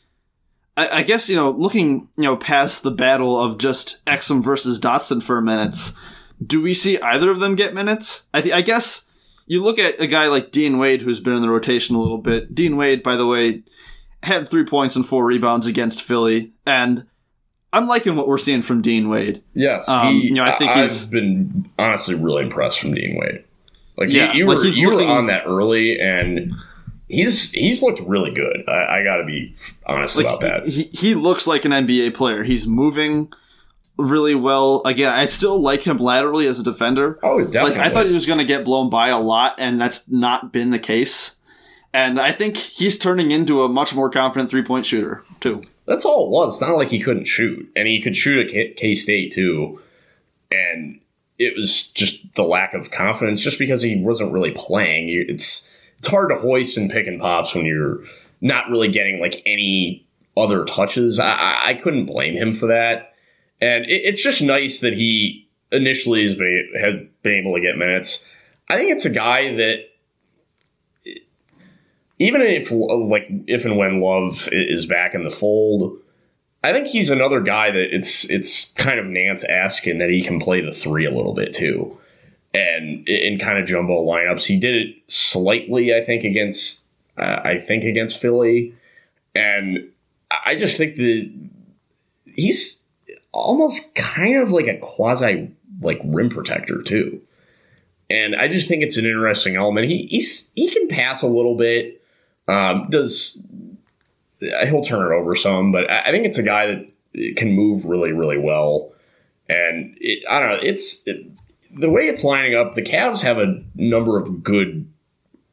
I, 0.77 0.98
I 0.98 1.02
guess, 1.02 1.31
you 1.31 1.36
know, 1.36 1.51
looking, 1.51 2.09
you 2.18 2.24
know, 2.24 2.36
past 2.36 2.82
the 2.82 2.90
battle 2.90 3.39
of 3.39 3.56
just 3.56 4.05
Exum 4.05 4.44
versus 4.44 4.78
Dotson 4.78 5.22
for 5.22 5.40
minutes, 5.40 5.97
do 6.45 6.61
we 6.62 6.75
see 6.75 6.99
either 7.01 7.31
of 7.31 7.41
them 7.41 7.55
get 7.55 7.75
minutes? 7.75 8.29
I, 8.33 8.41
th- 8.41 8.55
I 8.55 8.61
guess 8.62 9.07
you 9.47 9.62
look 9.62 9.79
at 9.79 10.01
a 10.01 10.07
guy 10.07 10.29
like 10.29 10.53
Dean 10.53 10.79
Wade, 10.79 11.03
who's 11.03 11.21
been 11.21 11.35
in 11.35 11.43
the 11.43 11.49
rotation 11.51 11.97
a 11.97 12.01
little 12.01 12.19
bit. 12.19 12.55
Dean 12.55 12.77
Wade, 12.77 13.03
by 13.03 13.17
the 13.17 13.27
way, 13.27 13.62
had 14.23 14.49
three 14.49 14.65
points 14.65 14.97
and 14.97 15.05
four 15.07 15.25
rebounds 15.25 15.67
against 15.67 16.03
Philly, 16.03 16.53
and 16.67 17.07
I'm 17.73 17.87
liking 17.87 18.17
what 18.17 18.27
we're 18.29 18.39
seeing 18.39 18.62
from 18.62 18.83
Dean 18.83 19.09
Wade. 19.09 19.43
Yes, 19.55 19.89
Um, 19.89 20.17
you 20.17 20.33
know, 20.33 20.45
I 20.45 20.53
think 20.53 20.71
have 20.71 20.81
he's- 20.85 21.07
been 21.07 21.69
honestly 21.79 22.15
really 22.15 22.43
impressed 22.45 22.81
from 22.81 22.95
Dean 22.95 23.17
Wade. 23.21 23.45
Like 23.97 24.09
Yeah, 24.11 24.33
you, 24.33 24.41
you 24.41 24.47
like 24.47 24.59
were 24.59 24.65
you 24.67 24.91
looking- 24.91 25.09
were 25.09 25.15
on 25.15 25.27
that 25.27 25.43
early, 25.47 25.99
and 26.01 26.55
he's 27.09 27.53
he's 27.53 27.83
looked 27.83 28.01
really 28.01 28.31
good. 28.33 28.65
I, 28.67 29.01
I 29.01 29.05
got 29.05 29.17
to 29.19 29.25
be 29.25 29.55
honest 29.87 30.17
Like 30.17 30.27
about 30.27 30.41
that. 30.41 30.67
He, 30.67 30.85
he 30.85 31.15
looks 31.15 31.47
like 31.47 31.65
an 31.67 31.73
NBA 31.73 32.15
player. 32.15 32.43
He's 32.45 32.67
moving 32.67 33.31
really 34.01 34.35
well. 34.35 34.82
Again, 34.85 35.12
I 35.12 35.27
still 35.27 35.60
like 35.60 35.82
him 35.82 35.98
laterally 35.98 36.47
as 36.47 36.60
a 36.60 36.64
defender. 36.64 37.18
Oh, 37.22 37.40
definitely. 37.40 37.70
Like 37.70 37.81
I 37.81 37.90
thought 37.90 38.06
he 38.06 38.12
was 38.12 38.27
going 38.27 38.39
to 38.39 38.44
get 38.44 38.64
blown 38.64 38.90
by 38.90 39.09
a 39.09 39.18
lot, 39.18 39.56
and 39.59 39.81
that's 39.81 40.09
not 40.09 40.52
been 40.52 40.70
the 40.70 40.78
case. 40.78 41.39
And 41.93 42.20
I 42.20 42.32
think 42.32 42.56
he's 42.56 42.98
turning 42.98 43.31
into 43.31 43.62
a 43.62 43.68
much 43.68 43.94
more 43.94 44.10
confident 44.10 44.51
three 44.51 44.62
point 44.62 44.86
shooter 44.86 45.24
too. 45.40 45.62
That's 45.86 46.05
all 46.05 46.27
it 46.27 46.31
was. 46.31 46.55
It's 46.55 46.60
not 46.60 46.77
like 46.77 46.89
he 46.89 47.01
couldn't 47.01 47.27
shoot, 47.27 47.70
and 47.74 47.89
he 47.89 48.01
could 48.01 48.16
shoot 48.16 48.55
at 48.55 48.77
K 48.77 48.94
State 48.94 49.32
too. 49.32 49.81
And 50.51 51.01
it 51.39 51.56
was 51.56 51.90
just 51.93 52.35
the 52.35 52.44
lack 52.44 52.74
of 52.74 52.90
confidence, 52.90 53.43
just 53.43 53.59
because 53.59 53.82
he 53.82 54.01
wasn't 54.01 54.32
really 54.32 54.52
playing. 54.52 55.09
It's 55.28 55.68
it's 55.98 56.09
hard 56.09 56.31
to 56.31 56.36
hoist 56.36 56.77
and 56.77 56.90
pick 56.90 57.06
and 57.06 57.20
pops 57.20 57.55
when 57.55 57.66
you're 57.66 58.05
not 58.40 58.70
really 58.70 58.90
getting 58.90 59.20
like 59.20 59.43
any 59.44 60.06
other 60.36 60.64
touches. 60.64 61.18
I, 61.18 61.60
I 61.62 61.74
couldn't 61.74 62.06
blame 62.06 62.35
him 62.35 62.52
for 62.52 62.68
that, 62.68 63.10
and 63.61 63.85
it, 63.87 64.03
it's 64.05 64.23
just 64.23 64.43
nice 64.43 64.81
that 64.81 64.95
he 64.95 65.49
initially 65.73 66.27
has 66.27 66.35
been, 66.35 66.73
had 66.81 67.23
been 67.23 67.35
able 67.35 67.55
to 67.55 67.61
get 67.61 67.77
minutes. 67.77 68.27
I 68.69 68.77
think 68.77 68.91
it's 68.91 69.05
a 69.05 69.11
guy 69.11 69.55
that 69.57 69.85
even 72.19 72.43
if 72.43 72.70
like 72.70 73.27
if 73.47 73.65
and 73.65 73.77
when 73.77 74.01
Love 74.01 74.49
is 74.53 74.87
back 74.87 75.15
in 75.15 75.24
the 75.24 75.31
fold, 75.31 75.99
I 76.62 76.73
think 76.73 76.87
he's 76.87 77.11
another 77.11 77.41
guy 77.41 77.70
that 77.70 77.95
it's 77.95 78.28
it's 78.31 78.73
kind 78.74 79.01
of 79.01 79.07
Nance 79.07 79.43
asking 79.45 79.99
that 79.99 80.11
he 80.11 80.23
can 80.23 80.39
play 80.39 80.61
the 80.61 80.73
three 80.73 81.07
a 81.07 81.11
little 81.11 81.35
bit 81.35 81.53
too, 81.53 81.99
and 82.53 83.09
in 83.09 83.39
kind 83.39 83.59
of 83.59 83.66
jumbo 83.66 84.05
lineups, 84.05 84.47
he 84.47 84.61
did 84.61 84.74
it 84.74 84.97
slightly. 85.09 85.95
I 85.95 86.05
think 86.05 86.24
against 86.24 86.87
uh, 87.19 87.41
I 87.43 87.59
think 87.59 87.85
against 87.85 88.20
Philly, 88.20 88.74
and 89.35 89.89
I 90.31 90.57
just 90.57 90.77
think 90.77 90.97
that 90.97 91.32
he's 92.27 92.80
almost 93.32 93.94
kind 93.94 94.39
of 94.39 94.51
like 94.51 94.66
a 94.66 94.78
quasi 94.78 95.51
like 95.81 96.01
rim 96.05 96.31
protector 96.31 96.82
too. 96.82 97.20
And 98.09 98.35
I 98.35 98.48
just 98.48 98.66
think 98.66 98.82
it's 98.82 98.97
an 98.97 99.07
interesting 99.07 99.57
element. 99.57 99.86
He 99.86 100.07
he's, 100.07 100.52
he 100.55 100.69
can 100.70 100.89
pass 100.89 101.23
a 101.23 101.28
little 101.28 101.57
bit 101.57 102.01
um, 102.51 102.89
does 102.90 103.43
he'll 104.40 104.82
turn 104.82 105.12
it 105.12 105.15
over 105.15 105.35
some, 105.35 105.70
but 105.70 105.89
I 105.90 106.11
think 106.11 106.24
it's 106.24 106.39
a 106.39 106.43
guy 106.43 106.66
that 106.66 107.36
can 107.36 107.52
move 107.52 107.85
really, 107.85 108.12
really 108.12 108.39
well. 108.39 108.93
And 109.48 109.97
it, 110.01 110.24
I 110.28 110.40
don't 110.40 110.48
know, 110.48 110.59
it's 110.62 111.07
it, 111.07 111.27
the 111.70 111.90
way 111.90 112.09
it's 112.09 112.24
lining 112.24 112.57
up. 112.57 112.74
The 112.74 112.82
Cavs 112.82 113.23
have 113.23 113.39
a 113.39 113.62
number 113.74 114.19
of 114.19 114.43
good 114.43 114.90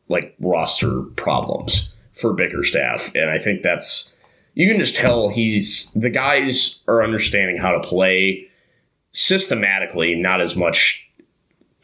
like 0.08 0.36
roster 0.40 1.02
problems 1.02 1.94
for 2.14 2.34
Bickerstaff, 2.34 3.14
and 3.14 3.30
I 3.30 3.38
think 3.38 3.62
that's 3.62 4.14
you 4.58 4.68
can 4.68 4.80
just 4.80 4.96
tell 4.96 5.30
he's 5.30 5.94
the 5.94 6.10
guys 6.10 6.84
are 6.88 7.04
understanding 7.04 7.58
how 7.58 7.74
to 7.74 7.88
play 7.88 8.50
systematically, 9.12 10.16
not 10.16 10.42
as 10.42 10.56
much 10.56 11.08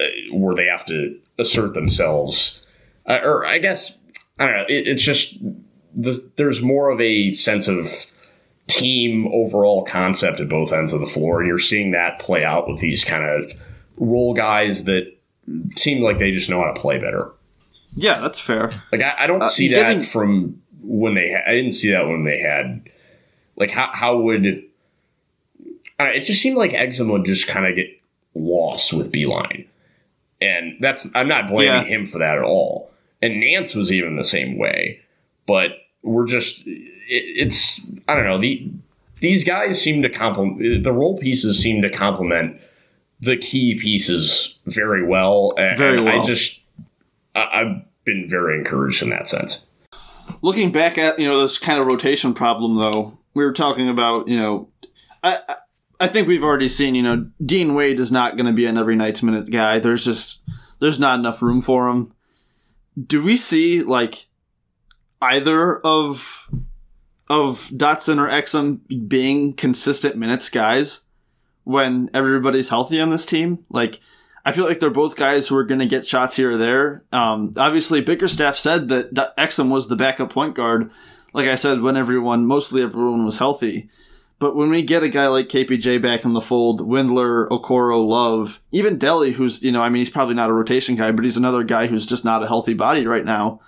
uh, 0.02 0.06
where 0.32 0.56
they 0.56 0.66
have 0.66 0.84
to 0.88 1.16
assert 1.38 1.76
themselves. 1.76 2.66
Uh, 3.08 3.20
or 3.24 3.46
I 3.46 3.60
guess 3.60 4.00
I 4.40 4.48
don't 4.48 4.56
know. 4.56 4.66
It, 4.68 4.88
it's 4.88 5.04
just 5.04 5.40
the, 5.94 6.32
there's 6.36 6.64
more 6.64 6.90
of 6.90 7.00
a 7.00 7.32
sense 7.32 7.68
of 7.68 8.12
team 8.66 9.28
overall 9.32 9.84
concept 9.84 10.40
at 10.40 10.50
both 10.50 10.74
ends 10.74 10.94
of 10.94 11.00
the 11.00 11.06
floor, 11.06 11.42
and 11.42 11.48
you're 11.48 11.60
seeing 11.60 11.92
that 11.92 12.18
play 12.18 12.44
out 12.44 12.68
with 12.68 12.80
these 12.80 13.04
kind 13.04 13.24
of 13.24 13.52
role 13.98 14.34
guys 14.34 14.86
that 14.86 15.16
seem 15.76 16.02
like 16.02 16.18
they 16.18 16.32
just 16.32 16.50
know 16.50 16.60
how 16.60 16.72
to 16.72 16.82
play 16.82 16.98
better. 16.98 17.34
Yeah, 17.96 18.20
that's 18.20 18.40
fair. 18.40 18.72
Like 18.92 19.02
I, 19.02 19.14
I 19.20 19.28
don't 19.28 19.44
uh, 19.44 19.48
see 19.48 19.68
that 19.76 19.76
getting, 19.76 20.02
from 20.02 20.63
when 20.84 21.16
they. 21.16 21.32
Ha- 21.32 21.50
I 21.50 21.54
didn't 21.54 21.72
see 21.72 21.92
that 21.92 22.08
when 22.08 22.24
they 22.24 22.40
had. 22.40 22.90
Like 23.56 23.72
how 23.72 23.90
how 23.94 24.18
would. 24.20 24.64
Uh, 26.00 26.06
it 26.06 26.22
just 26.22 26.42
seemed 26.42 26.58
like 26.58 26.72
Exum 26.72 27.12
would 27.12 27.26
just 27.26 27.48
kind 27.48 27.68
of 27.68 27.76
get 27.76 27.88
lost 28.36 28.94
with 28.94 29.12
Beilein, 29.12 29.68
and 30.42 30.78
that's 30.80 31.14
I'm 31.16 31.28
not 31.28 31.48
blaming 31.48 31.68
yeah. 31.68 31.84
him 31.84 32.06
for 32.06 32.20
that 32.20 32.38
at 32.38 32.44
all 32.44 32.94
and 33.24 33.40
Nance 33.40 33.74
was 33.74 33.92
even 33.92 34.18
the 34.18 34.24
same 34.24 34.58
way. 34.58 35.00
But 35.48 35.72
we're 36.04 36.28
just 36.28 36.68
it, 36.68 36.92
it's 37.08 37.90
I 38.08 38.16
don't 38.16 38.26
know 38.26 38.40
the 38.40 38.70
these 39.22 39.44
guys 39.46 39.82
seem 39.82 40.02
to 40.02 40.10
complement 40.10 40.84
the 40.84 40.92
role 40.92 41.18
pieces 41.18 41.60
seem 41.60 41.82
to 41.82 41.90
complement 41.90 42.60
the 43.22 43.38
key 43.38 43.76
pieces 43.76 44.60
very 44.66 45.06
well. 45.06 45.54
And, 45.58 45.78
very 45.78 46.02
well. 46.02 46.22
I 46.22 46.26
just 46.26 46.62
I, 47.34 47.48
I've 47.54 48.04
been 48.04 48.28
very 48.30 48.58
encouraged 48.60 49.02
in 49.02 49.10
that 49.10 49.28
sense. 49.28 49.70
Looking 50.44 50.72
back 50.72 51.00
at 51.00 51.18
you 51.18 51.28
know 51.28 51.40
this 51.40 51.58
kind 51.58 51.80
of 51.80 51.86
rotation 51.86 52.36
problem 52.36 52.76
though, 52.76 53.18
we 53.34 53.44
were 53.44 53.54
talking 53.54 53.90
about 53.90 54.28
you 54.28 54.38
know 54.38 54.70
I. 55.24 55.40
I 56.00 56.08
think 56.10 56.28
we've 56.28 56.44
already 56.44 56.68
seen, 56.68 56.96
you 56.96 57.04
know, 57.04 57.30
Dean 57.46 57.76
Wade 57.76 57.98
is 57.98 58.12
not 58.12 58.36
going 58.36 58.48
to 58.48 58.52
be 58.52 58.66
an 58.66 58.78
every 58.78 58.96
night's 58.96 59.24
minute 59.24 59.50
guy. 59.50 59.80
There's 59.80 60.04
just 60.04 60.42
there's 60.82 61.00
not 61.00 61.18
enough 61.18 61.42
room 61.42 61.62
for 61.62 61.88
him 61.88 62.12
do 63.02 63.24
we 63.24 63.38
see 63.38 63.82
like 63.82 64.28
either 65.22 65.78
of 65.80 66.50
of 67.30 67.70
Dotson 67.70 68.20
or 68.20 68.30
Exum 68.30 69.08
being 69.08 69.54
consistent 69.54 70.18
minutes 70.18 70.50
guys 70.50 71.06
when 71.64 72.10
everybody's 72.14 72.70
healthy 72.70 73.00
on 73.00 73.10
this 73.10 73.26
team? 73.26 73.66
Like, 73.70 74.02
I 74.46 74.52
feel 74.52 74.66
like 74.66 74.80
they're 74.80 74.90
both 74.90 75.16
guys 75.16 75.48
who 75.48 75.56
are 75.56 75.64
going 75.64 75.80
to 75.80 75.86
get 75.86 76.06
shots 76.06 76.36
here 76.36 76.52
or 76.52 76.58
there. 76.58 77.04
Um, 77.12 77.54
obviously, 77.58 78.02
Bickerstaff 78.02 78.58
said 78.58 78.90
that 78.90 79.14
Exum 79.38 79.70
was 79.70 79.88
the 79.88 79.96
backup 79.96 80.32
point 80.32 80.56
guard. 80.56 80.92
Like 81.34 81.48
I 81.48 81.56
said, 81.56 81.82
when 81.82 81.96
everyone, 81.96 82.46
mostly 82.46 82.82
everyone 82.82 83.26
was 83.26 83.38
healthy. 83.38 83.90
But 84.40 84.58
when 84.58 84.70
we 84.70 84.82
get 84.82 85.04
a 85.04 85.10
guy 85.10 85.28
like 85.28 85.48
KPJ 85.48 86.02
back 86.02 86.26
in 86.26 86.34
the 86.34 86.42
fold, 86.42 86.82
Windler, 86.82 87.48
Okoro, 87.48 88.06
Love, 88.06 88.62
even 88.74 89.00
Delly, 89.00 89.32
who's, 89.32 89.64
you 89.64 89.72
know, 89.72 89.82
I 89.82 89.88
mean, 89.88 90.02
he's 90.02 90.10
probably 90.10 90.36
not 90.36 90.50
a 90.50 90.54
rotation 90.54 90.98
guy, 90.98 91.14
but 91.14 91.24
he's 91.24 91.38
another 91.38 91.64
guy 91.64 91.88
who's 91.88 92.06
just 92.06 92.26
not 92.26 92.44
a 92.44 92.48
healthy 92.48 92.74
body 92.74 93.08
right 93.08 93.24
now. 93.24 93.62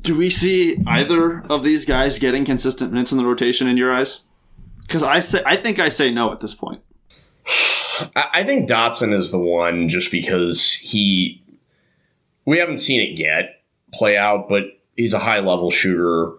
Do 0.00 0.16
we 0.16 0.28
see 0.28 0.78
either 0.86 1.42
of 1.42 1.62
these 1.62 1.84
guys 1.84 2.18
getting 2.18 2.44
consistent 2.44 2.92
minutes 2.92 3.12
in 3.12 3.18
the 3.18 3.26
rotation 3.26 3.68
in 3.68 3.76
your 3.76 3.92
eyes? 3.92 4.24
Because 4.82 5.04
I 5.04 5.20
say, 5.20 5.42
I 5.46 5.54
think 5.54 5.78
I 5.78 5.88
say 5.88 6.10
no 6.10 6.32
at 6.32 6.40
this 6.40 6.54
point. 6.54 6.82
I 8.14 8.44
think 8.44 8.68
Dotson 8.68 9.14
is 9.14 9.30
the 9.30 9.38
one 9.38 9.88
just 9.88 10.10
because 10.10 10.72
he, 10.72 11.42
we 12.44 12.58
haven't 12.58 12.76
seen 12.76 13.00
it 13.00 13.18
yet 13.18 13.62
play 13.92 14.16
out, 14.16 14.48
but 14.48 14.64
he's 14.96 15.14
a 15.14 15.18
high 15.18 15.40
level 15.40 15.70
shooter 15.70 16.32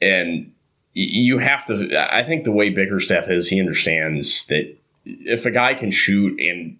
and 0.00 0.52
you 0.96 1.38
have 1.38 1.64
to. 1.66 1.94
I 2.10 2.24
think 2.24 2.44
the 2.44 2.52
way 2.52 2.70
Bickerstaff 2.70 3.28
is, 3.28 3.48
he 3.48 3.60
understands 3.60 4.46
that 4.46 4.74
if 5.04 5.44
a 5.44 5.50
guy 5.50 5.74
can 5.74 5.90
shoot 5.90 6.40
and 6.40 6.78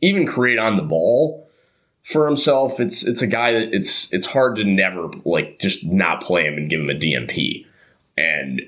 even 0.00 0.24
create 0.24 0.58
on 0.58 0.76
the 0.76 0.82
ball 0.82 1.48
for 2.04 2.26
himself, 2.26 2.78
it's 2.78 3.04
it's 3.04 3.22
a 3.22 3.26
guy 3.26 3.52
that 3.52 3.74
it's 3.74 4.12
it's 4.12 4.26
hard 4.26 4.54
to 4.56 4.64
never 4.64 5.08
like 5.24 5.58
just 5.58 5.84
not 5.84 6.22
play 6.22 6.46
him 6.46 6.54
and 6.54 6.70
give 6.70 6.80
him 6.80 6.90
a 6.90 6.94
DMP. 6.94 7.66
And 8.16 8.62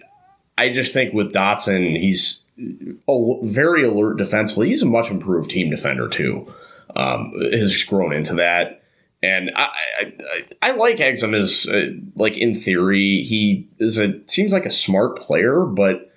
I 0.59 0.69
just 0.69 0.93
think 0.93 1.15
with 1.15 1.33
Dotson, 1.33 1.97
he's 2.01 2.42
very 2.59 3.85
alert 3.85 4.19
defensively. 4.19 4.69
He's 4.69 4.83
a 4.83 4.87
much 4.87 5.11
improved 5.11 5.51
team 5.51 5.71
defender 5.71 6.09
too. 6.09 6.53
Um, 6.95 7.33
has 7.53 7.83
grown 7.85 8.13
into 8.13 8.35
that. 8.35 8.83
And 9.23 9.51
I, 9.57 9.69
I, 10.01 10.13
I 10.61 10.71
like 10.73 10.97
Exum 10.97 11.35
as 11.35 11.67
uh, 11.67 11.93
like 12.17 12.37
in 12.37 12.55
theory 12.55 13.23
he 13.23 13.69
is 13.79 13.99
a 13.99 14.21
seems 14.27 14.53
like 14.53 14.67
a 14.67 14.71
smart 14.71 15.17
player, 15.17 15.61
but 15.65 16.13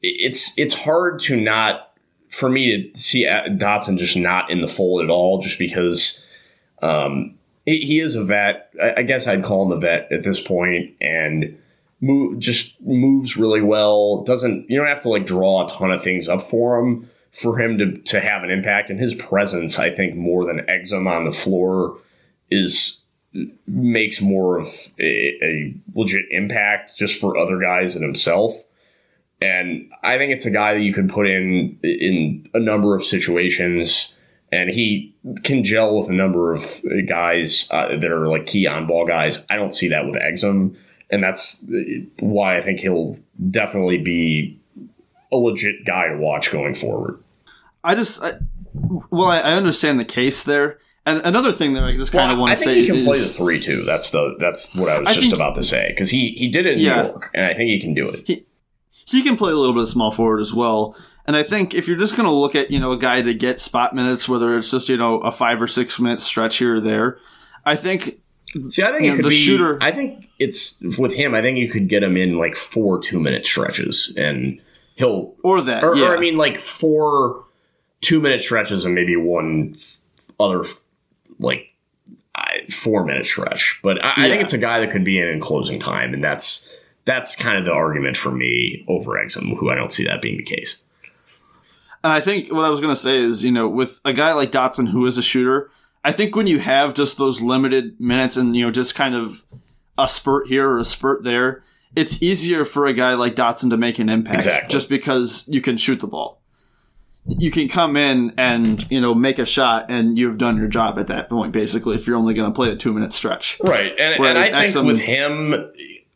it's 0.00 0.58
it's 0.58 0.74
hard 0.74 1.18
to 1.20 1.40
not 1.40 1.92
for 2.28 2.48
me 2.48 2.90
to 2.90 2.98
see 2.98 3.24
Dotson 3.24 3.98
just 3.98 4.16
not 4.16 4.50
in 4.50 4.62
the 4.62 4.68
fold 4.68 5.04
at 5.04 5.10
all, 5.10 5.38
just 5.38 5.58
because 5.58 6.26
um, 6.80 7.34
he 7.66 8.00
is 8.00 8.16
a 8.16 8.24
vet. 8.24 8.72
I 8.82 9.02
guess 9.02 9.26
I'd 9.26 9.44
call 9.44 9.66
him 9.66 9.72
a 9.72 9.80
vet 9.80 10.10
at 10.10 10.22
this 10.22 10.40
point, 10.40 10.94
and 11.00 11.58
move 12.02 12.38
just 12.38 12.78
moves 12.82 13.38
really 13.38 13.62
well. 13.62 14.22
Doesn't 14.24 14.68
you 14.68 14.76
don't 14.76 14.88
have 14.88 15.00
to 15.00 15.08
like 15.08 15.24
draw 15.24 15.64
a 15.64 15.68
ton 15.68 15.90
of 15.90 16.02
things 16.02 16.28
up 16.28 16.44
for 16.44 16.78
him 16.78 17.08
for 17.32 17.58
him 17.58 17.78
to, 17.78 17.96
to 17.98 18.20
have 18.20 18.42
an 18.42 18.50
impact. 18.50 18.90
And 18.90 19.00
his 19.00 19.14
presence, 19.14 19.78
I 19.78 19.90
think, 19.90 20.14
more 20.14 20.44
than 20.44 20.66
Exum 20.66 21.10
on 21.10 21.24
the 21.24 21.32
floor 21.32 21.98
is 22.50 23.02
makes 23.66 24.20
more 24.20 24.58
of 24.58 24.66
a, 25.00 25.38
a 25.42 25.74
legit 25.94 26.26
impact 26.30 26.98
just 26.98 27.18
for 27.18 27.38
other 27.38 27.58
guys 27.58 27.94
and 27.94 28.04
himself. 28.04 28.52
And 29.40 29.90
I 30.02 30.18
think 30.18 30.32
it's 30.32 30.44
a 30.44 30.50
guy 30.50 30.74
that 30.74 30.82
you 30.82 30.92
can 30.92 31.08
put 31.08 31.26
in 31.26 31.78
in 31.82 32.48
a 32.54 32.60
number 32.60 32.94
of 32.94 33.02
situations, 33.02 34.16
and 34.52 34.70
he 34.70 35.16
can 35.42 35.64
gel 35.64 35.98
with 35.98 36.10
a 36.10 36.12
number 36.12 36.52
of 36.52 36.82
guys 37.08 37.68
uh, 37.72 37.88
that 37.88 38.04
are 38.04 38.28
like 38.28 38.46
key 38.46 38.66
on 38.66 38.86
ball 38.86 39.06
guys. 39.06 39.44
I 39.50 39.56
don't 39.56 39.72
see 39.72 39.88
that 39.88 40.06
with 40.06 40.14
Exum, 40.14 40.76
and 41.12 41.22
that's 41.22 41.64
why 42.18 42.56
I 42.56 42.60
think 42.62 42.80
he'll 42.80 43.18
definitely 43.50 43.98
be 43.98 44.58
a 45.30 45.36
legit 45.36 45.84
guy 45.84 46.08
to 46.08 46.16
watch 46.16 46.50
going 46.50 46.74
forward. 46.74 47.22
I 47.84 47.94
just, 47.94 48.22
I, 48.22 48.32
well, 49.10 49.28
I, 49.28 49.40
I, 49.40 49.52
understand 49.52 50.00
the 50.00 50.04
case 50.04 50.42
there. 50.42 50.78
And 51.04 51.20
another 51.26 51.52
thing 51.52 51.74
that 51.74 51.84
I 51.84 51.96
just 51.96 52.12
kind 52.12 52.32
of 52.32 52.38
want 52.38 52.52
to 52.52 52.56
say 52.56 52.80
he 52.80 52.86
can 52.86 52.96
is, 52.96 53.06
play 53.06 53.18
the 53.18 53.24
three 53.26 53.60
too. 53.60 53.82
That's 53.82 54.10
the 54.10 54.36
that's 54.38 54.74
what 54.74 54.88
I 54.88 55.00
was 55.00 55.08
I 55.08 55.14
just 55.14 55.30
think, 55.30 55.34
about 55.34 55.56
to 55.56 55.64
say 55.64 55.88
because 55.88 56.10
he 56.10 56.30
he 56.30 56.48
did 56.48 56.64
it 56.64 56.74
in 56.74 56.78
yeah, 56.78 57.02
New 57.02 57.08
York, 57.08 57.30
and 57.34 57.44
I 57.44 57.54
think 57.54 57.70
he 57.70 57.80
can 57.80 57.92
do 57.92 58.08
it. 58.08 58.24
He, 58.24 58.46
he 59.06 59.22
can 59.24 59.36
play 59.36 59.50
a 59.50 59.56
little 59.56 59.74
bit 59.74 59.82
of 59.82 59.88
small 59.88 60.12
forward 60.12 60.38
as 60.38 60.54
well. 60.54 60.96
And 61.26 61.34
I 61.34 61.42
think 61.42 61.74
if 61.74 61.88
you're 61.88 61.96
just 61.96 62.16
going 62.16 62.28
to 62.28 62.32
look 62.32 62.54
at 62.54 62.70
you 62.70 62.78
know 62.78 62.92
a 62.92 62.96
guy 62.96 63.20
to 63.20 63.34
get 63.34 63.60
spot 63.60 63.96
minutes, 63.96 64.28
whether 64.28 64.56
it's 64.56 64.70
just 64.70 64.88
you 64.88 64.96
know 64.96 65.18
a 65.18 65.32
five 65.32 65.60
or 65.60 65.66
six 65.66 65.98
minute 65.98 66.20
stretch 66.20 66.58
here 66.58 66.76
or 66.76 66.80
there, 66.80 67.18
I 67.64 67.74
think 67.74 68.21
See, 68.68 68.82
I 68.82 68.92
think 68.92 69.04
it 69.04 69.16
could 69.16 69.24
the 69.24 69.30
be. 69.30 69.36
shooter- 69.36 69.78
I 69.80 69.92
think 69.92 70.28
it's 70.38 70.80
with 70.98 71.14
him. 71.14 71.34
I 71.34 71.40
think 71.40 71.58
you 71.58 71.68
could 71.70 71.88
get 71.88 72.02
him 72.02 72.16
in 72.16 72.36
like 72.36 72.54
four 72.54 72.98
two 72.98 73.18
minute 73.18 73.46
stretches, 73.46 74.14
and 74.16 74.60
he'll 74.96 75.34
or 75.42 75.62
that 75.62 75.82
or, 75.82 75.96
yeah. 75.96 76.08
or 76.08 76.16
I 76.16 76.20
mean 76.20 76.36
like 76.36 76.60
four 76.60 77.44
two 78.02 78.20
minute 78.20 78.40
stretches 78.40 78.84
and 78.84 78.94
maybe 78.94 79.16
one 79.16 79.74
other 80.38 80.64
like 81.38 81.72
four 82.70 83.04
minute 83.04 83.26
stretch. 83.26 83.80
But 83.82 84.04
I, 84.04 84.12
I 84.16 84.28
think 84.28 84.42
it's 84.42 84.52
a 84.52 84.58
guy 84.58 84.80
that 84.80 84.90
could 84.90 85.04
be 85.04 85.18
in 85.18 85.28
in 85.28 85.40
closing 85.40 85.78
time, 85.78 86.14
and 86.14 86.22
that's 86.22 86.80
that's 87.04 87.34
kind 87.34 87.58
of 87.58 87.64
the 87.64 87.72
argument 87.72 88.16
for 88.16 88.30
me 88.30 88.84
over 88.88 89.12
Exum, 89.12 89.56
who 89.56 89.70
I 89.70 89.74
don't 89.74 89.90
see 89.90 90.04
that 90.04 90.22
being 90.22 90.36
the 90.36 90.44
case. 90.44 90.82
And 92.04 92.12
I 92.12 92.20
think 92.20 92.52
what 92.52 92.64
I 92.64 92.70
was 92.70 92.80
going 92.80 92.92
to 92.94 93.00
say 93.00 93.18
is, 93.18 93.44
you 93.44 93.52
know, 93.52 93.68
with 93.68 94.00
a 94.04 94.12
guy 94.12 94.32
like 94.32 94.50
Dotson 94.50 94.88
who 94.88 95.06
is 95.06 95.18
a 95.18 95.22
shooter, 95.22 95.70
I 96.04 96.12
think 96.12 96.34
when 96.34 96.46
you 96.46 96.58
have 96.58 96.94
just 96.94 97.16
those 97.16 97.40
limited 97.40 98.00
minutes 98.00 98.36
and, 98.36 98.56
you 98.56 98.64
know, 98.64 98.70
just 98.70 98.94
kind 98.94 99.14
of 99.14 99.44
a 99.96 100.08
spurt 100.08 100.48
here 100.48 100.68
or 100.68 100.78
a 100.78 100.84
spurt 100.84 101.22
there, 101.22 101.62
it's 101.94 102.22
easier 102.22 102.64
for 102.64 102.86
a 102.86 102.92
guy 102.92 103.14
like 103.14 103.36
Dotson 103.36 103.70
to 103.70 103.76
make 103.76 103.98
an 103.98 104.08
impact 104.08 104.36
Exactly. 104.36 104.72
just 104.72 104.88
because 104.88 105.46
you 105.48 105.60
can 105.60 105.76
shoot 105.76 106.00
the 106.00 106.06
ball. 106.06 106.40
You 107.24 107.52
can 107.52 107.68
come 107.68 107.96
in 107.96 108.34
and, 108.36 108.90
you 108.90 109.00
know, 109.00 109.14
make 109.14 109.38
a 109.38 109.46
shot 109.46 109.86
and 109.90 110.18
you've 110.18 110.38
done 110.38 110.56
your 110.56 110.66
job 110.66 110.98
at 110.98 111.06
that 111.06 111.28
point, 111.28 111.52
basically, 111.52 111.94
if 111.94 112.06
you're 112.06 112.16
only 112.16 112.34
going 112.34 112.50
to 112.50 112.54
play 112.54 112.70
a 112.70 112.76
two 112.76 112.92
minute 112.92 113.12
stretch. 113.12 113.60
Right, 113.62 113.92
and, 113.96 114.24
and 114.24 114.38
I 114.38 114.66
think 114.66 114.86
with 114.86 114.98
him, 114.98 115.54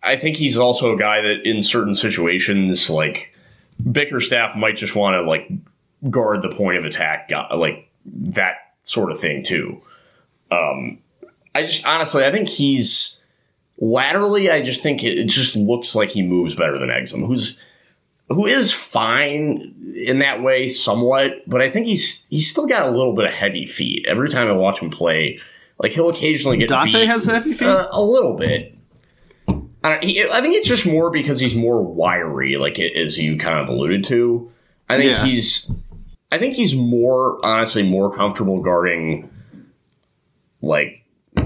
I 0.02 0.16
think 0.16 0.36
he's 0.36 0.58
also 0.58 0.94
a 0.94 0.98
guy 0.98 1.20
that 1.20 1.42
in 1.44 1.60
certain 1.60 1.94
situations, 1.94 2.90
like 2.90 3.32
Bickerstaff 3.92 4.56
might 4.56 4.74
just 4.74 4.96
want 4.96 5.14
to 5.14 5.22
like 5.22 5.48
guard 6.10 6.42
the 6.42 6.50
point 6.50 6.76
of 6.78 6.84
attack, 6.84 7.30
like 7.54 7.88
that 8.06 8.65
sort 8.86 9.10
of 9.10 9.18
thing 9.20 9.42
too. 9.42 9.80
Um, 10.50 10.98
I 11.54 11.62
just 11.62 11.86
honestly, 11.86 12.24
I 12.24 12.30
think 12.32 12.48
he's 12.48 13.20
laterally. 13.78 14.50
I 14.50 14.62
just 14.62 14.82
think 14.82 15.02
it, 15.04 15.18
it 15.18 15.28
just 15.28 15.56
looks 15.56 15.94
like 15.94 16.10
he 16.10 16.22
moves 16.22 16.54
better 16.54 16.78
than 16.78 16.88
Exum, 16.88 17.26
who's 17.26 17.58
who 18.28 18.46
is 18.46 18.72
fine 18.72 19.74
in 19.96 20.18
that 20.20 20.42
way 20.42 20.68
somewhat, 20.68 21.42
but 21.48 21.60
I 21.62 21.70
think 21.70 21.86
he's 21.86 22.28
he's 22.28 22.48
still 22.50 22.66
got 22.66 22.86
a 22.86 22.90
little 22.90 23.14
bit 23.14 23.24
of 23.26 23.32
heavy 23.32 23.66
feet. 23.66 24.04
Every 24.08 24.28
time 24.28 24.48
I 24.48 24.52
watch 24.52 24.80
him 24.80 24.90
play, 24.90 25.40
like 25.78 25.92
he'll 25.92 26.08
occasionally 26.08 26.58
get 26.58 26.68
Dante 26.68 27.00
beat. 27.00 27.06
has 27.06 27.26
heavy 27.26 27.52
feet? 27.52 27.68
Uh, 27.68 27.88
a 27.90 28.02
little 28.02 28.34
bit. 28.34 28.72
I, 29.84 29.90
don't, 29.90 30.02
he, 30.04 30.22
I 30.28 30.40
think 30.40 30.54
it's 30.56 30.66
just 30.68 30.84
more 30.86 31.10
because 31.10 31.38
he's 31.38 31.54
more 31.54 31.80
wiry, 31.80 32.56
like 32.56 32.80
it, 32.80 32.96
as 32.96 33.18
you 33.18 33.38
kind 33.38 33.58
of 33.60 33.68
alluded 33.68 34.02
to. 34.04 34.50
I 34.88 34.96
think 34.98 35.12
Yeah. 35.12 35.24
he's, 35.24 35.72
I 36.31 36.39
think 36.39 36.55
he's 36.55 36.74
more 36.74 37.44
honestly 37.44 37.82
more 37.82 38.15
comfortable 38.15 38.61
guarding, 38.61 39.31
like, 40.61 41.05
I 41.36 41.43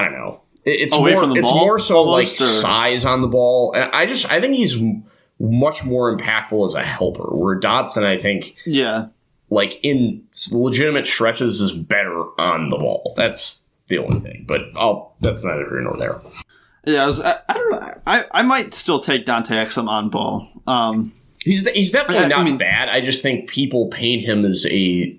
don't 0.00 0.12
know. 0.12 0.40
It's 0.64 0.94
Away 0.94 1.14
more, 1.14 1.36
it's 1.38 1.48
ball, 1.50 1.58
more 1.64 1.78
so 1.78 2.02
like 2.02 2.28
or- 2.28 2.30
size 2.30 3.04
on 3.04 3.20
the 3.20 3.28
ball, 3.28 3.72
and 3.74 3.90
I 3.92 4.06
just 4.06 4.30
I 4.30 4.40
think 4.40 4.54
he's 4.54 4.80
much 5.40 5.84
more 5.84 6.16
impactful 6.16 6.64
as 6.64 6.74
a 6.74 6.82
helper. 6.82 7.34
Where 7.36 7.58
Dotson, 7.58 8.04
I 8.04 8.16
think, 8.16 8.54
yeah. 8.64 9.06
like 9.50 9.80
in 9.82 10.22
legitimate 10.52 11.06
stretches 11.06 11.60
is 11.60 11.72
better 11.72 12.22
on 12.40 12.70
the 12.70 12.76
ball. 12.76 13.12
That's 13.16 13.64
the 13.88 13.98
only 13.98 14.20
thing. 14.20 14.44
But 14.46 14.62
I'll 14.76 15.14
that's 15.20 15.44
neither 15.44 15.68
here 15.68 15.80
nor 15.80 15.96
there. 15.96 16.20
Yeah, 16.84 17.02
I, 17.04 17.06
was, 17.06 17.20
I, 17.20 17.38
I 17.48 17.52
don't 17.54 17.70
know. 17.70 17.88
I, 18.06 18.24
I 18.32 18.42
might 18.42 18.74
still 18.74 19.00
take 19.00 19.24
Dante 19.26 19.54
Exum 19.54 19.88
on 19.88 20.10
ball. 20.10 20.48
Um, 20.66 21.12
He's 21.44 21.68
he's 21.70 21.90
definitely 21.92 22.24
I- 22.24 22.26
I 22.26 22.28
not 22.28 22.44
mean- 22.44 22.58
bad. 22.58 22.88
I 22.88 23.00
just 23.00 23.22
think 23.22 23.48
people 23.50 23.86
paint 23.88 24.22
him 24.22 24.44
as 24.44 24.66
a 24.70 25.16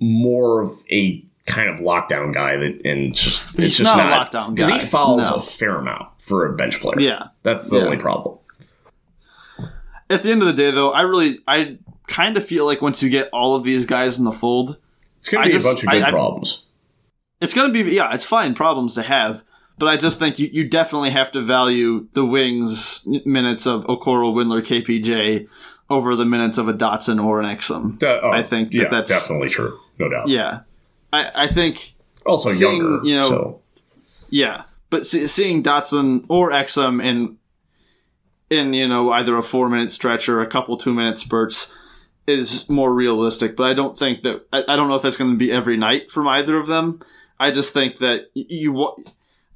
more 0.00 0.60
of 0.62 0.72
a 0.90 1.24
kind 1.46 1.68
of 1.70 1.80
lockdown 1.80 2.32
guy 2.34 2.56
that 2.56 2.80
and 2.84 3.08
it's 3.08 3.22
just 3.22 3.42
it's 3.50 3.56
He's 3.58 3.78
just 3.78 3.96
not 3.96 3.98
a 4.06 4.12
lockdown 4.12 4.54
guy. 4.54 4.66
because 4.66 4.82
he 4.82 4.88
fouls 4.88 5.30
No. 5.30 5.36
a 5.36 5.40
fair 5.40 5.76
amount 5.76 6.08
for 6.18 6.46
a 6.46 6.54
bench 6.56 6.80
player. 6.80 7.00
Yeah. 7.00 7.28
that's 7.42 7.68
the 7.70 7.78
Yeah. 7.78 7.84
only 7.84 7.96
problem. 7.96 8.38
at 10.10 10.22
the 10.22 10.30
end 10.30 10.40
of 10.42 10.46
the 10.48 10.54
day, 10.54 10.70
though, 10.70 10.90
I 10.90 11.02
really, 11.02 11.40
I 11.46 11.76
kind 12.06 12.36
of 12.38 12.44
feel 12.46 12.64
like 12.64 12.80
once 12.80 13.02
you 13.02 13.10
get 13.10 13.28
all 13.32 13.54
of 13.54 13.62
these 13.64 13.84
guys 13.84 14.18
in 14.18 14.24
the 14.24 14.32
fold, 14.32 14.78
It's 15.18 15.28
gonna 15.28 15.44
I 15.44 15.48
be 15.48 15.52
just- 15.52 15.66
a 15.66 15.68
bunch 15.68 15.82
of 15.82 15.88
I- 15.90 15.94
good 15.98 16.04
I- 16.04 16.10
problems. 16.10 16.66
it's 17.42 17.52
going 17.54 17.70
to 17.72 17.84
be, 17.84 17.90
yeah, 17.94 18.14
it's 18.14 18.24
fine 18.24 18.54
problems 18.54 18.94
to 18.94 19.02
have. 19.02 19.44
But 19.78 19.86
I 19.86 19.96
just 19.96 20.18
think 20.18 20.38
you, 20.38 20.48
you 20.52 20.68
definitely 20.68 21.10
have 21.10 21.30
to 21.32 21.40
value 21.42 22.08
the 22.12 22.24
wings 22.24 23.06
minutes 23.24 23.66
of 23.66 23.84
Okoro, 23.86 24.32
Windler, 24.34 24.60
KPJ 24.62 25.48
over 25.90 26.14
the 26.16 26.24
minutes 26.24 26.58
of 26.58 26.68
a 26.68 26.72
Dotson 26.74 27.24
or 27.24 27.40
an 27.40 27.46
Exum. 27.46 28.02
Uh, 28.02 28.20
oh, 28.22 28.30
I 28.30 28.42
think 28.42 28.68
that 28.70 28.74
yeah, 28.74 28.82
that's- 28.88 29.08
definitely 29.08 29.48
true, 29.48 29.78
no 29.98 30.08
doubt. 30.08 30.28
Yeah. 30.28 30.60
I, 31.12 31.30
I 31.44 31.46
think 31.46 31.94
Also 32.26 32.50
Seeing, 32.50 32.76
younger, 32.76 33.06
you 33.08 33.16
know, 33.16 33.28
so 33.28 33.60
Yeah, 34.28 34.64
but 34.90 35.06
see, 35.06 35.26
seeing 35.26 35.62
Dotson 35.62 36.26
or 36.28 36.50
Exum 36.50 37.02
in 37.02 37.38
in 38.50 38.72
you 38.72 38.88
know 38.88 39.10
either 39.12 39.36
a 39.36 39.42
four 39.42 39.68
minute 39.68 39.90
stretch 39.92 40.28
or 40.28 40.40
a 40.40 40.46
couple 40.46 40.76
two 40.76 40.92
minute 40.92 41.18
spurts 41.18 41.74
is 42.26 42.68
more 42.68 42.92
realistic. 42.92 43.56
But 43.56 43.64
I 43.64 43.74
don't 43.74 43.96
think 43.96 44.22
that 44.22 44.46
I, 44.52 44.64
I 44.68 44.76
don't 44.76 44.88
know 44.88 44.96
if 44.96 45.02
that's 45.02 45.16
going 45.16 45.30
to 45.30 45.38
be 45.38 45.50
every 45.50 45.76
night 45.78 46.10
from 46.10 46.28
either 46.28 46.58
of 46.58 46.66
them. 46.66 47.00
I 47.40 47.50
just 47.50 47.72
think 47.72 47.96
that 47.98 48.26
y- 48.36 48.44
you. 48.48 48.94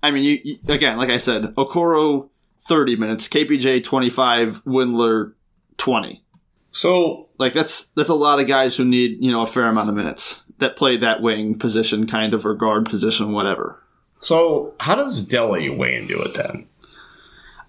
I 0.03 0.11
mean, 0.11 0.25
you, 0.25 0.41
you 0.43 0.59
again, 0.69 0.97
like 0.99 1.11
I 1.11 1.19
said, 1.19 1.55
Okoro 1.57 2.29
thirty 2.61 2.97
minutes, 2.97 3.29
KPJ 3.29 3.85
twenty 3.85 4.11
five, 4.11 4.65
Windler 4.65 5.35
twenty. 5.77 6.23
so 6.71 7.29
Like 7.39 7.53
that's 7.55 7.87
that's 7.89 8.09
a 8.09 8.15
lot 8.15 8.41
of 8.41 8.47
guys 8.47 8.77
who 8.77 8.85
need 8.85 9.23
you 9.23 9.31
know 9.31 9.43
a 9.43 9.47
fair 9.47 9.67
amount 9.67 9.89
of 9.89 9.95
minutes 9.95 10.45
that 10.59 10.77
play 10.77 10.97
that 10.97 11.23
wing 11.23 11.59
position, 11.59 12.07
kind 12.07 12.35
of 12.35 12.45
or 12.47 12.55
guard 12.55 12.87
position, 12.87 13.33
whatever. 13.33 13.83
so 14.21 14.75
how 14.81 14.95
does 14.95 15.27
Delly 15.27 15.77
weigh 15.77 15.97
into 15.97 16.21
it 16.23 16.35
then? 16.35 16.69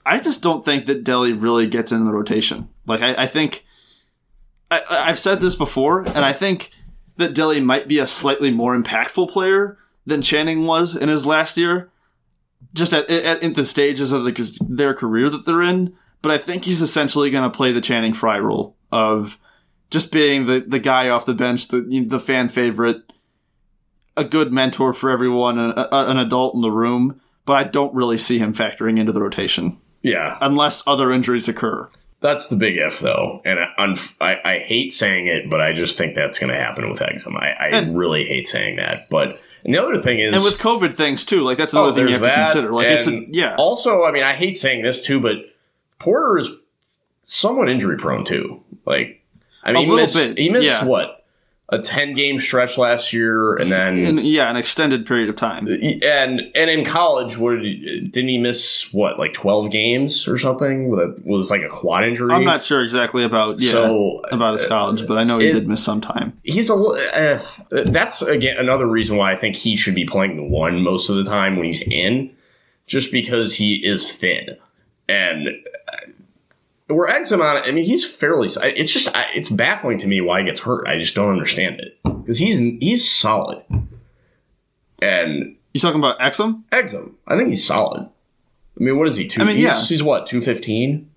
I 0.05 0.19
just 0.19 0.43
don't 0.43 0.65
think 0.65 0.85
that 0.87 1.03
Delly 1.05 1.39
really 1.39 1.65
gets 1.65 1.91
in 1.91 2.03
the 2.05 2.11
rotation. 2.11 2.67
Like 2.85 3.01
I, 3.01 3.23
I 3.23 3.27
think 3.27 3.65
I, 4.69 4.79
I- 4.89 5.09
I've 5.09 5.19
said 5.19 5.39
this 5.41 5.55
before, 5.55 6.01
and 6.01 6.25
I 6.25 6.33
think 6.33 6.71
that 7.17 7.33
Delly 7.33 7.63
might 7.63 7.87
be 7.87 7.99
a 7.99 8.07
slightly 8.07 8.51
more 8.51 8.75
impactful 8.77 9.29
player 9.31 9.77
than 10.05 10.21
Channing 10.21 10.65
was 10.65 10.95
in 10.95 11.07
his 11.09 11.25
last 11.25 11.55
year, 11.57 11.89
just 12.73 12.93
at, 12.93 13.09
at, 13.09 13.43
at 13.43 13.55
the 13.55 13.65
stages 13.65 14.11
of 14.11 14.23
the, 14.23 14.59
their 14.67 14.93
career 14.93 15.29
that 15.29 15.45
they're 15.45 15.61
in. 15.61 15.95
But 16.21 16.31
I 16.31 16.37
think 16.37 16.63
he's 16.65 16.81
essentially 16.81 17.29
going 17.29 17.49
to 17.49 17.55
play 17.55 17.71
the 17.73 17.81
Channing 17.81 18.13
Frye 18.13 18.39
role 18.39 18.75
of 18.91 19.37
just 19.89 20.11
being 20.11 20.45
the, 20.45 20.61
the 20.61 20.79
guy 20.79 21.09
off 21.09 21.25
the 21.25 21.33
bench, 21.33 21.67
the 21.67 21.81
the 22.07 22.19
fan 22.19 22.47
favorite, 22.49 23.01
a 24.15 24.23
good 24.23 24.53
mentor 24.53 24.93
for 24.93 25.09
everyone, 25.09 25.59
a, 25.59 25.69
a, 25.91 26.09
an 26.09 26.17
adult 26.17 26.55
in 26.55 26.61
the 26.61 26.71
room. 26.71 27.19
But 27.45 27.53
I 27.53 27.63
don't 27.65 27.93
really 27.93 28.17
see 28.17 28.39
him 28.39 28.53
factoring 28.53 28.97
into 28.97 29.11
the 29.11 29.21
rotation 29.21 29.81
Yeah, 30.01 30.37
unless 30.39 30.87
other 30.87 31.11
injuries 31.11 31.49
occur. 31.49 31.89
That's 32.21 32.47
the 32.47 32.55
big 32.55 32.77
if, 32.77 32.99
though, 33.01 33.41
and 33.43 33.59
I, 33.59 34.25
I, 34.25 34.53
I 34.53 34.59
hate 34.59 34.93
saying 34.93 35.27
it, 35.27 35.49
but 35.49 35.59
I 35.59 35.73
just 35.73 35.97
think 35.97 36.15
that's 36.15 36.39
going 36.39 36.53
to 36.53 36.57
happen 36.57 36.89
with 36.89 36.99
Exum. 36.99 37.35
I, 37.35 37.49
I 37.59 37.67
And- 37.79 37.97
really 37.97 38.23
hate 38.23 38.47
saying 38.47 38.77
that, 38.77 39.09
but 39.09 39.41
and 39.63 39.73
the 39.73 39.81
other 39.81 39.99
thing 39.99 40.19
is, 40.19 40.35
And 40.35 40.43
with 40.43 40.59
COVID 40.59 40.93
things 40.93 41.25
too, 41.25 41.41
like 41.41 41.57
that's 41.57 41.73
another 41.73 41.91
oh, 41.91 41.93
thing 41.93 42.07
you 42.07 42.13
have 42.13 42.21
to 42.21 42.33
consider. 42.33 42.71
Like 42.71 42.87
it's 42.87 43.07
a, 43.07 43.25
yeah, 43.29 43.55
Also, 43.55 44.03
I 44.03 44.11
mean, 44.11 44.23
I 44.23 44.35
hate 44.35 44.57
saying 44.57 44.83
this 44.83 45.03
too, 45.03 45.19
but 45.19 45.35
Porter 45.99 46.37
is 46.37 46.49
somewhat 47.23 47.69
injury 47.69 47.97
prone 47.97 48.25
too. 48.25 48.61
Like, 48.85 49.23
I 49.63 49.71
mean, 49.71 49.87
he 49.87 49.95
missed, 49.95 50.37
he 50.37 50.49
missed 50.49 50.67
yeah. 50.67 50.85
what 50.85 51.22
a 51.73 51.81
ten 51.81 52.13
game 52.15 52.39
stretch 52.39 52.77
last 52.77 53.13
year, 53.13 53.55
and 53.55 53.71
then 53.71 53.97
in, 53.97 54.17
yeah, 54.19 54.49
an 54.49 54.55
extended 54.55 55.05
period 55.05 55.29
of 55.29 55.35
time. 55.35 55.67
and 55.67 56.41
and 56.55 56.69
in 56.69 56.85
college, 56.85 57.37
what 57.37 57.55
did 57.55 57.63
he, 57.63 57.99
didn't 58.11 58.29
he 58.29 58.37
miss? 58.37 58.93
What 58.93 59.17
like 59.19 59.33
twelve 59.33 59.71
games 59.71 60.27
or 60.27 60.37
something? 60.37 60.91
That 60.95 61.21
was 61.25 61.49
like 61.51 61.61
a 61.63 61.69
quad 61.69 62.03
injury. 62.03 62.31
I'm 62.33 62.43
not 62.45 62.61
sure 62.61 62.81
exactly 62.83 63.23
about 63.23 63.59
yeah 63.59 63.71
So, 63.71 64.21
about 64.31 64.53
his 64.53 64.65
college, 64.65 65.07
but 65.07 65.17
I 65.17 65.23
know 65.23 65.39
he 65.39 65.47
it- 65.47 65.53
did 65.53 65.67
miss 65.67 65.83
some 65.83 66.01
time. 66.01 66.37
he's 66.43 66.69
a 66.69 66.73
uh, 66.75 67.43
that's 67.85 68.21
again 68.21 68.57
another 68.57 68.85
reason 68.85 69.17
why 69.17 69.33
I 69.33 69.35
think 69.35 69.55
he 69.55 69.75
should 69.75 69.95
be 69.95 70.05
playing 70.05 70.37
the 70.37 70.43
one 70.43 70.81
most 70.83 71.09
of 71.09 71.15
the 71.15 71.23
time 71.23 71.55
when 71.55 71.65
he's 71.65 71.81
in, 71.87 72.29
just 72.87 73.11
because 73.11 73.55
he 73.55 73.75
is 73.75 74.11
thin, 74.11 74.57
and 75.09 75.47
uh, 75.47 75.51
where 76.87 77.07
Exum 77.07 77.41
on 77.41 77.57
it, 77.57 77.63
I 77.65 77.71
mean 77.71 77.85
he's 77.85 78.05
fairly. 78.05 78.47
It's 78.47 78.91
just 78.91 79.09
it's 79.33 79.49
baffling 79.49 79.97
to 79.99 80.07
me 80.07 80.21
why 80.21 80.39
he 80.39 80.45
gets 80.45 80.61
hurt. 80.61 80.87
I 80.87 80.97
just 80.97 81.15
don't 81.15 81.31
understand 81.31 81.79
it 81.79 81.97
because 82.03 82.39
he's 82.39 82.57
he's 82.57 83.09
solid, 83.09 83.63
and 85.01 85.55
You 85.73 85.79
talking 85.79 85.99
about 85.99 86.19
Exum? 86.19 86.63
Exum, 86.71 87.13
I 87.27 87.37
think 87.37 87.49
he's 87.49 87.65
solid. 87.65 88.09
I 88.79 88.83
mean, 88.83 88.97
what 88.97 89.07
is 89.07 89.17
he? 89.17 89.27
Two, 89.27 89.41
I 89.41 89.45
mean, 89.45 89.55
he's, 89.57 89.65
yeah. 89.65 89.81
he's 89.85 90.03
what 90.03 90.25
two 90.25 90.41
fifteen. 90.41 91.09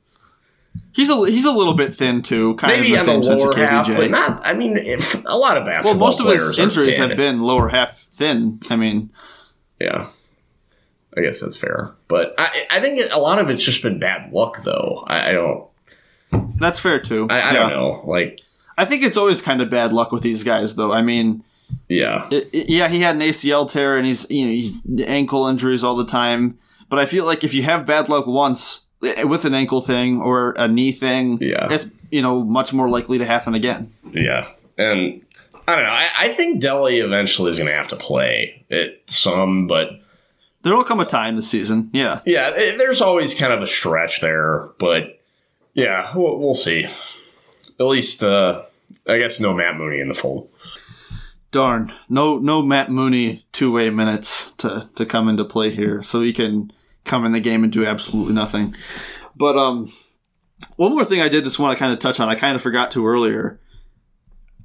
He's 0.93 1.11
a 1.11 1.17
he's 1.27 1.45
a 1.45 1.53
little 1.53 1.75
bit 1.75 1.95
thin 1.95 2.23
too, 2.23 2.55
kind 2.57 2.73
Maybe 2.81 2.93
of 2.95 3.01
the 3.01 3.05
the 3.05 3.05
same 3.05 3.23
sense 3.23 3.43
of 3.43 3.51
lower 3.51 3.59
half, 3.67 3.87
but 3.87 4.11
not. 4.11 4.45
I 4.45 4.55
mean, 4.55 4.77
if, 4.77 5.25
a 5.25 5.37
lot 5.37 5.57
of 5.57 5.65
basketball. 5.65 5.99
well, 5.99 6.07
most 6.09 6.21
of 6.21 6.27
his 6.27 6.59
injuries 6.59 6.97
thin. 6.97 7.09
have 7.09 7.17
been 7.17 7.41
lower 7.41 7.69
half 7.69 7.97
thin. 7.99 8.61
I 8.71 8.77
mean, 8.77 9.11
Yeah. 9.81 10.09
I 11.17 11.23
guess 11.23 11.41
that's 11.41 11.57
fair. 11.57 11.91
But 12.09 12.35
I, 12.39 12.67
I 12.71 12.81
think 12.81 12.99
it, 12.99 13.11
a 13.13 13.19
lot 13.19 13.39
of 13.39 13.49
it's 13.51 13.65
just 13.65 13.83
been 13.83 13.99
bad 13.99 14.33
luck, 14.33 14.63
though. 14.65 15.05
I, 15.07 15.31
I 15.31 15.33
don't. 15.33 15.65
That's 16.59 16.79
fair 16.81 16.99
too. 17.01 17.27
I, 17.31 17.41
I 17.41 17.53
yeah. 17.53 17.53
don't 17.53 17.71
know. 17.71 18.03
Like, 18.07 18.41
I 18.77 18.85
think 18.85 19.03
it's 19.03 19.17
always 19.17 19.41
kind 19.41 19.61
of 19.63 19.71
bad 19.71 19.93
luck 19.93 20.13
with 20.13 20.23
these 20.23 20.43
guys, 20.45 20.75
though. 20.75 20.93
I 20.93 21.01
mean, 21.03 21.43
yeah, 21.89 22.29
it, 22.31 22.49
it- 22.53 22.69
yeah, 22.69 22.89
he 22.89 23.01
had 23.01 23.15
an 23.17 23.23
ACL 23.23 23.71
tear 23.71 23.97
and 23.97 24.07
he's 24.07 24.29
you 24.31 24.45
know 24.47 24.53
he's 24.53 24.83
ankle 25.07 25.47
injuries 25.47 25.83
all 25.85 25.97
the 25.97 26.05
time. 26.05 26.59
But 26.89 26.99
I 26.99 27.07
feel 27.07 27.25
like 27.25 27.43
if 27.45 27.55
you 27.55 27.63
have 27.65 27.85
bad 27.87 28.09
luck 28.09 28.27
once 28.27 28.87
eh, 29.03 29.23
with 29.25 29.45
an 29.45 29.55
ankle 29.55 29.81
thing 29.81 30.21
or 30.21 30.53
a 30.57 30.69
knee 30.69 30.93
thing, 30.93 31.39
Yeah. 31.41 31.69
it's 31.73 31.89
you 32.11 32.23
know 32.23 32.43
much 32.45 32.73
more 32.73 32.89
likely 32.89 33.19
to 33.19 33.25
happen 33.25 33.55
again. 33.55 33.93
yeah, 34.13 34.49
and 34.79 35.23
I 35.67 35.75
don't 35.75 35.85
know. 35.85 35.91
I, 35.91 36.09
I 36.19 36.29
think 36.29 36.63
Delly 36.63 37.03
eventually 37.05 37.51
is 37.51 37.57
going 37.57 37.69
to 37.69 37.75
have 37.75 37.89
to 37.89 37.97
play 37.97 38.65
it 38.69 39.03
some, 39.07 39.67
but 39.67 39.89
There 40.67 40.75
will 40.75 40.83
come 40.83 40.99
a 40.99 41.05
time 41.05 41.37
this 41.37 41.49
season, 41.49 41.91
yeah. 41.93 42.23
yeah, 42.27 42.49
it, 42.49 42.77
there's 42.77 43.01
always 43.01 43.35
kind 43.35 43.53
of 43.53 43.63
a 43.63 43.69
stretch 43.69 44.21
there. 44.21 44.71
But 44.81 45.21
yeah, 45.75 46.11
we'll, 46.13 46.41
we'll 46.41 46.57
see. 46.57 46.87
At 47.79 47.87
least, 47.87 48.25
uh, 48.25 48.63
I 49.07 49.19
guess, 49.19 49.39
no 49.39 49.55
Matt 49.55 49.77
Mooney 49.77 50.01
in 50.01 50.09
the 50.09 50.15
fold. 50.15 50.51
Darn, 51.53 51.95
no 52.09 52.39
no 52.39 52.63
Matt 52.63 52.91
Mooney 52.91 53.47
two 53.53 53.71
way 53.71 53.91
minutes 53.91 54.51
to 54.59 54.91
to 54.97 55.07
come 55.07 55.29
into 55.29 55.45
play 55.45 55.73
here, 55.73 56.03
so 56.03 56.21
he 56.21 56.33
can 56.33 56.73
come 57.05 57.25
in 57.25 57.31
the 57.31 57.39
game 57.39 57.63
and 57.63 57.73
do 57.73 57.87
absolutely 57.87 58.35
nothing. 58.35 58.75
But 59.37 59.57
um, 59.57 59.93
one 60.75 60.95
more 60.95 61.05
thing 61.05 61.21
I 61.21 61.29
did 61.29 61.45
just 61.45 61.61
want 61.61 61.77
to 61.77 61.79
kind 61.79 61.93
of 61.93 62.01
touch 62.01 62.19
on. 62.19 62.29
I 62.29 62.35
kind 62.35 62.57
of 62.57 62.63
forgot 62.63 62.91
to 62.91 63.07
earlier. 63.07 63.61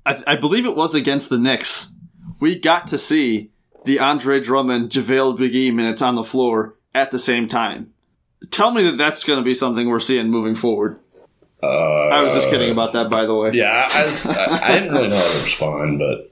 I, 0.03 0.23
I 0.25 0.35
believe 0.35 0.65
it 0.65 0.75
was 0.75 0.95
against 0.95 1.29
the 1.29 1.37
Knicks. 1.37 1.93
We 2.39 2.57
got 2.57 2.87
to 2.87 2.97
see 2.97 3.51
the 3.85 3.99
Andre 3.99 4.39
Drummond 4.39 4.89
JaVale 4.91 5.37
McGee 5.37 5.73
minutes 5.73 6.01
on 6.01 6.15
the 6.15 6.23
floor 6.23 6.75
at 6.93 7.11
the 7.11 7.19
same 7.19 7.47
time. 7.47 7.93
Tell 8.49 8.71
me 8.71 8.83
that 8.83 8.97
that's 8.97 9.23
going 9.23 9.37
to 9.39 9.43
be 9.45 9.53
something 9.53 9.87
we're 9.87 9.99
seeing 9.99 10.29
moving 10.29 10.55
forward. 10.55 10.99
Uh, 11.63 11.67
I 11.67 12.21
was 12.23 12.33
just 12.33 12.49
kidding 12.49 12.71
about 12.71 12.93
that, 12.93 13.09
by 13.09 13.25
the 13.25 13.35
way. 13.35 13.51
Yeah, 13.53 13.87
I, 13.91 14.05
was, 14.05 14.25
I, 14.25 14.45
I 14.67 14.71
didn't 14.73 14.91
really 14.93 15.07
know 15.09 15.15
how 15.15 15.21
to 15.21 15.43
respond, 15.43 15.99
but 15.99 16.31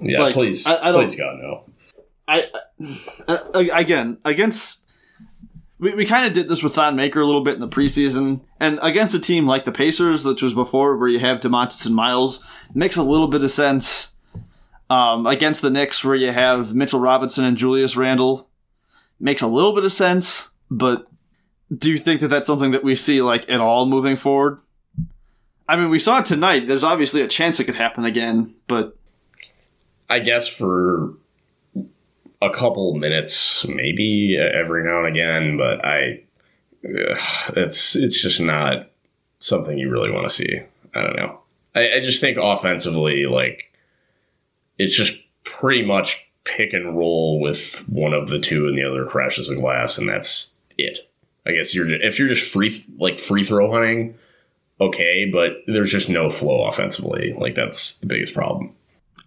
yeah, 0.00 0.20
Like, 0.20 0.34
please, 0.34 0.64
I- 0.64 0.90
I 0.90 0.92
please, 0.92 1.16
God, 1.16 1.38
no. 1.40 1.64
I 2.28 2.44
uh, 3.26 3.38
again 3.72 4.18
against 4.24 4.86
we, 5.80 5.94
we 5.94 6.04
kind 6.06 6.26
of 6.26 6.34
did 6.34 6.46
this 6.48 6.62
with 6.62 6.74
Thon 6.74 6.94
Maker 6.94 7.20
a 7.20 7.24
little 7.26 7.42
bit 7.42 7.54
in 7.54 7.60
the 7.60 7.68
preseason, 7.68 8.42
and 8.60 8.78
against 8.82 9.14
a 9.14 9.18
team 9.18 9.46
like 9.46 9.64
the 9.64 9.72
Pacers, 9.72 10.24
which 10.24 10.42
was 10.42 10.52
before, 10.54 10.96
where 10.98 11.08
you 11.08 11.18
have 11.20 11.40
Domantas 11.40 11.86
and 11.86 11.94
Myles, 11.94 12.44
makes 12.74 12.96
a 12.96 13.02
little 13.02 13.28
bit 13.28 13.42
of 13.42 13.50
sense. 13.50 14.14
Um, 14.90 15.26
against 15.26 15.60
the 15.60 15.68
Knicks, 15.68 16.02
where 16.02 16.16
you 16.16 16.32
have 16.32 16.74
Mitchell 16.74 17.00
Robinson 17.00 17.44
and 17.44 17.58
Julius 17.58 17.94
Randle, 17.94 18.48
makes 19.20 19.42
a 19.42 19.46
little 19.46 19.74
bit 19.74 19.84
of 19.84 19.92
sense. 19.92 20.52
But 20.70 21.06
do 21.76 21.90
you 21.90 21.98
think 21.98 22.20
that 22.20 22.28
that's 22.28 22.46
something 22.46 22.70
that 22.70 22.84
we 22.84 22.96
see 22.96 23.20
like 23.20 23.50
at 23.50 23.60
all 23.60 23.86
moving 23.86 24.16
forward? 24.16 24.60
I 25.68 25.76
mean, 25.76 25.90
we 25.90 25.98
saw 25.98 26.20
it 26.20 26.26
tonight. 26.26 26.66
There's 26.66 26.84
obviously 26.84 27.20
a 27.20 27.28
chance 27.28 27.60
it 27.60 27.64
could 27.64 27.74
happen 27.74 28.06
again, 28.06 28.54
but 28.66 28.96
I 30.08 30.20
guess 30.20 30.48
for 30.48 31.12
a 32.40 32.50
couple 32.50 32.94
minutes, 32.94 33.66
maybe 33.66 34.38
every 34.38 34.84
now 34.84 35.04
and 35.04 35.08
again, 35.08 35.56
but 35.58 35.84
I, 35.84 36.22
ugh, 36.84 37.54
it's 37.56 37.94
it's 37.94 38.22
just 38.22 38.40
not 38.40 38.90
something 39.38 39.76
you 39.76 39.90
really 39.90 40.10
want 40.10 40.26
to 40.26 40.34
see. 40.34 40.60
I 40.94 41.02
don't 41.02 41.16
know. 41.16 41.40
I, 41.74 41.96
I 41.96 42.00
just 42.00 42.20
think 42.20 42.38
offensively, 42.40 43.26
like 43.26 43.67
it's 44.78 44.96
just 44.96 45.20
pretty 45.44 45.84
much 45.84 46.30
pick 46.44 46.72
and 46.72 46.96
roll 46.96 47.40
with 47.40 47.84
one 47.88 48.14
of 48.14 48.28
the 48.28 48.38
two, 48.38 48.66
and 48.68 48.78
the 48.78 48.84
other 48.88 49.04
crashes 49.04 49.48
the 49.48 49.56
glass, 49.56 49.98
and 49.98 50.08
that's 50.08 50.56
it. 50.78 50.98
I 51.46 51.52
guess 51.52 51.74
you're 51.74 51.86
ju- 51.86 52.00
if 52.02 52.18
you're 52.18 52.28
just 52.28 52.50
free 52.50 52.84
like 52.98 53.18
free 53.18 53.42
throw 53.44 53.70
hunting, 53.70 54.14
okay, 54.80 55.28
but 55.32 55.62
there's 55.66 55.90
just 55.90 56.08
no 56.08 56.30
flow 56.30 56.66
offensively. 56.66 57.34
Like 57.36 57.54
that's 57.54 57.98
the 58.00 58.06
biggest 58.06 58.34
problem. 58.34 58.74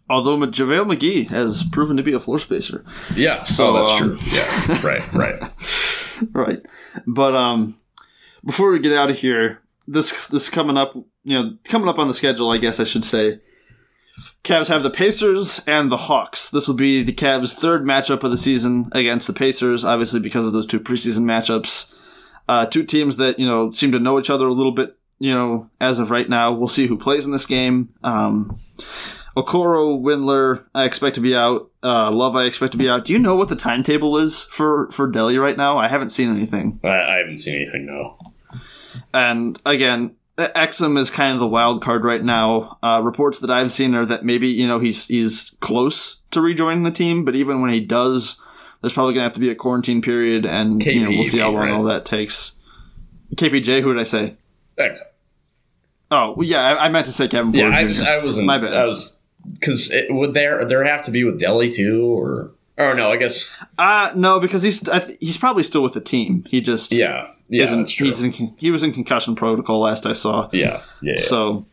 although 0.10 0.38
JaVale 0.38 0.96
McGee 0.96 1.30
has 1.30 1.64
proven 1.64 1.98
to 1.98 2.04
be 2.04 2.14
a 2.14 2.20
floor 2.20 2.38
spacer. 2.40 2.84
Yeah, 3.16 3.44
So, 3.44 3.54
so 3.54 3.74
that's 3.74 3.90
um, 3.90 3.98
true. 3.98 4.18
Yeah, 4.32 4.86
right, 4.86 5.14
right. 5.14 5.52
right. 6.34 6.66
But 7.08 7.34
um, 7.36 7.78
before 8.46 8.72
we 8.72 8.80
get 8.80 8.94
out 8.94 9.10
of 9.10 9.18
here, 9.18 9.62
this 9.88 10.28
this 10.28 10.50
coming 10.50 10.78
up, 10.78 10.94
you 11.24 11.34
know, 11.38 11.58
coming 11.66 11.88
up 11.90 11.98
on 12.00 12.08
the 12.08 12.14
schedule, 12.14 12.50
I 12.52 12.58
guess 12.58 12.80
I 12.80 12.84
should 12.84 13.06
say. 13.06 13.40
Cavs 14.44 14.70
have 14.70 14.82
the 14.82 14.90
Pacers 14.90 15.62
and 15.68 15.92
the 15.92 15.98
Hawks. 15.98 16.50
This 16.50 16.68
will 16.68 16.76
be 16.76 17.04
the 17.04 17.14
Cavs' 17.14 17.54
third 17.54 17.84
matchup 17.84 18.24
of 18.24 18.32
the 18.32 18.38
season 18.38 18.90
against 18.92 19.28
the 19.28 19.34
Pacers, 19.34 19.86
obviously 19.86 20.20
because 20.20 20.46
of 20.46 20.54
those 20.54 20.66
two 20.66 20.80
preseason 20.80 21.24
matchups. 21.24 21.94
Uh, 22.50 22.66
two 22.66 22.84
teams 22.84 23.18
that 23.18 23.38
you 23.38 23.46
know 23.46 23.72
seem 23.72 23.92
to 23.92 24.00
know 24.00 24.20
each 24.20 24.30
other 24.30 24.48
a 24.48 24.54
little 24.54 24.72
bit. 24.72 24.98
You 25.20 25.34
know, 25.34 25.70
as 25.80 26.00
of 26.00 26.10
right 26.10 26.28
now, 26.28 26.52
we'll 26.52 26.68
see 26.68 26.88
who 26.88 26.98
plays 26.98 27.28
in 27.28 27.32
this 27.32 27.46
game. 27.46 27.94
Um, 28.04 28.56
Okoro, 29.38 30.02
Windler, 30.02 30.66
I 30.74 30.86
expect 30.86 31.16
to 31.16 31.22
be 31.22 31.36
out. 31.36 31.70
Uh, 31.84 32.12
Love, 32.12 32.36
I 32.36 32.46
expect 32.46 32.72
to 32.72 32.78
be 32.80 32.90
out. 32.90 33.06
Do 33.06 33.14
you 33.14 33.20
know 33.20 33.36
what 33.36 33.48
the 33.48 33.56
timetable 33.56 34.18
is 34.18 34.44
for 34.46 34.90
for 34.92 35.10
Delly 35.10 35.40
right 35.40 35.56
now? 35.56 35.78
I 35.78 35.88
haven't 35.88 36.10
seen 36.10 36.36
anything. 36.36 36.80
I, 36.84 36.88
I 36.88 37.18
haven't 37.20 37.38
seen 37.38 37.62
anything 37.62 37.86
no. 37.86 38.18
And 39.14 39.62
again, 39.66 40.16
Exum 40.38 40.98
is 40.98 41.10
kind 41.10 41.34
of 41.34 41.40
the 41.40 41.48
wild 41.48 41.82
card 41.84 42.04
right 42.04 42.24
now. 42.24 42.78
Uh, 42.82 43.02
reports 43.04 43.40
that 43.40 43.52
I've 43.52 43.72
seen 43.72 43.94
are 43.96 44.06
that 44.06 44.24
maybe 44.26 44.48
you 44.48 44.68
know 44.68 44.80
he's 44.80 45.08
he's 45.08 45.56
close 45.60 46.22
to 46.32 46.42
rejoining 46.42 46.84
the 46.84 46.92
team, 46.92 47.26
but 47.26 47.36
even 47.36 47.62
when 47.62 47.70
he 47.72 47.80
does, 47.80 48.42
there's 48.82 48.94
probably 48.94 49.14
gonna 49.14 49.24
have 49.26 49.34
to 49.34 49.40
be 49.40 49.50
a 49.50 49.56
quarantine 49.56 50.02
period, 50.02 50.46
and 50.46 50.84
you 50.86 51.04
know 51.04 51.10
we'll 51.10 51.24
see 51.24 51.40
how 51.40 51.52
long 51.52 51.64
right? 51.64 51.72
all 51.72 51.84
that 51.84 52.06
takes. 52.06 52.58
KPJ, 53.36 53.82
who 53.82 53.94
did 53.94 54.00
I 54.02 54.04
say? 54.04 54.36
Thanks. 54.78 55.00
Oh, 56.10 56.34
well, 56.36 56.46
yeah, 56.46 56.60
I, 56.62 56.86
I 56.86 56.90
meant 56.90 57.06
to 57.06 57.12
say 57.14 57.28
Kevin 57.30 57.54
Yeah, 57.54 57.70
Porter 57.70 57.76
I 57.86 57.88
just 57.88 58.02
I 58.02 58.24
wasn't. 58.24 58.46
My 58.48 58.58
bad. 58.58 58.74
I 58.74 58.86
was 58.86 59.18
because 59.54 59.94
would 60.10 60.34
there 60.34 60.66
there 60.66 60.84
have 60.84 61.06
to 61.06 61.12
be 61.12 61.24
with 61.24 61.40
Delly 61.40 61.74
too, 61.74 62.04
or 62.06 62.52
or 62.78 62.96
no? 62.96 63.12
I 63.12 63.18
guess 63.18 63.56
Uh 63.78 64.12
no, 64.16 64.40
because 64.40 64.64
he's 64.64 64.88
I 64.90 65.00
th- 65.00 65.18
he's 65.22 65.38
probably 65.38 65.64
still 65.64 65.84
with 65.84 65.94
the 65.94 66.02
team. 66.02 66.46
He 66.50 66.62
just 66.62 66.92
yeah, 66.92 67.32
yeah, 67.52 67.64
isn't. 67.64 67.90
He's 67.90 68.24
in, 68.24 68.32
he 68.58 68.72
was 68.72 68.82
in 68.84 68.94
concussion 68.94 69.36
protocol 69.36 69.80
last 69.82 70.06
I 70.06 70.14
saw. 70.14 70.50
yeah, 70.52 70.82
yeah, 71.02 71.14
yeah. 71.16 71.22
So 71.22 71.66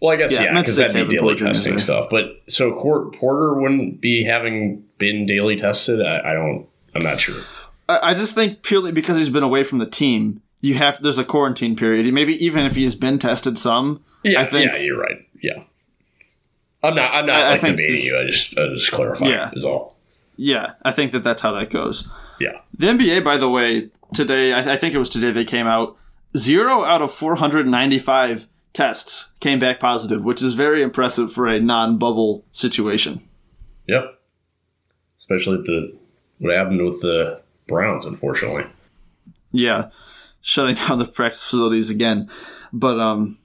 well, 0.00 0.12
I 0.12 0.16
guess 0.16 0.32
yeah, 0.32 0.40
I 0.40 0.44
yeah, 0.44 0.60
because 0.60 0.76
say 0.76 0.86
that'd 0.88 1.08
be 1.08 1.16
daily 1.16 1.22
Porter 1.28 1.44
testing 1.46 1.78
stuff. 1.78 2.08
But 2.10 2.42
so 2.48 2.72
Porter 2.72 3.54
wouldn't 3.54 4.00
be 4.00 4.24
having 4.24 4.84
been 4.98 5.26
daily 5.26 5.56
tested. 5.56 6.00
I, 6.04 6.30
I 6.30 6.34
don't. 6.34 6.66
I'm 6.94 7.02
not 7.02 7.20
sure. 7.20 7.40
I, 7.88 8.10
I 8.10 8.14
just 8.14 8.34
think 8.34 8.62
purely 8.62 8.90
because 8.92 9.16
he's 9.16 9.30
been 9.30 9.42
away 9.42 9.62
from 9.62 9.78
the 9.78 9.86
team, 9.86 10.42
you 10.60 10.74
have 10.74 11.00
there's 11.02 11.18
a 11.18 11.24
quarantine 11.24 11.76
period. 11.76 12.12
Maybe 12.12 12.42
even 12.44 12.64
if 12.66 12.74
he's 12.74 12.94
been 12.94 13.18
tested 13.18 13.58
some, 13.58 14.02
Yeah, 14.24 14.40
I 14.40 14.46
think 14.46 14.72
yeah, 14.74 14.80
you're 14.80 14.98
right. 15.00 15.18
Yeah, 15.42 15.62
I'm 16.82 16.94
not. 16.94 17.14
I'm 17.14 17.26
not 17.26 17.36
I- 17.36 17.42
I 17.42 17.50
like 17.52 17.60
think 17.60 17.76
debating 17.76 18.04
you. 18.04 18.18
I 18.18 18.24
just 18.26 18.56
I 18.58 18.68
just 18.74 18.90
clarify. 18.90 19.26
Yeah. 19.26 19.50
is 19.52 19.64
all. 19.64 19.96
yeah, 20.36 20.72
I 20.82 20.92
think 20.92 21.12
that 21.12 21.22
that's 21.22 21.42
how 21.42 21.52
that 21.52 21.70
goes. 21.70 22.10
Yeah. 22.40 22.60
The 22.76 22.86
NBA, 22.86 23.24
by 23.24 23.36
the 23.36 23.48
way, 23.48 23.90
today 24.14 24.52
I, 24.52 24.74
I 24.74 24.76
think 24.76 24.94
it 24.94 24.98
was 24.98 25.10
today 25.10 25.32
they 25.32 25.44
came 25.44 25.66
out 25.66 25.96
zero 26.36 26.84
out 26.84 27.02
of 27.02 27.12
495 27.12 28.48
tests 28.72 29.32
came 29.40 29.58
back 29.58 29.80
positive, 29.80 30.24
which 30.24 30.42
is 30.42 30.54
very 30.54 30.82
impressive 30.82 31.32
for 31.32 31.46
a 31.46 31.58
non-bubble 31.58 32.44
situation. 32.52 33.26
Yep. 33.88 34.20
Especially 35.18 35.58
the 35.58 35.96
what 36.38 36.54
happened 36.54 36.84
with 36.84 37.00
the 37.00 37.40
Browns, 37.66 38.04
unfortunately. 38.04 38.64
Yeah, 39.50 39.90
shutting 40.40 40.74
down 40.86 40.98
the 40.98 41.06
practice 41.06 41.42
facilities 41.42 41.90
again. 41.90 42.30
But 42.72 43.00
um, 43.00 43.38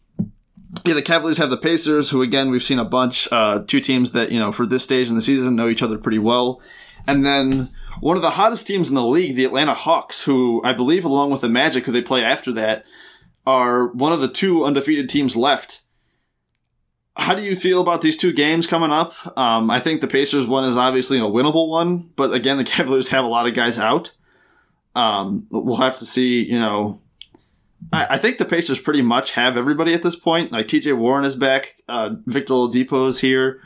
yeah, 0.86 0.94
the 0.94 1.02
Cavaliers 1.02 1.38
have 1.38 1.50
the 1.50 1.58
Pacers, 1.58 2.10
who 2.10 2.22
again 2.22 2.52
we've 2.52 2.62
seen 2.62 2.80
a 2.80 2.86
bunch. 2.86 3.28
Uh, 3.32 3.64
two 3.66 3.80
teams 3.80 4.12
that 4.12 4.32
you 4.32 4.40
know 4.40 4.52
for 4.52 4.66
this 4.66 4.84
stage 4.84 5.10
in 5.10 5.16
the 5.16 5.22
season 5.22 5.56
know 5.56 5.70
each 5.70 5.82
other 5.82 5.98
pretty 5.98 6.20
well, 6.20 6.62
and 7.08 7.26
then 7.26 7.70
one 8.00 8.16
of 8.16 8.22
the 8.22 8.32
hottest 8.32 8.68
teams 8.68 8.90
in 8.90 8.96
the 8.96 9.04
league, 9.04 9.36
the 9.36 9.46
Atlanta 9.46 9.74
Hawks, 9.74 10.24
who 10.24 10.62
I 10.64 10.74
believe 10.74 11.06
along 11.06 11.32
with 11.32 11.42
the 11.42 11.50
Magic, 11.50 11.86
who 11.86 11.92
they 11.92 12.02
play 12.02 12.24
after 12.24 12.52
that, 12.54 12.86
are 13.46 13.88
one 13.88 14.14
of 14.14 14.22
the 14.22 14.28
two 14.28 14.64
undefeated 14.64 15.10
teams 15.10 15.36
left. 15.36 15.82
How 17.18 17.36
do 17.36 17.42
you 17.42 17.56
feel 17.56 17.82
about 17.82 18.02
these 18.02 18.18
two 18.18 18.32
games 18.32 18.68
coming 18.68 18.92
up? 18.92 19.14
Um, 19.38 19.70
I 19.70 19.80
think 19.80 20.02
the 20.02 20.08
Pacers 20.08 20.48
one 20.48 20.64
is 20.64 20.78
obviously 20.78 21.18
a 21.18 21.24
winnable 21.24 21.70
one, 21.70 22.10
but 22.16 22.34
again, 22.34 22.58
the 22.58 22.64
Cavaliers 22.66 23.10
have 23.10 23.26
a 23.26 23.30
lot 23.30 23.48
of 23.48 23.54
guys 23.54 23.78
out. 23.78 24.16
Um, 24.96 25.48
we'll 25.52 25.78
have 25.78 25.98
to 25.98 26.06
see. 26.06 26.44
You 26.44 26.60
know, 26.60 27.02
I, 27.92 28.18
think 28.18 28.38
the 28.38 28.46
Pacers 28.46 28.80
pretty 28.80 29.02
much 29.02 29.32
have 29.32 29.58
everybody 29.58 29.94
at 29.94 30.04
this 30.04 30.16
point. 30.16 30.52
Like 30.52 30.68
T.J. 30.68 30.94
Warren 30.94 31.26
is 31.26 31.36
back, 31.36 31.76
uh, 31.88 32.16
Victor 32.26 32.54
Oladipo 32.54 33.08
is 33.08 33.20
here, 33.20 33.62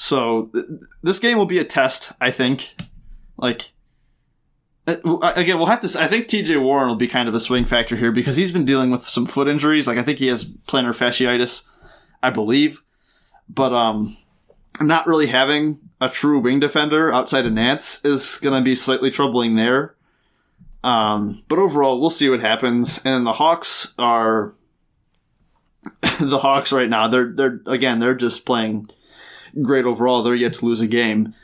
so 0.00 0.46
th- 0.54 0.64
this 1.02 1.18
game 1.18 1.36
will 1.36 1.44
be 1.46 1.58
a 1.58 1.64
test. 1.64 2.12
I 2.20 2.30
think. 2.30 2.74
Like 3.36 3.72
uh, 4.86 5.32
again, 5.36 5.58
we'll 5.58 5.66
have 5.66 5.80
to. 5.80 6.02
I 6.02 6.06
think 6.06 6.26
T.J. 6.26 6.56
Warren 6.56 6.88
will 6.88 6.96
be 6.96 7.06
kind 7.06 7.28
of 7.28 7.34
a 7.34 7.40
swing 7.40 7.66
factor 7.66 7.96
here 7.96 8.10
because 8.10 8.36
he's 8.36 8.50
been 8.50 8.64
dealing 8.64 8.90
with 8.90 9.06
some 9.06 9.26
foot 9.26 9.46
injuries. 9.46 9.86
Like 9.86 9.98
I 9.98 10.02
think 10.02 10.18
he 10.18 10.28
has 10.28 10.44
plantar 10.44 10.96
fasciitis, 10.96 11.68
I 12.22 12.30
believe, 12.30 12.82
but 13.46 13.74
um, 13.74 14.16
not 14.80 15.06
really 15.06 15.26
having 15.26 15.78
a 16.00 16.08
true 16.08 16.38
wing 16.38 16.60
defender 16.60 17.12
outside 17.12 17.44
of 17.44 17.52
Nance 17.52 18.02
is 18.02 18.38
going 18.38 18.58
to 18.58 18.64
be 18.64 18.74
slightly 18.74 19.10
troubling 19.10 19.56
there. 19.56 19.96
Um, 20.82 21.44
but 21.46 21.58
overall, 21.58 22.00
we'll 22.00 22.08
see 22.08 22.30
what 22.30 22.40
happens. 22.40 23.04
And 23.04 23.26
the 23.26 23.34
Hawks 23.34 23.92
are 23.98 24.54
the 26.20 26.38
Hawks 26.38 26.72
right 26.72 26.88
now. 26.88 27.06
They're 27.06 27.32
they're 27.34 27.60
again 27.66 27.98
they're 27.98 28.14
just 28.14 28.46
playing 28.46 28.88
great 29.62 29.84
overall. 29.84 30.22
They're 30.22 30.34
yet 30.34 30.54
to 30.54 30.66
lose 30.66 30.80
a 30.80 30.86
game. 30.86 31.34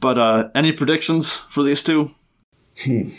But 0.00 0.18
uh, 0.18 0.50
any 0.54 0.72
predictions 0.72 1.36
for 1.36 1.62
these 1.62 1.82
two? 1.82 2.10
I'm 2.86 3.12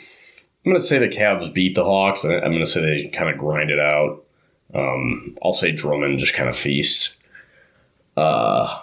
going 0.65 0.77
to 0.77 0.81
say 0.81 0.99
the 0.99 1.07
Cavs 1.07 1.53
beat 1.53 1.75
the 1.75 1.83
Hawks. 1.83 2.23
I'm 2.23 2.39
going 2.39 2.59
to 2.59 2.65
say 2.65 2.81
they 2.81 3.07
kind 3.15 3.29
of 3.29 3.37
grind 3.37 3.69
it 3.69 3.79
out. 3.79 4.23
Um, 4.73 5.37
I'll 5.43 5.53
say 5.53 5.71
Drummond 5.71 6.19
just 6.19 6.33
kind 6.33 6.49
of 6.49 6.57
feasts. 6.57 7.17
Uh, 8.17 8.81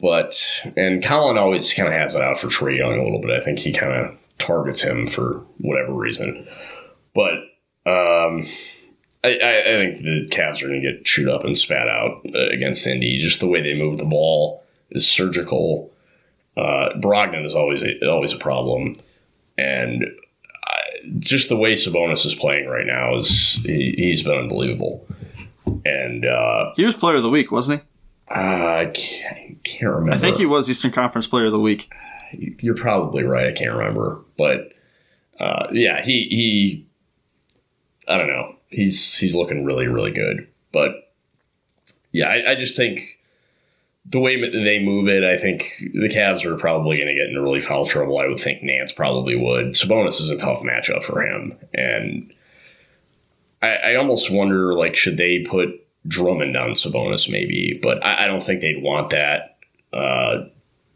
but 0.00 0.38
and 0.76 1.02
Collin 1.04 1.38
always 1.38 1.72
kind 1.72 1.88
of 1.88 1.94
has 1.94 2.14
it 2.14 2.22
out 2.22 2.38
for 2.38 2.48
Trae 2.48 2.76
Young 2.76 2.98
a 2.98 3.02
little 3.02 3.20
bit. 3.20 3.30
I 3.30 3.44
think 3.44 3.58
he 3.58 3.72
kind 3.72 3.92
of 3.92 4.16
targets 4.38 4.82
him 4.82 5.06
for 5.06 5.44
whatever 5.58 5.92
reason. 5.92 6.46
But 7.14 7.34
um, 7.86 8.46
I, 9.24 9.28
I, 9.28 9.60
I 9.60 9.76
think 9.78 10.02
the 10.02 10.28
Cavs 10.30 10.62
are 10.62 10.68
going 10.68 10.82
to 10.82 10.92
get 10.92 11.04
chewed 11.04 11.28
up 11.28 11.44
and 11.44 11.56
spat 11.56 11.88
out 11.88 12.20
uh, 12.34 12.50
against 12.52 12.86
Indy. 12.86 13.18
Just 13.18 13.40
the 13.40 13.48
way 13.48 13.62
they 13.62 13.74
move 13.74 13.98
the 13.98 14.04
ball 14.04 14.62
is 14.90 15.06
surgical. 15.10 15.90
Uh, 16.56 16.90
Brogdon 16.98 17.44
is 17.44 17.54
always 17.54 17.82
a, 17.82 18.06
always 18.08 18.32
a 18.32 18.38
problem, 18.38 19.00
and 19.58 20.04
I, 20.66 20.80
just 21.18 21.48
the 21.48 21.56
way 21.56 21.72
Sabonis 21.72 22.24
is 22.24 22.34
playing 22.34 22.68
right 22.68 22.86
now 22.86 23.16
is 23.16 23.54
he, 23.64 23.94
he's 23.96 24.22
been 24.22 24.38
unbelievable. 24.38 25.06
And 25.84 26.24
uh, 26.24 26.72
He 26.76 26.84
was 26.84 26.94
Player 26.94 27.16
of 27.16 27.22
the 27.22 27.30
Week, 27.30 27.50
wasn't 27.50 27.80
he? 27.80 27.86
I 28.28 28.90
can't, 28.94 29.62
can't 29.64 29.90
remember. 29.90 30.12
I 30.12 30.16
think 30.16 30.36
he 30.36 30.46
was 30.46 30.70
Eastern 30.70 30.92
Conference 30.92 31.26
Player 31.26 31.46
of 31.46 31.52
the 31.52 31.60
Week. 31.60 31.90
You're 32.32 32.76
probably 32.76 33.24
right. 33.24 33.46
I 33.48 33.52
can't 33.52 33.72
remember, 33.72 34.20
but 34.36 34.72
uh, 35.40 35.68
yeah, 35.72 36.02
he 36.02 36.26
he. 36.30 36.86
I 38.06 38.16
don't 38.16 38.28
know. 38.28 38.56
He's 38.74 39.18
he's 39.18 39.34
looking 39.34 39.64
really 39.64 39.86
really 39.86 40.10
good, 40.10 40.48
but 40.72 41.12
yeah, 42.12 42.28
I, 42.28 42.52
I 42.52 42.54
just 42.54 42.76
think 42.76 43.18
the 44.06 44.20
way 44.20 44.36
they 44.36 44.78
move 44.78 45.08
it, 45.08 45.24
I 45.24 45.38
think 45.38 45.72
the 45.80 46.08
Cavs 46.08 46.44
are 46.44 46.56
probably 46.56 46.98
going 46.98 47.08
to 47.08 47.14
get 47.14 47.28
into 47.28 47.40
really 47.40 47.60
foul 47.60 47.86
trouble. 47.86 48.18
I 48.18 48.26
would 48.26 48.38
think 48.38 48.62
Nance 48.62 48.92
probably 48.92 49.34
would. 49.34 49.68
Sabonis 49.68 50.20
is 50.20 50.30
a 50.30 50.36
tough 50.36 50.62
matchup 50.62 51.04
for 51.04 51.22
him, 51.22 51.56
and 51.72 52.32
I, 53.62 53.68
I 53.68 53.94
almost 53.96 54.30
wonder 54.30 54.74
like 54.74 54.96
should 54.96 55.16
they 55.16 55.44
put 55.48 55.84
Drummond 56.06 56.56
on 56.56 56.70
Sabonis 56.70 57.30
maybe, 57.30 57.78
but 57.82 58.04
I, 58.04 58.24
I 58.24 58.26
don't 58.26 58.42
think 58.42 58.60
they'd 58.60 58.82
want 58.82 59.10
that. 59.10 59.56
Uh, 59.92 60.46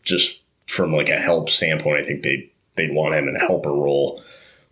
just 0.03 0.43
from 0.67 0.93
like 0.93 1.09
a 1.09 1.19
help 1.19 1.49
standpoint, 1.49 2.01
I 2.01 2.07
think 2.07 2.23
they 2.23 2.51
they'd 2.77 2.95
want 2.95 3.15
him 3.15 3.29
in 3.29 3.37
a 3.37 3.41
helper 3.41 3.73
role. 3.73 4.23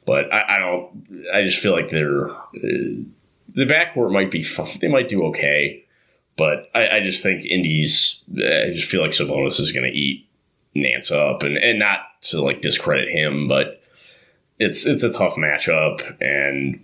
But 0.07 0.33
I, 0.33 0.57
I 0.57 0.59
don't. 0.61 1.27
I 1.35 1.45
just 1.45 1.59
feel 1.59 1.73
like 1.73 1.91
they're 1.91 2.31
uh, 2.31 2.41
the 2.55 3.65
backcourt 3.65 4.13
might 4.13 4.31
be 4.31 4.43
fun. 4.43 4.69
They 4.81 4.89
might 4.89 5.09
do 5.09 5.25
okay, 5.27 5.85
but 6.37 6.71
I, 6.75 6.89
I 6.89 7.01
just 7.03 7.23
think 7.23 7.45
Indies. 7.45 8.23
I 8.31 8.71
just 8.73 8.89
feel 8.89 9.03
like 9.03 9.11
Sabonis 9.11 9.61
is 9.61 9.73
going 9.73 9.91
to 9.91 9.97
eat 9.97 10.29
Nance 10.75 11.11
up, 11.11 11.43
and 11.43 11.57
and 11.57 11.79
not 11.79 12.01
to 12.23 12.41
like 12.41 12.63
discredit 12.63 13.09
him, 13.09 13.49
but 13.49 13.83
it's 14.59 14.87
it's 14.87 15.03
a 15.03 15.13
tough 15.13 15.35
matchup 15.37 16.17
and. 16.21 16.83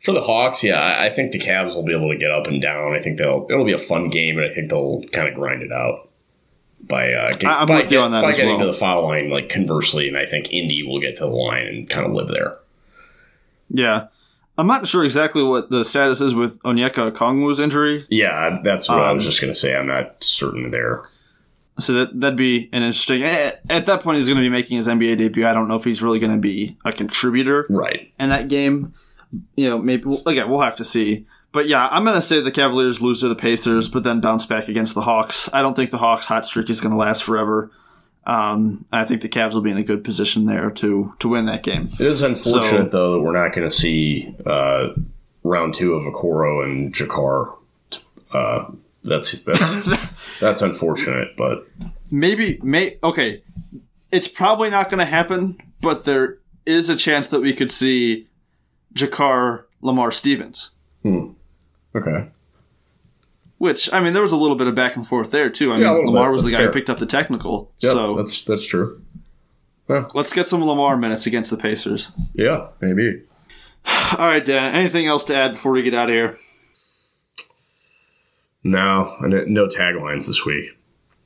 For 0.00 0.10
the 0.10 0.20
Hawks, 0.20 0.64
yeah, 0.64 0.80
I 0.80 1.06
I 1.06 1.10
think 1.10 1.30
the 1.30 1.38
Cavs 1.38 1.76
will 1.76 1.84
be 1.84 1.94
able 1.94 2.10
to 2.10 2.18
get 2.18 2.32
up 2.32 2.48
and 2.48 2.60
down. 2.60 2.92
I 2.92 3.00
think 3.00 3.18
they'll 3.18 3.46
it'll 3.48 3.64
be 3.64 3.72
a 3.72 3.78
fun 3.78 4.10
game, 4.10 4.36
and 4.36 4.50
I 4.50 4.52
think 4.52 4.68
they'll 4.68 5.04
kind 5.12 5.28
of 5.28 5.34
grind 5.36 5.62
it 5.62 5.70
out 5.70 6.08
by 6.82 7.12
uh, 7.12 7.30
get, 7.32 7.44
I'm 7.50 7.66
by, 7.68 7.76
with 7.76 7.90
you 7.92 7.98
on 8.00 8.12
that 8.12 8.22
by 8.22 8.32
getting 8.32 8.48
well. 8.48 8.58
to 8.60 8.66
the 8.66 8.72
foul 8.72 9.04
line. 9.04 9.30
Like 9.30 9.48
conversely, 9.48 10.08
and 10.08 10.16
I 10.16 10.26
think 10.26 10.50
Indy 10.52 10.82
will 10.82 11.00
get 11.00 11.16
to 11.16 11.24
the 11.24 11.30
line 11.30 11.66
and 11.66 11.88
kind 11.88 12.06
of 12.06 12.12
live 12.12 12.28
there. 12.28 12.58
Yeah. 13.70 14.08
I'm 14.58 14.66
not 14.66 14.86
sure 14.86 15.02
exactly 15.02 15.42
what 15.42 15.70
the 15.70 15.82
status 15.84 16.20
is 16.20 16.34
with 16.34 16.60
Onyeka 16.62 17.12
Okongwu's 17.12 17.58
injury. 17.58 18.04
Yeah, 18.10 18.58
that's 18.62 18.86
what 18.88 18.98
I 18.98 19.12
was 19.12 19.24
Um, 19.24 19.30
just 19.30 19.40
gonna 19.40 19.54
say. 19.54 19.74
I'm 19.74 19.86
not 19.86 20.22
certain 20.22 20.70
there. 20.70 21.02
So 21.78 21.94
that, 21.94 22.20
that'd 22.20 22.36
be 22.36 22.68
an 22.72 22.82
interesting. 22.82 23.22
eh, 23.22 23.52
At 23.70 23.86
that 23.86 24.02
point, 24.02 24.18
he's 24.18 24.28
going 24.28 24.36
to 24.36 24.42
be 24.42 24.50
making 24.50 24.76
his 24.76 24.86
NBA 24.88 25.16
debut. 25.16 25.46
I 25.46 25.54
don't 25.54 25.68
know 25.68 25.74
if 25.76 25.84
he's 25.84 26.02
really 26.02 26.18
going 26.18 26.30
to 26.32 26.38
be 26.38 26.76
a 26.84 26.92
contributor 26.92 27.66
Right. 27.70 28.12
in 28.20 28.28
that 28.28 28.48
game. 28.48 28.92
You 29.56 29.70
know, 29.70 29.78
maybe 29.78 30.04
again 30.26 30.50
we'll 30.50 30.60
have 30.60 30.76
to 30.76 30.84
see. 30.84 31.24
But 31.52 31.68
yeah, 31.68 31.86
I'm 31.90 32.04
going 32.04 32.16
to 32.16 32.22
say 32.22 32.40
the 32.40 32.50
Cavaliers 32.50 33.00
lose 33.02 33.20
to 33.20 33.28
the 33.28 33.34
Pacers, 33.34 33.88
but 33.90 34.02
then 34.04 34.20
bounce 34.20 34.46
back 34.46 34.68
against 34.68 34.94
the 34.94 35.02
Hawks. 35.02 35.50
I 35.52 35.60
don't 35.62 35.74
think 35.74 35.90
the 35.90 35.98
Hawks' 35.98 36.26
hot 36.26 36.46
streak 36.46 36.70
is 36.70 36.80
going 36.80 36.92
to 36.92 36.98
last 36.98 37.22
forever. 37.22 37.70
Um, 38.24 38.84
I 38.92 39.04
think 39.04 39.20
the 39.20 39.28
Cavs 39.28 39.52
will 39.54 39.60
be 39.62 39.70
in 39.70 39.76
a 39.76 39.82
good 39.82 40.04
position 40.04 40.46
there 40.46 40.70
to 40.70 41.12
to 41.18 41.28
win 41.28 41.46
that 41.46 41.62
game. 41.62 41.88
It 41.94 42.00
is 42.06 42.22
unfortunate 42.22 42.92
So- 42.92 42.98
though 42.98 43.12
that 43.14 43.20
we're 43.20 43.32
not 43.36 43.54
going 43.54 43.68
to 43.68 43.74
see 43.74 44.34
uh, 44.46 44.88
round 45.42 45.74
two 45.74 45.94
of 45.94 46.04
Okoro 46.04 46.64
and 46.64 46.94
Jakarr. 46.94 47.56
Uh, 48.32 48.70
that's 49.02 49.42
that's 49.42 50.38
that's 50.40 50.62
unfortunate, 50.62 51.36
but 51.36 51.66
Maybe, 52.10 52.58
may 52.62 52.98
okay. 53.02 53.42
It's 54.10 54.28
probably 54.28 54.68
not 54.68 54.90
going 54.90 54.98
to 54.98 55.06
happen, 55.06 55.58
but 55.80 56.04
there 56.04 56.38
is 56.66 56.88
a 56.90 56.96
chance 56.96 57.26
that 57.28 57.40
we 57.40 57.54
could 57.54 57.72
see 57.72 58.28
Jakarr 58.94 59.64
Lamar 59.80 60.12
Stevens. 60.12 60.74
Okay. 61.94 62.28
Which 63.58 63.92
I 63.92 64.00
mean, 64.00 64.12
there 64.12 64.22
was 64.22 64.32
a 64.32 64.36
little 64.36 64.56
bit 64.56 64.66
of 64.66 64.74
back 64.74 64.96
and 64.96 65.06
forth 65.06 65.30
there 65.30 65.48
too. 65.50 65.72
I 65.72 65.78
Yeah, 65.78 65.92
mean, 65.94 66.06
Lamar 66.06 66.28
bit. 66.30 66.32
was 66.34 66.44
the 66.44 66.50
guy 66.50 66.56
fair. 66.58 66.66
who 66.66 66.72
picked 66.72 66.90
up 66.90 66.98
the 66.98 67.06
technical. 67.06 67.72
Yeah, 67.78 67.90
so 67.92 68.16
that's 68.16 68.42
that's 68.44 68.66
true. 68.66 69.02
Yeah. 69.88 70.06
let's 70.14 70.32
get 70.32 70.46
some 70.46 70.64
Lamar 70.64 70.96
minutes 70.96 71.26
against 71.26 71.50
the 71.50 71.56
Pacers. 71.56 72.10
Yeah, 72.34 72.68
maybe. 72.80 73.22
All 74.12 74.18
right, 74.26 74.44
Dan. 74.44 74.74
Anything 74.74 75.06
else 75.06 75.24
to 75.24 75.34
add 75.36 75.52
before 75.52 75.72
we 75.72 75.82
get 75.82 75.92
out 75.94 76.08
of 76.08 76.14
here? 76.14 76.38
No, 78.64 79.16
no 79.20 79.66
taglines 79.66 80.26
this 80.28 80.44
week. 80.46 80.70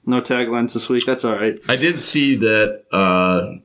No 0.07 0.21
taglines 0.21 0.73
this 0.73 0.89
week. 0.89 1.05
That's 1.07 1.25
all 1.25 1.35
right. 1.37 1.59
I 1.69 1.77
did 1.77 2.01
see 2.01 2.37
that. 2.37 2.85
Uh, 2.93 3.57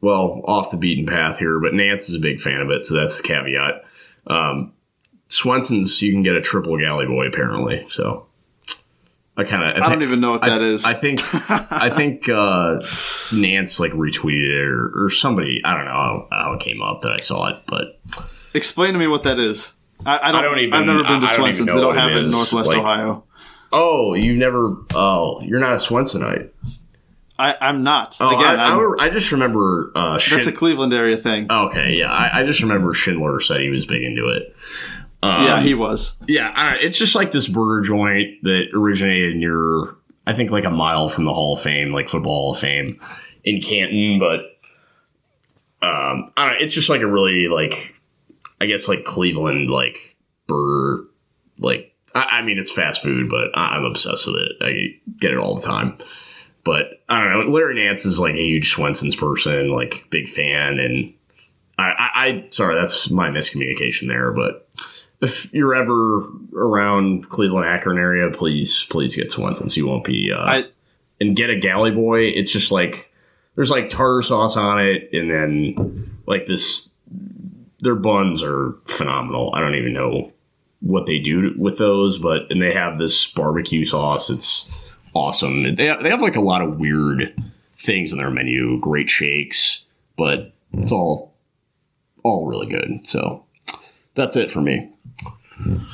well, 0.00 0.42
off 0.46 0.70
the 0.70 0.76
beaten 0.76 1.04
path 1.06 1.38
here, 1.38 1.58
but 1.60 1.74
Nance 1.74 2.08
is 2.08 2.14
a 2.14 2.20
big 2.20 2.40
fan 2.40 2.60
of 2.60 2.70
it, 2.70 2.84
so 2.84 2.94
that's 2.94 3.20
the 3.20 3.26
caveat. 3.28 3.84
Um, 4.26 4.72
Swenson's 5.28 6.00
you 6.02 6.12
can 6.12 6.22
get 6.22 6.34
a 6.34 6.40
triple 6.40 6.78
galley 6.78 7.06
boy 7.06 7.26
apparently, 7.26 7.86
so 7.88 8.26
I 9.36 9.44
kind 9.44 9.62
of 9.76 9.82
I 9.82 9.88
don't 9.88 10.02
even 10.02 10.20
know 10.20 10.32
what 10.32 10.40
that 10.42 10.62
I, 10.62 10.64
is. 10.64 10.84
I 10.84 10.94
think 10.94 11.20
I 11.70 11.90
think 11.94 12.28
uh, 12.28 12.80
Nance 13.32 13.78
like 13.78 13.92
retweeted 13.92 14.50
it 14.50 14.68
or, 14.68 15.04
or 15.04 15.10
somebody. 15.10 15.60
I 15.64 15.74
don't 15.76 15.84
know 15.84 15.90
how, 15.90 16.28
how 16.32 16.52
it 16.54 16.60
came 16.60 16.82
up 16.82 17.02
that 17.02 17.12
I 17.12 17.18
saw 17.18 17.46
it, 17.48 17.62
but 17.66 18.00
Explain 18.54 18.94
to 18.94 18.98
me 18.98 19.06
what 19.06 19.22
that 19.24 19.38
is. 19.38 19.74
I, 20.06 20.18
I 20.28 20.32
don't. 20.32 20.42
don't 20.42 20.58
even- 20.58 20.72
I've 20.74 20.86
never 20.86 21.02
been 21.04 21.20
to 21.20 21.26
I- 21.26 21.30
I 21.30 21.36
Swenson's. 21.36 21.68
They 21.72 21.78
don't 21.80 21.96
it 21.96 22.00
have 22.00 22.10
it 22.12 22.16
in. 22.24 22.30
Northwest 22.30 22.68
Like- 22.68 22.78
Ohio. 22.78 23.24
oh, 23.72 24.14
you've 24.14 24.38
never. 24.38 24.74
Oh, 24.94 25.40
you're 25.42 25.60
not 25.60 25.72
a 25.72 25.76
Swensonite. 25.76 26.50
I, 27.38 27.54
I'm 27.60 27.84
not. 27.84 28.16
Oh, 28.20 28.30
Again, 28.30 28.58
I, 28.58 28.70
I, 28.74 29.04
I 29.04 29.10
just 29.10 29.30
remember. 29.30 29.92
Uh, 29.94 30.12
that's 30.14 30.46
a 30.48 30.52
Cleveland 30.52 30.92
area 30.92 31.16
thing. 31.16 31.46
okay, 31.52 31.92
yeah, 31.94 32.10
I, 32.10 32.40
I 32.40 32.44
just 32.44 32.62
remember 32.62 32.92
Schindler 32.94 33.38
said 33.40 33.60
he 33.60 33.68
was 33.68 33.86
big 33.86 34.02
into 34.02 34.28
it. 34.28 34.56
Um, 35.22 35.44
yeah, 35.44 35.60
he 35.62 35.74
was. 35.74 36.16
Yeah, 36.28 36.52
I 36.54 36.70
don't- 36.70 36.82
it's 36.82 36.98
just 36.98 37.14
like 37.14 37.30
this 37.32 37.48
burger 37.48 37.80
joint 37.82 38.42
that 38.44 38.66
originated 38.72 39.36
near, 39.36 39.96
I 40.26 40.32
think, 40.34 40.50
like 40.50 40.64
a 40.64 40.70
mile 40.70 41.08
from 41.08 41.24
the 41.24 41.34
Hall 41.34 41.54
of 41.54 41.60
Fame, 41.62 41.92
like 41.92 42.08
Football 42.08 42.32
Hall 42.34 42.52
of 42.52 42.58
Fame 42.58 43.00
in 43.44 43.60
Canton. 43.60 44.18
But 44.20 44.40
um, 45.86 46.32
I 46.36 46.44
don't 46.44 46.52
know. 46.54 46.64
It's 46.64 46.74
just 46.74 46.88
like 46.88 47.00
a 47.00 47.06
really 47.06 47.48
like, 47.48 47.94
I 48.60 48.66
guess 48.66 48.88
like 48.88 49.04
Cleveland 49.04 49.70
like 49.70 50.16
burger. 50.46 51.04
Like, 51.58 51.94
I, 52.14 52.20
I 52.38 52.42
mean, 52.42 52.58
it's 52.58 52.72
fast 52.72 53.02
food, 53.02 53.28
but 53.28 53.56
I, 53.58 53.76
I'm 53.76 53.84
obsessed 53.84 54.26
with 54.26 54.36
it. 54.36 54.52
I 54.60 55.00
get 55.18 55.32
it 55.32 55.38
all 55.38 55.54
the 55.56 55.62
time. 55.62 55.98
But 56.64 57.02
I 57.08 57.20
don't 57.22 57.46
know. 57.46 57.52
Larry 57.52 57.74
Nance 57.76 58.04
is 58.04 58.20
like 58.20 58.34
a 58.34 58.44
huge 58.44 58.70
Swenson's 58.72 59.16
person, 59.16 59.70
like 59.70 60.04
big 60.10 60.28
fan, 60.28 60.78
and 60.78 61.14
I, 61.78 61.84
I, 61.84 62.10
I 62.26 62.44
sorry, 62.50 62.74
that's 62.74 63.10
my 63.10 63.30
miscommunication 63.30 64.06
there, 64.08 64.32
but 64.32 64.67
if 65.20 65.52
you're 65.52 65.74
ever 65.74 66.28
around 66.56 67.28
Cleveland 67.28 67.66
Akron 67.66 67.98
area, 67.98 68.30
please 68.30 68.86
please 68.90 69.16
get 69.16 69.30
Swenson's. 69.30 69.76
You 69.76 69.86
won't 69.86 70.04
be 70.04 70.30
uh, 70.32 70.40
I 70.40 70.64
and 71.20 71.36
get 71.36 71.50
a 71.50 71.58
galley 71.58 71.90
boy. 71.90 72.20
It's 72.20 72.52
just 72.52 72.70
like 72.70 73.10
there's 73.54 73.70
like 73.70 73.90
tartar 73.90 74.22
sauce 74.22 74.56
on 74.56 74.80
it, 74.80 75.10
and 75.12 75.30
then 75.30 76.18
like 76.26 76.46
this. 76.46 76.94
Their 77.80 77.94
buns 77.94 78.42
are 78.42 78.74
phenomenal. 78.86 79.52
I 79.54 79.60
don't 79.60 79.76
even 79.76 79.92
know 79.92 80.32
what 80.80 81.06
they 81.06 81.18
do 81.18 81.54
with 81.56 81.78
those, 81.78 82.18
but 82.18 82.50
and 82.50 82.60
they 82.60 82.72
have 82.72 82.98
this 82.98 83.26
barbecue 83.32 83.84
sauce. 83.84 84.30
It's 84.30 84.68
awesome. 85.14 85.76
They 85.76 85.86
have, 85.86 86.02
they 86.02 86.10
have 86.10 86.20
like 86.20 86.36
a 86.36 86.40
lot 86.40 86.62
of 86.62 86.78
weird 86.78 87.32
things 87.76 88.12
in 88.12 88.18
their 88.18 88.30
menu. 88.30 88.80
Great 88.80 89.08
shakes, 89.08 89.86
but 90.16 90.52
it's 90.72 90.90
all 90.92 91.34
all 92.24 92.46
really 92.46 92.66
good. 92.66 93.06
So 93.06 93.44
that's 94.14 94.36
it 94.36 94.50
for 94.50 94.60
me. 94.60 94.90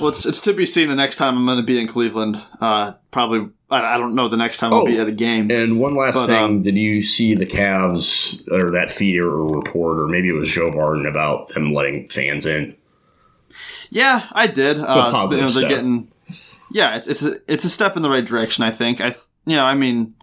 Well, 0.01 0.11
it's 0.11 0.27
it's 0.27 0.41
to 0.43 0.53
be 0.53 0.67
seen 0.67 0.89
the 0.89 0.95
next 0.95 1.17
time 1.17 1.37
I'm 1.39 1.47
going 1.47 1.57
to 1.57 1.63
be 1.65 1.79
in 1.81 1.87
Cleveland. 1.87 2.41
Uh, 2.61 2.93
probably 3.11 3.49
I, 3.71 3.95
I 3.95 3.99
don't 3.99 4.15
know 4.15 4.29
the 4.29 4.37
next 4.37 4.59
time 4.59 4.73
I'll 4.75 4.81
Oh, 4.81 4.85
be 4.87 4.99
at 4.99 5.07
a 5.09 5.13
game. 5.13 5.51
And 5.51 5.81
one 5.81 5.95
last 5.95 6.15
But, 6.15 6.27
thing, 6.27 6.37
um, 6.37 6.63
did 6.63 6.77
you 6.77 7.01
see 7.03 7.35
the 7.35 7.47
Cavs 7.47 8.47
or 8.53 8.71
that 8.73 8.91
feed 8.91 9.25
or 9.25 9.43
report, 9.47 9.99
or 10.01 10.07
maybe 10.09 10.29
it 10.29 10.33
was 10.33 10.51
Joe 10.51 10.71
Vardon 10.71 11.09
about 11.09 11.49
them 11.49 11.73
letting 11.73 12.09
fans 12.09 12.45
in? 12.45 12.77
Yeah, 13.91 14.27
I 14.33 14.47
did. 14.49 14.79
a 14.79 14.83
uh, 14.89 15.11
positive 15.11 15.49
you 15.49 15.55
know, 15.55 15.61
they're 15.61 15.69
getting. 15.69 16.13
Yeah, 16.71 16.97
it's 16.97 17.09
it's 17.09 17.25
a, 17.25 17.37
it's 17.49 17.65
a 17.65 17.71
step 17.71 17.97
in 17.97 18.03
the 18.03 18.11
right 18.11 18.25
direction. 18.25 18.65
I 18.65 18.71
think. 18.71 19.01
I 19.01 19.11
th- 19.11 19.25
you 19.47 19.57
know, 19.57 19.65
I 19.65 19.75
mean, 19.75 20.15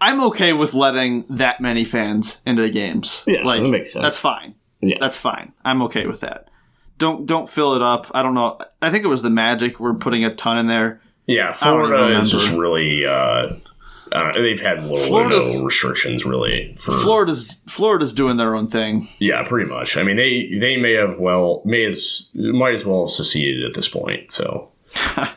I'm 0.00 0.22
okay 0.24 0.52
with 0.52 0.74
letting 0.74 1.26
that 1.30 1.60
many 1.60 1.84
fans 1.84 2.40
into 2.46 2.62
the 2.62 2.70
games. 2.70 3.22
Yeah, 3.26 3.42
like 3.44 3.62
that 3.62 3.68
makes 3.70 3.92
sense. 3.92 4.02
that's 4.02 4.18
fine. 4.18 4.54
Yeah. 4.80 4.96
That's 5.00 5.16
fine. 5.16 5.52
I'm 5.64 5.82
okay 5.82 6.06
with 6.06 6.20
that. 6.20 6.48
Don't 6.98 7.26
don't 7.26 7.48
fill 7.48 7.74
it 7.74 7.82
up. 7.82 8.10
I 8.14 8.22
don't 8.22 8.34
know. 8.34 8.58
I 8.80 8.90
think 8.90 9.04
it 9.04 9.08
was 9.08 9.22
the 9.22 9.30
Magic. 9.30 9.80
We're 9.80 9.94
putting 9.94 10.24
a 10.24 10.34
ton 10.34 10.58
in 10.58 10.66
there. 10.68 11.00
Yeah, 11.26 11.50
Florida 11.52 12.16
is 12.18 12.30
just 12.30 12.52
really. 12.56 13.04
Uh, 13.06 13.54
I 14.14 14.30
they've 14.34 14.60
had 14.60 14.82
little 14.82 14.98
Florida's- 14.98 15.56
no 15.58 15.64
restrictions 15.64 16.24
really 16.26 16.74
for 16.78 16.92
Florida's 16.92 17.56
Florida's 17.66 18.12
doing 18.12 18.36
their 18.36 18.54
own 18.54 18.68
thing. 18.68 19.08
yeah, 19.18 19.42
pretty 19.42 19.68
much. 19.70 19.96
I 19.96 20.02
mean, 20.02 20.16
they 20.16 20.50
they 20.60 20.76
may 20.76 20.92
have 20.94 21.18
well 21.18 21.62
may 21.64 21.86
as 21.86 22.28
might 22.34 22.74
as 22.74 22.84
well 22.84 23.06
have 23.06 23.10
seceded 23.10 23.64
at 23.64 23.74
this 23.74 23.88
point. 23.88 24.30
So 24.30 24.70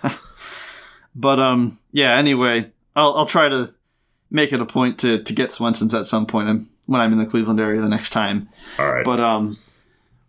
But 1.16 1.40
um, 1.40 1.80
yeah. 1.94 2.16
Anyway, 2.18 2.72
I'll 2.96 3.14
I'll 3.16 3.26
try 3.26 3.48
to 3.48 3.74
make 4.30 4.52
it 4.52 4.60
a 4.60 4.66
point 4.66 5.00
to 5.00 5.24
to 5.24 5.34
get 5.34 5.52
Swenson's 5.52 5.94
at 5.94 6.06
some 6.08 6.26
point 6.26 6.68
when 6.88 7.00
I'm 7.02 7.14
in 7.14 7.20
the 7.20 7.26
Cleveland 7.26 7.60
area 7.60 7.80
the 7.82 7.88
next 7.90 8.10
time. 8.10 8.50
all 8.78 8.92
right, 8.92 9.06
But 9.06 9.20
um, 9.20 9.58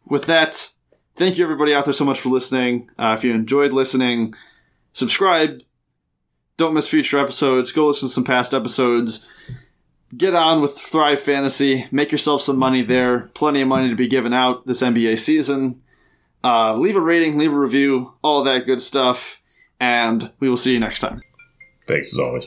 with 0.07 0.27
that, 0.27 0.71
thank 1.17 1.39
you 1.39 1.45
everybody 1.45 1.75
out 1.75 1.85
there 1.85 1.95
so 1.95 2.05
much 2.05 2.21
for 2.21 2.29
listening. 2.29 2.91
Uh, 2.99 3.15
if 3.19 3.25
you 3.25 3.33
enjoyed 3.35 3.73
listening, 3.73 4.35
subscribe. 4.93 5.63
Don't 6.57 6.75
miss 6.75 6.89
future 6.89 7.19
episodes. 7.19 7.73
Go 7.73 7.87
listen 7.87 8.09
to 8.09 8.15
some 8.15 8.25
past 8.25 8.55
episodes. 8.55 9.27
Get 10.17 10.35
on 10.35 10.63
with 10.63 10.79
Thrive 10.79 11.21
Fantasy. 11.21 11.87
Make 11.91 12.13
yourself 12.13 12.41
some 12.43 12.59
money 12.59 12.83
there. 12.83 13.31
Plenty 13.35 13.61
of 13.61 13.69
money 13.69 13.89
to 13.91 13.97
be 13.97 14.07
given 14.07 14.33
out 14.33 14.67
this 14.67 14.83
NBA 14.83 15.19
season. 15.19 15.83
Uh, 16.45 16.75
leave 16.75 16.97
a 16.97 17.01
rating, 17.01 17.39
leave 17.39 17.53
a 17.53 17.59
review, 17.59 18.15
all 18.23 18.45
that 18.45 18.67
good 18.67 18.81
stuff. 18.81 19.43
And 19.81 20.31
we 20.39 20.49
will 20.49 20.57
see 20.57 20.73
you 20.73 20.81
next 20.81 21.01
time. 21.01 21.21
thanks 21.87 22.13
as 22.15 22.19
always. 22.19 22.47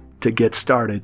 to 0.21 0.31
get 0.31 0.55
started. 0.55 1.03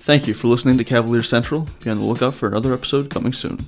Thank 0.00 0.26
you 0.26 0.34
for 0.34 0.48
listening 0.48 0.78
to 0.78 0.84
Cavalier 0.84 1.22
Central. 1.22 1.68
Be 1.82 1.90
on 1.90 1.98
the 1.98 2.04
lookout 2.04 2.34
for 2.34 2.48
another 2.48 2.72
episode 2.72 3.08
coming 3.08 3.32
soon. 3.32 3.58